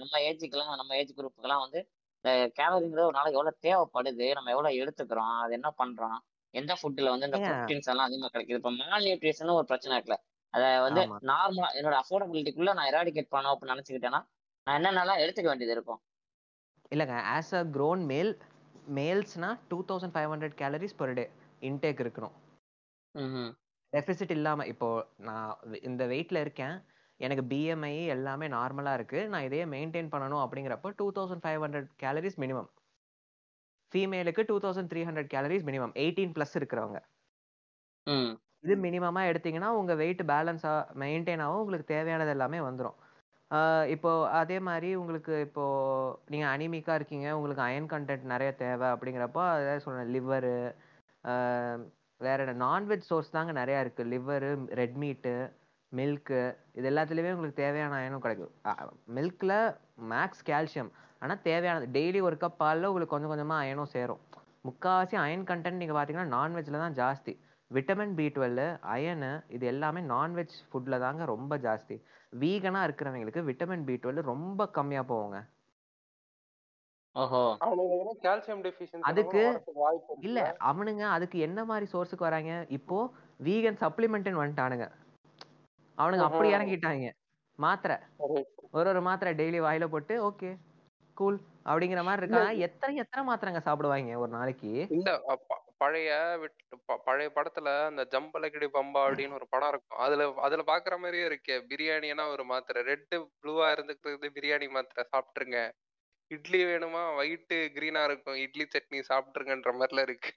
நம்ம 0.00 0.14
ஏஜுக்கெல்லாம் 0.28 0.72
நம்ம 0.74 0.96
ஏஜ் 1.00 1.12
குரூப்புக்கெல்லாம் 1.18 1.64
வந்து 1.64 1.80
இந்த 2.24 2.30
கேலரிங்கிறது 2.58 3.08
ஒரு 3.08 3.16
நாளைக்கு 3.18 3.38
எவ்வளவு 3.38 3.62
தேவைப்படுது? 3.66 4.26
நம்ம 4.36 4.50
எவ்வளவு 4.54 4.80
எடுத்துக்கிறோம்? 4.82 5.34
அது 5.42 5.52
என்ன 5.58 5.70
பண்றோம்? 5.78 6.18
எந்த 6.54 6.72
ஃபுட்ல 6.80 7.12
வந்து 7.14 7.28
இந்த. 7.30 7.40
ப்ரோட்டீன்ஸ் 7.46 7.90
எல்லாம் 7.92 8.08
அதிகமா 8.08 8.30
கிடைக்குது? 8.30 8.60
இப்ப 8.62 8.72
மால் 8.80 9.06
நியூட்ரிஷன் 9.06 9.56
ஒரு 9.56 9.68
பிரச்சனை 9.70 9.94
இருக்குல்ல. 9.94 10.20
அதை 10.54 10.68
வந்து. 10.86 11.02
நார்மலா 11.30 11.70
என்னோட 11.78 11.96
அஃபோர்டபிலிட்டிக்குள்ள 12.02 12.72
நான் 12.78 12.90
எராடிகேட் 12.92 13.32
பண்ணோம் 13.34 13.54
அப்படின்னு 13.54 13.76
நினைச்சுக்கிட்டேன்னா 13.76 14.22
நான் 14.66 14.78
என்னென்னலாம் 14.78 15.22
எடுத்துக்க 15.24 15.50
வேண்டியது 15.50 15.76
இருக்கும்? 15.76 16.00
இல்லைங்க. 16.92 17.16
As 17.34 17.52
a 17.54 17.62
grown 17.74 18.00
male 18.06 18.30
மேல்ஸ்னா 18.88 19.58
two 19.68 19.84
thousand 19.84 20.14
five 20.14 20.30
hundred 20.32 20.56
calories 20.60 20.96
per 20.98 21.12
day 21.12 21.30
intake 21.60 22.00
இருக்கணும். 22.04 22.32
ம்ஹும். 23.14 23.52
டெபிசிட் 23.96 24.30
இல்லாம 24.30 24.66
இப்போ 24.66 25.06
நான் 25.16 25.58
இந்த 25.82 26.06
வெயிட்ல 26.06 26.40
இருக்கேன். 26.40 26.84
எனக்கு 27.16 27.56
பிஎம்ஐ 27.56 28.06
எல்லாமே 28.06 28.48
நார்மலா 28.48 28.94
இருக்கு. 28.94 29.28
நான் 29.28 29.42
இதையே 29.42 29.64
மெயின்டைன் 29.64 30.12
பண்ணணும் 30.12 30.42
அப்படிங்கிறப்போ 30.44 30.92
two 30.96 31.12
thousand 31.12 31.42
five 31.42 31.62
hundred 31.64 31.88
calories 32.02 32.38
minimum 32.38 32.68
ஃபீமேலுக்கு 33.94 34.42
two 34.46 34.60
thousand 34.60 34.90
three 34.92 35.02
hundred 35.04 35.30
calories 35.34 35.66
minimum 35.68 35.92
eighteen 35.94 36.34
plus 36.38 36.54
இருக்கிறவங்க. 36.54 37.00
ம். 38.06 38.40
இது 38.60 38.76
மினிமமா 38.76 39.22
எடுத்தீங்கன்னா 39.30 39.66
உங்க 39.66 39.94
வெயிட் 39.94 40.22
பேலன்ஸா 40.22 40.72
மெயின்டைன் 40.94 41.42
ஆகும். 41.42 41.60
உங்களுக்கு 41.60 41.94
தேவையானது 41.94 42.30
எல்லாமே 42.30 42.58
வந்துடும் 42.58 42.94
இப்போ 43.94 44.10
அதே 44.40 44.56
மாதிரி 44.66 44.88
உங்களுக்கு 45.00 45.34
இப்போ 45.46 45.64
நீங்க 46.32 46.46
அனிமிக்கா 46.54 46.94
இருக்கீங்க. 46.98 47.28
உங்களுக்கு 47.38 47.62
அயன் 47.68 47.88
கண்டென்ட் 47.92 48.26
நிறைய 48.32 48.50
தேவை 48.64 48.88
அப்படிங்கிறப்போ 48.94 49.42
அதாவது 49.54 49.84
சொல்றேன் 49.86 50.12
லிவரு 50.16 50.54
வேற 52.20 52.36
என்ன 52.44 52.54
நான்வெஜ் 52.66 53.08
சோர்ஸ் 53.10 53.34
தாங்க 53.36 53.52
நிறைய 53.60 53.84
இருக்கு. 53.84 54.02
லிவரு 54.12 54.50
ரெட் 54.80 54.96
மீட்டு 55.02 55.34
மில்க்கு 55.92 56.40
இது 56.78 56.86
எல்லாத்துலயுமே 56.90 57.34
உங்களுக்கு 57.36 57.62
தேவையான 57.64 57.96
அயனும் 58.00 58.24
கிடைக்கும். 58.24 58.52
மில்க்ல 59.16 59.52
மேக்ஸ் 60.12 60.46
கால்சியம் 60.50 60.90
ஆனா 61.22 61.34
தேவையானது 61.48 61.88
டெய்லி 61.96 62.20
ஒரு 62.28 62.36
கப் 62.42 62.60
பால்ல 62.62 62.90
உங்களுக்கு 62.92 63.14
கொஞ்சம் 63.14 63.32
கொஞ்சமா 63.32 63.56
அயனும் 63.64 63.92
சேரும். 63.96 64.20
முக்காவாசி 64.68 65.16
அயன் 65.24 65.44
கண்டென்ட் 65.50 65.80
நீங்க 65.82 65.94
பாத்தீங்கன்னா 65.96 66.34
நான்வெஜ்ல 66.36 66.82
தான் 66.84 66.96
ஜாஸ்தி. 67.00 67.32
விட்டமின் 67.70 68.14
பி 68.18 68.26
டுவெல் 68.36 68.64
அயனு 68.94 69.32
இது 69.56 69.64
எல்லாமே 69.72 70.00
நான்வெஜ் 70.14 70.56
ஃபுட்ல 70.70 70.98
தாங்க 71.06 71.24
ரொம்ப 71.34 71.56
ஜாஸ்தி. 71.66 71.96
வீகனா 72.36 72.82
இருக்கிறவங்களுக்கு 72.86 73.42
விட்டமின் 73.42 73.84
பி 73.84 73.94
டுவெல் 73.94 74.22
ரொம்ப 74.22 74.68
கம்மியா 74.68 75.02
டெஃபிஷியன்சி 78.62 79.00
அதுக்கு- 79.00 79.62
இல்ல? 80.18 80.56
அவனுங்க 80.64 81.00
அதுக்கு 81.00 81.38
என்ன 81.38 81.64
மாதிரி 81.64 81.90
சோர்ஸுக்கு 81.92 82.18
வராங்க? 82.18 82.66
இப்போ 82.68 83.10
வீகன் 83.44 83.76
சப்ளிமெண்ட்னு 83.76 84.42
வந்துட்டானுங்க. 84.44 84.90
அவனுங்க 85.98 86.18
அப்படி. 86.18 86.52
இறங்கிட்டாங்க. 86.52 87.12
மாத்திரை. 87.54 87.96
சரி. 88.18 88.44
ஒரு 88.70 88.88
ஒரு 88.88 89.00
மாத்திரை 89.00 89.34
டெய்லி 89.34 89.62
வாயில 89.62 89.86
போட்டு 89.86 90.30
ஓகே 90.30 90.58
கூல் 91.14 91.40
அப்படிங்கிற 91.64 92.02
மாதிரி 92.02 92.26
இருக்காங்க. 92.26 92.52
எத்தனை 92.52 92.96
எத்தனை 92.96 93.34
மாத்திரைங்க 93.34 93.60
சாப்பிடுவாங்க 93.60 94.18
ஒரு 94.18 94.30
நாளைக்கு? 94.30 94.86
இல்ல 94.90 95.20
பழைய 95.80 96.10
பழைய 97.06 97.28
படத்துல 97.36 97.68
அந்த 97.90 98.02
ஜம்பலக்கடி 98.14 98.68
பம்பா 98.76 99.00
அப்படின்னு 99.06 99.38
ஒரு 99.38 99.46
படம் 99.52 99.70
இருக்கும். 99.72 100.00
அதுல 100.06 100.24
அதுல 100.46 100.64
பாக்குற 100.70 100.94
மாதிரியே 101.02 101.26
இருக்கே. 101.30 101.56
பிரியாணினா 101.70 102.24
ஒரு 102.34 102.44
மாத்திரை. 102.52 102.82
ரெட்டு 102.90 103.16
ப்ளூவா 103.40 103.66
இருந்துக்கிறது 103.74 104.28
பிரியாணி 104.38 104.68
மாத்திரை 104.76 105.04
சாப்பிட்டுருங்க. 105.12 105.60
இட்லி 106.30 106.60
வேணுமா? 106.64 107.02
ஒயிட் 107.20 107.54
கிரீனா 107.76 108.02
இருக்கும். 108.08 108.40
இட்லி 108.44 108.66
சட்னி 108.74 108.98
சாப்பிட்டுருங்கன்ற 109.10 109.70
மாதிரிலாம் 109.78 110.06
இருக்கு. 110.08 110.32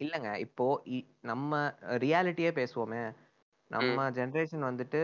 இல்லைங்க. 0.00 0.30
இப்போ 0.46 0.66
நம்ம 1.30 1.52
ரியாலிட்டியே 2.04 2.50
பேசுவோமே. 2.60 3.02
நம்ம 3.70 4.08
ஜென்ரேஷன் 4.18 4.68
வந்துட்டு 4.70 5.02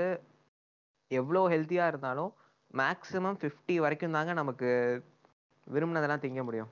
எவ்வளோ 1.10 1.40
ஹெல்த்தியா 1.52 1.86
இருந்தாலும் 1.92 2.32
மேக்ஸிமம் 2.74 3.38
50 3.44 3.76
வரைக்கும் 3.84 4.16
தாங்க 4.16 4.32
நமக்கு 4.40 4.68
விரும்பினதெல்லாம் 5.66 6.22
திங்க 6.24 6.42
முடியும். 6.48 6.70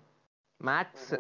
மேக்ஸ் 0.61 1.11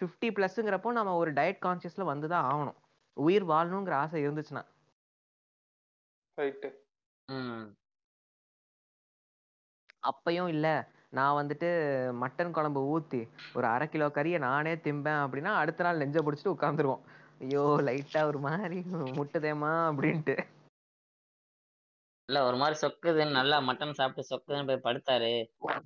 ஃபிஃப்டி 0.00 0.28
ப்ளஸ்ங்கிறப்போ 0.36 0.90
நம்ம 0.92 1.14
ஒரு 1.16 1.32
டயட் 1.32 1.60
கான்சியஸ்ல 1.66 2.04
வந்து 2.04 2.28
தான் 2.28 2.46
ஆகணும். 2.52 2.78
உயிர் 3.16 3.46
வாழணுங்கிற 3.48 3.94
ஆசை 3.94 4.22
இருந்துச்சுன்னா. 4.26 4.62
அப்பையும் 10.02 10.48
இல்ல. 10.48 10.66
நான் 11.10 11.36
வந்துட்டு 11.40 11.68
மட்டன் 12.22 12.50
குழம்பு 12.50 12.80
ஊத்தி 12.94 13.20
ஒரு 13.54 13.66
அரை 13.66 13.86
கிலோ 13.88 14.06
கறியை 14.16 14.38
நானே 14.38 14.74
திம்பேன் 14.86 15.20
அப்படின்னா 15.24 15.52
அடுத்த 15.54 15.84
நாள் 15.84 16.00
நெஞ்ச 16.02 16.18
பிடிச்சிட்டு 16.20 16.54
உட்காந்துருவோம் 16.56 17.04
ஐயோ 17.44 17.64
லைட்டா 17.88 18.22
ஒரு 18.30 18.38
மாதிரி 18.38 18.78
முட்டுதேமா 19.18 19.72
அப்படின்ட்டு. 19.90 20.34
இல்ல 22.28 22.44
ஒரு 22.44 22.56
மாதிரி 22.56 22.76
சொக்குதுன்னு 22.82 23.30
நல்லா 23.30 23.56
மட்டன் 23.60 23.92
சாப்பிட்டு 23.92 24.30
சொக்குதுன்னு 24.30 24.68
போய் 24.70 24.84
படுத்தாரு. 24.86 25.32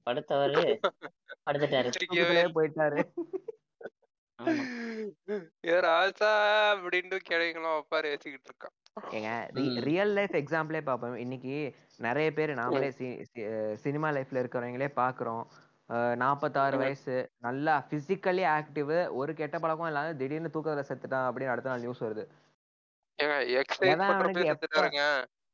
படுத்தவரு 0.06 0.62
படுத்துட்டாரு. 1.46 1.90
போயிட்டாரு. 2.56 3.00
ராஜா 5.86 6.30
அப்படின்ட்டு 6.74 7.16
கிழங்களும் 7.22 7.76
ஒப்பாரி 7.76 8.08
வச்சுக்கிட்டு 8.08 8.50
இருக்கான். 8.50 8.74
ஏங்க. 9.10 9.30
ரியல் 9.82 10.12
லைஃப் 10.12 10.30
எக்ஸாம்பிளே 10.32 10.80
பார்ப்போம். 10.80 11.16
இன்னைக்கு 11.16 11.56
நிறைய 11.98 12.28
பேர் 12.32 12.52
நாமளே 12.54 12.90
சினிமா 13.76 14.10
லைஃப்ல 14.10 14.42
இருக்கிறவங்களே 14.42 14.90
பாக்குறோம் 14.96 15.44
நாற்பத்தாறு 16.16 16.76
ம். 16.76 16.78
வயசு 16.78 17.14
நல்லா 17.38 17.86
பிசிக்கலி 17.90 18.44
ஆக்டிவ் 18.54 18.90
ஒரு 19.12 19.34
கெட்ட 19.34 19.58
பழக்கம் 19.58 19.86
இல்லாம 19.86 20.14
திடீர்னு 20.14 20.50
தூக்கத்துல 20.52 20.82
செத்துட்டான் 20.88 21.26
அப்படின்னு 21.26 21.52
அடுத்த 21.52 21.70
நாள் 21.70 21.80
நியூஸ் 21.80 22.04
வருது. 22.04 22.24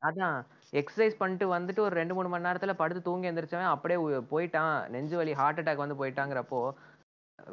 அதான் 0.02 0.38
எக்ஸசைஸ் 0.80 1.18
பண்ணிட்டு 1.20 1.46
வந்துட்டு 1.54 1.80
ஒரு 1.86 1.94
ரெண்டு 2.00 2.14
மூணு 2.16 2.28
மணி 2.32 2.46
நேரத்துல 2.46 2.72
படுத்து 2.80 3.00
தூங்கி 3.08 3.28
எந்திரிச்சவன் 3.30 3.74
அப்படியே 3.74 3.98
போயிட்டான். 4.32 4.76
நெஞ்சு 4.94 5.16
வலி 5.20 5.34
ஹார்ட் 5.40 5.60
அட்டாக் 5.62 5.84
வந்து 5.84 6.00
போயிட்டாங்கிறப்போ 6.00 6.60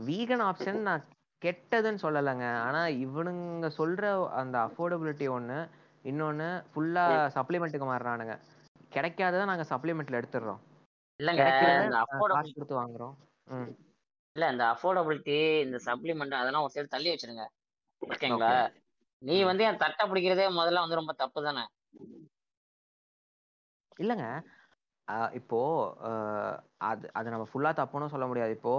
வீகன் 0.07 0.43
ஆப்ஷன் 0.49 0.80
நான் 0.88 1.06
கெட்டதுன்னு 1.41 2.03
சொல்லலைங்க. 2.06 2.48
ஆனா 2.68 2.81
இவனுங்க 3.06 3.69
சொல்ற 3.80 4.10
அந்த 4.41 4.56
அஃபோர்டபிலிட்டி 4.68 5.27
ஒண்ணு 5.38 5.60
இன்னொன்னு 6.10 6.49
ஃபுல்லா 6.72 7.06
சப்ளிமெண்ட்டுக்கு 7.38 7.88
மாறுறானுங்க. 7.91 8.35
கிடைக்காததை 8.95 9.45
நாங்க 9.52 9.65
சப்ளிமெண்ட்ல 9.72 10.19
எடுத்துடுறோம். 10.22 10.61
இல்லைங்க 11.19 11.45
கொடுத்து 12.57 12.76
வாங்குறோம். 12.81 13.15
இல்ல 14.35 14.45
இந்த 14.53 14.64
அஃபோர்டபிலிட்டி 14.73 15.38
இந்த 15.65 15.77
சப்ளிமெண்ட் 15.88 16.39
அதெல்லாம் 16.41 16.65
ஒரு 16.65 16.73
சைடு 16.76 16.93
தள்ளி 16.95 17.10
வச்சிருங்க. 17.14 17.45
ஓகேங்களா? 18.02 18.52
ஓகே. 18.52 18.80
நீ 19.22 19.35
வந்து 19.49 19.64
என் 19.69 19.81
தட்டை 19.84 20.03
பிடிக்கிறதே 20.10 20.45
முதல்ல 20.60 20.84
வந்து 20.84 20.99
ரொம்ப 20.99 21.14
தப்பு 21.23 21.39
தானே? 21.48 21.64
இல்லைங்க. 24.01 24.27
இப்போ 25.33 25.59
அஹ், 26.09 26.57
அது 26.83 27.05
அது 27.13 27.27
நம்ம 27.29 27.45
ஃபுல்லா 27.49 27.71
தப்புன்னு 27.77 28.13
சொல்ல 28.13 28.25
முடியாது. 28.27 28.51
இப்போ 28.51 28.73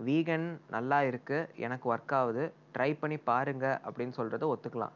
வீகன் 0.00 0.46
நல்லா 0.70 0.98
இருக்கு 1.02 1.36
எனக்கு 1.58 1.86
ஒர்க் 1.92 2.14
ஆகுது 2.14 2.42
ட்ரை 2.74 2.90
பண்ணி 2.94 3.18
பாருங்க 3.28 3.66
அப்படின்னு 3.86 4.18
சொல்றத 4.18 4.44
ஒத்துக்கலாம். 4.54 4.94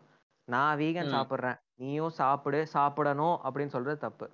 நான் 0.49 0.79
வீகன் 0.79 1.09
ம். 1.09 1.15
சாப்பிட்றேன் 1.15 1.59
நீயும் 1.77 2.15
சாப்பிடு 2.19 2.61
சாப்பிடணும் 2.75 3.37
அப்படின்னு 3.45 3.75
சொல்றது 3.75 3.99
தப்பு. 3.99 4.27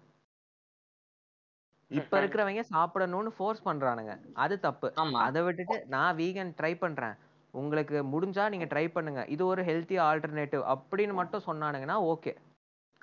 இப்ப 1.90 2.14
இருக்கிறவங்க 2.20 2.62
சாப்பிடணும்னு 2.70 3.30
ஃபோர்ஸ் 3.36 3.66
பண்றானுங்க. 3.66 4.12
அது 4.36 4.55
தப்பு. 4.60 4.88
அதை 5.26 5.40
விட்டுட்டு 5.43 5.76
நான் 5.88 6.16
வீகன் 6.16 6.52
ட்ரை 6.59 6.72
பண்றேன். 6.76 7.14
உங்களுக்கு 7.55 7.97
முடிஞ்சா 8.12 8.44
நீங்க 8.48 8.66
ட்ரை 8.72 8.86
பண்ணுங்க. 8.88 9.20
இது 9.34 9.43
ஒரு 9.47 9.62
ஹெல்த்தி 9.62 9.97
ஆல்டர்னேட்டிவ் 10.06 10.64
அப்படின்னு 10.72 11.14
மட்டும் 11.14 11.47
சொன்னானுங்கன்னா 11.47 11.98
ஓகே 12.10 12.32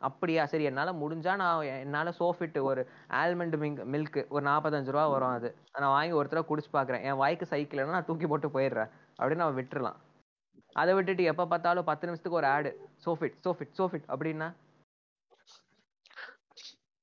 அப்படியா? 0.02 0.44
சரி 0.52 0.64
என்னால 0.70 0.92
முடிஞ்சா 1.02 1.34
நான் 1.42 1.68
என்னால 1.84 2.14
சோஃபிட் 2.20 2.58
ஒரு 2.70 2.82
ஆல்மண்ட் 3.22 3.56
மில்க் 3.64 3.84
மில்க் 3.94 4.20
ஒரு 4.36 4.44
நாற்பத்தஞ்சு 4.50 4.94
ரூபா 4.96 5.06
வரும் 5.14 5.36
அது. 5.38 5.50
நான் 5.82 5.96
வாங்கி 5.98 6.16
ஒரு 6.20 6.30
தடவை 6.32 6.46
குடிச்சு 6.50 6.72
பாக்குறேன். 6.78 7.04
என் 7.10 7.20
வாய்க்கு 7.22 7.46
சைக்கிள்னா 7.52 7.96
நான் 7.98 8.10
தூக்கி 8.10 8.28
போட்டு 8.32 8.50
போயிடுறேன். 8.56 8.92
அப்படின்னு 9.20 9.44
நம்ம 9.44 9.60
விட்டுறலாம். 9.62 10.00
அதை 10.82 10.92
விட்டுட்டு 10.98 11.24
எப்ப 11.32 11.48
பார்த்தாலும் 11.52 11.88
பத்து 11.90 12.08
நிமிஷத்துக்கு 12.08 12.40
ஒரு 12.42 12.50
ஆடு. 12.56 12.72
சோஃபிட் 13.06 13.38
சோஃபிட் 13.46 13.78
சோஃபிட் 13.80 14.10
அப்படின்னா? 14.14 14.50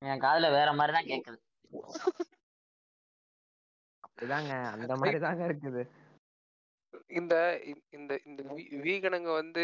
என் 0.01 0.23
காதுல 0.25 0.47
வேற 0.57 0.69
மாதிரி 0.79 0.93
தான் 0.97 1.09
கேக்குது. 1.11 1.39
அப்படிதாங்க 4.05 4.53
அந்த 4.75 4.93
மாதிரி 5.01 5.19
தாங்க 5.25 5.43
இருக்குது. 5.49 5.83
இந்த 7.19 7.35
இந்த 7.97 8.13
இந்த 8.29 8.41
வீகனுங்க 8.85 9.29
வந்து 9.41 9.63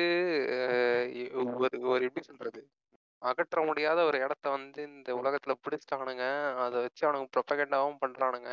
ஒரு 1.93 2.05
எப்படி 2.07 2.25
சொல்றது? 2.29 2.61
அகற்ற 3.21 3.61
முடியாத 3.61 4.03
ஒரு 4.03 4.17
இடத்த 4.19 4.49
வந்து 4.49 4.83
இந்த 4.83 5.09
உலகத்துல 5.15 5.53
பிடிச்சிட்டானுங்க. 5.63 6.25
அதை 6.57 6.81
வச்சு 6.81 7.03
அவனுங்க 7.07 7.29
ப்ரொபகண்டாவும் 7.35 8.01
பண்றானுங்க. 8.01 8.51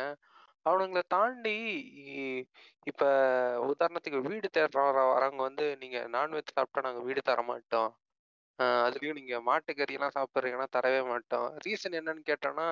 அவனுங்கள 0.65 1.01
தாண்டி 1.07 1.55
இ- 2.13 2.45
இப்ப 2.85 3.03
உதாரணத்துக்கு 3.65 4.21
வீடு 4.21 4.49
தேடுற 4.57 4.79
வரவங்க 5.11 5.41
வந்து 5.41 5.77
நீங்க 5.77 5.99
நான்வெஜ் 6.09 6.53
சாப்பிட்டா 6.53 6.81
நாங்க 6.81 7.01
வீடு 7.01 7.21
தர 7.21 7.41
மாட்டோம். 7.43 7.91
அதுலயும் 8.85 9.13
நீங்க 9.13 9.35
மாட்டுக்கறி 9.41 9.93
எல்லாம் 9.93 10.15
சாப்பிடுறீங்கன்னா 10.15 10.67
தரவே 10.75 11.07
மாட்டோம். 11.07 11.47
ரீசன் 11.65 11.97
என்னன்னு 11.99 12.23
கேட்டோம்னா 12.25 12.67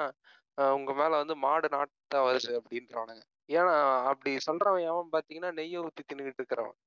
ஆஹ் 0.57 0.71
உங்க 0.71 0.91
மேல 0.93 1.17
வந்து 1.17 1.35
மாடு 1.37 1.69
நாட்டா 1.69 2.19
வருது 2.25 2.51
அப்படின்றானுங்க. 2.59 3.23
ஏன்னா 3.49 3.75
அப்படி 4.05 4.31
சொல்றவன் 4.47 4.87
எவன் 4.91 5.13
பாத்தீங்கன்னா 5.13 5.51
நெய்யை 5.53 5.79
ஊத்தி 5.81 6.03
தின்னுகிட்டு 6.07 6.41
இருக்கிறவன். 6.41 6.77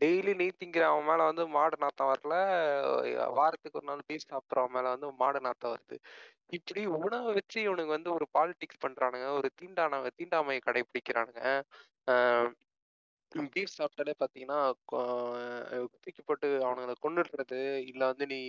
டெய்லி 0.00 0.34
நெய் 0.34 0.56
திங்கிறவன் 0.58 1.06
மேல 1.06 1.22
வந்து 1.22 1.48
மாடு 1.48 1.76
நாத்தம் 1.80 2.08
வரல. 2.08 2.32
வாரத்துக்கு 3.32 3.78
ஒரு 3.78 3.86
நாள் 3.86 4.02
பீஸ் 4.06 4.26
சாப்பிட்றவன் 4.32 4.68
மேல 4.68 4.88
வந்து 4.88 5.12
மாடு 5.12 5.40
நாத்தம் 5.40 5.74
வருது. 5.74 5.96
இப்படி 6.48 6.86
உணவை 6.86 7.32
வச்சு 7.34 7.60
இவனுங்க 7.66 7.86
வந்து 7.86 8.12
ஒரு 8.12 8.26
பாலிடிக்ஸ் 8.38 8.82
பண்றானுங்க. 8.86 9.28
ஒரு 9.36 9.50
தீண்டான 9.62 10.06
தீண்டாமையை 10.18 10.60
கடைபிடிக்கிறானுங்க. 10.66 11.42
ஆஹ் 12.10 12.50
பீஃப் 13.54 13.72
சாப்பிட்டாலே 13.78 14.12
பார்த்தீங்கன்னா 14.18 14.58
தூக்கி 16.00 16.22
போட்டு 16.24 16.48
அவனுங்களை 16.58 16.94
கொண்டுடுறது 17.02 17.60
இல்லை 17.86 18.06
வந்து 18.06 18.26
நீ 18.26 18.40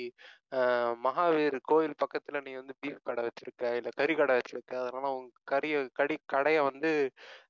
ஆஹ் 0.56 0.94
மகாவீர் 1.04 1.58
கோயில் 1.64 1.96
பக்கத்துல 2.04 2.42
நீ 2.42 2.54
வந்து 2.54 2.74
பீஃப் 2.86 3.04
கடை 3.04 3.24
வச்சிருக்க 3.24 3.76
இல்லை 3.76 3.92
கறி 3.96 4.16
கடை 4.16 4.36
வச்சிருக்க. 4.36 4.74
அதனால 4.82 5.14
உன் 5.14 5.32
கறியை 5.52 5.90
கடி 5.94 6.18
கடையை 6.26 6.62
வந்து 6.62 6.92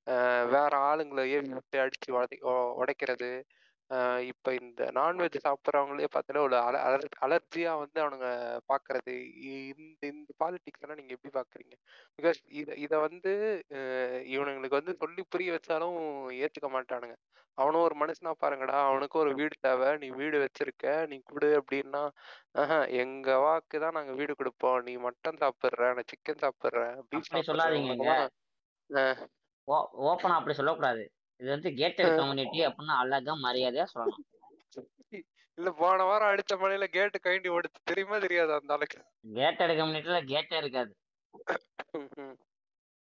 ஆஹ் 0.09 0.45
வேற 0.45 0.71
ஆளுங்களை 0.89 1.25
ஏவி 1.35 1.49
விட்டு 1.49 1.77
அடிச்சு 1.79 2.11
உடை 2.11 2.37
உடைக்கிறது. 2.81 3.31
இப்ப 4.29 4.49
இந்த 4.59 4.83
நான்வெஜ் 4.95 5.35
சாப்பிட்றவங்களே 5.43 6.07
பார்த்தீங்கன்னா 6.07 6.45
ஒரு 6.47 6.55
அல 6.59 6.75
அலர் 6.85 7.03
அலர்ஜியா 7.25 7.71
வந்து 7.81 7.97
அவனுங்க 8.03 8.29
பாக்குறது. 8.71 9.13
இந்த 9.73 10.01
இந்த 10.11 10.31
பாலிடிக்ஸ் 10.41 10.83
எல்லாம் 10.83 10.99
நீங்க 11.01 11.13
எப்படி 11.17 11.33
பாக்குறீங்க? 11.35 11.75
பிகாஸ் 12.19 12.39
இத 12.59 12.69
இத 12.85 12.93
வந்து 13.05 13.33
இவனுங்களுக்கு 14.33 14.79
வந்து 14.79 14.95
சொல்லி 15.01 15.23
புரிய 15.29 15.51
வச்சாலும் 15.55 15.99
ஏத்துக்க 16.41 16.69
மாட்டானுங்க. 16.75 17.15
அவனும் 17.57 17.83
ஒரு 17.83 17.95
மனுஷனா 18.01 18.31
பாருங்கடா 18.41 18.77
அவனுக்கும் 18.87 19.23
ஒரு 19.23 19.33
வீடு 19.37 19.55
தேவை. 19.59 19.91
நீ 20.01 20.07
வீடு 20.19 20.37
வச்சிருக்க 20.43 20.83
நீ 21.11 21.17
கொடு 21.25 21.49
அப்படின்னா 21.59 22.03
ஆஹா 22.55 22.79
எங்க 23.03 23.29
வாக்கு 23.45 23.77
தான் 23.79 23.97
நாங்க 23.99 24.13
வீடு 24.19 24.33
கொடுப்போம். 24.35 24.79
நீ 24.87 24.95
மட்டன் 25.07 25.41
சாப்பிடுற 25.43 25.91
நான் 25.93 26.11
சிக்கன் 26.13 26.43
சாப்பிடுறேன் 26.45 26.97
பீஃப் 27.11 27.31
அப்படி 27.41 27.59
ஆஹ் 28.89 29.21
ஓப்பனா 30.07 30.35
அப்படி 30.39 30.55
சொல்லக்கூடாது. 30.57 31.03
இது 31.39 31.49
வந்து 31.49 31.69
கேட்டட் 31.79 32.17
கம்யூனிட்டி 32.17 32.59
அப்படின்னா 32.67 32.95
அழகா 33.01 33.33
மரியாதையா 33.45 33.85
சொல்லணும் 33.93 34.23
இல்ல 35.57 35.69
போன 35.79 36.03
வாரம் 36.03 36.31
அடிச்ச 36.31 36.53
மழையில 36.61 36.85
கேட்டு 36.89 37.17
கைண்டி 37.19 37.49
ஓடுச்சு 37.49 37.79
தெரியுமா 37.83 38.17
தெரியாது 38.19 38.51
அந்த 38.55 38.75
ஆளுக்கு? 38.75 38.99
கேட்டட் 39.35 39.73
கம்யூனிட்டில 39.77 40.19
கேட்டே 40.31 40.55
இருக்காது. 40.61 40.91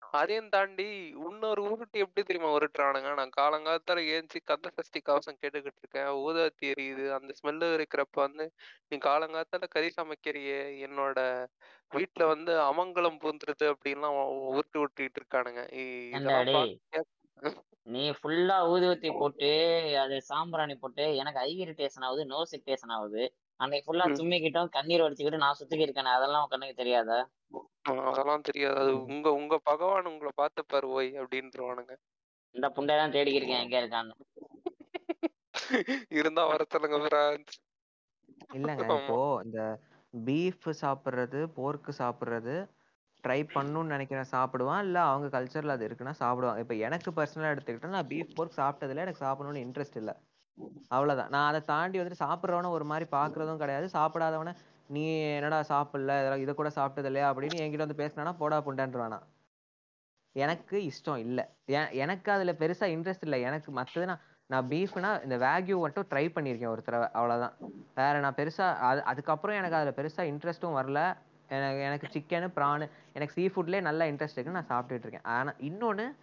அதையும் 0.03 0.49
தாண்டி 0.49 0.87
இன்னொரு 1.25 1.61
உருட்டு 1.67 1.99
எப்படி 2.05 2.23
தெரியுமா 2.23 2.51
உருட்டுறானுங்க? 2.57 3.11
நான் 3.15 3.35
காலங்காலத்தால 3.39 4.05
ஏஞ்சி 4.15 4.39
கந்த 4.43 4.69
சஷ்டி 4.79 5.01
கவசம் 5.01 5.39
கேட்டுக்கிட்டு 5.41 5.83
இருக்கேன். 5.83 6.11
ஊதாத்தி 6.25 6.71
எரியுது. 6.73 7.05
அந்த 7.19 7.35
ஸ்மெல்லு 7.39 7.69
இருக்கிறப்ப 7.77 8.19
வந்து 8.21 8.47
நீ 8.91 8.99
காலங்காத்தால 9.09 9.69
கறி 9.77 9.91
சமைக்கிறியே 9.99 10.59
என்னோட 10.87 11.19
வீட்டுல 11.93 12.27
வந்து 12.33 12.53
அமங்கலம் 12.69 13.21
பூந்துருது 13.23 13.67
அப்படின்லாம் 13.75 14.19
உருட்டு 14.51 14.79
விட்டுக்கிட்டு 14.83 15.21
இருக்கானுங்க. 15.23 15.63
நீ 17.87 18.03
ஃபுல்லா 18.17 18.57
ஊதுவத்தி 18.73 19.11
போட்டு 19.21 19.51
அது 20.03 20.17
சாம்பிராணி 20.31 20.75
போட்டு 20.83 21.05
எனக்கு 21.21 21.41
ஐ 21.43 21.53
இரிட்டேஷன் 21.65 22.05
ஆகுது 22.09 22.25
நோஸ் 22.33 22.53
இரிட்டேஷன் 22.57 22.93
ஆகுது. 22.97 23.23
அன்னைக்கு 23.61 23.87
ஃபுல்லா. 23.87 24.07
தும்மிக்கிட்டோம் 24.19 24.73
கண்ணீர் 24.77 25.05
வடிச்சுக்கிட்டு 25.05 25.43
நான் 25.45 25.59
சுத்திக்கி 25.59 25.87
இருக்கேன் 25.87 26.15
அதெல்லாம் 26.17 26.51
கண்ணுக்கு 26.53 26.81
தெரியாதா? 26.83 27.19
அதெல்லாம் 28.11 28.47
தெரியாது. 28.49 28.79
அது 28.83 28.93
உங்க 29.07 29.29
உங்க 29.41 29.55
பகவான் 29.71 30.11
உங்களை 30.13 30.33
பார்த்துப்பாரு 30.43 30.89
ஓய் 30.97 31.11
அப்படின்றவானுங்க. 31.23 31.95
இந்த 32.55 32.67
புண்டை 32.77 32.95
தான் 33.01 33.15
தேடிக்கிட்டு 33.17 33.41
இருக்கேன் 33.41 33.65
எங்க 33.65 33.77
இருக்கான்னு. 33.83 34.15
இருந்தா 36.19 36.43
வர 36.51 36.63
சொல்லுங்க 36.75 36.97
இல்லைங்க 38.57 38.85
இப்போ 38.99 39.19
இந்த 39.45 39.61
பீஃப் 40.15 40.67
சாப்பிட்றது 40.83 41.41
போர்க்கு 41.57 41.93
சாப்பிட்றது 42.01 42.55
ட்ரை 43.27 43.41
பண்ணணும்னு 43.55 43.95
நினைக்கிறேன். 43.95 44.31
சாப்பிடுவான். 44.31 44.83
இல்லை 44.87 45.03
அவங்க 45.11 45.27
கல்ச்சரில் 45.37 45.75
அது 45.77 45.87
இருக்குன்னா 45.89 46.15
சாப்பிடுவான் 46.23 46.59
இப்போ 46.63 46.75
எனக்கு 46.87 47.11
பர்சனலாக 47.11 47.55
எடுத்துக்கிட்டா 47.55 47.95
நான் 47.97 48.11
பீஃப் 48.13 48.35
போர்க் 48.37 48.59
சாப்பிட்டதில்ல. 48.63 49.05
எனக்கு 49.07 49.25
சாப்பிடணும்னு 49.27 49.65
இன்ட்ரெஸ்ட் 49.67 50.01
இல்லை. 50.03 50.15
அவ்வளோதான் 50.95 51.33
நான் 51.35 51.49
அதை 51.51 51.61
தாண்டி 51.73 51.99
வந்துட்டு 52.01 52.23
சாப்பிட்றவனை 52.25 52.71
ஒரு 52.77 52.87
மாதிரி 52.93 53.07
பார்க்குறதும் 53.19 53.63
கிடையாது. 53.63 53.87
சாப்பிடாதவனை 53.99 54.53
நீ 54.91 55.03
என்னடா 55.37 55.59
சாப்பிடல? 55.73 56.15
இதெல்லாம் 56.21 56.43
இதை 56.45 56.53
கூட 56.55 56.71
சாப்பிட்டது 56.79 57.11
இல்லையா 57.11 57.29
அப்படின்னு 57.35 57.61
என்கிட்ட 57.65 57.85
வந்து 57.87 58.01
பேசினானா 58.03 58.33
போடா 58.41 58.59
புண்டான்றானா 58.67 59.19
எனக்கு 60.37 60.77
இஷ்டம் 60.91 61.23
இல்லை. 61.27 61.45
எனக்கு 62.03 62.29
அதில் 62.33 62.59
பெருசாக 62.63 62.93
இன்ட்ரெஸ்ட் 62.97 63.27
இல்லை. 63.29 63.41
எனக்கு 63.49 63.71
மற்றது 63.79 64.07
நான் 64.11 64.23
நான் 64.51 64.69
பீஃப்னா 64.69 65.11
இந்த 65.25 65.37
வேக்யூ 65.45 65.77
மட்டும் 65.85 66.07
ட்ரை 66.11 66.25
பண்ணியிருக்கேன் 66.37 66.73
ஒரு 66.75 66.83
தடவை. 66.83 67.09
அவ்வளவுதான். 67.19 67.55
வேற 67.99 68.15
நான் 68.25 68.39
பெருசாக 68.39 68.79
அது 68.91 69.01
அதுக்கப்புறம் 69.11 69.59
எனக்கு 69.61 69.79
அதில் 69.81 69.99
பெருசாக 69.99 70.29
இன்ட்ரெஸ்ட்டும் 70.33 70.77
வரல. 70.79 71.01
எனக்கு 71.51 71.81
எனக்கு 71.81 72.07
சிக்கனு 72.13 72.49
ப்ரானு 72.57 72.91
எனக்கு 73.13 73.33
சீ 73.33 73.47
ஃபுட்லேயே 73.47 73.81
நல்லா 73.81 74.05
இன்ட்ரெஸ்ட் 74.05 74.37
இருக்குன்னு 74.37 74.63
நான் 74.63 74.71
சாப்பிட்டுட்டு 74.71 75.07
இருக்கேன். 75.07 75.23
ஆனால் 75.23 75.55
இன்னொன்று 75.59 76.17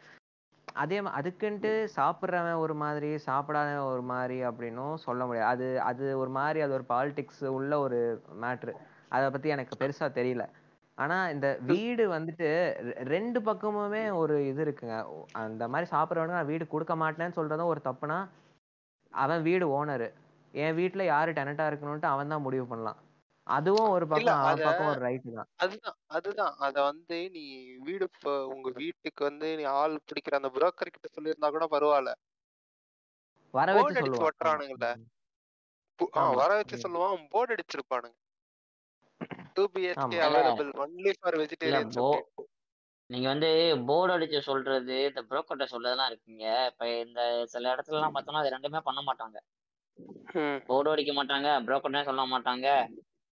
அதே 0.73 0.99
மா- 0.99 1.13
அதுக்குன்ட்டு 1.19 1.87
சாப்பிட்றவன் 1.95 2.57
ஒரு 2.57 2.73
மாதிரி 2.73 3.15
சாப்பிடாதவன் 3.25 3.85
ஒரு 3.85 4.01
மாதிரி 4.01 4.43
அப்படின்னும் 4.43 4.95
சொல்ல 4.95 5.25
முடியாது. 5.25 5.49
அது 5.49 5.81
அது 5.81 6.17
ஒரு 6.19 6.29
மாதிரி 6.29 6.61
அது 6.61 6.73
ஒரு 6.73 6.85
பாலிடிக்ஸ் 6.89 7.45
உள்ள 7.45 7.79
ஒரு 7.79 8.23
மேட்ரு 8.41 8.73
அதை 9.09 9.29
பற்றி 9.29 9.49
எனக்கு 9.49 9.85
பெருசாக 9.85 10.17
தெரியல. 10.19 10.49
ஆனால் 10.95 11.33
இந்த 11.33 11.57
வீடு 11.61 12.13
வந்துட்டு 12.13 12.47
ரெ- 12.87 13.03
ரெண்டு 13.03 13.39
பக்கமுமே 13.39 14.13
ஒரு 14.13 14.47
இது 14.47 14.65
இருக்குங்க. 14.65 14.95
அந்த 15.31 15.67
மாதிரி 15.67 15.97
சாப்பிட்றவனுக்கு 15.97 16.37
நான் 16.37 16.45
வீடு 16.45 16.67
கொடுக்க 16.67 16.95
மாட்டேன்னு 16.95 17.35
சொல்கிறதும் 17.35 17.65
ஒரு 17.65 17.81
தப்புனா 17.83 18.27
அவன் 19.11 19.41
வீடு 19.41 19.85
ஓனரு 19.85 20.13
என் 20.51 20.75
வீட்டில் 20.75 21.05
யார் 21.05 21.33
டெனட்டாக 21.33 21.69
இருக்கணும்ட்டு 21.71 22.05
அவன் 22.05 22.27
தான் 22.27 22.41
முடிவு 22.41 22.65
பண்ணலாம். 22.65 22.97
அதுவும் 23.47 23.91
ஒரு 23.91 24.05
பக்கம் 24.07 24.41
அத 24.43 24.61
பக்கம் 24.67 24.89
ஒரு 24.91 24.99
ரைட்டு 25.05 25.29
தான். 25.31 25.49
அதுதான் 25.63 25.97
அதுதான். 26.17 26.55
அத 26.65 26.77
வந்து 26.87 27.17
நீ 27.35 27.43
வீடு 27.85 28.05
உங்க 28.53 28.69
வீட்டுக்கு 28.77 29.21
வந்து 29.23 29.49
நீ 29.59 29.65
ஆள் 29.75 29.95
பிடிக்கிற 30.03 30.39
அந்த 30.39 30.51
புரோக்கர் 30.55 30.95
கிட்ட 30.95 31.09
சொல்லியிருந்தா 31.11 31.49
கூட 31.51 31.67
பரவாயில்ல 31.73 32.13
வர 33.53 33.77
வச்சு 33.77 33.95
சொல்லுவான். 34.01 34.27
ஒட்டுறானுங்கல்ல 34.27 34.87
வர 36.37 36.49
வச்சு. 36.59 36.75
சொல்லுவான். 36.83 37.03
Board 37.33 37.55
அடிச்சிருப்பானுங்க. 37.55 38.17
Two 39.55 39.63
BHK 39.73 40.17
available 40.25 40.69
only 40.83 41.11
for 41.17 41.37
vegetarians 41.41 41.99
நீங்க 43.09 43.27
வந்து 43.31 43.49
போர்டு 43.87 44.13
அடிச்சு 44.15 44.39
சொல்றது 44.47 44.95
இந்த 45.07 45.21
புரோக்கர்ட்ட 45.29 45.65
சொல்றதெல்லாம் 45.71 46.09
இருக்கீங்க. 46.11 46.45
இப்ப 46.71 46.83
இந்த 47.05 47.19
சில 47.53 47.65
இடத்துல 47.73 47.99
எல்லாம் 47.99 48.15
பார்த்தோம்னா 48.15 48.43
அது 48.43 48.55
ரெண்டுமே 48.55 48.81
பண்ண 48.87 49.01
மாட்டாங்க. 49.07 49.37
போர்டு 50.69 50.91
அடிக்க 50.91 51.11
மாட்டாங்க 51.15 51.47
புரோக்கர்னே 51.65 52.01
சொல்ல 52.05 52.23
மாட்டாங்க. 52.27 52.67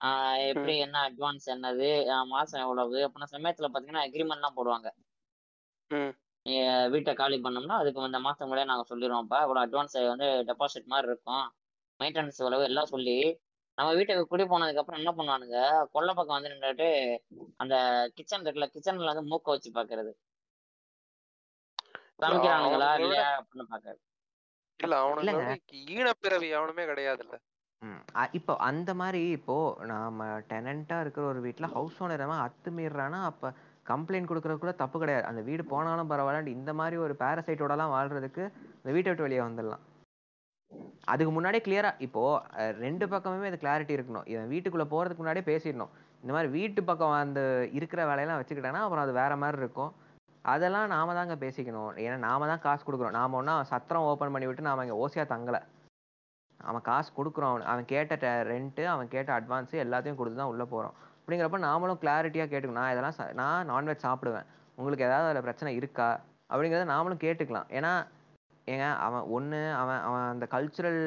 ஆஹ் 0.06 0.48
எப்படி 0.48 0.78
என்ன 0.78 1.10
அட்வான்ஸ் 1.10 1.46
என்னது 1.46 1.90
மாசம் 2.26 2.62
எவ்வளவு? 2.62 2.98
அப்படின்னா 3.08 3.28
சமயத்துல 3.32 3.70
பாத்தீங்கன்னா 3.74 4.04
அக்ரிமெண்ட்லாம் 4.08 4.58
போடுவாங்க. 4.58 4.90
ம். 5.92 6.14
நீங்க 6.46 6.88
வீட்டை 6.88 7.14
காலி 7.14 7.42
பண்ணோம்னா 7.42 7.76
அதுக்கு 7.76 8.06
இந்த 8.06 8.20
மாசம் 8.20 8.48
முன்னாடியே 8.48 8.72
நாங்க 8.74 8.86
சொல்லிடுவோம்ப்பா 8.90 9.42
இவ்வளவு 9.42 9.66
அட்வான்ஸ் 9.66 10.08
வந்து 10.08 10.28
டெபாசிட் 10.50 10.86
மாதிரி 10.86 11.08
இருக்கும். 11.08 11.46
மெயின்டெனன்ஸ் 12.00 12.40
செலவு 12.40 12.64
எல்லாம் 12.64 12.86
சொல்லி 12.86 13.18
நம்ம 13.78 13.94
வீட்டுக்கு 13.94 14.28
குடி 14.28 14.44
போனதுக்கு 14.44 14.78
அப்புறம் 14.78 15.00
என்ன 15.00 15.12
பண்ணுவானுங்க? 15.12 15.58
கொல்லை 15.92 16.14
பக்கம் 16.14 16.42
வந்து 16.42 16.50
நின்றுட்டு 16.50 16.88
அந்த 17.58 17.76
கிச்சன் 18.16 18.42
இருக்குல்ல 18.42 18.68
கிச்சன்ல 18.76 19.14
வந்து 19.14 19.30
மூக்க 19.32 19.44
வச்சு 19.44 19.72
பாக்குறது. 19.72 20.12
சமைக்கிறானுங்களா 22.20 23.00
இல்லையா 23.00 23.30
அப்படின்னு 23.40 23.66
பாக்குறது. 23.72 24.00
இல்ல. 24.80 24.96
விட 25.22 25.60
ஈனப்பிறவி 25.92 26.50
எவனுமே 26.50 26.84
கிடையாதுல்ல. 26.84 27.36
ம். 27.86 28.00
அ- 28.18 28.30
இப்போ 28.32 28.56
அந்த 28.58 28.94
மாதிரி 28.94 29.30
இப்போ 29.30 29.56
நாம 29.86 30.28
டெனண்டா 30.50 31.02
இருக்கிற 31.02 31.26
ஒரு 31.26 31.42
வீட்ல 31.42 31.68
ஹவுஸ் 31.68 32.04
ஓனர் 32.04 32.20
அவன் 32.20 32.44
அத்துமீறானா 32.46 33.24
அப்ப 33.24 33.54
கம்ப்ளைண்ட் 33.90 34.30
கொடுக்கறது 34.30 34.58
கூட 34.58 34.72
தப்பு 34.72 35.00
கிடையாது. 35.00 35.26
அந்த 35.26 35.42
வீடு 35.42 35.66
போனாலும் 35.66 36.10
பரவாயில்ல 36.10 36.48
இந்த 36.48 36.74
மாதிரி 36.74 36.98
ஒரு 36.98 37.16
பேரசைட்டோடலாம் 37.20 37.94
வாழ்றதுக்கு 37.96 38.44
இந்த 38.78 38.92
வீட்டை 38.92 39.12
விட்டு 39.12 39.24
வெளியே 39.24 39.40
வந்துடலாம். 39.40 39.84
அதுக்கு 41.06 41.32
முன்னாடியே 41.32 41.64
கிளியரா 41.66 41.94
இப்போ 41.98 42.22
ரெண்டு 42.80 43.06
பக்கமுமே 43.06 43.46
அது 43.46 43.60
கிளாரிட்டி 43.62 43.94
இருக்கணும். 43.98 44.26
இவன் 44.26 44.50
வீட்டுக்குள்ள 44.50 44.86
போறதுக்கு 44.94 45.18
முன்னாடியே 45.18 45.46
பேசிடணும். 45.52 45.92
இந்த 46.24 46.34
மாதிரி 46.34 46.52
வீட்டு 46.52 46.84
பக்கம் 46.84 47.12
அந்த 47.12 47.40
இருக்கிற 47.72 48.06
வேலையெல்லாம் 48.06 48.42
வச்சுக்கிட்டேன்னா 48.42 48.82
அப்புறம் 48.82 49.04
அது 49.04 49.12
வேற 49.12 49.36
மாதிரி 49.36 49.58
இருக்கும். 49.58 49.92
அதெல்லாம் 50.46 50.88
நாம 50.88 51.14
தாங்க 51.14 51.36
பேசிக்கணும். 51.36 51.92
ஏன்னா 51.98 52.18
நாம 52.18 52.48
தான் 52.48 52.60
காசு 52.60 52.84
கொடுக்குறோம். 52.86 53.12
நாம 53.12 53.36
ஒன்றா 53.36 53.64
சத்திரம் 53.64 54.02
ஓப்பன் 54.02 54.32
பண்ணி 54.32 54.48
விட்டு 54.48 54.62
நாம 54.62 54.86
இங்க 54.86 55.08
ஓசியா 55.08 55.26
தங்கல. 55.34 55.60
அவன் 56.70 56.86
காசு 56.90 57.10
கொடுக்குறோம் 57.18 57.52
அவன் 57.52 57.70
அவன் 57.72 57.86
கேட்ட 57.94 58.32
ரெண்ட்டு 58.52 58.84
அவன் 58.94 59.12
கேட்ட 59.14 59.30
அட்வான்ஸு 59.40 59.84
எல்லாத்தையும் 59.86 60.20
கொடுத்து 60.20 60.40
தான் 60.42 60.52
உள்ளே 60.54 60.66
போகிறோம் 60.74 60.96
அப்படிங்கிறப்ப 61.20 61.60
நாமளும் 61.70 62.02
கிளாரிட்டியாக 62.04 62.50
கேட்டுக்கணும். 62.52 62.82
நான் 62.82 62.94
இதெல்லாம் 62.94 63.18
நான் 63.42 63.70
நான்வெஜ் 63.72 64.06
சாப்பிடுவேன். 64.08 64.48
உங்களுக்கு 64.78 65.08
ஏதாவது 65.08 65.30
அதில் 65.30 65.46
பிரச்சனை 65.48 65.72
இருக்கா? 65.80 66.10
அப்படிங்கிறத 66.52 66.88
நாமளும் 66.94 67.24
கேட்டுக்கலாம். 67.26 67.70
ஏன்னா 67.78 67.94
ஏங்க 68.68 68.86
அவன் 69.06 69.26
ஒன்று 69.36 69.60
அவன் 69.80 70.02
அவன் 70.08 70.28
அந்த 70.34 70.46
கல்ச்சுரல் 70.54 71.02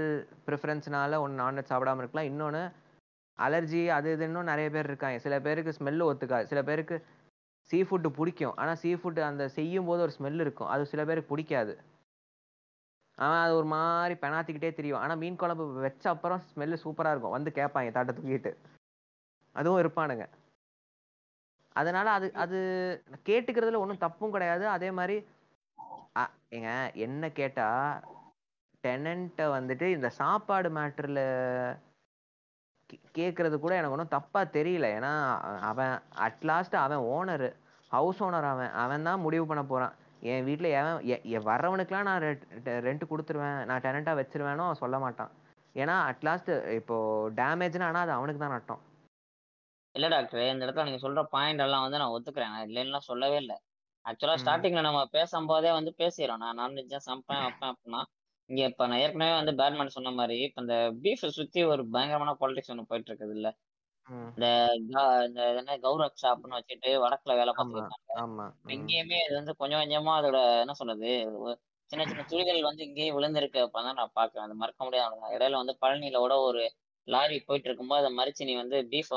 ப்ரிஃபரன்ஸ்னால 0.47 1.21
ஒன்று 1.25 1.43
நான்வெஜ் 1.43 1.71
சாப்பிடாம 1.73 2.03
இருக்கலாம். 2.03 2.29
இன்னொன்று 2.31 2.63
அலர்ஜி 3.39 3.83
அது 3.97 4.09
இது 4.15 4.27
இன்னும் 4.29 4.51
நிறைய 4.51 4.69
பேர் 4.75 4.89
இருக்காங்க. 4.91 5.19
சில 5.25 5.35
பேருக்கு 5.47 5.77
ஸ்மெல்லு 5.79 6.09
ஒத்துக்காது. 6.11 6.49
சில 6.53 6.61
பேருக்கு 6.69 6.97
சீ 7.71 7.79
ஃபுட்டு 7.89 8.11
பிடிக்கும். 8.19 8.55
ஆனால் 8.61 8.79
சீ 8.83 8.91
ஃபுட்டு 9.01 9.21
அந்த 9.31 9.45
செய்யும் 9.57 9.89
போது 9.89 10.01
ஒரு 10.07 10.15
ஸ்மெல் 10.19 10.41
இருக்கும். 10.45 10.71
அது 10.75 10.91
சில 10.93 11.03
பேருக்கு 11.09 11.33
பிடிக்காது. 11.33 11.73
அவன் 13.19 13.39
அது 13.39 13.55
ஒரு 13.57 13.65
மாதிரி 13.65 14.15
பெனாத்திக்கிட்டே 14.21 14.75
தெரியும். 14.75 14.99
ஆனால் 14.99 15.17
மீன் 15.17 15.37
குழம்பு 15.37 15.73
வச்ச 15.73 16.11
அப்புறம் 16.11 16.43
ஸ்மெல்லு 16.55 16.77
சூப்பராக 16.85 17.11
இருக்கும். 17.11 17.31
வந்து 17.31 17.53
கேட்பாங்க 17.55 17.93
தாட்டை 17.93 18.13
தூக்கிட்டு. 18.13 18.57
அதுவும் 19.53 19.81
இருப்பானுங்க. 19.83 20.27
அதனால 21.73 22.11
அது 22.11 22.33
அது 22.33 22.59
கேட்டுக்கிறதுல 23.25 23.77
ஒன்றும் 23.77 23.99
தப்பும் 23.99 24.31
கிடையாது. 24.31 24.69
அதே 24.69 24.91
மாதிரி 24.91 25.27
அ- 26.17 26.31
ஏங்க 26.51 26.95
என்ன 26.95 27.31
கேட்டா 27.31 28.01
டெனண்ட்டை 28.83 29.47
வந்துட்டு 29.57 29.83
இந்த 29.83 30.09
சாப்பாடு 30.09 30.71
மேட்டரில் 30.71 31.79
கேட்கறது 33.15 33.59
கூட 33.59 33.73
எனக்கு 33.75 33.91
ஒன்றும் 33.91 34.09
தப்பா 34.09 34.41
தெரியல. 34.43 34.87
ஏன்னா 34.99 35.39
அவன் 35.59 35.99
அட்லாஸ்ட் 36.17 36.75
அவன் 36.75 36.99
ஓனரு 36.99 37.55
ஹவுஸ் 37.89 38.23
ஓனர் 38.23 38.49
அவன். 38.49 38.71
அவன் 38.71 39.03
தான் 39.03 39.21
முடிவு 39.21 39.47
பண்ண 39.47 39.65
போறான். 39.65 39.93
என் 40.23 40.45
வீட்டில் 40.45 40.71
எவன் 40.75 41.49
வர்றவனுக்குலாம் 41.51 42.09
நான் 42.11 42.25
ரெண்ட் 42.87 43.11
கொடுத்துருவேன். 43.11 43.65
நான் 43.65 43.83
டெனண்ட்டாக 43.83 44.21
வச்சிருவேனோ 44.21 44.73
சொல்ல 44.73 44.99
மாட்டான். 44.99 45.33
ஏன்னா 45.75 45.97
அட்லாஸ்ட் 46.11 46.51
இப்போ 46.75 46.97
டேமேஜ்னா 47.41 47.89
ஆனால் 47.91 48.03
அது 48.03 48.13
அவனுக்கு 48.13 48.41
தான் 48.41 48.57
நட்டம். 48.57 48.83
இல்ல 49.95 50.09
டாக்டர் 50.09 50.53
இந்த 50.53 50.67
இடத்துல 50.67 50.85
நீங்க 50.85 51.01
சொல்ற 51.07 51.23
பாயிண்ட் 51.23 51.61
எல்லாம் 51.61 51.83
வந்து 51.83 51.99
நான் 51.99 52.15
ஒத்துக்கிறேன். 52.17 52.53
நான் 52.55 52.67
இல்லைன்னா 52.69 53.01
சொல்லவே 53.11 53.37
இல்லை. 53.37 53.57
ஆக்சுவலா 54.05 54.37
ம். 54.37 54.43
ஸ்டார்டிங்ல 54.43 54.81
நம்ம 54.81 55.01
பேசும்போதே 55.07 55.71
வந்து 55.71 55.95
பேசிடுறோம். 55.99 56.37
நான் 56.37 56.59
நான்வெஜ்ஜா 56.61 56.99
சமைப்பேன் 57.07 57.43
வைப்பேன் 57.45 57.73
அப்படின்னா 57.73 58.03
இங்க 58.51 58.65
இப்ப 58.65 58.87
நான் 58.87 58.99
ஏற்கனவே 58.99 59.33
வந்து 59.33 59.53
பேட்மேன் 59.55 59.97
சொன்ன 59.97 60.11
மாதிரி 60.11 60.37
இப்ப 60.41 60.61
இந்த 60.61 60.77
பீஃப் 61.03 61.25
சுத்தி 61.39 61.63
ஒரு 61.63 61.89
பயங்கரமான 61.89 62.37
பாலிடிக்ஸ் 62.41 62.71
ஒன்று 62.71 62.87
போயிட்டு 62.87 63.11
இருக்குது 63.11 63.35
இல்ல. 63.35 63.49
இந்த 64.09 64.47
இந்த 65.27 65.41
என்ன 65.53 65.77
கௌரவ் 65.83 66.21
ஷாப்னு 66.23 66.59
வச்சுட்டு 66.59 66.91
வடக்குல 67.05 67.35
வேலை 67.41 67.53
பார்த்துருக்காங்க. 67.55 68.45
இங்கேயுமே 68.75 69.19
இது 69.25 69.35
வந்து 69.37 69.55
கொஞ்சம் 69.61 69.83
கொஞ்சமா 69.83 70.15
அதோட 70.19 70.39
என்ன 70.63 70.75
சொல்றது 70.81 71.11
சின்ன 71.91 72.05
சின்ன 72.07 72.25
துளிகள் 72.31 72.69
வந்து 72.69 72.83
இங்கேயும் 72.87 73.17
விழுந்திருக்கு 73.17 73.61
அப்பதான் 73.65 73.99
நான் 73.99 74.17
பாக்குறேன் 74.17 74.47
அது 74.47 74.57
மறக்க 74.57 74.81
முடியாது 74.85 75.05
இடையில 75.37 75.61
வந்து 75.63 75.75
பழனியில 75.83 76.21
கூட 76.25 76.35
ஒரு 76.49 76.63
லாரி 77.09 77.37
போயிட்டு 77.47 77.69
இருக்கும்போது 77.69 78.03
அதை 78.03 78.11
மறிச்சு 78.17 78.49
நீ 78.49 78.55
வந்து 78.57 78.79
பீஃப் 78.91 79.13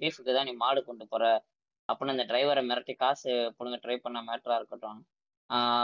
பீஃபுக்கு 0.00 0.36
தான் 0.36 0.48
நீ 0.48 0.54
மாடு 0.62 0.80
கொண்டு 0.82 1.04
போற 1.06 1.24
அப்படின்னு 1.88 2.14
அந்த 2.14 2.24
டிரைவரை 2.30 2.62
மிரட்டி 2.68 2.94
காசு 2.96 3.28
புடுங்க 3.56 3.78
ட்ரை 3.82 3.96
பண்ண 3.98 4.18
மேட்டரா 4.28 4.56
இருக்கட்டும். 4.60 5.00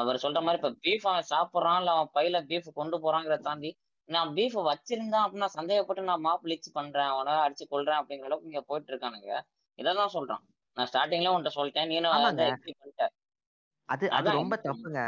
அவர் 0.01 0.23
சொல்ற 0.23 0.41
மாதிரி 0.43 0.61
இப்ப 0.61 0.71
பீஃப் 0.85 1.07
அவன் 1.11 1.31
சாப்பிட்றான் 1.33 1.79
இல்ல 1.81 1.91
அவன் 1.97 2.13
பையில 2.15 2.39
பீஃப் 2.49 2.69
கொண்டு 2.75 2.97
போறாங்கிறத 3.05 3.45
தாண்டி 3.49 3.71
நான் 4.11 4.31
பீஃப் 4.37 4.57
வச்சிருந்தான் 4.69 5.25
அப்படின்னா 5.25 5.49
சந்தேகப்பட்டு 5.57 6.03
நான் 6.03 6.21
மாப் 6.21 6.47
லிச் 6.47 6.69
பண்றேன் 6.73 7.11
அவனை 7.11 7.35
அடிச்சு 7.45 7.65
கொள்றேன் 7.71 8.01
அப்படிங்கிற 8.01 8.29
அளவுக்கு 8.29 8.51
இங்க 8.51 8.63
போயிட்டு 8.63 8.93
இருக்கானுங்க. 8.93 9.33
இதான் 9.79 10.15
சொல்றான். 10.17 10.43
நான் 10.77 10.89
ஸ்டார்டிங்ல 10.91 11.33
உன்கிட்ட 11.33 11.53
சொல்லிட்டேன் 11.59 11.91
நீனும் 11.93 12.17
அதை 12.21 12.47
அது 14.15 14.29
ரொம்ப 14.39 14.55
தப்புங்க. 14.65 15.01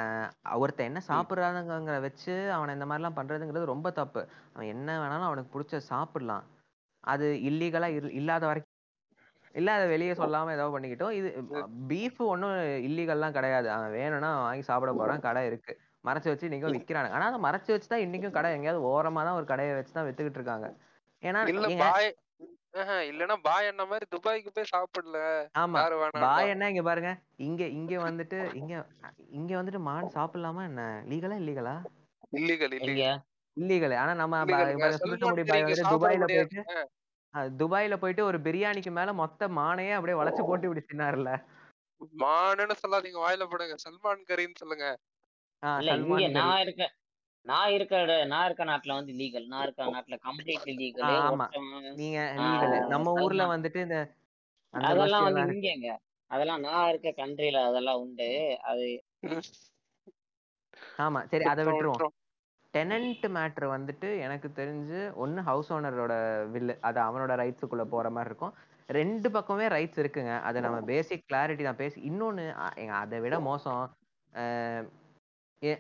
ஒருத்தன் 0.61 0.89
என்ன 0.91 1.01
சாப்பிட்றானுங்கிற 1.09 1.97
வச்சு 2.05 2.35
அவனை 2.57 2.73
இந்த 2.77 2.87
மாதிரிலாம் 2.87 3.19
பண்றதுங்கிறது 3.19 3.73
ரொம்ப 3.73 3.89
தப்பு. 4.01 4.23
அவன் 4.55 4.71
என்ன 4.75 4.89
வேணாலும் 5.03 5.29
அவனுக்கு 5.29 5.55
பிடிச்ச 5.55 5.81
சாப்பிடலாம். 5.91 6.45
அது 7.05 7.27
இல்லீகலா 7.51 7.89
இல்லாத 8.21 8.45
வரைக்கும் 8.47 8.71
இல்ல 9.55 9.71
அதை 9.77 9.87
வெளியே 9.89 10.15
சொல்லாம 10.15 10.53
ஏதோ 10.57 10.67
பண்ணிக்கிட்டோம். 10.75 11.15
இது 11.19 11.29
பீஃப் 11.91 12.21
ஒன்றும் 12.29 12.57
இல்லீகல்லாம் 12.89 13.37
கிடையாது. 13.39 13.69
அவன் 13.75 13.97
வேணும்னா 13.99 14.31
வாங்கி 14.45 14.65
சாப்பிட 14.71 14.93
போறான். 14.95 15.25
கடை 15.27 15.43
இருக்கு. 15.51 15.75
மறைச்சு 16.05 16.31
வச்சு 16.31 16.47
இன்னைக்கும் 16.49 16.77
விக்கிறானுங்க 16.77 17.17
ஆனா 17.17 17.29
அதை 17.31 17.39
மறைச்சு 17.45 17.71
வச்சு 17.73 17.89
தான் 17.89 18.05
இன்னைக்கும் 18.05 18.37
கடை 18.37 18.49
எங்கேயாவது 18.55 18.89
ஓரமா 18.91 19.23
தான் 19.27 19.39
ஒரு 19.39 19.47
கடையை 19.51 19.73
வச்சு 19.75 19.93
தான் 19.93 20.07
வித்துக்கிட்டு 20.07 20.41
இருக்காங்க 20.41 20.69
ஏன்னா 21.23 21.41
இல்ல 21.51 21.67
ஏங்க 21.69 21.87
பாய் 21.87 22.11
ஆஹா, 22.75 22.95
இல்லன்னா 23.09 23.35
பாய் 23.43 23.69
என்ன 23.71 23.83
மாதிரி 23.89 24.05
துபாய்க்கு 24.13 24.51
போய் 24.53 24.71
சாப்பிடல. 24.71 25.19
ஆமா. 25.63 25.79
பாய் 26.23 26.53
என்ன 26.53 26.69
இங்க 26.71 26.83
பாருங்க. 26.87 27.11
இங்க 27.47 27.63
இங்க 27.75 27.95
வந்துட்டு 28.05 28.39
இங்க 28.61 28.73
இங்க 29.31 29.53
வந்துட்டு 29.59 29.81
மான் 29.89 30.15
சாப்பிடலாமா 30.15 30.63
என்ன? 30.71 30.83
லீகலா 31.11 31.37
இல்லீகலா 31.43 31.75
இல்லீகல் 32.33 32.75
இல்லீகல் 32.79 33.21
இல்லீகல் 33.57 33.95
ஆனா 33.99 34.13
நம்ம 34.17 34.41
சுருட்டமுடி 34.99 35.45
பாய் 35.45 35.67
துபாயில 35.87 36.27
போயிட்டு 36.29 36.63
துபாயில 37.59 37.95
போயிட்டு 37.99 38.23
ஒரு 38.25 38.39
பிரியாணிக்கு 38.47 38.93
மேல 38.93 39.13
மொத்த 39.21 39.49
மானையே 39.59 39.93
அப்படியே 39.93 40.19
வளைச்சு 40.19 40.43
போட்டு 40.45 40.69
இப்படி 40.69 40.85
தின்னாருல 40.85 41.31
மானுன்னு 42.23 42.75
சொல்லாதீங்க 42.81 43.19
வாயில 43.23 43.45
போடுங்க. 43.47 43.75
சல்மான் 43.83 44.29
கறின்னு 44.29 44.61
சொல்லுங்க. 44.61 44.87
இல்ல 45.81 45.93
இங்க 46.03 46.27
நான் 46.39 46.61
இருக்க 46.65 46.85
நான் 47.47 47.71
இருக்க 47.77 47.95
நான் 48.27 48.45
இருக்க 48.47 48.65
நாட்டுல 48.65 48.97
வந்து 48.99 49.13
லீகல் 49.21 49.47
நான் 49.53 49.63
இருக்க 49.63 49.89
நாட்டுல 49.95 50.17
கம்ப்ளீட்லி 50.27 50.75
லீகல் 50.81 51.13
ஆமா. 51.23 51.47
நீங்க 51.99 52.19
லீகல் 52.43 52.77
நம்ம 52.93 53.15
ஊர்ல 53.23 53.45
வந்துட்டு 53.55 53.81
இந்த 53.85 53.99
அதெல்லாம் 54.75 55.27
வந்து 55.29 55.43
இங்கங்க. 55.55 55.89
அதெல்லாம் 56.31 56.63
நான் 56.67 56.89
இருக்க 56.91 57.09
கண்ட்ரில 57.17 57.63
அதெல்லாம் 57.71 58.01
உண்டு. 58.05 58.29
அது 58.71 58.87
ஆமா 60.99 61.21
சரி 61.31 61.45
அதை 61.53 61.63
விட்டுருவோம். 61.69 62.03
டெனன்ட் 62.75 63.27
மேட்ரு 63.35 63.67
வந்துட்டு 63.73 64.09
எனக்கு 64.27 64.49
தெரிஞ்சு 64.57 65.01
ஒன்னு 65.23 65.41
ஹவுஸ் 65.43 65.71
ஓனரோட 65.75 66.15
வில்லு 66.55 66.75
அது 66.89 66.99
அவனோட 67.01 67.33
ரைட்ஸுக்குள்ள 67.43 67.85
போற 67.87 68.07
மாதிரி 68.11 68.31
இருக்கும். 68.31 68.55
ரெண்டு 68.89 69.29
பக்கமே 69.31 69.67
ரைட்ஸ் 69.69 70.01
இருக்குங்க. 70.03 70.33
அது 70.49 70.59
நம்ம 70.61 70.79
பேசிக் 70.91 71.27
கிளாரிட்டி 71.29 71.65
தான் 71.65 71.83
பேசி 71.83 71.99
இன்னொன்னு 72.11 72.47
அதை 73.03 73.19
விட 73.21 73.37
மோசம். 73.43 73.83
ஏ 75.63 75.73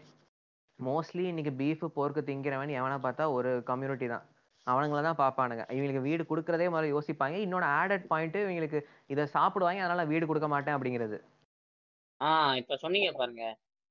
மோஸ்ட்லி 0.78 1.24
இன்னைக்கு 1.24 1.52
பீஃப் 1.52 1.82
போர்க்கு 1.96 2.22
திங்கிறவன் 2.28 2.72
எவனை 2.78 2.96
பார்த்தா 3.04 3.24
ஒரு 3.30 3.50
கம்யூனிட்டி 3.64 4.06
தான். 4.06 4.24
அவனுங்கள 4.66 5.02
தான் 5.02 5.20
பார்ப்பானுங்க. 5.22 5.64
இவங்களுக்கு 5.72 6.00
வீடு 6.00 6.22
கொடுக்கறதே 6.22 6.66
முதல்ல 6.72 6.92
யோசிப்பாங்க. 6.92 7.36
இன்னொன்று 7.44 7.68
ஆடட் 7.78 8.06
பாயிண்ட் 8.06 8.38
இவங்களுக்கு 8.44 8.80
இதை 9.06 9.26
சாப்பிடுவாங்க 9.36 9.80
அதனால 9.80 10.04
வீடு 10.04 10.26
கொடுக்க 10.26 10.48
மாட்டேன் 10.48 10.76
அப்படிங்கிறது. 10.76 11.18
ஆஹ் 12.20 12.54
இப்ப 12.56 12.76
சொன்னீங்க 12.76 13.10
பாருங்க. 13.12 13.44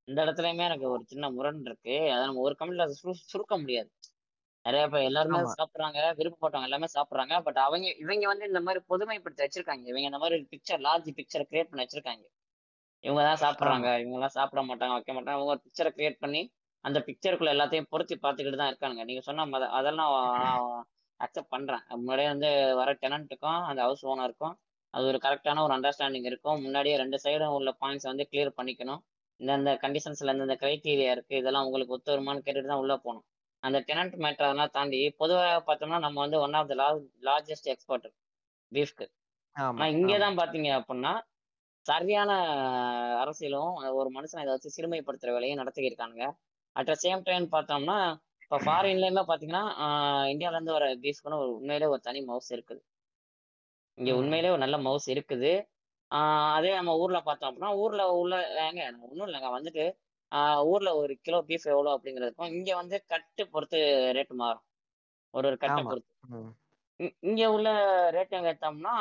இந்த 0.08 0.20
இடத்துலயுமே 0.26 0.66
எனக்கு 0.68 0.88
ஒரு 0.90 1.04
சின்ன 1.06 1.26
முரண் 1.30 1.66
இருக்கு. 1.66 1.96
அதை 2.14 2.24
நம்ம 2.26 2.42
ஒரு 2.42 2.56
கம்மில 2.60 2.86
சுருக்க 3.32 3.58
முடியாது. 3.58 3.90
நிறைய 4.66 4.86
பேர் 4.90 5.08
எல்லாருமே 5.10 5.40
சாப்பிடுறாங்க 5.54 6.00
விருப்பப்பட்டவங்க 6.18 6.70
எல்லாமே 6.70 6.88
சாப்பிடுறாங்க. 6.96 7.36
பட் 7.44 7.60
அவங்க 7.66 7.88
இவங்க 8.04 8.28
வந்து 8.28 8.48
இந்த 8.48 8.62
மாதிரி 8.62 8.82
பொதுமைப்படுத்தி 8.90 9.44
வச்சிருக்காங்க. 9.46 9.86
இவங்க 9.92 10.08
இந்த 10.12 10.22
மாதிரி 10.24 10.48
பிக்சர் 10.54 10.84
லார்ஜ் 10.88 11.10
பிக்சர் 11.20 11.50
கிரியேட் 11.52 11.72
பண்ணி 11.72 11.86
வச்சிருக்காங்க. 11.86 12.26
இவங்க 13.04 13.22
தான் 13.28 13.42
சாப்பிடுறாங்க. 13.44 13.88
இவங்க 14.02 14.18
எல்லாம் 14.20 14.36
சாப்பிட 14.38 14.62
மாட்டாங்க 14.70 14.96
வைக்க 14.98 15.12
மாட்டாங்க. 15.18 15.38
அவங்க 15.38 15.54
ஒரு 15.56 15.64
பிக்சரை 15.66 15.92
கிரியேட் 15.98 16.24
பண்ணி 16.24 16.42
அந்த 16.86 16.98
பிக்சருக்குள்ள 17.08 17.54
எல்லாத்தையும் 17.56 17.90
பொருத்தி 17.94 18.16
பார்த்துக்கிட்டு 18.26 18.60
தான் 18.62 18.72
இருக்காங்க 18.72 19.02
நீங்க 19.10 19.22
சொன்ன 19.28 19.46
மத 19.54 19.64
அதெல்லாம் 19.80 20.12
அக்செப்ட் 21.20 21.54
பண்றேன். 21.56 21.84
முன்னாடியே 22.02 22.30
வந்து 22.34 22.50
வர 22.80 22.90
டெனண்ட்டுக்கும் 23.04 23.60
அந்த 23.70 23.80
ஹவுஸ் 23.86 24.06
ஓனருக்கும் 24.12 24.56
அது 24.94 25.04
ஒரு 25.12 25.20
கரெக்டான 25.26 25.62
ஒரு 25.66 25.74
அண்டர்ஸ்டாண்டிங் 25.78 26.28
இருக்கும். 26.30 26.58
முன்னாடியே 26.64 26.96
ரெண்டு 27.02 27.18
சைடும் 27.26 27.56
உள்ள 27.58 27.72
பாயிண்ட்ஸ் 27.82 28.10
வந்து 28.12 28.24
கிளியர் 28.32 28.58
பண்ணிக்கணும். 28.60 29.02
இந்தந்த 29.40 29.72
கண்டிஷன்ஸ்ல 29.84 30.34
இந்தந்த 30.36 30.56
கிரைட்டீரியா 30.64 31.12
இருக்கு. 31.16 31.36
இதெல்லாம் 31.42 31.68
உங்களுக்கு 31.68 31.96
ஒத்து 31.98 32.14
வருமான்னு 32.14 32.44
கேட்டுட்டு 32.48 32.72
தான் 32.72 32.82
உள்ள 32.84 32.96
போகணும். 33.06 33.26
அந்த 33.64 33.78
டெனன்ட் 33.90 34.16
மேட்டர் 34.26 34.48
அதெல்லாம் 34.48 34.74
தாண்டி 34.78 35.00
பொதுவாக 35.22 35.58
பார்த்தோம்னா 35.68 36.00
நம்ம 36.06 36.20
வந்து 36.26 36.38
one 36.46 36.58
of 36.60 36.70
the 36.72 36.76
largest 37.30 37.70
export 37.74 38.08
பீஃப்க்கு 38.72 39.06
ஆனா 39.56 39.88
இங்கே 39.98 40.18
தான் 40.26 40.40
பாத்தீங்க 40.42 40.70
அப்படின்னா 40.80 41.14
சரியான 41.86 42.32
அரசியலும் 43.22 43.72
ஒரு 44.00 44.10
மனுஷனை 44.18 44.44
இதை 44.46 44.54
வச்சு 44.56 44.76
சிறுமைப்படுத்துற 44.76 45.32
வேலையும் 45.36 45.62
நடத்திக்கிட்டு 45.62 45.94
இருக்கானுங்க 45.94 46.28
அட் 46.76 46.90
த 46.90 46.96
சேம் 47.04 47.26
டைம் 47.30 47.48
பார்த்தோம்னா 47.56 47.98
இப்போ 48.44 48.58
ஃபாரின்லேயுமே 48.66 49.24
பார்த்தீங்கன்னா 49.28 49.64
இருந்து 50.50 50.76
வர 50.78 50.86
பீஃப்க்குன்னு 51.04 51.42
ஒரு 51.44 51.52
உண்மையிலே 51.58 51.88
ஒரு 51.94 52.02
தனி 52.08 52.20
மவுஸ் 52.30 52.50
இருக்குது. 52.56 52.82
இங்க 53.98 54.12
உண்மையிலே 54.20 54.52
ஒரு 54.56 54.62
நல்ல 54.66 54.78
மவுஸ் 54.88 55.08
இருக்குது. 55.14 55.52
அதே 56.56 56.72
நம்ம 56.78 56.94
ஊர்ல 57.04 57.20
பார்த்தோம் 57.28 57.50
அப்படின்னா 57.50 57.72
ஊர்ல 57.84 58.04
உள்ள 58.22 58.36
ஏங்க 58.66 58.82
ஒன்றும் 59.08 59.28
இல்லைங்க. 59.28 59.50
வந்துட்டு 59.58 59.84
ஊர்ல 60.72 60.90
ஒரு 61.02 61.14
கிலோ 61.26 61.40
பீஃப் 61.50 61.68
எவ்வளோ 61.74 61.94
அப்படிங்கிறதுக்கும் 61.96 62.54
இங்க 62.58 62.72
வந்து 62.82 62.98
கட்டு 63.14 63.44
பொறுத்து 63.54 63.80
ரேட் 64.18 64.34
மாறும். 64.44 64.66
ஒரு 65.34 65.46
ஒரு 65.52 65.58
கட்டை 65.64 65.82
பொறுத்து. 65.86 66.14
இங்க 67.30 67.44
உள்ள 67.56 67.70
ரேட் 68.16 68.38
எங்க 68.40 68.52
எடுத்தோம்னா 68.54 68.96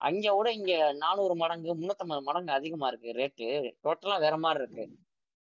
அங்க 0.00 0.34
விட 0.36 0.52
இங்க 0.52 0.92
நானூறு 0.92 1.34
மடங்கு 1.34 1.74
முன்னூத்தம்பது 1.74 2.22
மடங்கு 2.22 2.52
அதிகமா 2.52 2.88
இருக்கு 2.88 3.12
ரேட்டு 3.12 3.46
டோட்டலா 3.84 4.18
வேற 4.18 4.36
மாதிரி 4.36 4.64
இருக்கு. 4.64 4.84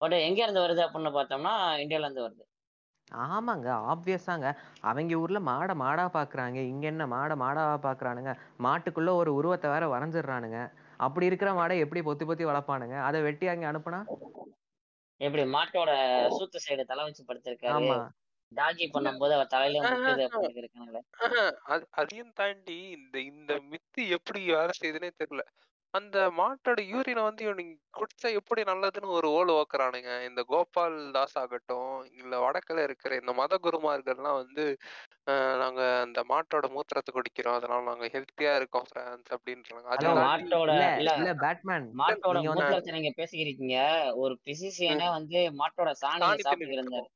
பட் 0.01 0.11
எங்க 0.11 0.43
இருந்து 0.43 0.61
வருது 0.61 0.81
அப்படின்னு 0.85 1.11
பார்த்தோம்னா 1.11 1.53
இந்தியால 1.83 2.07
இருந்து 2.07 2.21
வருது. 2.21 2.43
ஆமாங்க 3.11 3.69
ஆப்வியஸாங்க 3.91 4.47
அவங்க 4.81 5.15
ஊர்ல 5.15 5.39
மாடை 5.39 5.75
மாடா 5.75 6.05
பாக்குறாங்க. 6.13 6.55
இங்க 6.55 6.87
என்ன 6.87 7.07
மாடை 7.07 7.35
மாடாவா 7.35 7.75
பாக்குறானுங்க? 7.83 8.31
மாட்டுக்குள்ள 8.59 9.15
ஒரு 9.15 9.33
உருவத்தை 9.33 9.69
வேற 9.69 9.87
வரைஞ்சிடுறானுங்க. 9.87 10.59
அப்படி 10.97 11.25
இருக்கிற 11.25 11.53
மாடை 11.53 11.79
எப்படி 11.79 12.01
பொத்தி 12.01 12.25
பொத்தி 12.25 12.45
வளர்ப்பானுங்க? 12.45 13.01
அதை 13.01 13.21
வெட்டி 13.21 13.47
அங்க 13.47 13.71
அனுப்புனா? 13.71 14.01
எப்படி 15.21 15.43
மாட்டோட 15.43 15.91
சூத்து 16.37 16.59
சைடு 16.67 16.85
தலை 16.85 17.03
வச்சு 17.03 17.23
படுத்திருக்காரு. 17.27 17.89
டாஜி 18.57 18.85
பண்ணும்போது 18.93 19.35
அவர் 19.37 19.53
தலையில 19.53 19.81
அதையும் 21.95 22.33
தாண்டி 22.35 22.77
இந்த 22.97 23.17
இந்த 23.31 23.53
மித்து 23.71 24.01
எப்படி 24.17 24.41
வேலை 24.55 24.73
செய்யுதுன்னே 24.79 25.11
தெரியல. 25.21 25.43
அந்த 25.93 26.17
மாட்டோட 26.37 26.81
யூரினை 26.91 27.23
வந்து 27.25 27.41
இவனுங்க 27.45 27.73
குடிச்சா 27.97 28.29
எப்படி 28.37 28.61
நல்லதுன்னு 28.69 29.09
ஒரு 29.17 29.27
ஓல் 29.35 29.51
ஓக்குறானுங்க. 29.53 30.11
இந்த 30.29 30.41
கோபால் 30.51 30.95
தாஸ் 31.17 31.35
ஆகட்டும் 31.41 31.91
இல்ல 32.21 32.33
வடக்குல 32.45 32.83
இருக்கிற 32.87 33.11
இந்த 33.21 33.33
மத 33.39 33.59
குருமார்கள்லாம் 33.65 34.39
வந்து 34.39 34.63
ஆஹ் 35.31 35.57
நாங்க 35.61 35.81
அந்த 36.05 36.21
மாட்டோட 36.31 36.67
மூத்திரத்தை 36.73 37.11
குடிக்கிறோம். 37.13 37.57
அதனால 37.59 37.81
நாங்க 37.89 38.07
ஹெல்த்தியா 38.15 38.53
இருக்கோம் 38.59 38.87
ஃப்ரான்ஸ் 38.89 39.29
அப்படின்றாங்க 39.35 39.87
அதை 39.95 40.13
மாட்டோட 40.19 40.71
இல்ல 41.01 41.33
பேட்மேன் 41.43 41.87
மாட்டோட 42.01 42.37
மூத்திரத்தை 42.49 42.93
நீங்க 42.97 43.11
பேசிக்கிறீங்க 43.19 43.77
ஒரு 44.23 44.35
பிசிசியனே 44.47 45.09
வந்து 45.17 45.41
மாட்டோட 45.61 45.91
சாணி 46.03 46.29
சாப்பிட்டு 46.39 46.77
இருந்தாரு. 46.77 47.07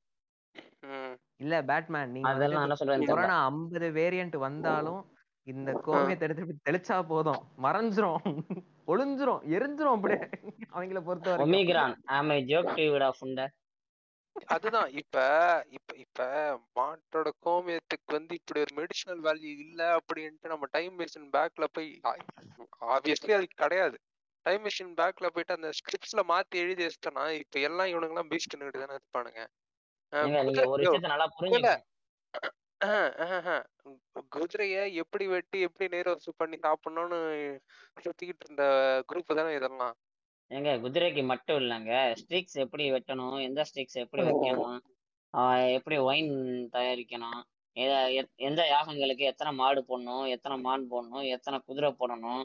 இல்ல 1.40 1.56
பேட்மேன் 1.64 2.14
நீங்க 2.14 2.30
அதெல்லாம் 2.30 2.66
என்ன 2.66 2.76
தெரியல. 2.84 3.10
கொரோனா 3.10 3.36
ஐம்பது 3.48 3.88
வேரியன்ட் 3.92 4.38
வந்தாலும் 4.40 5.02
இந்த 5.48 5.72
கோமியத்தை 5.88 6.26
எடுத்து 6.28 6.62
தெளிச்சா 6.68 6.98
போதும். 7.08 7.42
மறைஞ்சிரும். 7.58 8.24
ஒளிஞ்சிரும் 8.88 9.44
எரிஞ்சிரும் 9.56 9.96
அப்படியே. 9.96 10.22
அவங்கள 10.72 11.00
பொறுத்த 11.02 11.28
வரைக்கும். 11.30 11.46
ஒமிக்ரான் 11.46 11.96
ஆமை 12.16 12.38
ஜோக் 12.50 12.74
டு 12.78 12.86
விடா 12.94 13.10
ஃபுண்ட. 13.18 13.42
அதுதான் 14.48 14.90
இப்ப 15.02 15.16
இப்ப 15.70 15.96
இப்ப 15.98 16.26
மாட்டோட 16.76 17.30
கோமியத்துக்கு 17.46 18.10
வந்து 18.14 18.34
இப்படி 18.36 18.60
ஒரு 18.60 18.74
மெடிசினல் 18.80 19.22
வேல்யூ 19.24 19.52
இல்ல 19.58 19.82
அப்படின்ட்டு 20.00 20.52
நம்ம 20.54 20.68
டைம் 20.72 20.96
மிஷின் 21.00 21.30
பேக்ல 21.32 21.66
போய் 21.74 21.90
ஆப்வியஸ்லி 22.90 23.34
அது 23.34 23.48
கிடையாது. 23.56 23.98
டைம் 24.46 24.64
மிஷின் 24.64 24.94
பேக்ல 24.98 25.28
போயிட்டு 25.30 25.58
அந்த 25.58 25.70
ஸ்கிரிப்ட்ஸ்ல 25.80 26.24
மாத்தி 26.30 26.56
எழுதி 26.56 26.84
வச்சிட்டோம்னா 26.86 27.26
இப்ப 27.42 27.60
எல்லாம் 27.60 27.92
இவனுங்க 27.92 28.16
எல்லாம் 28.16 28.32
பீஸ்ட் 28.32 28.56
தானே 28.76 28.98
இருப்பானுங்க. 28.98 29.42
நீங்க 30.14 30.42
குதிரை 30.48 30.68
ஒரு 30.74 30.84
யோ, 30.84 30.90
விஷயத்த 30.90 31.14
நல்லா. 31.14 31.28
குதிரைய 34.36 34.78
எப்படி 35.04 35.26
வெட்டி 35.34 35.60
எப்படி 35.68 35.86
நேர் 35.94 36.10
வச்சு 36.12 36.32
பண்ணி 36.42 36.58
சாப்பிடணும்னு 36.66 37.20
சுத்திக்கிட்டு 38.04 38.46
இருந்த 38.46 38.66
குரூப் 39.10 39.38
தானே 39.40 39.54
இதெல்லாம்? 39.60 39.96
ஏங்க 40.52 40.74
குதிரைக்கு 40.84 41.24
மட்டும் 41.32 41.60
இல்லைங்க. 41.62 41.94
ஸ்ட்ரீக்ஸ் 42.20 42.58
எப்படி 42.66 42.84
வெட்டணும்? 42.96 43.38
எந்த 43.48 43.62
ஸ்ட்ரீக்ஸ் 43.70 44.02
எப்படி 44.04 44.24
வைக்கணும்? 44.28 44.78
எப்படி 45.78 45.98
ஒயின் 46.10 46.34
தயாரிக்கணும்? 46.76 47.42
எந்த 48.48 48.62
யாகங்களுக்கு 48.76 49.24
எத்தனை 49.32 49.52
மாடு 49.62 49.82
போடணும்? 49.90 50.24
எத்தனை 50.36 50.56
மான் 50.68 50.86
போடணும்? 50.94 51.26
எத்தனை 51.36 51.58
குதிரை 51.66 51.90
போடணும்? 52.00 52.44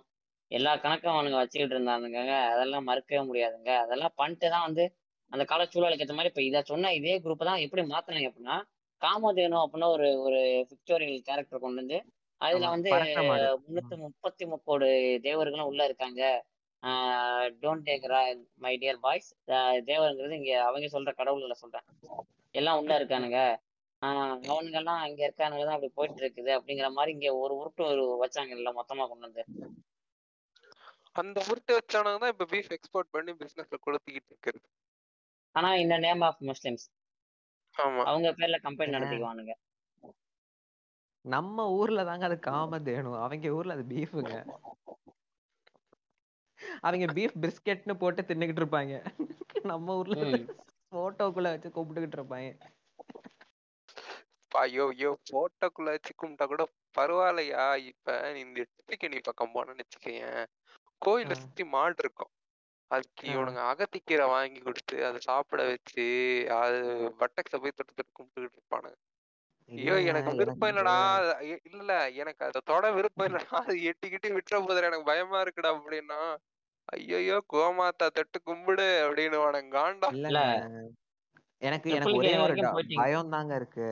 எல்லா 0.51 0.72
கணக்கும் 0.84 1.14
அவனுங்க 1.14 1.39
வச்சுக்கிட்டு 1.43 1.76
இருந்தானுங்க 1.76 2.18
அதெல்லாம் 2.55 2.89
மறுக்கவே 2.89 3.20
முடியாதுங்க. 3.28 3.70
அதெல்லாம் 3.84 4.16
பண்ணிட்டு 4.20 4.48
தான் 4.55 4.66
வந்து 4.68 4.84
அந்த 5.32 5.42
கால 5.44 5.62
சூழலுக்கு 5.72 6.04
ஏற்ற 6.04 6.14
மாதிரி 6.16 6.32
இப்போ 6.32 6.44
இதை 6.48 6.60
சொன்ன 6.70 6.92
இதே 6.98 7.14
குரூப் 7.24 7.48
தான் 7.48 7.62
எப்படி 7.66 7.82
மாத்தினாங்க 7.92 8.30
அப்படின்னா 8.30 8.56
காமதேனு 9.02 9.56
அப்படின்னா 9.62 9.88
ஒரு 9.94 10.09
ஒரு 10.24 10.40
பிக்டோரியல் 10.70 11.26
கேரக்டர் 11.28 11.64
கொண்டு 11.64 11.82
வந்து 11.82 11.98
அதுல 12.40 12.68
வந்து 12.74 12.90
முன்னூத்தி 13.62 13.96
முப்பத்தி 14.04 14.44
முக்கோடு 14.52 14.88
தேவர்களும் 15.26 15.68
உள்ள 15.70 15.82
இருக்காங்க. 15.88 16.22
Don't 17.62 17.84
take 17.88 18.06
my 18.64 18.72
dear 18.82 19.02
boys 19.04 19.28
தேவருங்கிறது 19.90 20.38
இங்க 20.40 20.52
அவங்க 20.68 20.88
சொல்ற 20.94 21.12
கடவுள்களை 21.20 21.56
சொல்றேன். 21.60 21.86
எல்லாம் 22.54 22.78
உள்ள 22.80 22.92
இருக்கானுங்க. 23.00 23.40
ஆஹ் 24.02 24.36
அவனுங்க 24.48 24.78
எல்லாம் 24.80 25.02
இங்க 25.09 25.22
இருக்கானுங்க 25.26 25.64
தான் 25.64 25.76
அப்படி 25.76 25.92
போயிட்டு 25.98 26.22
இருக்குது 26.22 26.50
அப்படிங்கிற 26.56 26.88
மாதிரி 26.96 27.12
இங்க 27.16 27.28
ஒரு 27.42 27.54
உருட்டு 27.60 27.82
ஒரு 27.90 28.04
வச்சாங்க 28.22 28.56
இல்ல 28.59 28.72
மொத்தமா 28.78 29.06
கொண்டு 29.09 29.28
வந்து. 29.28 29.44
அந்த 31.16 31.38
உருட்டு 31.48 31.72
வச்சானுங்க 31.78 32.20
தான் 32.22 32.32
இப்ப 32.34 32.46
பீஃப் 32.52 32.74
எக்ஸ்போர்ட் 32.76 33.14
பண்ணி 33.14 33.32
பிசினஸ்ல 33.40 33.78
கொளுத்திக்கிட்டு 33.86 34.30
இருக்கிறது. 34.32 34.66
ஆனா 35.56 35.70
இந்த 35.82 35.96
நேம் 35.98 36.22
ஆஃப் 36.28 36.42
முஸ்லிம்ஸ் 36.48 36.86
ஆமா. 37.76 38.06
அவங்க 38.08 38.28
பேர்ல 38.38 38.58
கம்பெனி 38.64 38.94
நடத்திக்குவானுங்க. 38.96 39.52
நம்ம 41.24 41.64
ஊர்ல 41.74 42.04
தாங்க 42.04 42.24
அது 42.28 42.36
காமதேனு 42.46 43.12
அவங்க 43.22 43.54
ஊர்ல 43.56 43.76
அது 43.76 43.84
பீஃபுங்க 43.92 44.34
அவங்க 46.82 47.06
பீஃப் 47.14 47.36
பிஸ்கெட்னு 47.42 47.94
போட்டு 47.96 48.22
தின்னுகிட்டு 48.22 48.62
இருப்பாங்க. 48.62 48.94
நம்ம 49.64 49.96
ஊர்ல 50.00 50.16
போட்டோக்குள்ள 50.92 51.50
வச்சு 51.54 51.68
கூப்பிட்டுக்கிட்டு 51.70 52.18
இருப்பாங்க. 52.18 52.48
ஐயோ 54.52 54.84
ஐயோ 54.92 55.10
போட்டோக்குள்ள 55.28 55.94
வச்சு 55.94 56.12
கும்பிட்டா 56.14 56.46
கூட 56.46 56.64
பரவாயில்லையா? 56.94 57.62
இப்ப 57.90 58.06
நீ 58.34 58.40
இந்த 58.46 58.60
சிக்கனி 58.82 59.18
பக்கம் 59.22 59.54
போனேன்னு 59.54 59.84
வச்சுக்கேன் 59.84 60.40
கோயில. 61.02 61.32
சுத்தி 61.42 61.64
மாடு 61.74 62.00
இருக்கும். 62.04 62.32
அதுக்கு. 62.93 63.27
இவனுங்க 63.32 63.60
அகத்திக்கீரை 63.70 64.27
வாங்கி 64.32 64.60
கொடுத்து 64.60 64.97
அதை 65.09 65.19
சாப்பிட 65.28 65.62
வச்சு 65.70 66.05
அது 66.59 66.78
வட்டக்ஸ 67.20 67.60
போய் 67.62 67.77
தொட்டு 67.78 67.93
தொட்டு 67.93 68.12
கும்பிட்டுக்கிட்டு 68.12 68.59
இருப்பானுங்க. 68.59 68.98
ஐயோ 69.69 69.94
எனக்கு 70.10 70.31
விருப்பம் 70.39 70.70
இல்லடா 70.70 70.97
இ- 71.51 71.62
இல்ல 71.70 71.90
எனக்கு 72.23 72.43
அதை 72.47 72.60
தொட 72.64 72.85
விருப்பம் 72.97 73.28
இல்லடா 73.28 73.39
அது 73.64 73.77
எட்டி 73.90 74.06
கிட்டி 74.09 74.28
விட்டுற 74.36 74.56
போதுடா 74.62 74.90
எனக்கு 74.90 75.10
பயமா 75.10 75.39
இருக்குடா 75.44 75.70
அப்படின்னா 75.77 76.20
ஐயோ 76.89 77.36
கோமாத்தா 77.52 78.06
தொட்டு 78.16 78.39
கும்பிடு 78.43 78.86
அப்படின்னு 79.05 79.39
காண்டா. 79.73 80.10
இல்ல 80.16 80.39
எனக்கு 81.62 81.89
எனக்கு 81.97 82.16
ஒரே 82.20 82.32
ஒரு 82.44 82.55
பயம் 82.98 83.32
தாங்க 83.35 83.52
இருக்கு. 83.60 83.89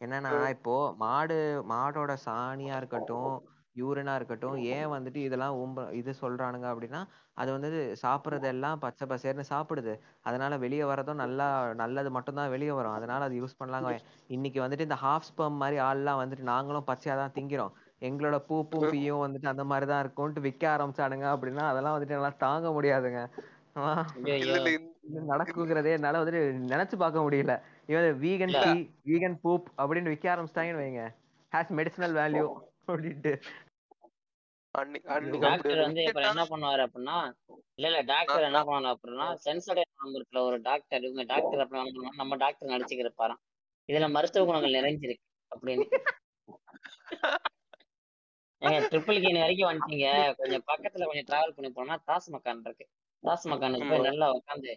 என்னன்னா 0.00 0.32
இப்போ 0.54 0.74
மாடு 1.02 1.38
மாடோட 1.70 2.12
சாணியா 2.24 2.76
இருக்கட்டும் 2.80 3.32
யூரினா 3.76 4.14
இருக்கட்டும் 4.18 4.56
ஏன் 4.74 4.90
வந்துட்டு 4.94 5.20
இதெல்லாம் 5.26 5.54
ஊம்ப 5.60 5.84
இது 6.00 6.10
சொல்றானுங்க 6.22 6.66
அப்படின்னா 6.72 7.00
அது 7.40 7.50
வந்து 7.54 7.68
சாப்பிட்றதெல்லாம் 8.02 8.80
பச்சை 8.84 9.04
பசேர்னு 9.12 9.44
சாப்பிடுது. 9.52 9.94
அதனால 10.28 10.58
வெளியே 10.64 10.86
வரதும் 10.90 11.22
நல்லா 11.24 11.46
நல்லது 11.82 12.10
மட்டும்தான் 12.16 12.52
வெளியே 12.54 12.74
வரும். 12.78 12.96
அதனால 12.98 13.28
அது 13.28 13.38
யூஸ் 13.42 13.58
பண்ணலாங்க 13.60 13.92
இன்னைக்கு 14.36 14.60
வந்துட்டு 14.64 14.88
இந்த 14.88 14.98
ஹாஃப் 15.04 15.28
ஸ்பெர்ம் 15.30 15.60
மாதிரி 15.62 15.78
ஆள்லாம் 15.88 16.20
வந்துட்டு 16.22 16.50
நாங்களும் 16.52 16.88
பச்சையா 16.90 17.16
தான் 17.22 17.34
திங்கிறோம். 17.38 17.72
எங்களோட 18.08 18.36
பூப்பும் 18.48 18.88
பீயும் 18.92 19.22
வந்துட்டு 19.24 19.52
அந்த 19.52 19.64
மாதிரி 19.70 19.86
தான் 19.92 20.02
இருக்கும்ட்டு 20.04 20.44
விற்க 20.46 20.64
ஆரம்பிச்சானுங்க 20.74 21.26
அப்படின்னா 21.34 21.64
அதெல்லாம் 21.72 21.94
வந்துட்டு 21.96 22.16
என்னால 22.16 22.36
தாங்க 22.46 22.70
முடியாதுங்க. 22.78 23.20
நடக்குங்கிறதே 25.32 25.92
என்னால 25.98 26.20
வந்துட்டு 26.22 26.42
நினைச்சு 26.72 26.96
பார்க்க 27.02 27.26
முடியல. 27.26 27.54
இவன் 27.90 28.18
வீகன் 28.24 28.56
டீ 28.64 28.74
வீகன் 29.10 29.38
பூப் 29.44 29.68
அப்படின்னு 29.80 30.12
விற்க 30.14 30.26
ஆரம்பிச்சிட்டாங்கன்னு 30.34 30.82
வைங்க 30.84 31.04
ஹேஸ் 31.52 31.72
மெடிசினல் 31.78 32.16
வேல்யூ 32.20 32.44
அப்படின்ட்டு. 32.90 33.32
டாக்டர் 34.74 35.72
ஒரு 35.72 35.82
வந்து 35.82 36.02
இப்ப 36.04 36.20
என்ன 36.22 36.44
பண்ணுவாரு 36.50 36.82
அப்படின்னா 36.86 37.16
இல்ல 37.76 37.86
இல்ல 37.86 38.00
டாக்டர் 38.10 38.48
என்ன 38.48 38.60
பண்ணுவாரு 38.64 38.94
அப்படின்னா 38.94 39.26
சென்சடே 39.44 39.84
ஒரு 40.44 40.58
டாக்டர் 40.62 41.04
இவங்க 41.04 41.24
டாக்டர் 41.32 41.62
அப்படி 41.62 41.80
என்ன 41.80 41.90
பண்ணுவாங்க 41.90 42.20
நம்ம 42.22 42.36
டாக்டர் 42.36 42.72
நடிச்சுக்கிறப்பாராம் 42.74 43.42
இதுல 43.88 44.08
மருத்துவ 44.10 44.44
குணங்கள் 44.44 44.76
நிறைஞ்சிருக்கு 44.78 45.24
அப்படின்னு. 45.52 45.86
ஏங்க 48.62 48.78
ட்ரிபிள் 48.90 49.22
கேன் 49.22 49.40
வரைக்கும் 49.40 49.68
வந்துட்டீங்க. 49.70 50.08
கொஞ்சம் 50.36 50.64
பக்கத்துல 50.66 51.06
கொஞ்சம் 51.06 51.28
டிராவல் 51.30 51.54
பண்ணி 51.56 51.70
போனா 51.72 51.94
தாஸ் 52.08 52.28
மக்கான் 52.32 52.64
இருக்கு. 52.64 52.84
தாஸ் 53.24 53.46
மக்கானுக்கு 53.48 53.88
போய் 53.88 54.00
ஆமா. 54.00 54.08
நல்லா 54.08 54.28
உட்காந்து 54.32 54.72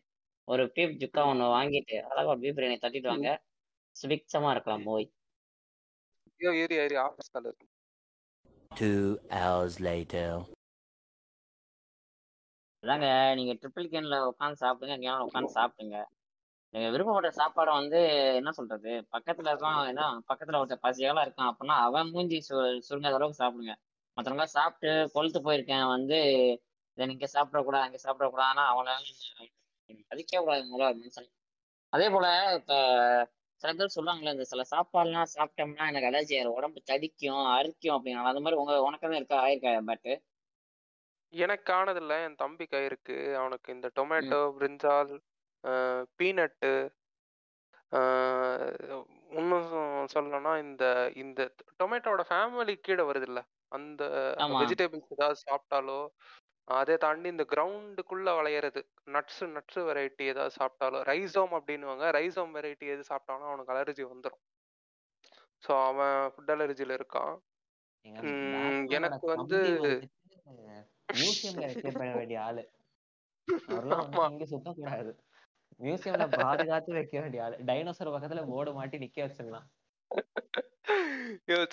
ஒரு 0.48 0.64
பீப் 0.68 0.98
ஜுக்கா 1.02 1.22
ஒண்ணு 1.26 1.46
வாங்கிட்டு 1.54 1.98
அழகா 2.10 2.34
பீப் 2.36 2.58
பிரியாணி 2.58 2.78
தட்டிட்டு 2.80 3.12
வாங்க. 3.14 3.30
சுபிக்ஷமா 3.96 4.50
இருக்கலாம் 4.52 4.84
போய். 4.84 5.08
ஐயோ 6.42 6.52
ஏறி 6.64 6.76
ஏறி 6.76 6.96
ஆஃபீஸ் 7.06 7.32
கால் 7.32 7.48
இருக்கு. 7.48 7.68
Two 8.76 9.02
hours 9.32 9.80
later. 9.80 10.28
அதாங்க 12.84 13.08
நீங்க 13.38 13.54
ட்ரிபிள் 13.62 13.92
கேன்ல 13.94 14.18
உட்காந்து 14.32 14.62
சாப்பிடுங்க 14.64 14.96
எங்கேயாவது 14.98 15.28
உட்காந்து 15.28 15.52
சாப்பிடுங்க. 15.58 15.98
நீங்க 16.74 16.88
விருப்பப்பட்ட 16.94 17.30
சாப்பாடை 17.40 17.72
வந்து 17.74 18.00
என்ன 18.40 18.52
சொல்றது 18.52 18.92
பக்கத்துல 19.16 19.52
இருக்கான் 19.54 19.80
ஏன்னா 19.92 20.06
பக்கத்துல 20.30 20.60
ஒருத்தர் 20.62 20.84
பசியால 20.86 21.24
இருக்கான் 21.26 21.50
அப்படின்னா 21.52 21.78
அவன் 21.88 22.12
மூஞ்சி 22.14 22.40
சு 22.48 22.56
சுருங்காத 22.88 23.18
அளவுக்கு 23.20 23.42
சாப்பிடுங்க. 23.44 23.76
மற்றவங்க 24.18 24.48
சாப்பிட்டு 24.58 24.92
கொழுத்து 25.16 25.40
போயிருக்கேன் 25.48 25.86
வந்து 25.96 26.20
இதை 26.98 27.06
நீங்க 27.08 27.28
சாப்பிடக்கூடாது 27.36 27.88
அங்கே 27.88 28.02
சாப்பிடக்கூடாதுன்னா 28.06 28.66
அவனை 28.74 28.94
மதிக்க 30.12 30.40
கூடாது 30.40 30.64
முதல்ல 30.74 30.92
மனுஷன் 31.00 31.32
அதே 31.94 32.08
போல 32.14 32.28
இப்ப 32.60 32.74
சில 33.62 33.72
பேர் 33.74 33.94
சொல்லுவாங்களே 33.94 34.34
இந்த 34.34 34.46
சில 34.46 34.64
சாப்பாடுலாம் 34.72 35.32
சாப்பிட்டோம்னா 35.34 35.88
எனக்கு 35.92 36.10
அலர்ஜி 36.10 36.34
ஆயிரும் 36.38 36.58
உடம்பு 36.58 36.80
தடிக்கும் 36.88 37.44
அரிக்கும் 37.54 37.96
அப்படின்னு 37.96 38.30
அந்த 38.32 38.42
மாதிரி 38.42 38.60
உங்க 38.62 38.76
உனக்கு 38.82 39.08
தான் 39.08 39.20
இருக்கா 39.20 39.40
ஆயிருக்கா 39.44 39.74
பட் 39.90 40.10
எனக்கு 41.34 41.70
ஆனதில்ல 41.74 42.14
என் 42.26 42.38
தம்பிக்கு 42.38 42.76
ஆயிருக்கு. 42.78 43.16
அவனுக்கு 43.40 43.70
இந்த 43.74 43.88
டொமேட்டோ 43.96 44.40
பிரிஞ்சால் 44.58 45.14
பீனட்டு 46.20 46.72
இன்னும் 49.32 49.68
சொல்லணும்னா 50.14 50.54
இந்த 50.64 50.84
இந்த 51.16 51.42
டொமேட்டோட 51.80 52.24
ஃபேமிலி 52.30 52.76
கீழே 52.82 53.04
வருது 53.10 53.28
இல்ல 53.30 53.42
அந்த. 53.72 54.02
வெஜிடபிள்ஸ் 54.56 55.14
ஏதாவது 55.16 55.40
சாப்பிட்டாலோ 55.46 56.00
அதை 56.68 56.94
தாண்டி 56.98 57.28
இந்த 57.30 57.44
கிரவுண்டுக்குள்ள 57.52 58.30
விளையிறது. 58.38 58.82
நட்ஸ் 59.16 59.44
நட்ஸ் 59.56 59.80
வெரைட்டி 59.90 60.24
ஏதாவது 60.32 60.54
சாப்பிட்டாலோ 60.60 61.00
ரைசோம் 61.12 61.54
அப்படின்னுவாங்க. 61.58 62.06
ரைசோம் 62.18 62.56
வெரைட்டி 62.58 62.86
எது 62.94 63.04
சாப்பிட்டாலும் 63.10 63.50
அவனுக்கு 63.50 63.74
அலர்ஜி 63.76 64.06
வந்துடும் 64.14 64.44
ஸோ 65.64 65.74
அவன் 65.90 66.16
ஃபுட் 66.34 66.52
அலர்ஜியில் 66.56 66.96
இருக்கான். 66.98 67.36
எனக்கு 68.98 69.28
வந்து 69.36 69.60
மியூசியம்ல 71.20 72.16
வேண்டிய 72.20 72.40
ஆளு. 72.48 72.64
இங்க 74.32 74.46
மியூசியம்ல 75.80 76.26
பாதுகாத்து 76.42 76.98
வைக்க 76.98 77.16
வேண்டிய 77.24 77.44
ஆளு. 77.46 77.56
டைனோசர் 77.70 78.14
பக்கத்துல 78.16 78.44
போர்டு 78.52 78.74
மாட்டி 78.80 78.98
நிக்க 79.04 79.20
வச்சிடலாம் 79.26 79.68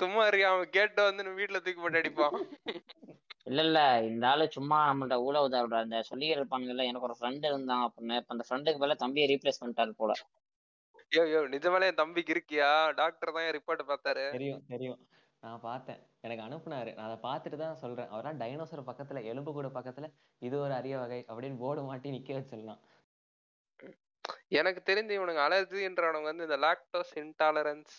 சும்மா 0.01 0.23
இருக்கியா 0.28 0.51
அவன் 0.52 0.74
கேட்ட 0.77 1.02
வந்து 1.09 1.39
வீட்டுல 1.40 1.59
தூக்கி 1.64 1.81
போட்டு 1.81 2.01
அடிப்பான். 2.01 2.36
இல்ல 3.53 3.62
இல்ல 3.62 3.81
இந்த 4.03 4.24
ஆளு 4.29 4.45
சும்மா 4.49 4.77
நம்மள்ட்ட 4.89 5.16
ஊழ 5.24 5.37
உதவுற 5.47 5.79
அந்த 5.79 5.97
சொல்லி 6.03 6.27
இருப்பானுங்கல்ல 6.35 6.85
எனக்கு 6.85 7.09
ஒரு 7.09 7.16
ஃப்ரெண்ட் 7.19 7.45
இருந்தான் 7.47 7.83
அப்படின்னு 7.87 8.19
இப்ப 8.20 8.35
அந்த 8.35 8.45
ஃப்ரெண்டுக்கு 8.49 8.81
பதிலா 8.83 8.97
தம்பியை 8.97 9.27
ரீப்ளேஸ் 9.33 9.61
பண்ணிட்டாரு 9.62 9.93
போல. 9.93 10.12
ஐயோ 11.12 11.23
ஐயோ 11.23 11.41
நிஜமாலே 11.49 11.89
என் 11.91 11.95
தம்பிக்கு 11.95 12.35
இருக்கியா? 12.35 12.69
டாக்டர் 12.93 13.33
தான் 13.33 13.49
ரிப்போர்ட் 13.51 13.83
பார்த்தாரு. 13.89 14.24
தெரியும் 14.31 14.62
தெரியும். 14.69 15.01
நான் 15.43 15.61
பார்த்தேன். 15.61 16.01
எனக்கு 16.20 16.45
அனுப்புனாரு. 16.45 16.91
நான் 16.95 17.09
அதை 17.11 17.19
பார்த்துட்டு 17.29 17.57
தான் 17.57 17.77
சொல்றேன். 17.77 18.09
அவரெல்லாம் 18.09 18.41
டைனோசர் 18.41 18.89
பக்கத்துல 18.91 19.23
எலும்பு 19.24 19.53
கூடு 19.53 19.69
பக்கத்துல 19.69 20.09
இது 20.43 20.57
ஒரு 20.61 20.74
அரிய 20.74 20.97
வகை 20.99 21.20
அப்படின்னு 21.29 21.59
போர்டு 21.59 21.83
மாட்டி 21.83 22.11
நிக்க 22.11 22.33
வச்சிடலாம். 22.39 22.81
எனக்கு 24.53 24.81
தெரிஞ்சு 24.85 25.12
இவனுங்க 25.19 25.43
அலர்ஜின்றவனுங்க 25.49 26.31
வந்து 26.33 26.47
இந்த 26.49 26.59
லாக்டோஸ் 26.66 27.12
இன்டாலரன்ஸ் 27.24 27.95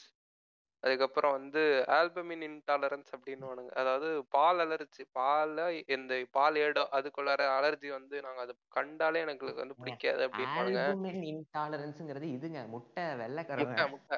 அதுக்கப்புறம் 0.83 1.33
வந்து 1.35 1.61
ஆல்பமின் 1.97 2.43
இன்டாலரன்ஸ் 2.47 3.11
அப்படின்னு 3.15 3.49
அதாவது 3.73 4.07
பால் 4.29 4.61
அலர்ஜி 4.63 5.03
பால்ல 5.17 5.67
இந்த 5.95 6.13
பால் 6.31 6.57
ஏடோ 6.63 6.83
அதுக்குள்ளார 6.97 7.41
அலர்ஜி 7.57 7.89
வந்து 7.89 8.15
நாங்க 8.21 8.41
அது 8.41 8.53
கண்டாலே 8.69 9.21
எனக்கு 9.21 9.53
வந்து 9.61 9.77
பிடிக்காது 9.79 10.23
அப்படின்னு 10.27 10.57
ஆல்புமின் 10.63 11.23
இன்டாலரன்ஸ்ங்கிறது 11.31 12.29
இதுங்க 12.35 12.61
முட்டை 12.73 13.05
வெள்ளைக்கருவை. 13.21 13.65
முட்டை 13.65 13.85
முட்டை. 13.93 14.17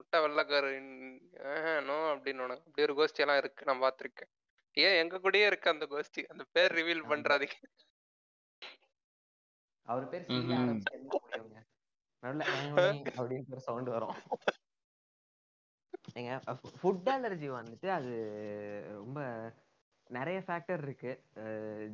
முட்டை 0.00 0.18
வெள்ளைக்காரு 0.24 0.72
நோ 1.88 1.98
அப்படின்னு 2.12 2.44
அப்படி 2.56 2.86
ஒரு 2.86 2.96
கோஷ்டி 3.00 3.24
எல்லாம் 3.24 3.40
இருக்கு 3.42 3.68
நான் 3.70 3.84
பார்த்திருக்கேன். 3.84 4.30
ஏன் 4.76 4.98
எங்க 5.02 5.16
கூடயே 5.24 5.46
இருக்கு 5.46 5.74
அந்த 5.74 5.86
கோஷ்டி? 5.86 6.22
அந்த 6.32 6.44
பேர் 6.52 6.76
ரிவீல் 6.80 7.08
பண்றாதீங்க. 7.12 7.58
அவர் 9.88 10.06
பேர் 10.08 10.26
அப்படின்னு 13.18 13.54
ஒரு 13.54 13.62
சவுண்ட் 13.66 13.90
வரும். 13.90 14.14
ஏங்க 16.14 16.34
ஃபுட் 16.82 17.08
அலர்ஜி 17.08 17.48
வந்துட்டு 17.50 17.88
அது 17.88 18.12
ரொம்ப 18.90 19.20
நிறைய 20.08 20.42
ஃபேக்டர் 20.46 20.82
இருக்கு. 20.82 21.12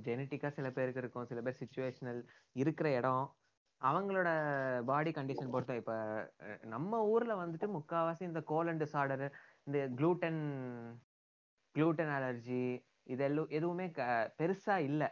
ஜெனட்டிக்காக 0.02 0.48
சில 0.48 0.70
பேருக்கு 0.70 1.01
இருக்கும். 1.01 1.26
சில 1.26 1.40
பேர் 1.40 1.59
சுச்சுவேஷனல் 1.60 2.20
இருக்கிற 2.52 2.97
இடம். 2.97 3.34
அவங்களோட 3.80 4.28
பாடி 4.84 5.10
கண்டிஷன் 5.10 5.51
பொறுத்த 5.51 5.74
இப்போ 5.74 5.94
நம்ம 6.62 7.06
ஊரில் 7.06 7.34
வந்துட்டு 7.34 7.66
முக்கால்வாசி 7.76 8.22
இந்த 8.22 8.40
கோலன் 8.40 8.78
டிசார்டரு 8.78 9.28
இந்த 9.62 9.78
க்ளூட்டன் 9.97 10.40
க்ளூட்டன் 11.74 12.12
அலர்ஜி 12.18 12.64
இதெல்லாம் 13.02 13.48
எதுவுமே 13.48 13.90
க- 13.90 14.32
பெருசாக 14.38 14.76
இல்லை. 14.76 15.09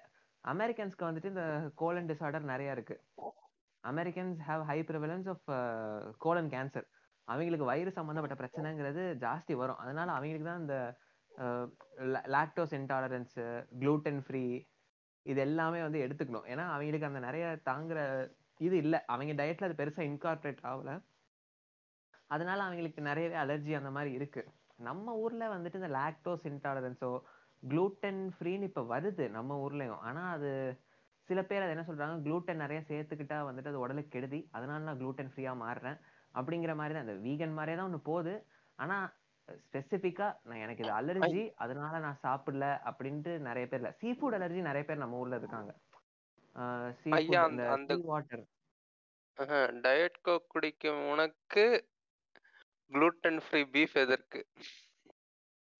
அமெரிக்கன்ஸ்க்கு 0.48 1.06
வந்துட்டு 1.08 1.24
இந்த 1.24 1.70
கோலன் 1.74 2.06
டிசார்டர் 2.06 2.40
நிறைய 2.40 2.72
இருக்குது 2.72 3.02
Americans 3.84 4.38
have 4.48 4.62
high 4.62 4.80
prevalence 4.80 5.28
of 5.28 5.46
colon 6.18 6.48
cancer 6.48 6.86
அவங்களுக்கு 7.32 7.70
வயிறு 7.70 7.90
சம்பந்தப்பட்ட 7.98 8.36
பிரச்சனைங்கிறது 8.40 9.02
ஜாஸ்தி 9.24 9.54
வரும். 9.62 9.80
அதனால 9.84 10.08
அவங்களுக்கு 10.16 10.48
தான் 10.50 10.62
இந்த 10.64 10.76
லாக்டோஸ் 12.36 12.74
இன்டாலரன்ஸு 12.80 13.44
க்ளூட்டன் 13.80 14.20
ஃப்ரீ 14.26 14.44
இது 15.26 15.40
எல்லாமே 15.46 15.80
வந்து 15.86 16.02
எடுத்துக்கணும். 16.04 16.46
ஏன்னா 16.52 16.64
அவங்களுக்கு 16.74 17.08
அந்த 17.10 17.20
நிறைய 17.26 17.44
தாங்குற 17.70 17.98
இது 18.66 18.76
இல்லை. 18.84 18.98
அவங்க 19.12 19.32
டயட்ல 19.40 19.68
அது 19.68 19.80
பெருசாக 19.80 20.08
இன்கார்பரேட் 20.10 20.62
ஆகல. 20.70 20.92
அதனால 22.34 22.58
அவங்களுக்கு 22.66 23.00
நிறையவே 23.10 23.36
அலர்ஜி 23.42 23.72
அந்த 23.80 23.90
மாதிரி 23.96 24.10
இருக்கு. 24.18 24.42
நம்ம 24.88 25.14
ஊர்ல 25.24 25.44
வந்துட்டு 25.54 25.80
இந்த 25.80 25.90
லாக்டோஸ் 26.00 26.44
இன்டாலரன்ஸோ 26.52 27.10
க்ளூட்டன் 27.62 28.20
ஃப்ரீன்னு 28.34 28.68
இப்போ 28.70 28.82
வருது 28.94 29.24
நம்ம 29.36 29.54
ஊர்லயும். 29.64 30.02
ஆனால் 30.08 30.30
அது 30.36 30.50
சில 31.28 31.40
பேர் 31.48 31.64
அதை 31.64 31.72
என்ன 31.76 31.86
சொல்றாங்க? 31.88 32.16
க்ளூட்டன் 32.26 32.62
நிறைய 32.64 32.80
சேர்த்துக்கிட்டா 32.90 33.38
வந்துட்டு 33.48 33.70
அது 33.72 33.82
உடலுக்கு 33.84 34.14
கெடுதி. 34.16 34.40
அதனால 34.56 34.86
நான் 34.88 35.00
க்ளூட்டன் 35.00 35.32
ஃப்ரீயா 35.32 35.52
மாறுறேன். 35.64 35.98
அப்படிங்கிற 36.38 36.74
மாதிரி 36.74 36.94
தான் 36.94 37.06
அந்த 37.06 37.16
வீகன் 37.24 37.52
மாதிரியே 37.52 37.76
தான் 37.76 37.88
ஒண்ணு 37.88 38.00
போகுது. 38.02 38.34
ஆனா 38.78 38.96
ஸ்பெசிஃபிக்கா 39.48 40.26
நான் 40.44 40.62
எனக்கு 40.64 40.84
இது 40.84 40.94
அலர்ஜி 40.94 41.42
அதனால 41.56 41.98
நான் 41.98 42.22
சாப்பிடல 42.22 42.66
அப்படின்ட்டு 42.90 43.38
நிறைய 43.38 43.64
பேர் 43.68 43.80
இல்ல. 43.80 43.92
சீ 43.92 44.08
ஃபுட் 44.12 44.36
அலர்ஜி 44.38 44.60
நிறைய 44.68 44.84
பேர் 44.84 45.04
நம்ம 45.04 45.16
ஊர்ல 45.16 45.36
இருக்காங்க. 45.36 45.70
சீ 47.00 47.10
ஃபுட் 47.10 47.42
அந்த- 47.44 47.96
வாட்டர் 48.04 48.44
டயட் 49.80 50.18
கோக் 50.22 50.48
குடிக்கும் 50.48 51.08
உனக்கு 51.10 51.64
குளூட்டன் 52.92 53.40
ஃப்ரீ 53.46 53.60
பீஃப் 53.74 53.94
எதற்கு? 53.94 54.40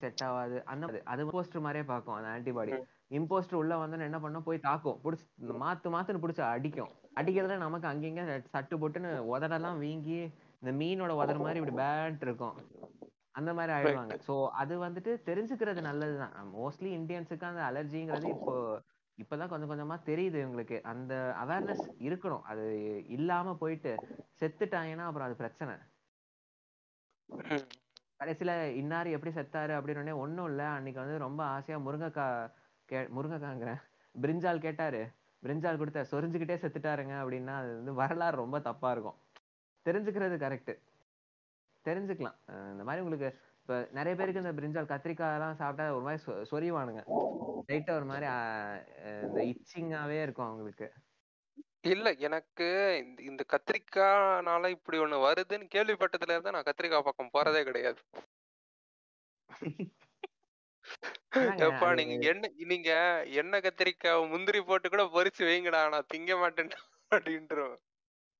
செட் 0.01 0.22
ஆகாது. 0.22 0.64
அந்த 0.64 1.01
அது 1.05 1.22
இம்போஸ்டர் 1.24 1.60
மாதிரியே 1.60 1.85
பார்க்கும் 1.85 2.14
அந்த 2.14 2.28
ஆன்டிபாடி. 2.35 2.74
இம்போஸ்டர் 3.10 3.55
உள்ள 3.55 3.76
வந்து 3.76 3.98
என்ன 3.98 4.18
பண்ணும் 4.20 4.43
போய் 4.43 4.59
தாக்கும். 4.59 5.01
புடிச்சு 5.05 5.24
மாத்து 5.62 5.89
மாத்துன்னு 5.94 6.22
புடிச்சு 6.24 6.40
அடிக்கும். 6.40 6.93
அடிக்கிறதுல 7.16 7.56
நமக்கு 7.56 7.89
அங்கங்க 7.89 8.24
சட்டு 8.52 8.74
போட்டுன்னு 8.82 9.10
உதடெல்லாம் 9.35 9.78
வீங்கி 9.78 10.18
இந்த 10.62 10.72
மீனோட 10.80 11.12
உதற 11.20 11.39
மாதிரி 11.39 11.60
இப்படி 11.60 11.76
பேண்ட் 11.76 12.22
இருக்கும். 12.22 12.56
அந்த 13.32 13.55
மாதிரி 13.55 13.72
ஆயிடுவாங்க. 13.76 14.14
சோ 14.26 14.35
அது 14.48 14.74
வந்துட்டு 14.85 15.10
தெரிஞ்சுக்கிறது 15.28 15.80
நல்லதுதான். 15.80 16.35
மோஸ்ட்லி 16.55 16.90
இந்தியன்ஸுக்கு 16.98 17.51
அந்த 17.51 17.62
அலர்ஜிங்கிறது 17.70 18.28
இப்போ 18.28 18.55
இப்பதான் 19.18 19.48
கொஞ்சம் 19.48 19.70
கொஞ்சமா 19.70 19.97
தெரியுது 20.06 20.39
இவங்களுக்கு. 20.44 20.76
அந்த 20.82 21.12
அவேர்னஸ் 21.44 21.85
இருக்கணும். 21.98 22.43
அது 22.43 22.64
இல்லாம 23.09 23.55
போயிட்டு 23.55 23.93
செத்துட்டாங்கன்னா 24.40 25.06
அப்புறம் 25.09 25.28
அது 25.28 25.36
பிரச்சனை. 25.36 25.74
கடைசியில 28.20 28.52
இன்னாரு 28.80 29.09
எப்படி 29.10 29.32
செத்தாரு 29.35 29.72
அப்படின்னு 29.76 30.02
உடனே 30.02 30.14
ஒண்ணும் 30.24 30.47
இல்ல. 30.47 30.62
அன்னைக்கு 30.66 31.01
வந்து 31.01 31.18
ரொம்ப 31.18 31.44
ஆசையா 31.44 31.78
முருங்கைக்காய் 31.80 32.51
கே 32.85 33.01
முருங்கைக்காங்கிறேன் 33.16 33.80
பிரிஞ்சால் 34.14 34.64
கேட்டாரு. 34.66 35.02
பிரிஞ்சால் 35.43 35.76
கொடுத்த 35.76 36.06
சொரிஞ்சுக்கிட்டே 36.10 36.56
செத்துட்டாருங்க 36.62 37.14
அப்படின்னா 37.22 37.55
அது 37.62 37.70
வந்து 37.76 37.93
வரலாறு 37.94 38.36
ரொம்ப 38.36 38.60
தப்பா 38.60 38.90
இருக்கும். 38.90 39.18
தெரிஞ்சுக்கிறது 39.89 40.36
கரெக்ட் 40.44 40.73
தெரிஞ்சுக்கலாம். 41.85 42.39
இந்த 42.73 42.85
மாதிரி 42.85 43.05
உங்களுக்கு 43.05 43.28
இப்ப 43.60 43.89
நிறைய 43.93 44.15
பேருக்கு 44.19 44.43
இந்த 44.43 44.52
பிரிஞ்சால் 44.59 44.90
கத்திரிக்காய் 44.93 45.36
எல்லாம் 45.36 45.55
சாப்பிட்டா 45.55 45.94
ஒரு 45.94 46.05
மாதிரி 46.05 46.23
சொ- 46.27 46.44
சொரிவானுங்க 46.51 47.02
லைட்டா 47.69 47.90
ஒரு 47.90 48.05
மாதிரி 48.05 48.27
இந்த 49.27 49.40
இச்சிங்காவே 49.44 50.23
இருக்கும் 50.23 50.47
அவங்களுக்கு. 50.47 50.86
இல்ல 51.86 52.12
எனக்கு 52.27 52.66
இந்த- 53.24 53.48
கத்திரிக்காய்னால 53.52 54.69
இப்படி 54.69 54.98
ஒண்ணு 54.98 55.19
வருதுன்னு 55.27 55.66
கேள்விப்பட்டதுல 55.74 56.35
இருந்து 56.35 56.51
நான் 56.51 56.69
கத்திரிக்காய் 56.70 57.06
பக்கம் 57.09 57.35
போறதே 57.36 57.62
கிடையாது. 57.62 58.01
எப்பா 61.65 61.89
நீங்க 61.94 62.15
என்ன 62.28 62.48
நீங்க 62.66 62.90
எண்ணெய் 63.31 63.60
கத்திரிக்காய் 63.60 64.28
முந்திரி 64.28 64.60
போட்டு 64.60 64.89
கூட 64.89 65.02
பொரிச்சு 65.15 65.43
வைங்கடா 65.44 65.81
நான் 65.89 66.09
திங்க 66.15 66.39
மாட்டேன் 66.39 66.70
அப்படின்ட்டுருவேன் 67.15 67.81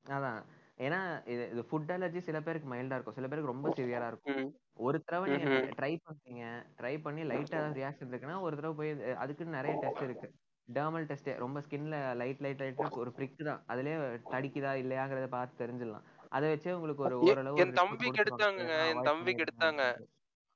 அதான். 0.07 0.41
ஏன்னா 0.79 0.99
இது 1.27 1.45
இது 1.51 1.63
ஃபுட் 1.71 1.93
அலர்ஜி 1.95 2.19
சில 2.19 2.39
பேருக்கு 2.41 2.69
மைல்டா 2.73 2.97
இருக்கும். 2.97 3.15
சில 3.15 3.29
பேருக்கு 3.29 3.53
ரொம்ப 3.53 3.69
சிவியரா 3.69 4.09
இருக்கும். 4.09 4.51
ஒரு 4.79 4.99
தடவை 5.05 5.29
நீங்க. 5.33 5.49
ட்ரை 5.79 5.93
பண்ணீங்க. 6.07 6.43
ட்ரை 6.81 6.95
பண்ணி 7.03 7.23
லைட்டா 7.23 7.61
ரியாக்ஷன் 7.79 8.11
இருக்குன்னா 8.13 8.41
ஒரு 8.41 8.57
தடவை 8.57 8.75
போய் 8.81 8.93
அதுக்குன்னு 9.15 9.57
நிறைய 9.57 9.75
டெஸ்ட் 9.85 10.05
இருக்கு. 10.09 10.29
டெர்மல் 10.69 11.09
டெஸ்ட் 11.11 11.31
ரொம்ப 11.37 11.59
ஸ்கின்ல 11.61 11.99
லைட் 12.17 12.41
லைட் 12.41 12.63
லைட் 12.63 12.81
ஒரு 13.03 13.13
பிரிக் 13.13 13.37
தான். 13.51 13.61
அதுலயே 13.69 13.97
தடிக்குதா 14.35 14.73
இல்லையாங்கிறத 14.83 15.29
பார்த்து 15.29 15.63
தெரிஞ்சிடலாம். 15.63 16.07
அதை 16.29 16.47
வச்சே 16.53 16.73
உங்களுக்கு 16.73 17.05
ஒரு 17.09 17.19
ஓரளவு 17.27 17.61
என் 17.65 17.77
தம்பிக்கு 17.81 18.23
எடுத்தாங்க 18.25 18.63
என் 18.89 19.03
தம்பிக்கு 19.03 19.45
எடுத்தாங்க. 19.47 19.83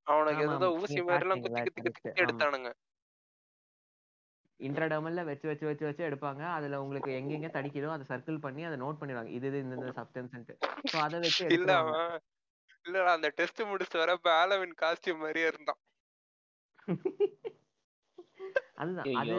அவனுக்கு 0.06 0.44
ஏதோ. 0.48 0.68
ஊசி 0.80 1.00
மாதிரி 1.08 1.24
எல்லாம் 1.26 1.42
குத்தி? 1.44 1.62
குத்தி. 1.68 1.82
குத்தி 1.88 2.22
எடுத்தானுங்க. 2.24 2.70
இன்ட்ரடர்மல்ல 4.60 5.20
வச்சு 5.24 5.46
வச்சு 5.48 5.66
வச்சு 5.66 5.84
வச்சு 5.84 6.02
எடுப்பாங்க. 6.04 6.42
அதுல 6.52 6.80
உங்களுக்கு 6.82 7.10
எங்கெங்க 7.10 7.48
தடிக்குதோ 7.52 7.88
அதை 7.88 8.04
சர்க்கிள் 8.08 8.38
பண்ணி 8.38 8.64
அதை 8.64 8.78
நோட் 8.80 9.00
பண்ணிடுவாங்க. 9.00 9.26
இது 9.28 9.48
இது 9.48 9.58
இந்த 9.58 9.74
இந்த 9.74 9.92
சப்டன்ஸ் 9.92 10.34
ஸோ 10.92 10.98
அதை 10.98 11.18
வச்சு 11.18 11.46
இல்ல 12.84 13.02
அந்த 13.12 13.28
டெஸ்ட் 13.36 13.60
முடிச்சுட்டு 13.62 14.02
வரப்ப 14.02 14.28
ஆலவின் 14.42 14.74
காஸ்டியூம் 14.82 15.18
மாதிரியே 15.18 15.46
இருந்தான். 15.46 15.80
அதுதான். 18.74 19.06
அது. 19.16 19.36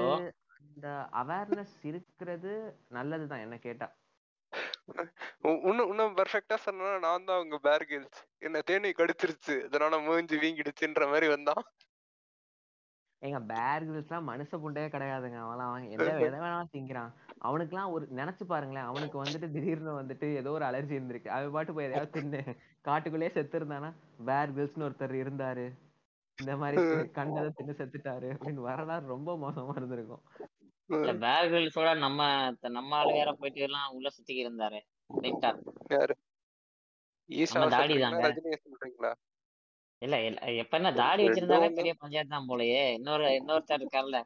அந்த 0.60 0.88
அவேர்னஸ் 1.14 1.76
இருக்கிறது 1.84 2.52
நல்லதுதான் 2.90 3.40
என்ன 3.40 3.56
கேட்டா. 3.58 3.88
இன்னும் 5.66 5.90
இன்னும் 5.90 6.16
பெர்ஃபெக்டா 6.18 6.56
சொன்னா 6.58 6.88
நான் 7.00 7.26
தான் 7.26 7.38
அவங்க 7.38 7.58
பேர்கில்ஸ் 7.64 8.20
என்ன 8.38 8.62
தேனி 8.62 8.90
கடிச்சிருச்சு. 8.90 9.56
அதனால 9.66 10.00
மூஞ்சி 10.00 10.38
வீங்கிடுச்சுன்ற 10.38 11.06
மாதிரி 11.10 11.28
வந்தான். 11.28 11.64
எங்க 13.24 13.40
பேர் 13.50 13.84
கிரில்ஸ்லாம் 13.84 14.28
மனுஷ 14.30 14.58
புண்டையே 14.64 14.88
கிடையாதுங்க. 14.90 15.38
அவன்லாம் 15.44 15.70
அவன் 15.70 15.90
எந்த 15.90 16.08
எதை 16.28 16.40
வேணாலும் 16.40 16.74
திங்கிறான். 16.74 17.12
அவனுக்குலாம் 17.42 17.92
ஒரு 17.92 18.06
நினைச்சு 18.16 18.44
பாருங்களேன். 18.44 18.84
அவனுக்கு 18.84 19.18
வந்துட்டு 19.24 19.48
திடீர்னு 19.52 19.94
வந்துட்டு 20.02 20.28
ஏதோ 20.34 20.52
ஒரு 20.52 20.66
அலர்ஜி 20.66 20.96
இருந்திருக்கு. 21.00 21.28
அவன் 21.28 21.52
பாட்டு 21.52 21.74
போய் 21.74 21.86
எதையாவது 21.86 22.14
தின்னு 22.16 22.42
காட்டுக்குள்ளேயே 22.86 23.32
செத்து 23.32 23.60
இருந்தானா 23.60 23.90
பேர் 24.26 24.54
கிரில்ஸ்னு 24.56 24.88
ஒருத்தர் 24.88 25.16
இருந்தாரு. 25.22 25.66
இந்த 26.38 26.54
மாதிரி 26.58 26.78
கண்டதை 27.12 27.50
தின்னு 27.58 27.80
செத்துட்டாரு 27.80 28.30
அப்படின்னு 28.34 28.68
வரலாறு 28.70 29.06
ரொம்ப 29.08 29.36
மோசமா 29.38 29.76
இருந்திருக்கும். 29.76 30.24
இல்ல 30.90 31.14
பேர்கிரில்ஸோட 31.24 31.98
நம்ம 31.98 32.22
நம்ம 32.70 32.96
ஆளு 32.96 33.12
வேற 33.14 33.32
போயிட்டு 33.34 33.62
எல்லாம் 33.62 33.94
உள்ள 33.94 34.10
சுத்திக்கி 34.10 34.44
இருந்தாரு. 34.46 34.80
ரைட்டா 35.22 35.50
யாரு? 35.90 36.16
தாடி 37.74 37.96
சொல்றீங்களா? 37.96 38.20
தாங்க. 38.26 39.14
இல்ல 40.04 40.16
இல்ல, 40.26 40.40
எப்ப 40.62 40.78
என்ன 40.78 40.90
தாடி 40.94 41.24
வச்சிருந்தாலே 41.28 41.68
பெரிய 41.76 41.94
பஞ்சாயத்து 42.00 42.36
தான் 42.36 42.50
போலயே. 42.50 42.82
இன்னொரு 42.94 43.26
இன்னொருத்தர் 43.40 43.82
இருக்கார்ல. 43.82 44.20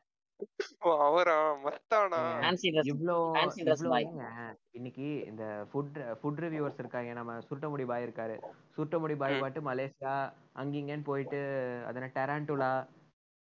அவரா. 1.04 1.38
ஏங்க, 4.02 4.24
இன்னைக்கு 4.72 5.08
இந்த 5.26 5.44
ஃபுட் 5.70 5.98
ஃபுட் 6.20 6.41
ரிவ்யூவர்ஸ் 6.44 6.80
இருக்காங்க. 6.80 7.12
நம்ம 7.14 7.38
சுருட்டமுடி 7.48 7.86
பாய் 7.86 8.06
இருக்காரு. 8.08 8.36
சுருட்டமுடி 8.76 9.16
பாய். 9.18 9.36
பாட்டு 9.36 9.62
மலேசியா 9.62 10.16
அங்கிங்கன்னு 10.56 11.04
போயிட்டு 11.04 11.40
அதன 11.90 12.10
டெராண்டுலா 12.16 12.72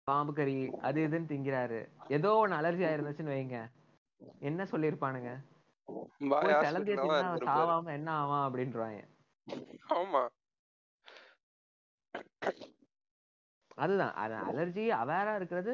பாம்பு 0.08 0.34
கறி 0.34 0.56
அது 0.82 1.00
இதுன்னு 1.08 1.32
திங்கிறாரு. 1.32 1.80
ஏதோ 2.10 2.32
ஒண்ணு 2.42 2.60
அலர்ஜி 2.60 2.84
ஆயிருந்துச்சுன்னு 2.90 3.36
வைங்க. 3.36 3.58
என்ன 4.42 4.62
இருந்திருப்பாரு. 7.20 7.50
சாவாம 7.50 7.92
என்ன 7.92 8.10
ஆவான் 8.14 8.46
அப்படின்றாங்க. 8.48 9.00
ஆமா. 9.96 10.24
அதுதான். 13.84 14.14
அலர்ஜி 14.50 14.84
அவேரா 15.02 15.34
இருக்கிறது 15.40 15.72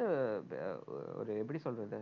ஒரு 1.20 1.32
எப்படி 1.42 1.60
சொல்றது? 1.66 2.00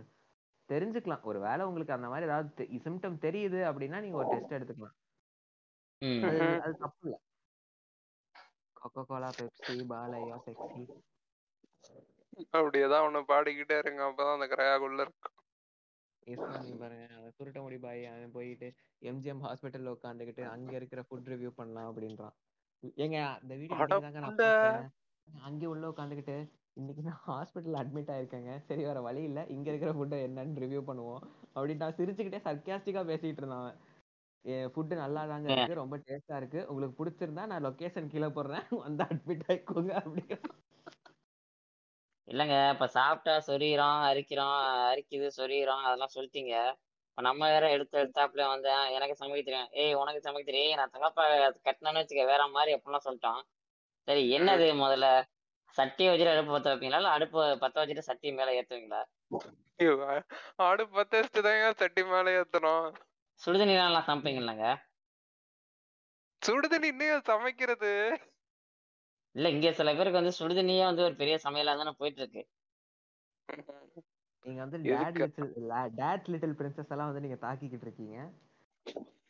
தெரிஞ்சுக்கலாம். 0.69 1.23
ஒரு 1.29 1.39
வேளை 1.45 1.61
உங்களுக்கு 1.69 1.95
அந்த 1.97 2.07
மாதிரி 2.11 2.27
ஏதாவது 2.29 2.65
சிம்டம் 2.85 3.21
தெரியுது 3.25 3.59
அப்படின்னா 3.69 3.99
நீங்க 4.05 4.17
ஒரு 4.21 4.29
டெஸ்ட் 4.33 4.57
எடுத்துக்கலாம். 4.57 4.95
அது 6.63 6.73
தப்பு 6.83 7.05
இல்ல. 7.07 7.15
Coca 8.77 9.03
Cola 9.09 9.29
Pepsi 9.37 9.75
Balayya 9.91 10.35
sexy 10.47 10.83
அப்படியேதான் 12.57 13.03
அவனை 13.03 13.21
பாடிக்கிட்டே 13.31 13.77
இருங்க. 13.83 14.01
அப்பதான் 14.09 14.35
அந்த 14.35 14.47
கிரையாக்குள்ள 14.51 15.01
இருக்கும் 15.01 15.35
பாருங்க. 16.81 17.05
அவன் 17.19 17.33
சுருட்ட 17.37 17.59
முடி 17.65 17.77
பாய். 17.85 18.01
அவன் 18.11 18.35
போயிட்டு 18.37 18.67
எம்ஜிஎம் 19.09 19.43
ஹாஸ்பிட்டல்ல 19.45 19.93
உட்காந்துக்கிட்டு 19.95 20.43
அங்க 20.55 20.71
இருக்கிற 20.79 21.01
ஃபுட் 21.07 21.31
ரிவ்யூ 21.33 21.51
பண்ணலாம் 21.59 21.89
அப்படின்றான். 21.91 22.35
ஏங்க 23.03 23.17
இந்த 23.43 23.53
வீடியோ 23.61 23.77
அட 23.83 23.95
தாங்க 24.05 24.19
நான் 24.19 24.29
புண்டை. 24.29 24.49
பார்த்தேன் 24.51 24.93
அங்கே 25.45 25.67
உள்ள 25.73 25.83
உட்காந்துக்கிட்டு 25.87 26.37
இன்னைக்கு 26.79 27.01
நான் 27.07 27.21
ஹாஸ்பிட்டல் 27.27 27.77
அட்மிட் 27.81 28.11
ஆயிருக்கேங்க. 28.13 28.51
சரி 28.67 28.83
வேற 28.83 28.99
வழி 29.01 29.21
இல்ல. 29.23 29.39
இங்க 29.55 29.67
இருக்கிற 29.71 29.91
ஃபுட்டை 29.97 30.17
என்னன்னு 30.27 30.61
ரிவ்யூ 30.63 30.81
பண்ணுவோம். 30.89 31.21
அப்படின்னு 31.55 31.83
நான் 31.83 31.97
சிரிச்சுக்கிட்டே 31.99 32.41
சர்க்காஸ்டிக்கா 32.47 33.03
பேசிட்டு 33.11 33.41
இருந்தான் 33.43 33.63
அவன். 33.63 33.79
ஃபுட்டு 34.73 34.95
நல்லா 34.95 35.21
தாங்க 35.27 35.47
இருக்கு 35.53 35.81
ரொம்ப 35.81 35.95
டேஸ்டா 36.07 36.35
இருக்கு. 36.41 36.59
உங்களுக்கு 36.69 36.97
பிடிச்சிருந்தா 36.99 37.45
நான் 37.51 37.65
லொகேஷன் 37.67 38.11
கீழே 38.13 38.29
போடுறேன். 38.37 38.67
வந்து 38.85 39.03
அட்மிட் 39.07 39.47
ஆயிக்கோங்க 39.49 39.93
அப்படிங்கிற 40.01 40.39
இல்லங்க 42.27 42.55
இப்ப 42.73 42.85
சாப்பிட்டா 42.95 43.33
சொரியிறோம் 43.49 43.99
அரிக்கிறோம் 44.07 44.55
அரிக்குது 44.87 45.27
சொரியிறோம் 45.39 45.83
அதெல்லாம் 45.87 46.15
சொல்லிட்டீங்க. 46.15 46.55
இப்ப 47.17 47.25
நம்ம 47.25 47.47
வேற 47.47 47.69
எடுத்து 47.71 47.95
எடுத்தாப்புல 47.97 48.47
வந்து 48.47 48.67
"ஆ, 48.71 48.87
எனக்கு 48.87 49.15
சமைக்க 49.15 49.43
தெரியும். 49.43 49.69
ஏய் 49.73 49.93
உனக்கு 49.93 50.19
சமைக்க 50.21 50.45
தெரியும். 50.45 50.65
ஏய் 50.65 50.75
நான் 50.75 50.91
தங்கப்பா 50.91 51.23
கட்டினேன்னு 51.65 52.01
வச்சுக்க 52.01 52.25
வேற 52.25 52.47
மாதிரி 52.47 52.71
அப்படிலாம் 52.73 53.05
சொல்லிட்டான். 53.05 53.39
சரி 54.07 54.21
என்னது 54.31 54.65
முதல்ல? 54.81 55.07
சட்டியை 55.75 56.09
வச்சுட்டு 56.09 56.33
அடுப்பு 56.33 56.51
பத்த 56.55 56.71
வைப்பீங்களா? 56.71 56.95
இல்ல 56.95 57.09
அடுப்பு 57.09 57.39
பத்த 57.59 57.75
வச்சுட்டு 57.79 57.99
சட்டி 57.99 58.31
மேல 58.31 58.51
ஏத்துவீங்களா? 58.53 59.01
ஐயோ, 59.79 59.93
ஆடு 60.57 60.89
பத்து 60.89 61.17
வச்சுதாங்க 61.17 61.71
சட்டி 61.75 62.03
மேல 62.03 62.35
ஏத்தணும். 62.37 62.85
சுடுதண்ணீர்லாம் 63.41 64.07
சமைப்பீங்களாங்க? 64.07 64.67
சுடுதண்ணி 66.41 66.87
இன்னும் 66.87 67.25
சமைக்கிறது? 67.25 67.91
இல்ல 69.35 69.49
இங்க 69.49 69.71
சில 69.71 69.93
பேருக்கு 69.93 70.21
வந்து 70.21 70.37
சுடுதண்ணியே 70.39 70.85
வந்து 70.85 71.03
ஒரு 71.03 71.15
பெரிய 71.15 71.37
சமையலா 71.43 71.75
தானே 71.77 71.93
போயிட்டு 71.97 72.21
இருக்கு. 72.21 72.43
நீங்க 74.47 74.59
வந்து 74.63 74.77
டேட் 74.85 75.17
எதுக்கு? 75.17 75.45
லிட்டில் 75.45 75.49
டேட் 75.97 76.27
லிட்டில் 76.33 76.57
பிரின்சஸ் 76.59 76.91
எல்லாம் 76.93 77.09
வந்து 77.09 77.23
நீங்க 77.25 77.37
தாக்கிக்கிட்டு 77.43 77.87
இருக்கீங்க. 77.87 78.17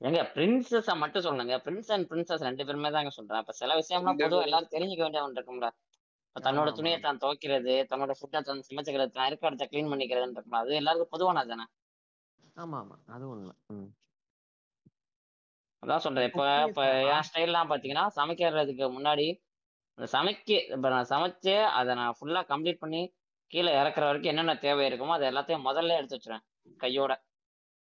எங்க 0.02 0.20
பிரின்சஸ 0.34 0.94
மட்டும் 0.96 1.26
சொல்லுங்க. 1.28 1.54
பிரின்ஸ் 1.66 1.92
அண்ட் 1.92 2.08
பிரின்சஸ் 2.10 2.48
ரெண்டு 2.48 2.66
பேருமே 2.66 2.90
தாங்க 2.92 3.12
சொல்றேன். 3.16 3.42
இப்ப 3.44 3.56
சில 3.62 3.76
விஷயம்லாம் 3.80 4.20
பொதுவா 4.20 4.46
எல்லாரும் 4.48 4.74
தெரிஞ்சுக்க 4.76 5.04
வேண்டிய 5.06 5.24
ஒன்று 5.24 5.40
இருக்கும்ல. 5.40 5.70
தன்னோட 6.36 6.70
துணியை. 6.72 6.98
தான் 7.00 7.22
துவைக்கிறது 7.22 7.76
தன்னோட 7.92 8.14
ஃபுட்டை 8.18 8.40
தான் 8.42 8.66
சமைச்சுக்கிறது 8.68 9.12
தான் 9.12 9.28
இருக்க 9.30 9.50
இடத்த 9.50 9.68
க்ளீன் 9.72 9.92
பண்ணிக்கிறதுன்னு 9.94 10.38
இருக்கும்ல. 10.38 10.60
அது 10.60 10.80
எல்லாருக்கும் 10.82 11.14
பொதுவானது 11.16 11.52
தானே? 11.54 11.66
ஆமா 12.56 12.78
ஆமா. 12.80 12.96
அது 13.08 13.26
உண்மை. 13.30 13.54
அதான் 15.84 16.04
சொல்றேன். 16.06 16.28
இப்ப 16.30 16.44
இப்ப 16.68 16.84
என். 17.10 17.26
ஸ்டைல்லாம் 17.28 17.70
பாத்தீங்கன்னா 17.72 18.06
சமைக்கிறதுக்கு 18.16 18.86
முன்னாடி 18.94 19.28
அந்த 19.98 20.08
சமைக்க 20.14 20.50
இப்ப 20.76 20.90
நான் 20.90 21.12
சமைச்சு 21.12 21.54
அதை 21.78 21.92
நான் 21.96 22.16
ஃபுல்லா 22.18 22.42
கம்ப்ளீட் 22.52 22.80
பண்ணி 22.80 23.02
கீழே 23.54 23.72
இறக்குற 23.82 24.04
வரைக்கும் 24.08 24.32
என்னென்ன 24.32 24.56
தேவை 24.66 24.84
இருக்குமோ 24.90 25.16
அது 25.18 25.26
எல்லாத்தையும் 25.32 25.66
முதல்ல 25.68 25.98
எடுத்து 26.00 26.18
வச்சிருவேன் 26.18 26.46
கையோட. 26.82 27.14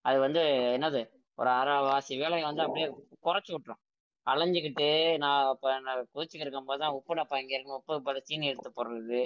அது 0.05 0.17
வந்து 0.19 0.41
என்னது? 0.77 1.01
ஒரு 1.37 1.49
அரைவாசி 1.59 2.13
வேலையை 2.21 2.45
வந்து 2.49 2.63
அப்படியே 2.65 2.87
குறைச்சி 3.27 3.51
விட்டுரும். 3.53 3.81
அலைஞ்சிக்கிட்டு 4.27 4.87
நான் 5.23 5.47
இப்போ 5.53 5.69
நான் 5.79 6.09
கோச்சிக்கு 6.15 6.45
இருக்கும்போது 6.45 6.81
தான் 6.83 6.95
உப்பு 6.97 7.13
டப்பா 7.15 7.39
இங்கே 7.41 7.55
இருக்கும் 7.57 7.79
உப்பு 7.79 7.95
பதில் 8.07 8.27
சீனி 8.27 8.45
எடுத்து 8.51 8.69
போடுறது 8.77 9.21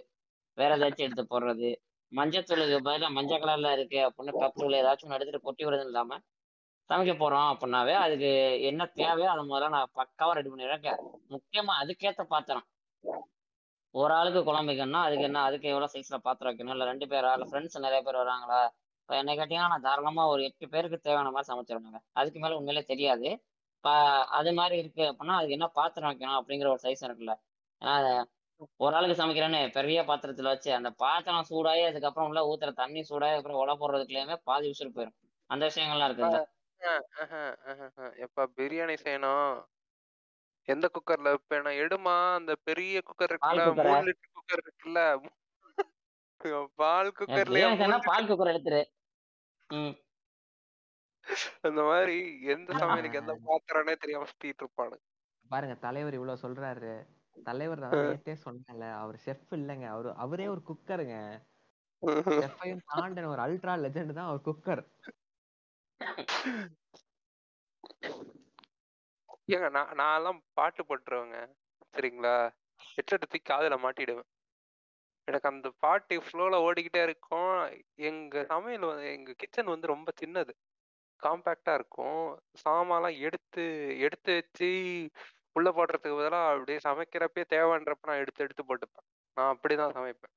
வேற 0.57 0.71
ஏதாச்சும் 0.77 1.07
எடுத்து 1.07 1.25
போடுறது. 1.33 1.69
மஞ்சத்தூளுக்கு 2.11 2.77
பதிலாக 2.87 3.11
மஞ்சள் 3.11 3.41
கலர்ல 3.43 3.71
இருக்கு 3.71 3.99
அப்படின்னு 4.07 4.41
கப்புல 4.43 4.79
ஏதாச்சும் 4.81 5.07
ஒன்று 5.07 5.17
எடுத்துட்டு 5.17 5.45
கொட்டி 5.47 5.63
விடுறதுன்னு 5.65 5.93
இல்லாம 5.93 6.19
சமைக்க 6.89 7.13
போறோம் 7.15 7.49
அப்படின்னாவே 7.51 7.93
அதுக்கு 8.03 8.29
என்ன 8.69 8.85
தேவையோ 8.99 9.29
அதை 9.31 9.43
முதல்ல 9.45 9.69
நான் 9.69 9.93
பக்காவா 9.95 10.35
ரெடி 10.37 10.51
பண்ணிடுறேன் 10.51 11.01
முக்கியமா 11.29 11.73
அதுக்கேத்த 11.81 12.23
பாத்திரம். 12.33 12.67
ஒரு 13.97 14.13
ஆளுக்கு 14.17 14.41
குழம்பு 14.47 14.71
வைக்கணும்னா 14.71 15.01
அதுக்கு 15.07 15.25
என்ன 15.27 15.41
அதுக்கு 15.47 15.67
எவ்வளவு 15.71 15.91
சைஸ்ல 15.93 16.17
பாத்திரம் 16.25 16.49
வைக்கணும்? 16.51 16.73
இல்ல 16.75 16.85
ரெண்டு 16.91 17.05
பேரா? 17.11 17.29
இல்ல 17.37 17.45
ஃப்ரெண்ட்ஸ் 17.49 17.77
நிறைய 17.85 17.99
பேர் 18.07 18.21
வராங்களா? 18.23 18.59
இப்போ 19.01 19.13
என்னை 19.19 19.33
கேட்டீங்கன்னா 19.39 19.71
நான் 19.73 19.85
தாராளமா 19.85 20.23
ஒரு 20.33 20.41
எட்டு 20.47 20.65
பேருக்கு 20.73 20.97
தேவையான 21.05 21.29
மாதிரி 21.35 21.49
சமைச்சிருவேங்க. 21.51 21.99
அதுக்கு 22.19 22.39
மேல 22.43 22.57
உண்மையிலே 22.59 22.83
தெரியாது. 22.91 23.29
அது 24.39 24.51
மாதிரி 24.59 24.75
இருக்கு 24.81 25.03
அப்படின்னா 25.09 25.35
அதுக்கு 25.39 25.57
என்ன 25.57 25.67
பாத்திரம் 25.79 26.09
வைக்கணும் 26.11 26.39
அப்படிங்கிற 26.39 26.67
ஒரு 26.73 26.81
சைஸ் 26.85 27.03
இருக்குல்ல. 27.07 27.33
ஒரு 28.79 28.93
ஆளுக்கு 28.97 29.19
சமைக்கிறேன்னு 29.21 29.59
பெரிய 29.77 29.99
பாத்திரத்துல 30.09 30.51
வச்சு 30.53 30.69
அந்த 30.77 30.89
பாத்திரம் 31.03 31.47
சூடாகி 31.51 31.83
அதுக்கப்புறம் 31.89 32.29
உள்ள 32.29 32.41
ஊத்துற 32.51 32.71
தண்ணி 32.81 33.01
சூடாகி 33.09 33.37
அப்புறம் 33.39 33.59
உல 33.63 33.73
போடுறதுக்குள்ளேயுமே 33.81 34.37
பாதி 34.49 34.67
விசில் 34.71 34.95
போயிடும் 34.95 35.17
அந்த 35.49 35.63
விஷயங்கள்லாம் 35.69 36.09
இருக்குல்ல 36.09 36.39
எப்ப 38.25 38.47
பிரியாணி 38.57 38.95
செய்யணும் 39.05 39.51
எந்த 40.67 40.85
குக்கர்ல 40.95 41.31
வைப்பேனா 41.33 41.71
எடுமா? 41.83 42.15
அந்த 42.37 42.53
பெரிய 42.67 43.01
குக்கர் 43.07 43.31
இருக்குல்ல? 43.31 43.65
மூணு 43.79 43.99
லிட்டர் 44.07 44.35
குக்கர் 44.37 44.61
இருக்குல்ல. 44.63 45.01
பால் 46.79 47.11
குக்கர்லயே 47.19 47.67
பால் 48.07 48.27
குக்கர் 48.29 48.51
எடுத்துரு. 48.53 48.81
அந்த 51.67 51.81
மாதிரி 51.89 52.15
எந்த 52.53 52.69
சமையலுக்கு 52.81 53.19
எந்த 53.21 53.33
பாத்திரம்னே 53.47 53.95
தெரியாம 53.97 54.27
சுத்திட்டு 54.31 54.63
இருப்பானு. 54.63 54.97
பாருங்க 55.45 55.75
தலைவர் 55.85 56.13
இவ்வளவு 56.13 56.41
சொல்றாரு. 56.43 56.91
தலைவர் 57.45 57.81
நான் 57.83 57.99
நேத்தே 58.03 58.33
சொன்னேன்ல 58.45 58.85
அவர் 59.01 59.17
செஃப் 59.25 59.51
இல்லைங்க. 59.57 59.85
அவரு 59.95 60.09
அவரே 60.25 60.47
ஒரு 60.53 60.61
குக்கருங்க 60.69 61.15
செஃப்பையும் 62.35 62.83
தாண்டின 62.91 63.29
ஒரு 63.33 63.41
அல்ட்ரா 63.45 63.73
லெஜெண்ட் 63.83 64.13
தான் 64.13 64.29
அவர் 64.29 64.45
குக்கர் 64.47 64.83
ஏங்க 69.47 69.67
நான் 69.69 69.91
நான் 69.95 70.15
எல்லாம் 70.15 70.39
பாட்டு 70.53 70.81
போட்டுருவேங்க 70.83 71.37
சரிங்களா? 71.93 72.35
ஹெட்செட் 72.89 73.23
தூக்கி 73.23 73.41
காதுல 73.45 73.77
மாட்டிடுவேன். 73.83 74.27
எனக்கு 75.27 75.47
அந்த 75.47 75.67
பாட்டு 75.79 76.15
ஃப்ளோல 76.21 76.55
ஓடிக்கிட்டே 76.63 77.01
இருக்கும். 77.03 77.51
எங்க 78.03 78.43
சமையல் 78.45 78.85
வந்து 78.85 79.07
எங்க 79.11 79.31
கிச்சன் 79.37 79.73
வந்து 79.73 79.87
ரொம்ப 79.87 80.09
சின்னது. 80.21 80.53
காம்பேக்டா 81.21 81.73
இருக்கும். 81.73 82.21
சாமான்லாம் 82.63 83.19
எடுத்து 83.21 83.63
எடுத்து 83.99 84.33
வச்சு 84.35 84.69
உள்ள 85.55 85.69
போடுறதுக்கு 85.71 86.19
பதிலா 86.19 86.41
அப்படியே 86.51 86.79
சமைக்கிறப்பே 86.83 87.43
தேவைன்றப்ப 87.49 88.09
நான் 88.09 88.17
எடுத்து 88.17 88.43
எடுத்து 88.43 88.63
போட்டுப்பேன். 88.63 89.07
நான் 89.37 89.51
அப்படிதான் 89.55 89.95
சமைப்பேன். 89.97 90.33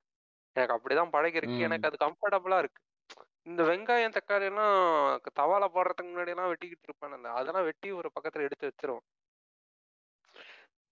எனக்கு 0.55 0.75
அப்படிதான் 0.77 1.13
பழகிருக்கு. 1.13 1.57
ம். 1.57 1.61
எனக்கு 1.61 1.89
அது 1.89 1.97
கம்ஃபர்டபுளா 2.05 2.59
இருக்கு. 2.59 2.81
இந்த 3.47 3.61
வெங்காயம் 3.63 4.15
தக்காளி 4.15 4.45
எல்லாம் 4.45 4.75
தவால 5.35 5.65
போடுறதுக்கு 5.67 6.11
முன்னாடி 6.11 6.33
எல்லாம் 6.33 6.51
வெட்டிக்கிட்டு 6.51 6.87
இருப்பேன் 6.87 7.33
அதெல்லாம் 7.37 7.63
வெட்டி 7.63 7.89
ஒரு 7.91 8.09
பக்கத்துல 8.15 8.43
எடுத்து 8.43 8.69
வச்சிருவேன். 8.69 9.05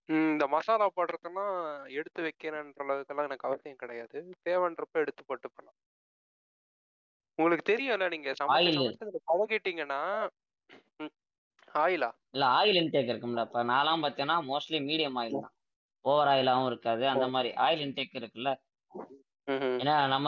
ம், 0.09 0.30
இந்த 0.31 0.45
மசாலா 0.47 0.85
போடுறதுன்னா 0.95 1.45
எடுத்து 1.91 2.19
வைக்கிறேன்ற 2.23 2.84
அளவுக்கெல்லாம் 2.85 3.27
எனக்கு 3.30 3.47
அவசியம் 3.47 3.76
கிடையாது. 3.76 4.17
தேவைன்றப்ப 4.45 5.03
எடுத்து 5.03 5.23
போட்டுப்பேன் 5.23 5.76
உங்களுக்கு 7.39 7.65
தெரியும்ல 7.71 8.07
நீங்க 8.09 8.30
பழகிட்டீங்கன்னா 9.30 9.99
ஆயிலா? 11.76 12.09
இல்ல 12.34 12.45
ஆயில் 12.57 12.80
இன்டேக் 12.81 13.11
இருக்கும்ல. 13.11 13.43
இப்ப 13.45 13.63
நான்லாம் 13.63 14.03
பார்த்தேன்னா 14.05 14.35
மோஸ்ட்லி 14.49 14.80
மீடியம் 14.80 15.19
ஆயில் 15.21 15.43
தான். 15.45 15.53
ஓவர் 16.05 16.27
ஆயிலாவும் 16.27 16.65
இருக்காது. 16.65 17.03
அந்த 17.07 17.27
மாதிரி 17.27 17.49
ஆயில் 17.57 17.84
இன்டேக் 17.85 18.17
இருக்குல்ல. 18.19 18.51
ஏன்னா 19.81 19.95
நம்ம 20.07 20.27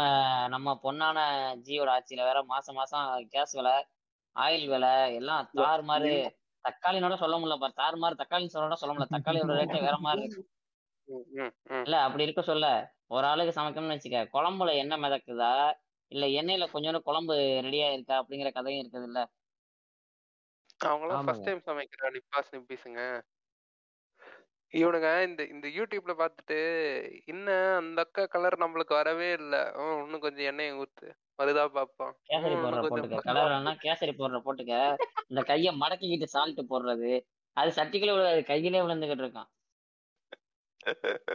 நம்ம 0.50 0.74
பொண்ணான 0.84 1.18
ஜியோட 1.66 1.90
ஆட்சியில 1.96 2.28
வேற 2.30 2.40
மாசம் 2.46 2.76
மாசம் 2.76 3.06
கேஸ் 3.34 3.56
விலை 3.58 3.76
ஆயில் 4.36 4.68
விலை 4.70 4.90
எல்லாம் 5.20 5.50
தாறு 5.56 5.84
மாதிரி 5.84 6.14
தக்காளினோட 6.66 7.16
சொல்ல 7.16 7.36
முடியல 7.38 7.58
பாரு. 7.58 7.74
தாறு 7.80 7.98
மாதிரி 7.98 8.18
தக்காளி 8.22 8.48
சொல்ல 8.48 8.76
சொல்ல 8.76 8.94
முடியல. 8.94 9.14
தக்காளியோட 9.16 9.58
ரேட்டே 9.60 9.80
வேற 9.82 9.98
மாதிரி 10.00 10.24
இருக்கு. 10.24 10.44
இல்ல 11.86 11.96
அப்படி 12.06 12.26
இருக்க 12.26 12.42
சொல்ல. 12.44 12.66
ஒரு 13.10 13.26
ஆளுக்கு 13.28 13.58
சமைக்கணும்னு 13.58 13.96
வச்சுக்க 13.96 14.20
குழம்புல 14.34 14.74
எண்ணெய் 14.82 15.02
மிதக்குதா? 15.04 15.54
இல்ல 16.12 16.26
எண்ணெயில 16.40 16.66
கொஞ்சோண்டு 16.72 17.00
குழம்பு 17.02 17.36
ரெடியா 17.68 17.88
இருக்கா 17.94 18.16
அப்படிங்கிற 18.22 18.50
கதையும் 18.52 18.82
இருக்குது 18.82 19.08
இல்ல? 19.10 19.20
அவங்களாம் 20.82 21.22
ஃபர்ஸ்ட் 21.22 21.40
ஆமாங்க. 21.40 21.48
டைம் 21.48 21.66
சமைக்கிற 21.68 22.10
நிப்பாஸ் 22.16 22.54
நிப்பிஸுங்க. 22.56 23.02
இவனுங்க 24.72 25.28
இந்த 25.28 25.44
இந்த 25.46 25.68
யூடியூப்ல 25.68 26.10
பார்த்துட்டு 26.18 27.22
இன்னும் 27.26 27.78
அந்த 27.78 28.02
அக்கா 28.02 28.26
கலர் 28.26 28.58
நம்மளுக்கு 28.58 28.94
வரவே 28.94 29.32
இல்ல. 29.32 29.72
இன்னும் 29.76 30.20
கொஞ்சம் 30.20 30.46
எண்ணெயை 30.46 30.74
ஊத்து. 30.74 31.12
வருதா 31.44 31.68
பாப்போம். 31.74 32.12
கேசரி 32.30 32.52
பவுடரை 32.54 32.64
இன்னும் 32.64 32.84
போட்டுக்க. 32.84 32.88
கொஞ்சம் 32.88 33.20
கலர் 33.24 33.52
வேணா 33.52 33.78
கேசரி 33.84 34.12
பவுடரை 34.12 34.42
போட்டுக்க. 34.46 34.96
இந்த 35.28 35.44
கையை 35.44 35.78
மடக்கிக்கிட்டு 35.80 36.24
சால்ட் 36.24 36.60
போடுறது. 36.70 37.22
அது 37.54 37.84
சட்டிக்குள்ள 37.84 38.16
விழுது. 38.16 38.44
கையிலே 38.46 38.80
விழுந்துகிட்டு 38.80 39.28
இருக்கான். 39.28 39.50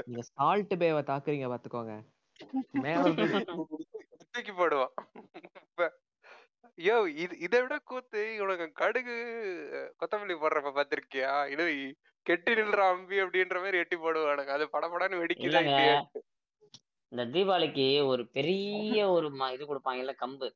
நீங்க 0.04 0.22
சால்ட் 0.22 0.74
பேவை 0.78 1.02
தாக்குறீங்க 1.02 1.48
பாத்துக்கோங்க. 1.48 2.02
மேல 2.70 3.00
தூக்கி- 3.00 3.44
தூக்கி 4.30 4.52
போடுவான். 4.52 4.92
இப்ப, 5.62 5.98
யோ 6.78 6.94
இது 7.22 7.34
இதை 7.44 7.58
விட 7.62 7.74
கூத்து 7.84 8.22
இவனுக்கு 8.34 8.66
கடுகு 8.80 9.14
கொத்தமல்லி 10.00 10.34
போடுறப்ப 10.36 10.72
பாத்திருக்கியா 10.74 11.30
இது 11.52 11.64
கெட்டி 12.26 12.52
நில்ற 12.58 12.80
அம்பி 12.90 13.16
அப்படின்ற 13.22 13.56
மாதிரி 13.60 13.80
எட்டி 13.82 13.96
போடுவானுங்க. 13.96 14.52
அது 14.56 14.64
படபடன்னு 14.72 15.20
வெடிக்குதா 15.20 15.48
இல்லங்க. 15.50 15.72
இல்லையா 15.72 15.98
இந்த 17.12 17.24
தீபாவளிக்கு 17.34 17.84
ஒரு 18.06 18.22
பெரிய 18.36 18.64
ஒரு 19.08 19.28
ம- 19.36 19.52
இது 19.52 19.64
கொடுப்பாங்கல்ல 19.64 20.14
கம்பு. 20.22 20.48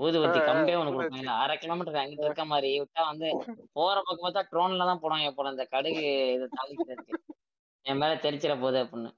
ஊதுபத்தி 0.00 0.40
கம்பே 0.40 0.74
ஒண்ணு 0.76 0.94
கொடுப்பாங்கல்ல. 0.94 1.34
அரை 1.42 1.56
கிலோமீட்டர் 1.58 2.00
அங்கிட்டு 2.02 2.26
இருக்க 2.26 2.44
மாதிரி 2.52 2.70
விட்டா 2.80 3.02
வந்து 3.08 3.28
போற 3.72 3.96
பக்கம் 4.00 4.24
பார்த்தா 4.24 4.42
ட்ரோன்ல 4.50 4.88
தான் 4.90 5.02
போடுவாங்க 5.02 5.32
போல 5.32 5.52
இந்த 5.54 5.66
கடுகு 5.74 6.04
இது 6.36 6.46
தாளிக்கிறதுக்கு. 6.56 7.16
என் 7.86 8.00
மேல 8.02 8.14
தெரிச்சிட 8.24 8.54
போகுது 8.58 8.80
அப்படின்னு. 8.84 9.10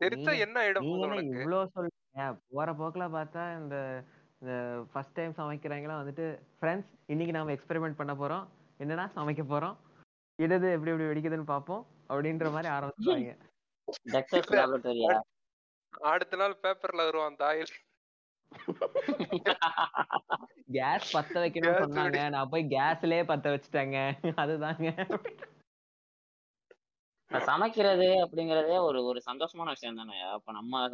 தெரிச்சா 0.00 0.32
என்ன 0.44 0.62
உனக்கு? 0.94 1.26
இவ்ளோ 1.36 1.58
சொல்றீங்க. 1.74 2.22
போற 2.50 2.68
போக்குல 2.78 3.04
பார்த்தா 3.12 3.42
இந்த 3.60 3.76
இந்த 4.42 4.54
ஃபர்ஸ்ட் 4.92 5.12
டைம் 5.12 5.34
சமைக்கிறவங்கலாம் 5.36 6.00
வந்துட்டு 6.02 6.24
ஃப்ரெண்ட்ஸ் 6.60 6.88
இன்னைக்கு 7.06 7.34
நாம 7.34 7.52
எக்ஸ்பெரிமெண்ட் 7.52 7.98
பண்ண 8.00 8.14
போறோம். 8.14 8.46
என்னடா 8.76 9.04
சமைக்க 9.16 9.42
போறோம்? 9.52 9.76
இடது 10.42 10.72
எப்படி 10.72 10.90
எப்படி 10.90 11.08
வெடிக்குதுன்னு 11.10 11.44
பார்ப்போம். 11.44 11.86
அப்படின்ற 12.08 12.50
மாதிரி 12.50 12.72
ஆரம்பிச்சுவாங்க 12.72 13.30
அடுத்த 15.90 16.36
நாள் 16.36 16.58
பேப்பர்ல 16.62 17.02
வருவான் 17.04 17.36
தாயில். 17.36 17.72
கேஸ் 20.72 21.16
பத்த 21.16 21.36
வைக்கணும்னு 21.42 21.78
Gas 21.78 21.84
சொன்னாங்க. 21.84 22.28
நான் 22.28 22.48
போய் 22.48 22.66
கேஸ்லயே 22.68 23.22
பத்த 23.32 23.46
வச்சுட்டேங்க. 23.54 23.98
அதுதாங்க. 24.42 24.88
சமைக்கிறது 27.38 28.08
அப்படிங்கறதே 28.24 28.78
ஒரு 28.80 29.04
ஒரு 29.04 29.20
சந்தோஷமான 29.30 29.70
விஷயம் 29.76 29.96
தானே. 29.96 30.20
அப்ப 30.20 30.52
நம்ம 30.52 30.88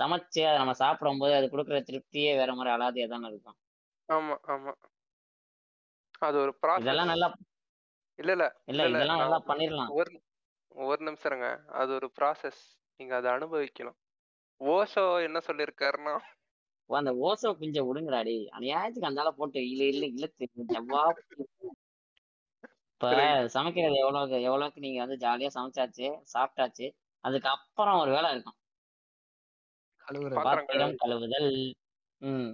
சமைச்சு 0.00 0.40
அதை 0.46 0.56
நம்ம 0.58 0.74
சாப்பிடும்போது 0.74 1.34
அது 1.34 1.46
கொடுக்குற 1.48 1.78
திருப்தியே 1.82 2.32
வேற 2.36 2.50
மாதிரி 2.54 2.74
அலாதியா 2.74 3.06
தானே 3.06 3.28
இருக்கும். 3.28 3.58
ஆமா 4.08 4.36
ஆமா. 4.46 4.72
அது 6.22 6.36
ஒரு 6.38 6.52
இதெல்லாம் 6.82 7.10
நல்லா 7.12 7.28
இல்ல 8.18 8.32
இல்ல. 8.32 8.46
இல்ல 8.68 8.86
இதெல்லாம் 8.88 9.22
நல்லா 9.22 9.38
பண்ணிடலாம். 9.48 9.90
ஒரு 9.98 10.10
ஒரு 10.86 11.00
நிமிஷம் 11.04 11.30
இருங்க 11.30 11.48
அது 11.72 11.90
ஒரு 11.94 12.08
ப்ராசஸ் 12.18 12.60
நீங்க 13.00 13.14
அதை 13.16 13.28
அனுபவிக்கணும். 13.32 13.98
ஓஷோ 14.60 15.04
என்ன 15.24 15.38
சொல்லியிருக்காருன்னா 15.48 16.14
ஓ, 16.90 16.94
அந்த 16.96 17.12
ஓசோ 17.20 17.48
குஞ்ச 17.56 17.78
விடுங்கடாடி 17.84 18.34
அநியாயத்துக்கு 18.50 19.08
அந்தால 19.08 19.30
போட்டு 19.30 19.58
இல்ல 19.68 19.82
இல்ல 19.84 20.04
இழுத்து 20.06 20.46
இப்ப 22.92 23.08
சமைக்கிறது 23.48 23.96
எவ்வளவுக்கு 23.96 24.38
எவ்வளவுக்கு 24.42 24.80
நீங்க 24.80 24.98
வந்து 25.00 25.16
ஜாலியா 25.16 25.50
சமைச்சாச்சு 25.56 26.06
சாப்பிட்டாச்சு 26.34 26.86
அதுக்கப்புறம் 27.24 28.00
ஒரு 28.00 28.10
வேலை 28.10 28.30
இருக்கும். 28.30 28.56
பாத்திரம் 30.08 30.44
பாத்திரம் 30.48 30.94
கழுவுதல். 31.00 31.50
ம். 32.20 32.50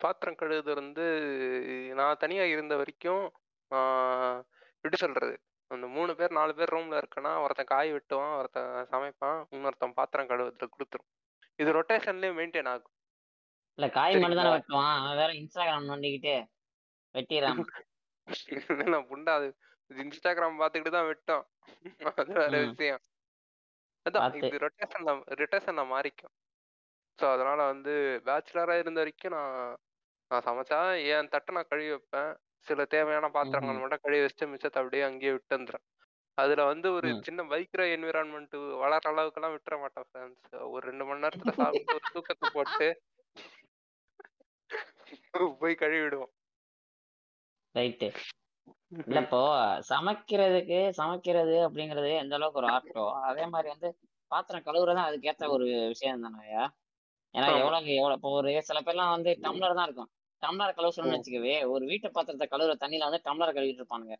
பாத்திரம் 0.00 0.36
கழுவுது 0.36 0.72
வந்து 0.74 1.04
நான் 1.96 2.20
தனியா 2.22 2.44
இருந்த 2.46 2.74
வரைக்கும் 2.76 3.24
ஆஹ், 3.70 4.40
எப்படி 4.84 4.96
சொல்றது. 4.96 5.34
அந்த 5.70 5.86
மூணு 5.94 6.12
பேர் 6.14 6.30
நாலு 6.30 6.52
பேர் 6.54 6.72
ரூம்ல 6.72 6.98
இருக்கனா 7.00 7.30
ஒருத்தன் 7.42 7.70
காய் 7.70 7.90
வெட்டுவான் 7.92 8.34
ஒருத்தன் 8.38 8.68
சமைப்பான் 8.90 9.38
இன்னொருத்தன் 9.52 9.96
பாத்திரம் 9.96 10.28
கழுவுறதுல 10.30 10.68
கொடுத்துரும். 10.70 11.08
இது 11.58 11.70
ரொட்டேஷன்லயே 11.72 12.32
மெயின்டைன் 12.38 12.70
ஆகும். 12.70 12.94
இல்ல 13.78 13.86
காய் 13.90 14.16
மட்டும் 14.16 14.40
தானே? 14.40 14.52
வெட்டுவான். 14.56 14.92
அவன் 14.98 15.18
வேற 15.20 15.30
இன்ஸ்டாகிராம் 15.40 15.88
நோண்டிக்கிட்டு 15.90 16.34
வெட்டிடுறான் 17.14 17.62
நான் 18.92 19.08
புண்டா 19.08 19.32
அது 19.34 19.48
இன்ஸ்டாகிராம் 19.90 20.60
பார்த்துக்கிட்டு 20.60 20.92
தான் 20.92 21.10
வெட்டோம் 21.10 21.44
அது 22.14 22.30
வேற. 22.38 22.52
விஷயம். 22.66 23.02
அதான். 24.06 24.34
இது 24.40 24.56
ரொட்டேஷன்ல 24.64 25.10
ரொட்டேஷன்ல 25.40 25.82
மாறிக்கும் 25.92 26.34
ஸோ 27.18 27.24
அதனால 27.34 27.60
வந்து 27.70 27.92
பேச்சுலரா 28.26 28.74
இருந்த 28.78 28.98
வரைக்கும் 29.00 29.34
நான் 29.34 29.74
நான் 30.30 30.44
சமைச்சா 30.46 30.78
என் 31.10 31.32
தட்டை 31.34 31.52
நான் 31.56 31.70
கழுவி 31.70 31.90
வைப்பேன் 31.92 32.30
சில 32.66 32.84
தேவையான 32.92 33.26
பாத்திரங்கள். 33.34 33.82
மட்டும் 33.82 34.04
கழுவி 34.04 34.22
வச்சுட்டு 34.22 34.50
மிச்சத்தை 34.52 34.80
அப்படியே 34.82 35.04
அங்கேயே 35.08 35.34
விட்டு 35.34 35.56
வந்துடுறேன் 35.56 35.84
அதுல 36.38 36.62
வந்து 36.70 36.88
ஒரு. 36.96 37.08
சின்ன 37.26 37.42
மைக்ரோ 37.50 37.84
என்விரான்மெண்ட் 37.94 38.54
வளர 38.82 39.02
அளவுக்குலாம் 39.12 39.54
விட்டுற 39.56 39.76
மாட்டேன் 39.82 40.06
ஃப்ரெண்ட்ஸ் 40.08 40.54
ஒரு 40.68 40.82
ரெண்டு 40.88 41.06
மணி 41.06 41.24
நேரத்துல 41.24 41.54
சாப்பிட்டு 41.60 41.96
ஒரு 41.98 42.06
தூக்கத்தை 42.10 42.48
போட்டு 42.50 42.88
போய் 45.60 45.80
கழுவி 45.80 46.00
விடுவோம் 46.02 46.32
ரைட்டு 47.74 48.08
இல்ல 49.02 49.18
இப்போ 49.20 49.40
சமைக்கிறதுக்கு 49.88 50.78
சமைக்கிறது 50.92 51.54
அப்படிங்கிறது 51.66 52.10
எந்த 52.18 52.34
அளவுக்கு 52.34 52.60
ஒரு 52.60 52.68
ஆர்ட்டோ 52.68 53.04
அதே 53.22 53.44
மாதிரி 53.46 53.68
வந்து 53.68 53.88
பாத்திரம் 54.30 54.66
கழுவுறதும் 54.66 55.06
அதுக்கேத்த 55.06 55.48
ஒரு 55.50 55.64
விஷயம் 55.88 56.24
தானேயா 56.24 56.64
ஏன்னா 57.34 57.46
ஆமா. 57.46 57.60
எவ்வளவுக்கு 57.60 57.92
எவ்வளவு 57.94 58.18
இப்போ 58.18 58.30
ஒரு 58.32 58.50
சில 58.62 58.80
பேர்லாம் 58.80 59.14
வந்து 59.14 59.30
டம்ளர் 59.44 59.78
தான் 59.78 59.86
இருக்கும். 59.86 60.10
டம்ளர் 60.42 60.76
கழுவ 60.76 60.90
சொல்லணும்னு 60.90 61.14
ம். 61.14 61.18
வச்சுக்கவே 61.18 61.54
ஒரு 61.66 61.84
வீட்டு 61.84 62.08
பாத்திரத்தை 62.10 62.46
கழுவுற 62.48 62.74
தண்ணியில 62.80 63.06
வந்து 63.08 63.24
டம்ளர் 63.24 63.56
கழுவிட்டு 63.56 63.82
இருப்பானுங்க. 63.82 64.16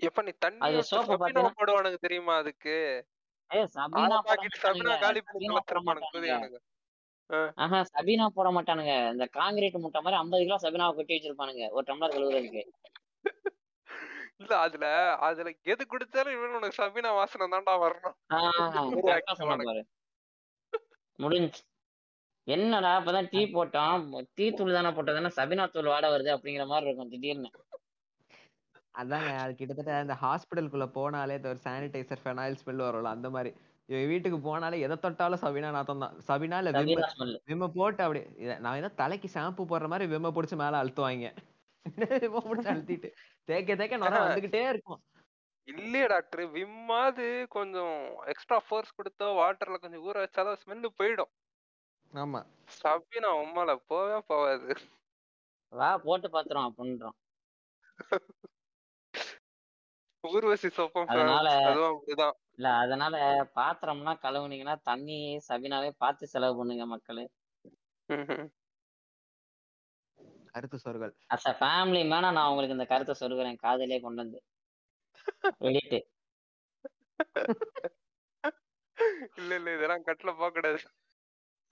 எப்ப 0.00 0.22
நீ 0.22 0.32
தண்ணி 0.38 0.60
அது 0.60 0.80
சபினா 0.88 1.14
பாத்தீங்கன்னா- 1.14 1.56
போடுவானுங்க 1.58 1.98
தெரியுமா 2.00 2.34
அதுக்கு? 2.36 2.74
ஆஹா 7.58 7.78
சபீனா 7.90 8.26
போட 8.34 8.48
மாட்டானுங்க. 8.50 8.92
இந்த 9.12 9.24
காங்கிரீட் 9.32 9.84
முட்டை 9.84 10.00
மாதிரி 10.00 10.18
ஐம்பது 10.18 10.42
கிலோ 10.44 10.58
சபீனாவை 10.64 10.92
கொட்டி 10.94 11.14
வச்சிருப்பானுங்க 11.14 11.64
ஒரு 11.70 11.84
டம்ளர் 11.88 12.14
கழுவுறதுக்கு. 12.14 12.62
இல்ல 14.38 14.58
அதுல 14.58 14.86
அதுல 15.16 15.52
எது 15.62 15.86
குடிச்சாலும் 15.90 16.32
இவன் 16.32 16.54
உனக்கு 16.54 16.82
சபினா 16.82 17.08
வாசனை 17.10 17.46
தான்டா 17.48 17.74
வரணும். 17.82 18.16
முடிஞ்சு. 21.18 21.62
என்னடா 22.46 23.00
இப்பதான் 23.00 23.28
டீ 23.30 23.44
போட்டோம் 23.44 24.24
டீ 24.34 24.50
தூள் 24.50 24.72
தானே 24.72 24.88
போட்டதுன்னா 24.88 25.30
சபினா 25.36 25.70
தூள் 25.70 25.84
வாட 25.84 26.06
வருது 26.14 26.30
அப்படிங்கிற 26.36 26.66
மாதிரி 26.66 26.86
இருக்கும் 26.86 27.08
திடீர்னு. 27.08 27.50
அதாங்க 28.98 29.36
அது 29.36 29.54
கிட்டத்தட்ட 29.54 29.94
அந்த 29.94 30.16
ஹாஸ்பிட்டலுக்குள்ள 30.22 30.86
போனாலே 30.94 31.46
ஒரு 31.46 31.58
சானிடைசர் 31.64 32.22
ஃபெனாயில் 32.24 32.56
ஸ்மெல் 32.64 32.84
வரும்ல 32.84 33.02
அந்த 33.02 33.30
மாதிரி. 33.30 33.54
இவன் 33.86 34.06
வீட்டுக்கு 34.06 34.38
போனாலே 34.38 34.78
எதை 34.80 34.96
தொட்டாலும் 34.96 35.38
சபினா 35.38 35.70
நாத்தம் 35.70 35.98
தான். 35.98 36.14
சபினா 36.28 36.58
இல்ல 36.58 36.70
விம்மு 37.46 37.68
போட்டு 37.74 38.02
அப்படி 38.02 38.24
இத- 38.36 38.58
நான் 38.58 38.76
ஏதோ 38.76 38.88
தலைக்கு 38.88 39.28
ஷாம்பு 39.34 39.64
போடுற 39.68 39.88
மாதிரி 39.88 40.16
விம்ம 40.16 40.30
பிடிச்சி 40.30 40.56
மேல 40.56 40.84
அழுத்துவாங்க. 40.84 41.36
அழுத்திட்டு. 42.72 43.10
தேய்க்க 43.44 43.76
தேய்க்க 43.76 43.96
நுர 43.96 44.16
வந்துகிட்டே 44.26 44.62
இருக்கும். 44.68 45.00
இல்லையே 45.68 46.06
டாக்டர். 46.06 46.42
விம்மாது 46.50 47.46
கொஞ்சம் 47.48 47.96
எக்ஸ்ட்ரா 48.24 48.58
ஃபோர்ஸ் 48.68 48.96
கொடுத்தோ 48.98 49.28
வாட்டர்ல 49.40 49.78
கொஞ்சம் 49.78 50.04
ஊற 50.04 50.16
வச்சாலும் 50.24 50.60
ஸ்மெல்லு 50.64 50.90
போயிடும். 50.98 51.32
ஆமா. 52.12 52.40
சபினா 52.82 53.30
உம்மால 53.42 53.72
போவே 53.88 54.18
போவாது. 54.28 54.70
வா 55.72 55.98
போட்டு 55.98 56.28
பாத்துறோம் 56.28 56.68
அப்படின்றோம். 56.68 57.16
ஊர்வசி 60.24 60.68
சோப்பம் 60.68 61.06
அதனால 61.06 61.48
அதுவும் 61.64 61.92
அப்படிதான். 61.92 62.36
இல்ல 62.52 62.68
அதனால 62.74 63.16
பாத்திரம்லாம் 63.54 64.22
கழுவுனீங்கன்னா 64.22 64.76
தண்ணி 64.82 65.18
சபினாவே 65.48 65.90
பார்த்து 65.98 66.26
செலவு 66.26 66.56
பண்ணுங்க 66.56 66.86
மக்களே. 66.86 67.26
கருத்து 70.56 70.78
சொற்கள். 70.80 71.14
அஸ் 71.32 71.46
அ 71.46 71.52
ஃபேமிலி 71.58 72.00
மேனா 72.04 72.30
நான் 72.32 72.48
உங்களுக்கு 72.48 72.76
இந்த 72.76 72.86
கருத்தை 72.88 73.14
சொல்லுகிறேன். 73.16 73.62
காதலே 73.62 73.98
கொண்டு 74.00 74.22
வந்து. 74.22 74.38
வெளியிட்டு 75.60 75.98
இல்ல 79.36 79.52
இல்ல 79.58 79.68
இதெல்லாம் 79.76 80.06
கட்ல 80.06 80.30
போக 80.34 80.50
கூடாது. 80.52 80.80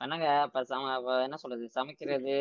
என்னங்க 0.01 0.27
இப்ப 0.47 0.62
சம 0.65 0.90
இப்ப 0.98 1.15
என்ன 1.23 1.36
சொல்றது? 1.43 1.66
சமைக்கிறது 1.77 2.36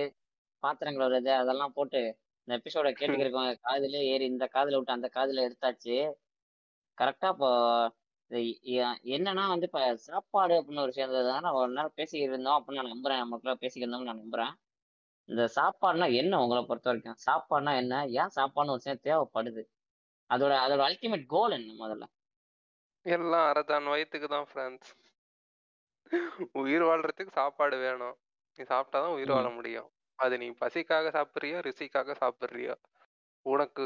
பாத்திரம் 0.64 0.96
கழுவுறது 0.96 1.32
அதெல்லாம் 1.38 1.76
போட்டு 1.76 2.02
இந்த 2.48 2.54
எபிசோட 2.60 2.88
கேட்டுக்கிறவங்க 2.96 3.54
காதுல 3.66 4.02
ஏறி 4.12 4.26
இந்த 4.28 4.46
காதுல 4.56 4.78
விட்டு 4.78 4.98
அந்த 4.98 5.10
காதுல 5.16 5.46
எடுத்தாச்சு. 5.48 5.98
கரெக்டா 6.98 7.30
இப்போ 7.34 7.50
என்னன்னா 9.14 9.44
வந்து 9.50 9.68
இப்ப 9.70 9.80
சாப்பாடு 10.06 10.54
அப்படின்னு 10.60 10.86
ஒரு 10.86 10.94
சேர்ந்ததுனால 10.96 11.52
ஒரு 11.60 11.70
நேரம் 11.74 11.98
பேசிக்கிட்டு 11.98 12.32
இருந்தோம் 12.32 12.58
அப்படின்னு 12.58 12.82
நான் 12.82 12.94
நம்புறேன். 12.94 13.22
நமக்குள்ள 13.24 13.56
பேசிக்கிட்டு 13.56 13.86
இருந்தோம்னு 13.86 14.12
நான் 14.12 14.24
நம்புறேன். 14.24 14.54
இந்த 15.30 15.44
சாப்பாடுனா 15.56 16.08
என்ன 16.14 16.40
உங்களை 16.42 16.62
பொறுத்த 16.64 16.90
வரைக்கும் 16.90 17.20
சாப்பாடுனா 17.26 17.74
என்ன? 17.76 17.94
ஏன் 18.16 18.34
சாப்பாடுன்னு 18.38 18.76
ஒரு 18.76 18.82
விஷயம் 18.82 19.04
தேவைப்படுது? 19.04 19.64
அதோட 20.30 20.54
அதோட 20.66 20.82
அல்டிமேட் 20.90 21.26
கோல் 21.28 21.58
என்ன 21.60 21.72
முதல்ல? 21.84 22.06
எல்லாம் 23.06 23.48
அரைதான் 23.50 23.90
வயிற்றுக்கு 23.90 24.28
தான் 24.28 24.50
ஃப்ரெண்ட்ஸ் 24.50 24.92
உயிர் 26.62 26.84
வாழ்றதுக்கு 26.84 27.34
சாப்பாடு 27.34 27.78
வேணும். 27.78 28.16
நீ 28.60 28.64
சாப்பிட்டாதான் 28.64 29.16
உயிர் 29.16 29.32
வாழ 29.32 29.48
முடியும். 29.50 29.90
அது 30.20 30.36
நீ 30.38 30.48
பசிக்காக 30.62 31.12
சாப்பிட்றியோ 31.18 31.60
ருசிக்காக 31.68 32.16
சாப்பிட்றியோ? 32.20 32.76
உனக்கு 33.46 33.86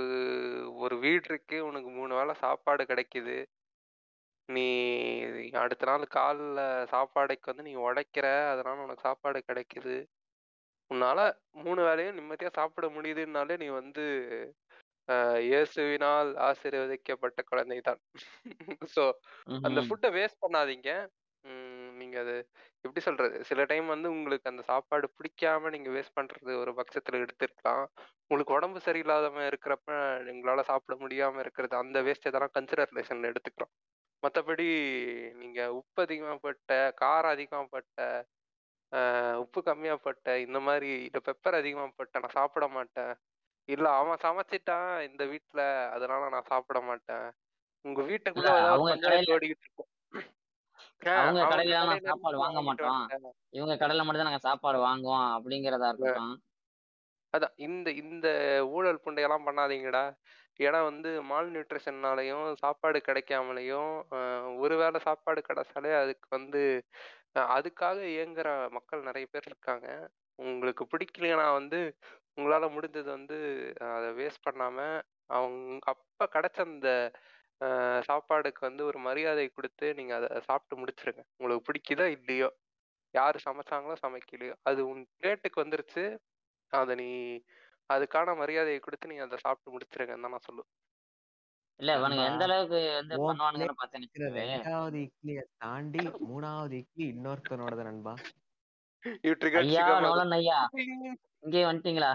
ஒரு 0.78 0.96
வீடு 1.00 1.26
இருக்கு 1.26 1.60
உனக்கு 1.66 1.90
மூணு 1.92 2.14
வேளை 2.16 2.34
சாப்பாடு 2.38 2.84
கிடைக்குது. 2.84 3.38
நீ 4.50 4.64
அடுத்த 5.56 5.86
நாள் 5.86 6.04
காலைல 6.14 6.60
சாப்பாடுக்கு 6.92 7.50
வந்து 7.52 7.64
நீ 7.64 7.74
உழைக்கிற 7.80 8.28
அதனால 8.52 8.84
உனக்கு 8.84 9.02
சாப்பாடு 9.02 9.40
கிடைக்குது. 9.50 9.96
உன்னால 10.92 11.20
மூணு 11.62 11.82
வேளையும் 11.88 12.18
நிம்மதியா 12.18 12.50
சாப்பிட 12.58 12.88
முடியுதுன்னாலே 12.96 13.56
நீ 13.62 13.68
வந்து 13.80 14.04
இயேசுவினால் 15.46 16.30
ஆசீர்வதிக்கப்பட்ட 16.48 17.42
குழந்தை 17.50 17.78
தான் 17.84 18.02
ஸோ 18.96 19.04
அந்த. 19.64 19.80
ஃபுட்டை 19.86 20.10
வேஸ்ட் 20.18 20.42
பண்ணாதீங்க. 20.44 20.90
நீங்க 21.96 22.18
அது 22.24 22.36
எப்படி 22.86 23.02
சொல்றது? 23.08 23.38
சில 23.50 23.62
டைம் 23.72 23.88
வந்து 23.94 24.08
உங்களுக்கு 24.14 24.52
அந்த 24.52 24.64
சாப்பாடு 24.70 25.08
பிடிக்காம 25.18 25.72
நீங்க 25.76 25.90
வேஸ்ட் 25.96 26.18
பண்றது 26.18 26.54
ஒரு 26.64 26.72
பட்சத்துல 26.80 27.22
எடுத்துருக்கலாம் 27.24 27.84
உங்களுக்கு 28.24 28.56
உடம்பு 28.58 28.80
சரியில்லாதவங்க 28.88 29.46
இருக்கிறப்ப 29.52 29.90
உங்களால 30.34 30.66
சாப்பிட 30.72 30.96
முடியாம 31.04 31.42
இருக்கிறது 31.46 31.76
அந்த 31.84 32.00
வேஸ்ட் 32.08 32.30
இதெல்லாம் 32.32 32.56
கன்சிடரேஷன்ல 32.58 33.32
எடுத்துக்கலாம். 33.34 33.74
மற்றபடி 34.24 34.68
நீங்க 35.42 35.60
உப்பு 35.80 36.02
அதிகமாகப்பட்ட 36.06 36.72
காரம் 37.02 37.34
அதிகமாகப்பட்ட 37.36 38.00
ஆஹ் 38.06 38.26
உப்பு 39.42 39.60
கம்மியாப்பட்ட 39.64 40.28
இந்த 40.44 40.60
மாதிரி 40.62 40.90
இல்ல 41.08 41.20
பெப்பர் 41.26 41.58
அதிகமாகப்பட்ட 41.60 42.20
நான் 42.20 42.38
சாப்பிட 42.38 42.66
மாட்டேன். 42.76 43.14
இல்ல 43.70 43.88
அவன் 43.98 44.24
சமைச்சிட்டான். 44.26 44.90
இந்த 45.10 45.24
வீட்ல 45.32 45.62
அதனால 45.96 46.30
நான் 46.30 46.50
சாப்பிட 46.52 46.80
மாட்டேன். 46.90 47.28
உங்க 47.86 48.02
வீட்டுக்குள்ள 48.10 48.52
ஏதாவது 48.98 49.28
ஓடிக்கிட்டு 49.34 49.66
இருக்கும். 49.68 49.90
அவங்க 51.18 51.40
கடையில 51.46 51.76
கடையில 51.82 51.98
சாப்பாடு 52.08 52.38
வாங்க 52.44 52.60
மாட்டோம். 52.68 53.04
இவங்க 53.54 53.76
கடையில 53.78 54.06
மட்டும் 54.06 54.22
தான் 54.22 54.32
நாங்க 54.32 54.46
சாப்பாடு 54.46 54.80
வாங்குவோம் 54.84 55.28
அப்படிங்கிறதா 55.36 55.90
இருக்கட்டும். 55.92 56.34
அதான் 57.34 57.56
இந்த 57.66 57.88
இந்த 58.02 58.28
ஊழல் 58.72 59.02
புண்டையெல்லாம் 59.06 59.48
பண்ணாதீங்கடா. 59.48 60.04
ஏன்னா 60.60 60.80
வந்து 60.86 61.10
மால் 61.30 61.50
நியூட்ரிஷன்னாலையும் 61.54 62.46
சாப்பாடு 62.62 63.00
கிடைக்காமலையும் 63.08 63.90
ஆஹ் 64.18 64.48
ஒருவேளை 64.64 65.00
சாப்பாடு 65.06 65.42
கிடைச்சாலே 65.50 65.92
அதுக்கு 66.00 66.28
வந்து 66.32 66.62
அதுக்காக 67.56 68.00
இயங்குற 68.12 68.70
மக்கள் 68.70 69.02
நிறைய 69.02 69.28
பேர் 69.32 69.44
இருக்காங்க. 69.46 69.88
உங்களுக்கு 70.40 70.84
பிடிக்கலைன்னா 70.86 71.52
வந்து 71.54 71.80
உங்களால 72.38 72.66
முடிஞ்சது 72.74 73.10
வந்து 73.10 73.38
அதை 73.90 74.10
வேஸ்ட் 74.20 74.46
பண்ணாம 74.48 74.78
அவங்க 75.30 75.80
அப்ப 75.86 76.28
கிடைச்ச 76.36 76.60
அந்த 76.66 76.90
ஆஹ் 77.62 78.02
சாப்பாடுக்கு 78.08 78.62
வந்து 78.62 78.86
ஒரு 78.86 79.00
மரியாதை 79.00 79.48
கொடுத்து 79.50 79.94
நீங்க 79.94 80.14
அதை 80.16 80.28
சாப்பிட்டு 80.42 80.76
முடிச்சிருங்க. 80.82 81.24
உங்களுக்கு 81.38 81.68
பிடிக்குதோ 81.70 82.06
இல்லையோ 82.18 82.50
யாரு 83.14 83.40
சமைச்சாங்களோ 83.46 83.96
சமைக்கலையோ 84.02 84.56
அது 84.64 84.82
உன் 84.88 85.08
பிளேட்டுக்கு 85.18 85.64
வந்துருச்சு 85.64 86.04
அதை 86.74 86.96
நீ 86.96 87.10
அதுக்கான 87.90 88.36
மரியாதையை 88.38 88.80
கொடுத்து 88.80 89.08
நீ 89.08 89.18
அதை 89.18 89.38
சாப்பிட்டு 89.42 89.74
முடிச்சிருங்கன்னு 89.76 90.26
தான் 90.28 90.36
நான் 90.36 90.48
சொல்லுவேன். 90.50 90.72
இல்ல 91.80 91.96
இவனுங்க 91.98 92.24
எந்த 92.30 92.44
அளவுக்கு 92.48 92.80
வந்து 92.94 93.16
பண்ணுவானுங்கன்னு 93.22 94.30
ரெண்டாவது 94.46 95.00
இட்லியை 95.06 95.44
தாண்டி 95.58 96.04
மூணாவது 96.28 96.76
இட்லி 96.82 97.06
இன்னொருத்தனோடது 97.14 97.84
நண்பா. 97.88 98.14
ஐயா 99.64 99.84
சிகமா 99.84 100.00
நோலன் 100.06 100.36
ஐயா 100.38 100.60
இங்கே 101.44 101.62
வந்துட்டீங்களா? 101.68 102.12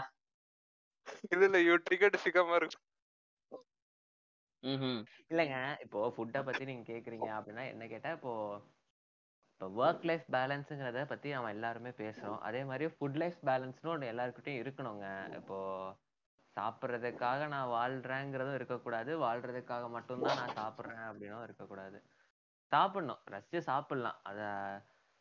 இல்ல 1.33 1.45
இல்ல 1.49 1.59
யூ 1.63 1.75
ட்ரிகர்ட் 1.87 2.23
சிகமா 2.25 2.57
இருக்கும் 2.57 2.87
ம் 4.63 5.01
இல்லைங்க 5.31 5.57
இப்போ 5.85 6.01
ஃபுட்டை 6.15 6.41
பத்தி 6.49 6.65
நீங்க 6.67 6.85
கேக்குறீங்க 6.91 7.29
அப்படின்னா 7.37 7.63
என்ன 7.71 7.85
கேட்டா 7.93 8.11
இப்போ 8.19 8.33
இப்போ 9.53 9.67
ஒர்க் 9.81 10.05
லைஃப் 10.09 10.27
பேலன்ஸுங்கிறத 10.35 11.03
பத்தி 11.09 11.29
நம்ம 11.35 11.51
எல்லாருமே 11.51 11.91
பேசுறோம். 11.99 12.39
அதே 12.47 12.61
மாதிரி 12.65 12.87
ஃபுட் 12.95 13.19
லைஃப் 13.23 13.39
பேலன்ஸ்னு 13.49 13.93
ஒன்று 13.93 14.11
எல்லாருக்கிட்டையும் 14.13 14.63
இருக்கணுங்க. 14.63 15.07
இப்போ 15.39 15.59
சாப்பிட்றதுக்காக 16.61 17.49
நான் 17.49 17.69
வாழ்றேங்கிறதும் 17.69 18.55
இருக்கக்கூடாது. 18.55 19.19
வாழ்றதுக்காக 19.19 19.89
மட்டும்தான் 19.89 20.37
நான் 20.37 20.55
சாப்பிட்றேன் 20.57 21.17
அப்படின்னும் 21.17 21.43
இருக்கக்கூடாது. 21.43 22.03
சாப்பிடணும். 22.65 23.19
ரசிச்சு 23.31 23.59
சாப்பிடலாம். 23.59 24.21
அதை 24.23 24.45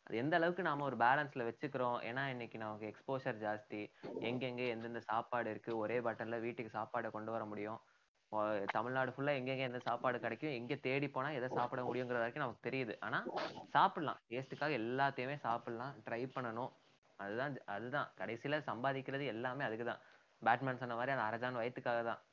அது 0.04 0.16
எந்த 0.16 0.36
அளவுக்கு 0.36 0.62
நாம 0.62 0.84
ஒரு 0.84 0.96
பேலன்ஸ்ல 0.96 1.52
வச்சுக்கிறோம்? 1.52 2.00
ஏன்னா 2.00 2.26
இன்னைக்கு 2.26 2.58
நமக்கு 2.58 2.94
எக்ஸ்போஷர் 2.94 3.36
ஜாஸ்தி. 3.36 3.92
எங்கெங்க 4.20 4.68
எந்தெந்த 4.68 5.00
சாப்பாடு 5.00 5.50
இருக்கு? 5.50 5.76
ஒரே 5.76 6.00
பட்டன்ல 6.00 6.40
வீட்டுக்கு 6.40 6.78
சாப்பாடை 6.78 7.10
கொண்டு 7.10 7.30
வர 7.32 7.44
முடியும். 7.44 7.80
ஓ- 8.28 8.64
தமிழ்நாடு 8.66 9.10
ஃபுல்லா 9.10 9.30
எங்கெங்க 9.30 9.58
எந்த 9.58 9.78
சாப்பாடு 9.78 10.20
கிடைக்கும்? 10.20 10.50
எங்க 10.50 10.74
தேடி 10.74 11.10
போனா 11.10 11.28
எதை 11.30 11.48
சாப்பிட 11.54 11.82
முடியுங்கிற 11.82 12.06
வரைக்கும் 12.06 12.42
நமக்கு 12.42 12.70
தெரியுது. 12.70 12.96
ஆனா 13.00 13.24
சாப்பிடலாம். 13.70 14.20
டேஸ்ட்டுக்காக 14.28 14.78
எல்லாத்தையுமே 14.78 15.36
சாப்பிடலாம். 15.36 15.94
ட்ரை 16.10 16.30
பண்ணணும். 16.34 16.72
அதுதான் 17.16 17.58
அதுதான். 17.64 18.12
கடைசியில 18.16 18.62
சம்பாதிக்கிறது 18.66 19.26
எல்லாமே 19.26 19.64
அதுக்குதான். 19.64 19.98
பேட்மேன் 20.44 20.76
சொன்ன 20.76 20.94
மாதிரி 20.94 21.16
அந்த 21.16 21.24
அரைஜான் 21.28 21.54
வயிற்றுக்காக 21.54 22.04
தான். 22.04 22.24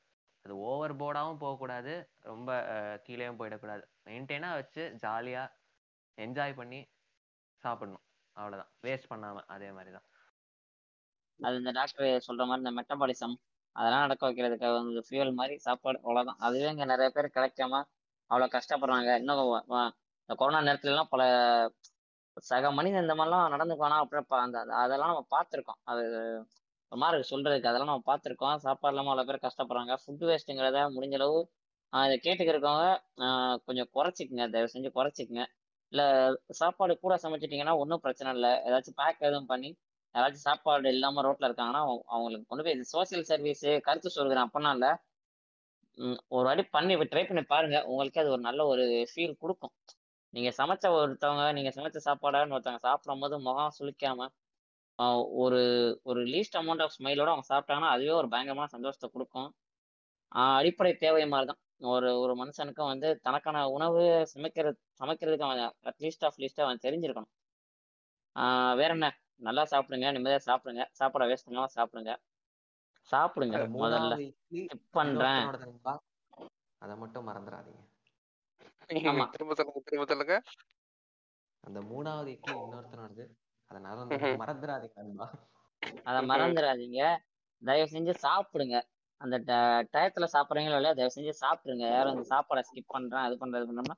அது 0.42 0.58
ஓவர் 0.58 0.96
போர்டாவும் 0.96 1.38
போகக்கூடாது 1.38 2.10
ரொம்ப 2.20 2.62
கீழேயும் 3.08 3.40
போயிடக்கூடாது. 3.40 3.84
மெயின்டைனா 4.06 4.54
வச்சு 4.54 4.98
ஜாலியா 5.04 5.52
என்ஜாய் 6.22 6.56
பண்ணி 6.56 6.88
சாப்பிடணும். 7.56 8.02
அவ்வளவுதான். 8.32 8.72
வேஸ்ட் 8.82 9.10
பண்ணாம 9.10 9.44
அதே 9.48 9.72
மாதிரி 9.72 9.92
தான் 9.92 10.04
அது 11.42 11.56
இந்த 11.56 11.72
டாக்டர் 11.72 12.24
சொல்ற 12.28 12.46
மாதிரி 12.46 12.70
இந்த 12.70 12.72
மெட்டபாலிசம் 12.72 13.36
அதெல்லாம் 13.72 14.00
நடக்க 14.00 14.32
வைக்கிறதுக்கு 14.32 14.74
வந்து 14.74 15.04
ஃபியூல் 15.10 15.34
மாதிரி 15.34 15.58
சாப்பாடு 15.58 15.98
அவ்வளவுதான். 15.98 16.36
அதுவே 16.40 16.70
இங்க 16.70 16.86
நிறைய 16.86 17.10
பேர் 17.10 17.32
கிடைக்காம 17.36 17.84
அவ்வளவு 18.26 18.60
கஷ்டப்படுறாங்க. 18.60 19.16
இன்னும் 19.16 19.64
இந்த 20.20 20.36
கொரோனா 20.38 20.72
நேரத்துல 20.72 20.86
எல்லாம் 20.86 21.08
பல 21.10 21.72
சக 22.40 22.72
மனிதன் 22.72 23.02
இந்த 23.02 23.16
மாதிரிலாம் 23.16 23.54
நடந்துக்குவானா 23.54 23.98
அப்புறம் 23.98 24.26
அந்த 24.30 24.60
அந்த- 24.60 24.76
அதெல்லாம் 24.76 25.08
நம்ம 25.08 25.28
பார்த்துருக்கோம். 25.32 25.80
அது 25.84 26.48
ஒரு 26.92 27.00
மாதிரி 27.04 27.26
சொல்றதுக்கு 27.32 27.70
அதெல்லாம் 27.70 27.92
நம்ம 27.92 28.06
பார்த்துருக்கோம். 28.12 28.56
சாப்பாடு 28.66 28.94
இல்லாமல் 28.94 29.12
அவ்வளோ 29.14 29.26
பேர் 29.30 29.46
கஷ்டப்படுறாங்க. 29.48 29.94
ஃபுட் 30.04 30.24
வேஸ்ட்டுங்கிறத 30.30 30.80
முடிஞ்ச 30.96 31.16
அளவு 31.20 31.40
இதை 31.94 32.16
கேட்டுக்கிறவங்க 32.26 32.88
கொஞ்சம் 33.68 33.90
குறைச்சிக்கங்க. 33.96 34.46
தயவு 34.54 34.74
செஞ்சு 34.74 34.90
குறைச்சிக்கங்க. 34.98 35.44
இல்லை 35.94 36.06
சாப்பாடு 36.62 36.94
கூட 37.06 37.14
சமைச்சிட்டிங்கன்னா 37.24 37.76
ஒன்றும் 37.84 38.04
பிரச்சனை 38.06 38.32
இல்லை. 38.38 38.52
ஏதாச்சும் 38.68 38.98
பேக் 39.02 39.24
எதுவும் 39.30 39.50
பண்ணி 39.54 39.70
யாராச்சும் 40.16 40.46
சாப்பாடு 40.50 40.92
இல்லாமல் 40.96 41.26
ரோட்டில் 41.28 41.48
இருக்காங்கன்னா 41.50 41.82
அவங்களுக்கு 42.14 42.48
கொண்டு 42.52 42.64
போய் 42.66 42.78
சோசியல் 42.94 43.28
சர்வீஸு 43.32 43.72
கருத்து 43.88 44.10
சொல்கிறேன் 44.18 44.46
அப்படின்னா 44.48 44.72
இல்லை 44.78 44.92
ஒரு 46.36 46.46
வாட்டி 46.48 46.64
பண்ணி 46.76 46.94
ட்ரை 47.14 47.24
பண்ணி 47.30 47.44
பாருங்க. 47.54 47.78
உங்களுக்கே 47.92 48.22
அது 48.24 48.34
ஒரு 48.36 48.44
நல்ல 48.50 48.62
ஒரு 48.74 48.84
ஃபீல் 49.12 49.36
கொடுக்கும். 49.44 49.74
நீங்கள் 50.34 50.56
சமைச்ச 50.60 50.86
ஒருத்தவங்க 50.98 51.46
நீங்கள் 51.58 51.76
சமைச்ச 51.78 52.00
சாப்பாடான்னு 52.08 52.56
ஒருத்தவங்க 52.58 52.84
சாப்பிடும் 52.88 53.24
போது 53.24 53.36
முகம் 53.48 53.74
சுளிக்காமல் 53.78 54.32
ஒரு 55.08 56.00
ஒரு 56.04 56.24
லீஸ்ட் 56.24 56.58
அமௌண்ட் 56.58 56.82
ஆஃப் 56.82 56.94
ஸ்மைலோட 57.00 57.28
அவங்க 57.28 57.44
சாப்பிட்டாங்கன்னா 57.50 57.88
அதுவே 57.88 58.10
ஒரு 58.10 58.28
பயங்கரமான 58.28 58.68
சந்தோஷத்தை 58.68 59.10
கொடுக்கும். 59.14 59.56
அடிப்படை 60.28 60.96
தேவை 60.96 61.28
மாதிரி 61.28 61.48
தான் 61.48 61.92
ஒரு 61.92 62.20
ஒரு 62.20 62.46
மனுஷனுக்கும் 62.46 62.88
வந்து 62.88 63.20
தனக்கான 63.20 63.66
உணவு 63.66 64.28
சமைக்கிறது 64.28 64.80
சமைக்கிறதுக்கு 65.04 65.42
அவன் 65.42 65.74
அட்லீஸ்ட் 65.84 66.26
ஆஃப் 66.26 66.34
லீஸ்ட் 66.38 66.62
அவன் 66.62 66.80
தெரிஞ்சிருக்கணும். 66.82 67.30
ஆஹ் 68.36 68.76
வேற 68.76 68.90
என்ன? 68.90 69.20
நல்லா 69.36 69.64
சாப்பிடுங்க 69.64 70.12
நிம்மதியா 70.12 70.40
சாப்பிடுங்க. 70.46 70.86
சாப்பாடை 71.00 71.28
வேஸ்ட் 71.28 71.50
பண்ணாம 71.50 71.66
சாப்பிடுங்க. 71.76 72.18
சாப்பிடுங்க 73.12 73.70
முதல்ல. 73.80 74.36
பண்றேன். 74.92 75.46
அதை 76.78 76.96
மட்டும் 76.96 77.28
மறந்துடாதீங்க. 77.28 77.88
ஆமா. 78.90 79.30
திரும்ப 79.30 79.54
சொல்லுங்க 79.54 79.82
திரும்ப 79.86 80.06
சொல்லுங்க. 80.06 80.42
அந்த 81.60 81.80
மூணாவது 81.80 82.26
இட்லி 82.26 82.54
இன்னொருத்தனோடது. 82.54 83.28
அதை. 83.74 84.36
மறந்துடாதீங்க 84.38 84.92
நண்பா 84.96 85.32
அதை 86.04 86.28
மறந்துடாதீங்க 86.28 87.18
தயவு 87.66 87.90
செஞ்சு 87.92 88.14
சாப்பிடுங்க. 88.22 88.82
அந்த 89.18 89.40
ட- 89.40 89.88
டயத்துல 89.94 90.28
சாப்பிட்றீங்களோ 90.34 90.80
இல்லையா 90.80 90.94
தயவு 90.94 91.12
செஞ்சு 91.16 91.34
சாப்பிட்டுருங்க 91.42 91.90
யாரும் 91.92 92.16
அந்த 92.16 92.28
சாப்பாடை 92.30 92.64
ஸ்கிப் 92.72 92.88
பண்றேன் 92.88 93.22
அது 93.22 93.36
பண்றது 93.36 93.68
பண்ணோம்னா. 93.70 93.96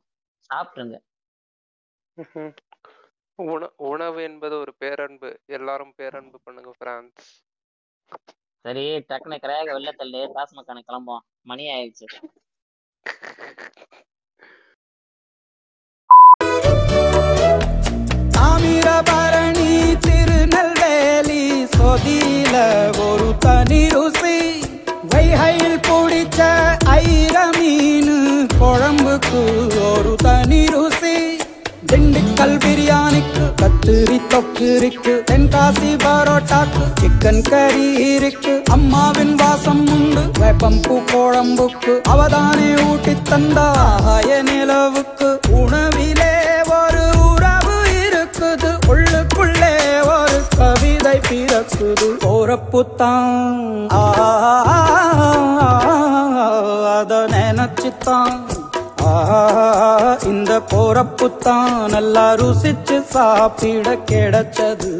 உண 3.36 3.70
உணவு 3.78 4.24
என்பது 4.24 4.60
ஒரு 4.60 4.74
பேரன்பு. 4.78 5.42
எல்லாரும் 5.46 5.94
பேரன்பு 5.96 6.40
பண்ணுங்க 6.44 6.72
பிரான்ஸ் 6.78 7.46
சரி 8.66 8.98
டக்குனு 8.98 9.38
கரையாக 9.38 9.74
வெளில 9.74 9.92
தள்ளு 9.96 10.32
டாஸ்மாக்கான 10.36 10.82
கிளம்புவோம். 10.88 11.26
மணி 11.42 11.66
ஆயிடுச்சு. 11.68 12.08
திருநெல்வேலி 18.36 19.41
ஒரு 23.06 23.34
தனி 23.40 23.88
ருசி. 23.88 24.38
வைகையில் 25.10 25.80
பிடிச்ச 25.88 26.40
ஐர 26.86 27.36
மீன் 27.58 28.48
குழம்புக்கு 28.60 29.42
ஒரு 29.92 30.16
தனி 30.24 30.66
ருசி. 30.66 31.16
திண்டுக்கல் 31.92 32.58
பிரியாணிக்கு 32.64 33.46
கத்திரி 33.62 34.20
தொக்கு 34.30 34.76
இருக்கு 34.76 35.24
தென்காசி 35.32 35.92
பரோட்டாக்கு 36.04 36.86
சிக்கன் 37.02 37.42
கறி 37.50 37.88
இருக்கு. 38.16 38.62
அம்மாவின் 38.70 39.36
வாசம் 39.36 39.88
உண்டு 39.88 40.24
வேப்பம்பூ 40.40 40.96
குழம்புக்கு 41.12 41.94
அவதானே 42.10 42.70
ஊட்டி 42.90 43.14
தந்தாய 43.30 44.42
நிலவுக்கு. 44.42 45.40
உணவிலே 45.50 46.34
பிறக்குது 51.82 52.08
போறப்புத்தான் 52.24 53.88
அத 56.96 57.14
நினைச்சுத்தான். 57.34 58.38
இந்த 60.24 60.60
போறப்புத்தான் 60.74 61.74
நல்லா 61.94 62.26
ருசிச்சு 62.42 62.98
சாப்பிட 63.14 63.96
கிடைச்சது. 64.12 64.92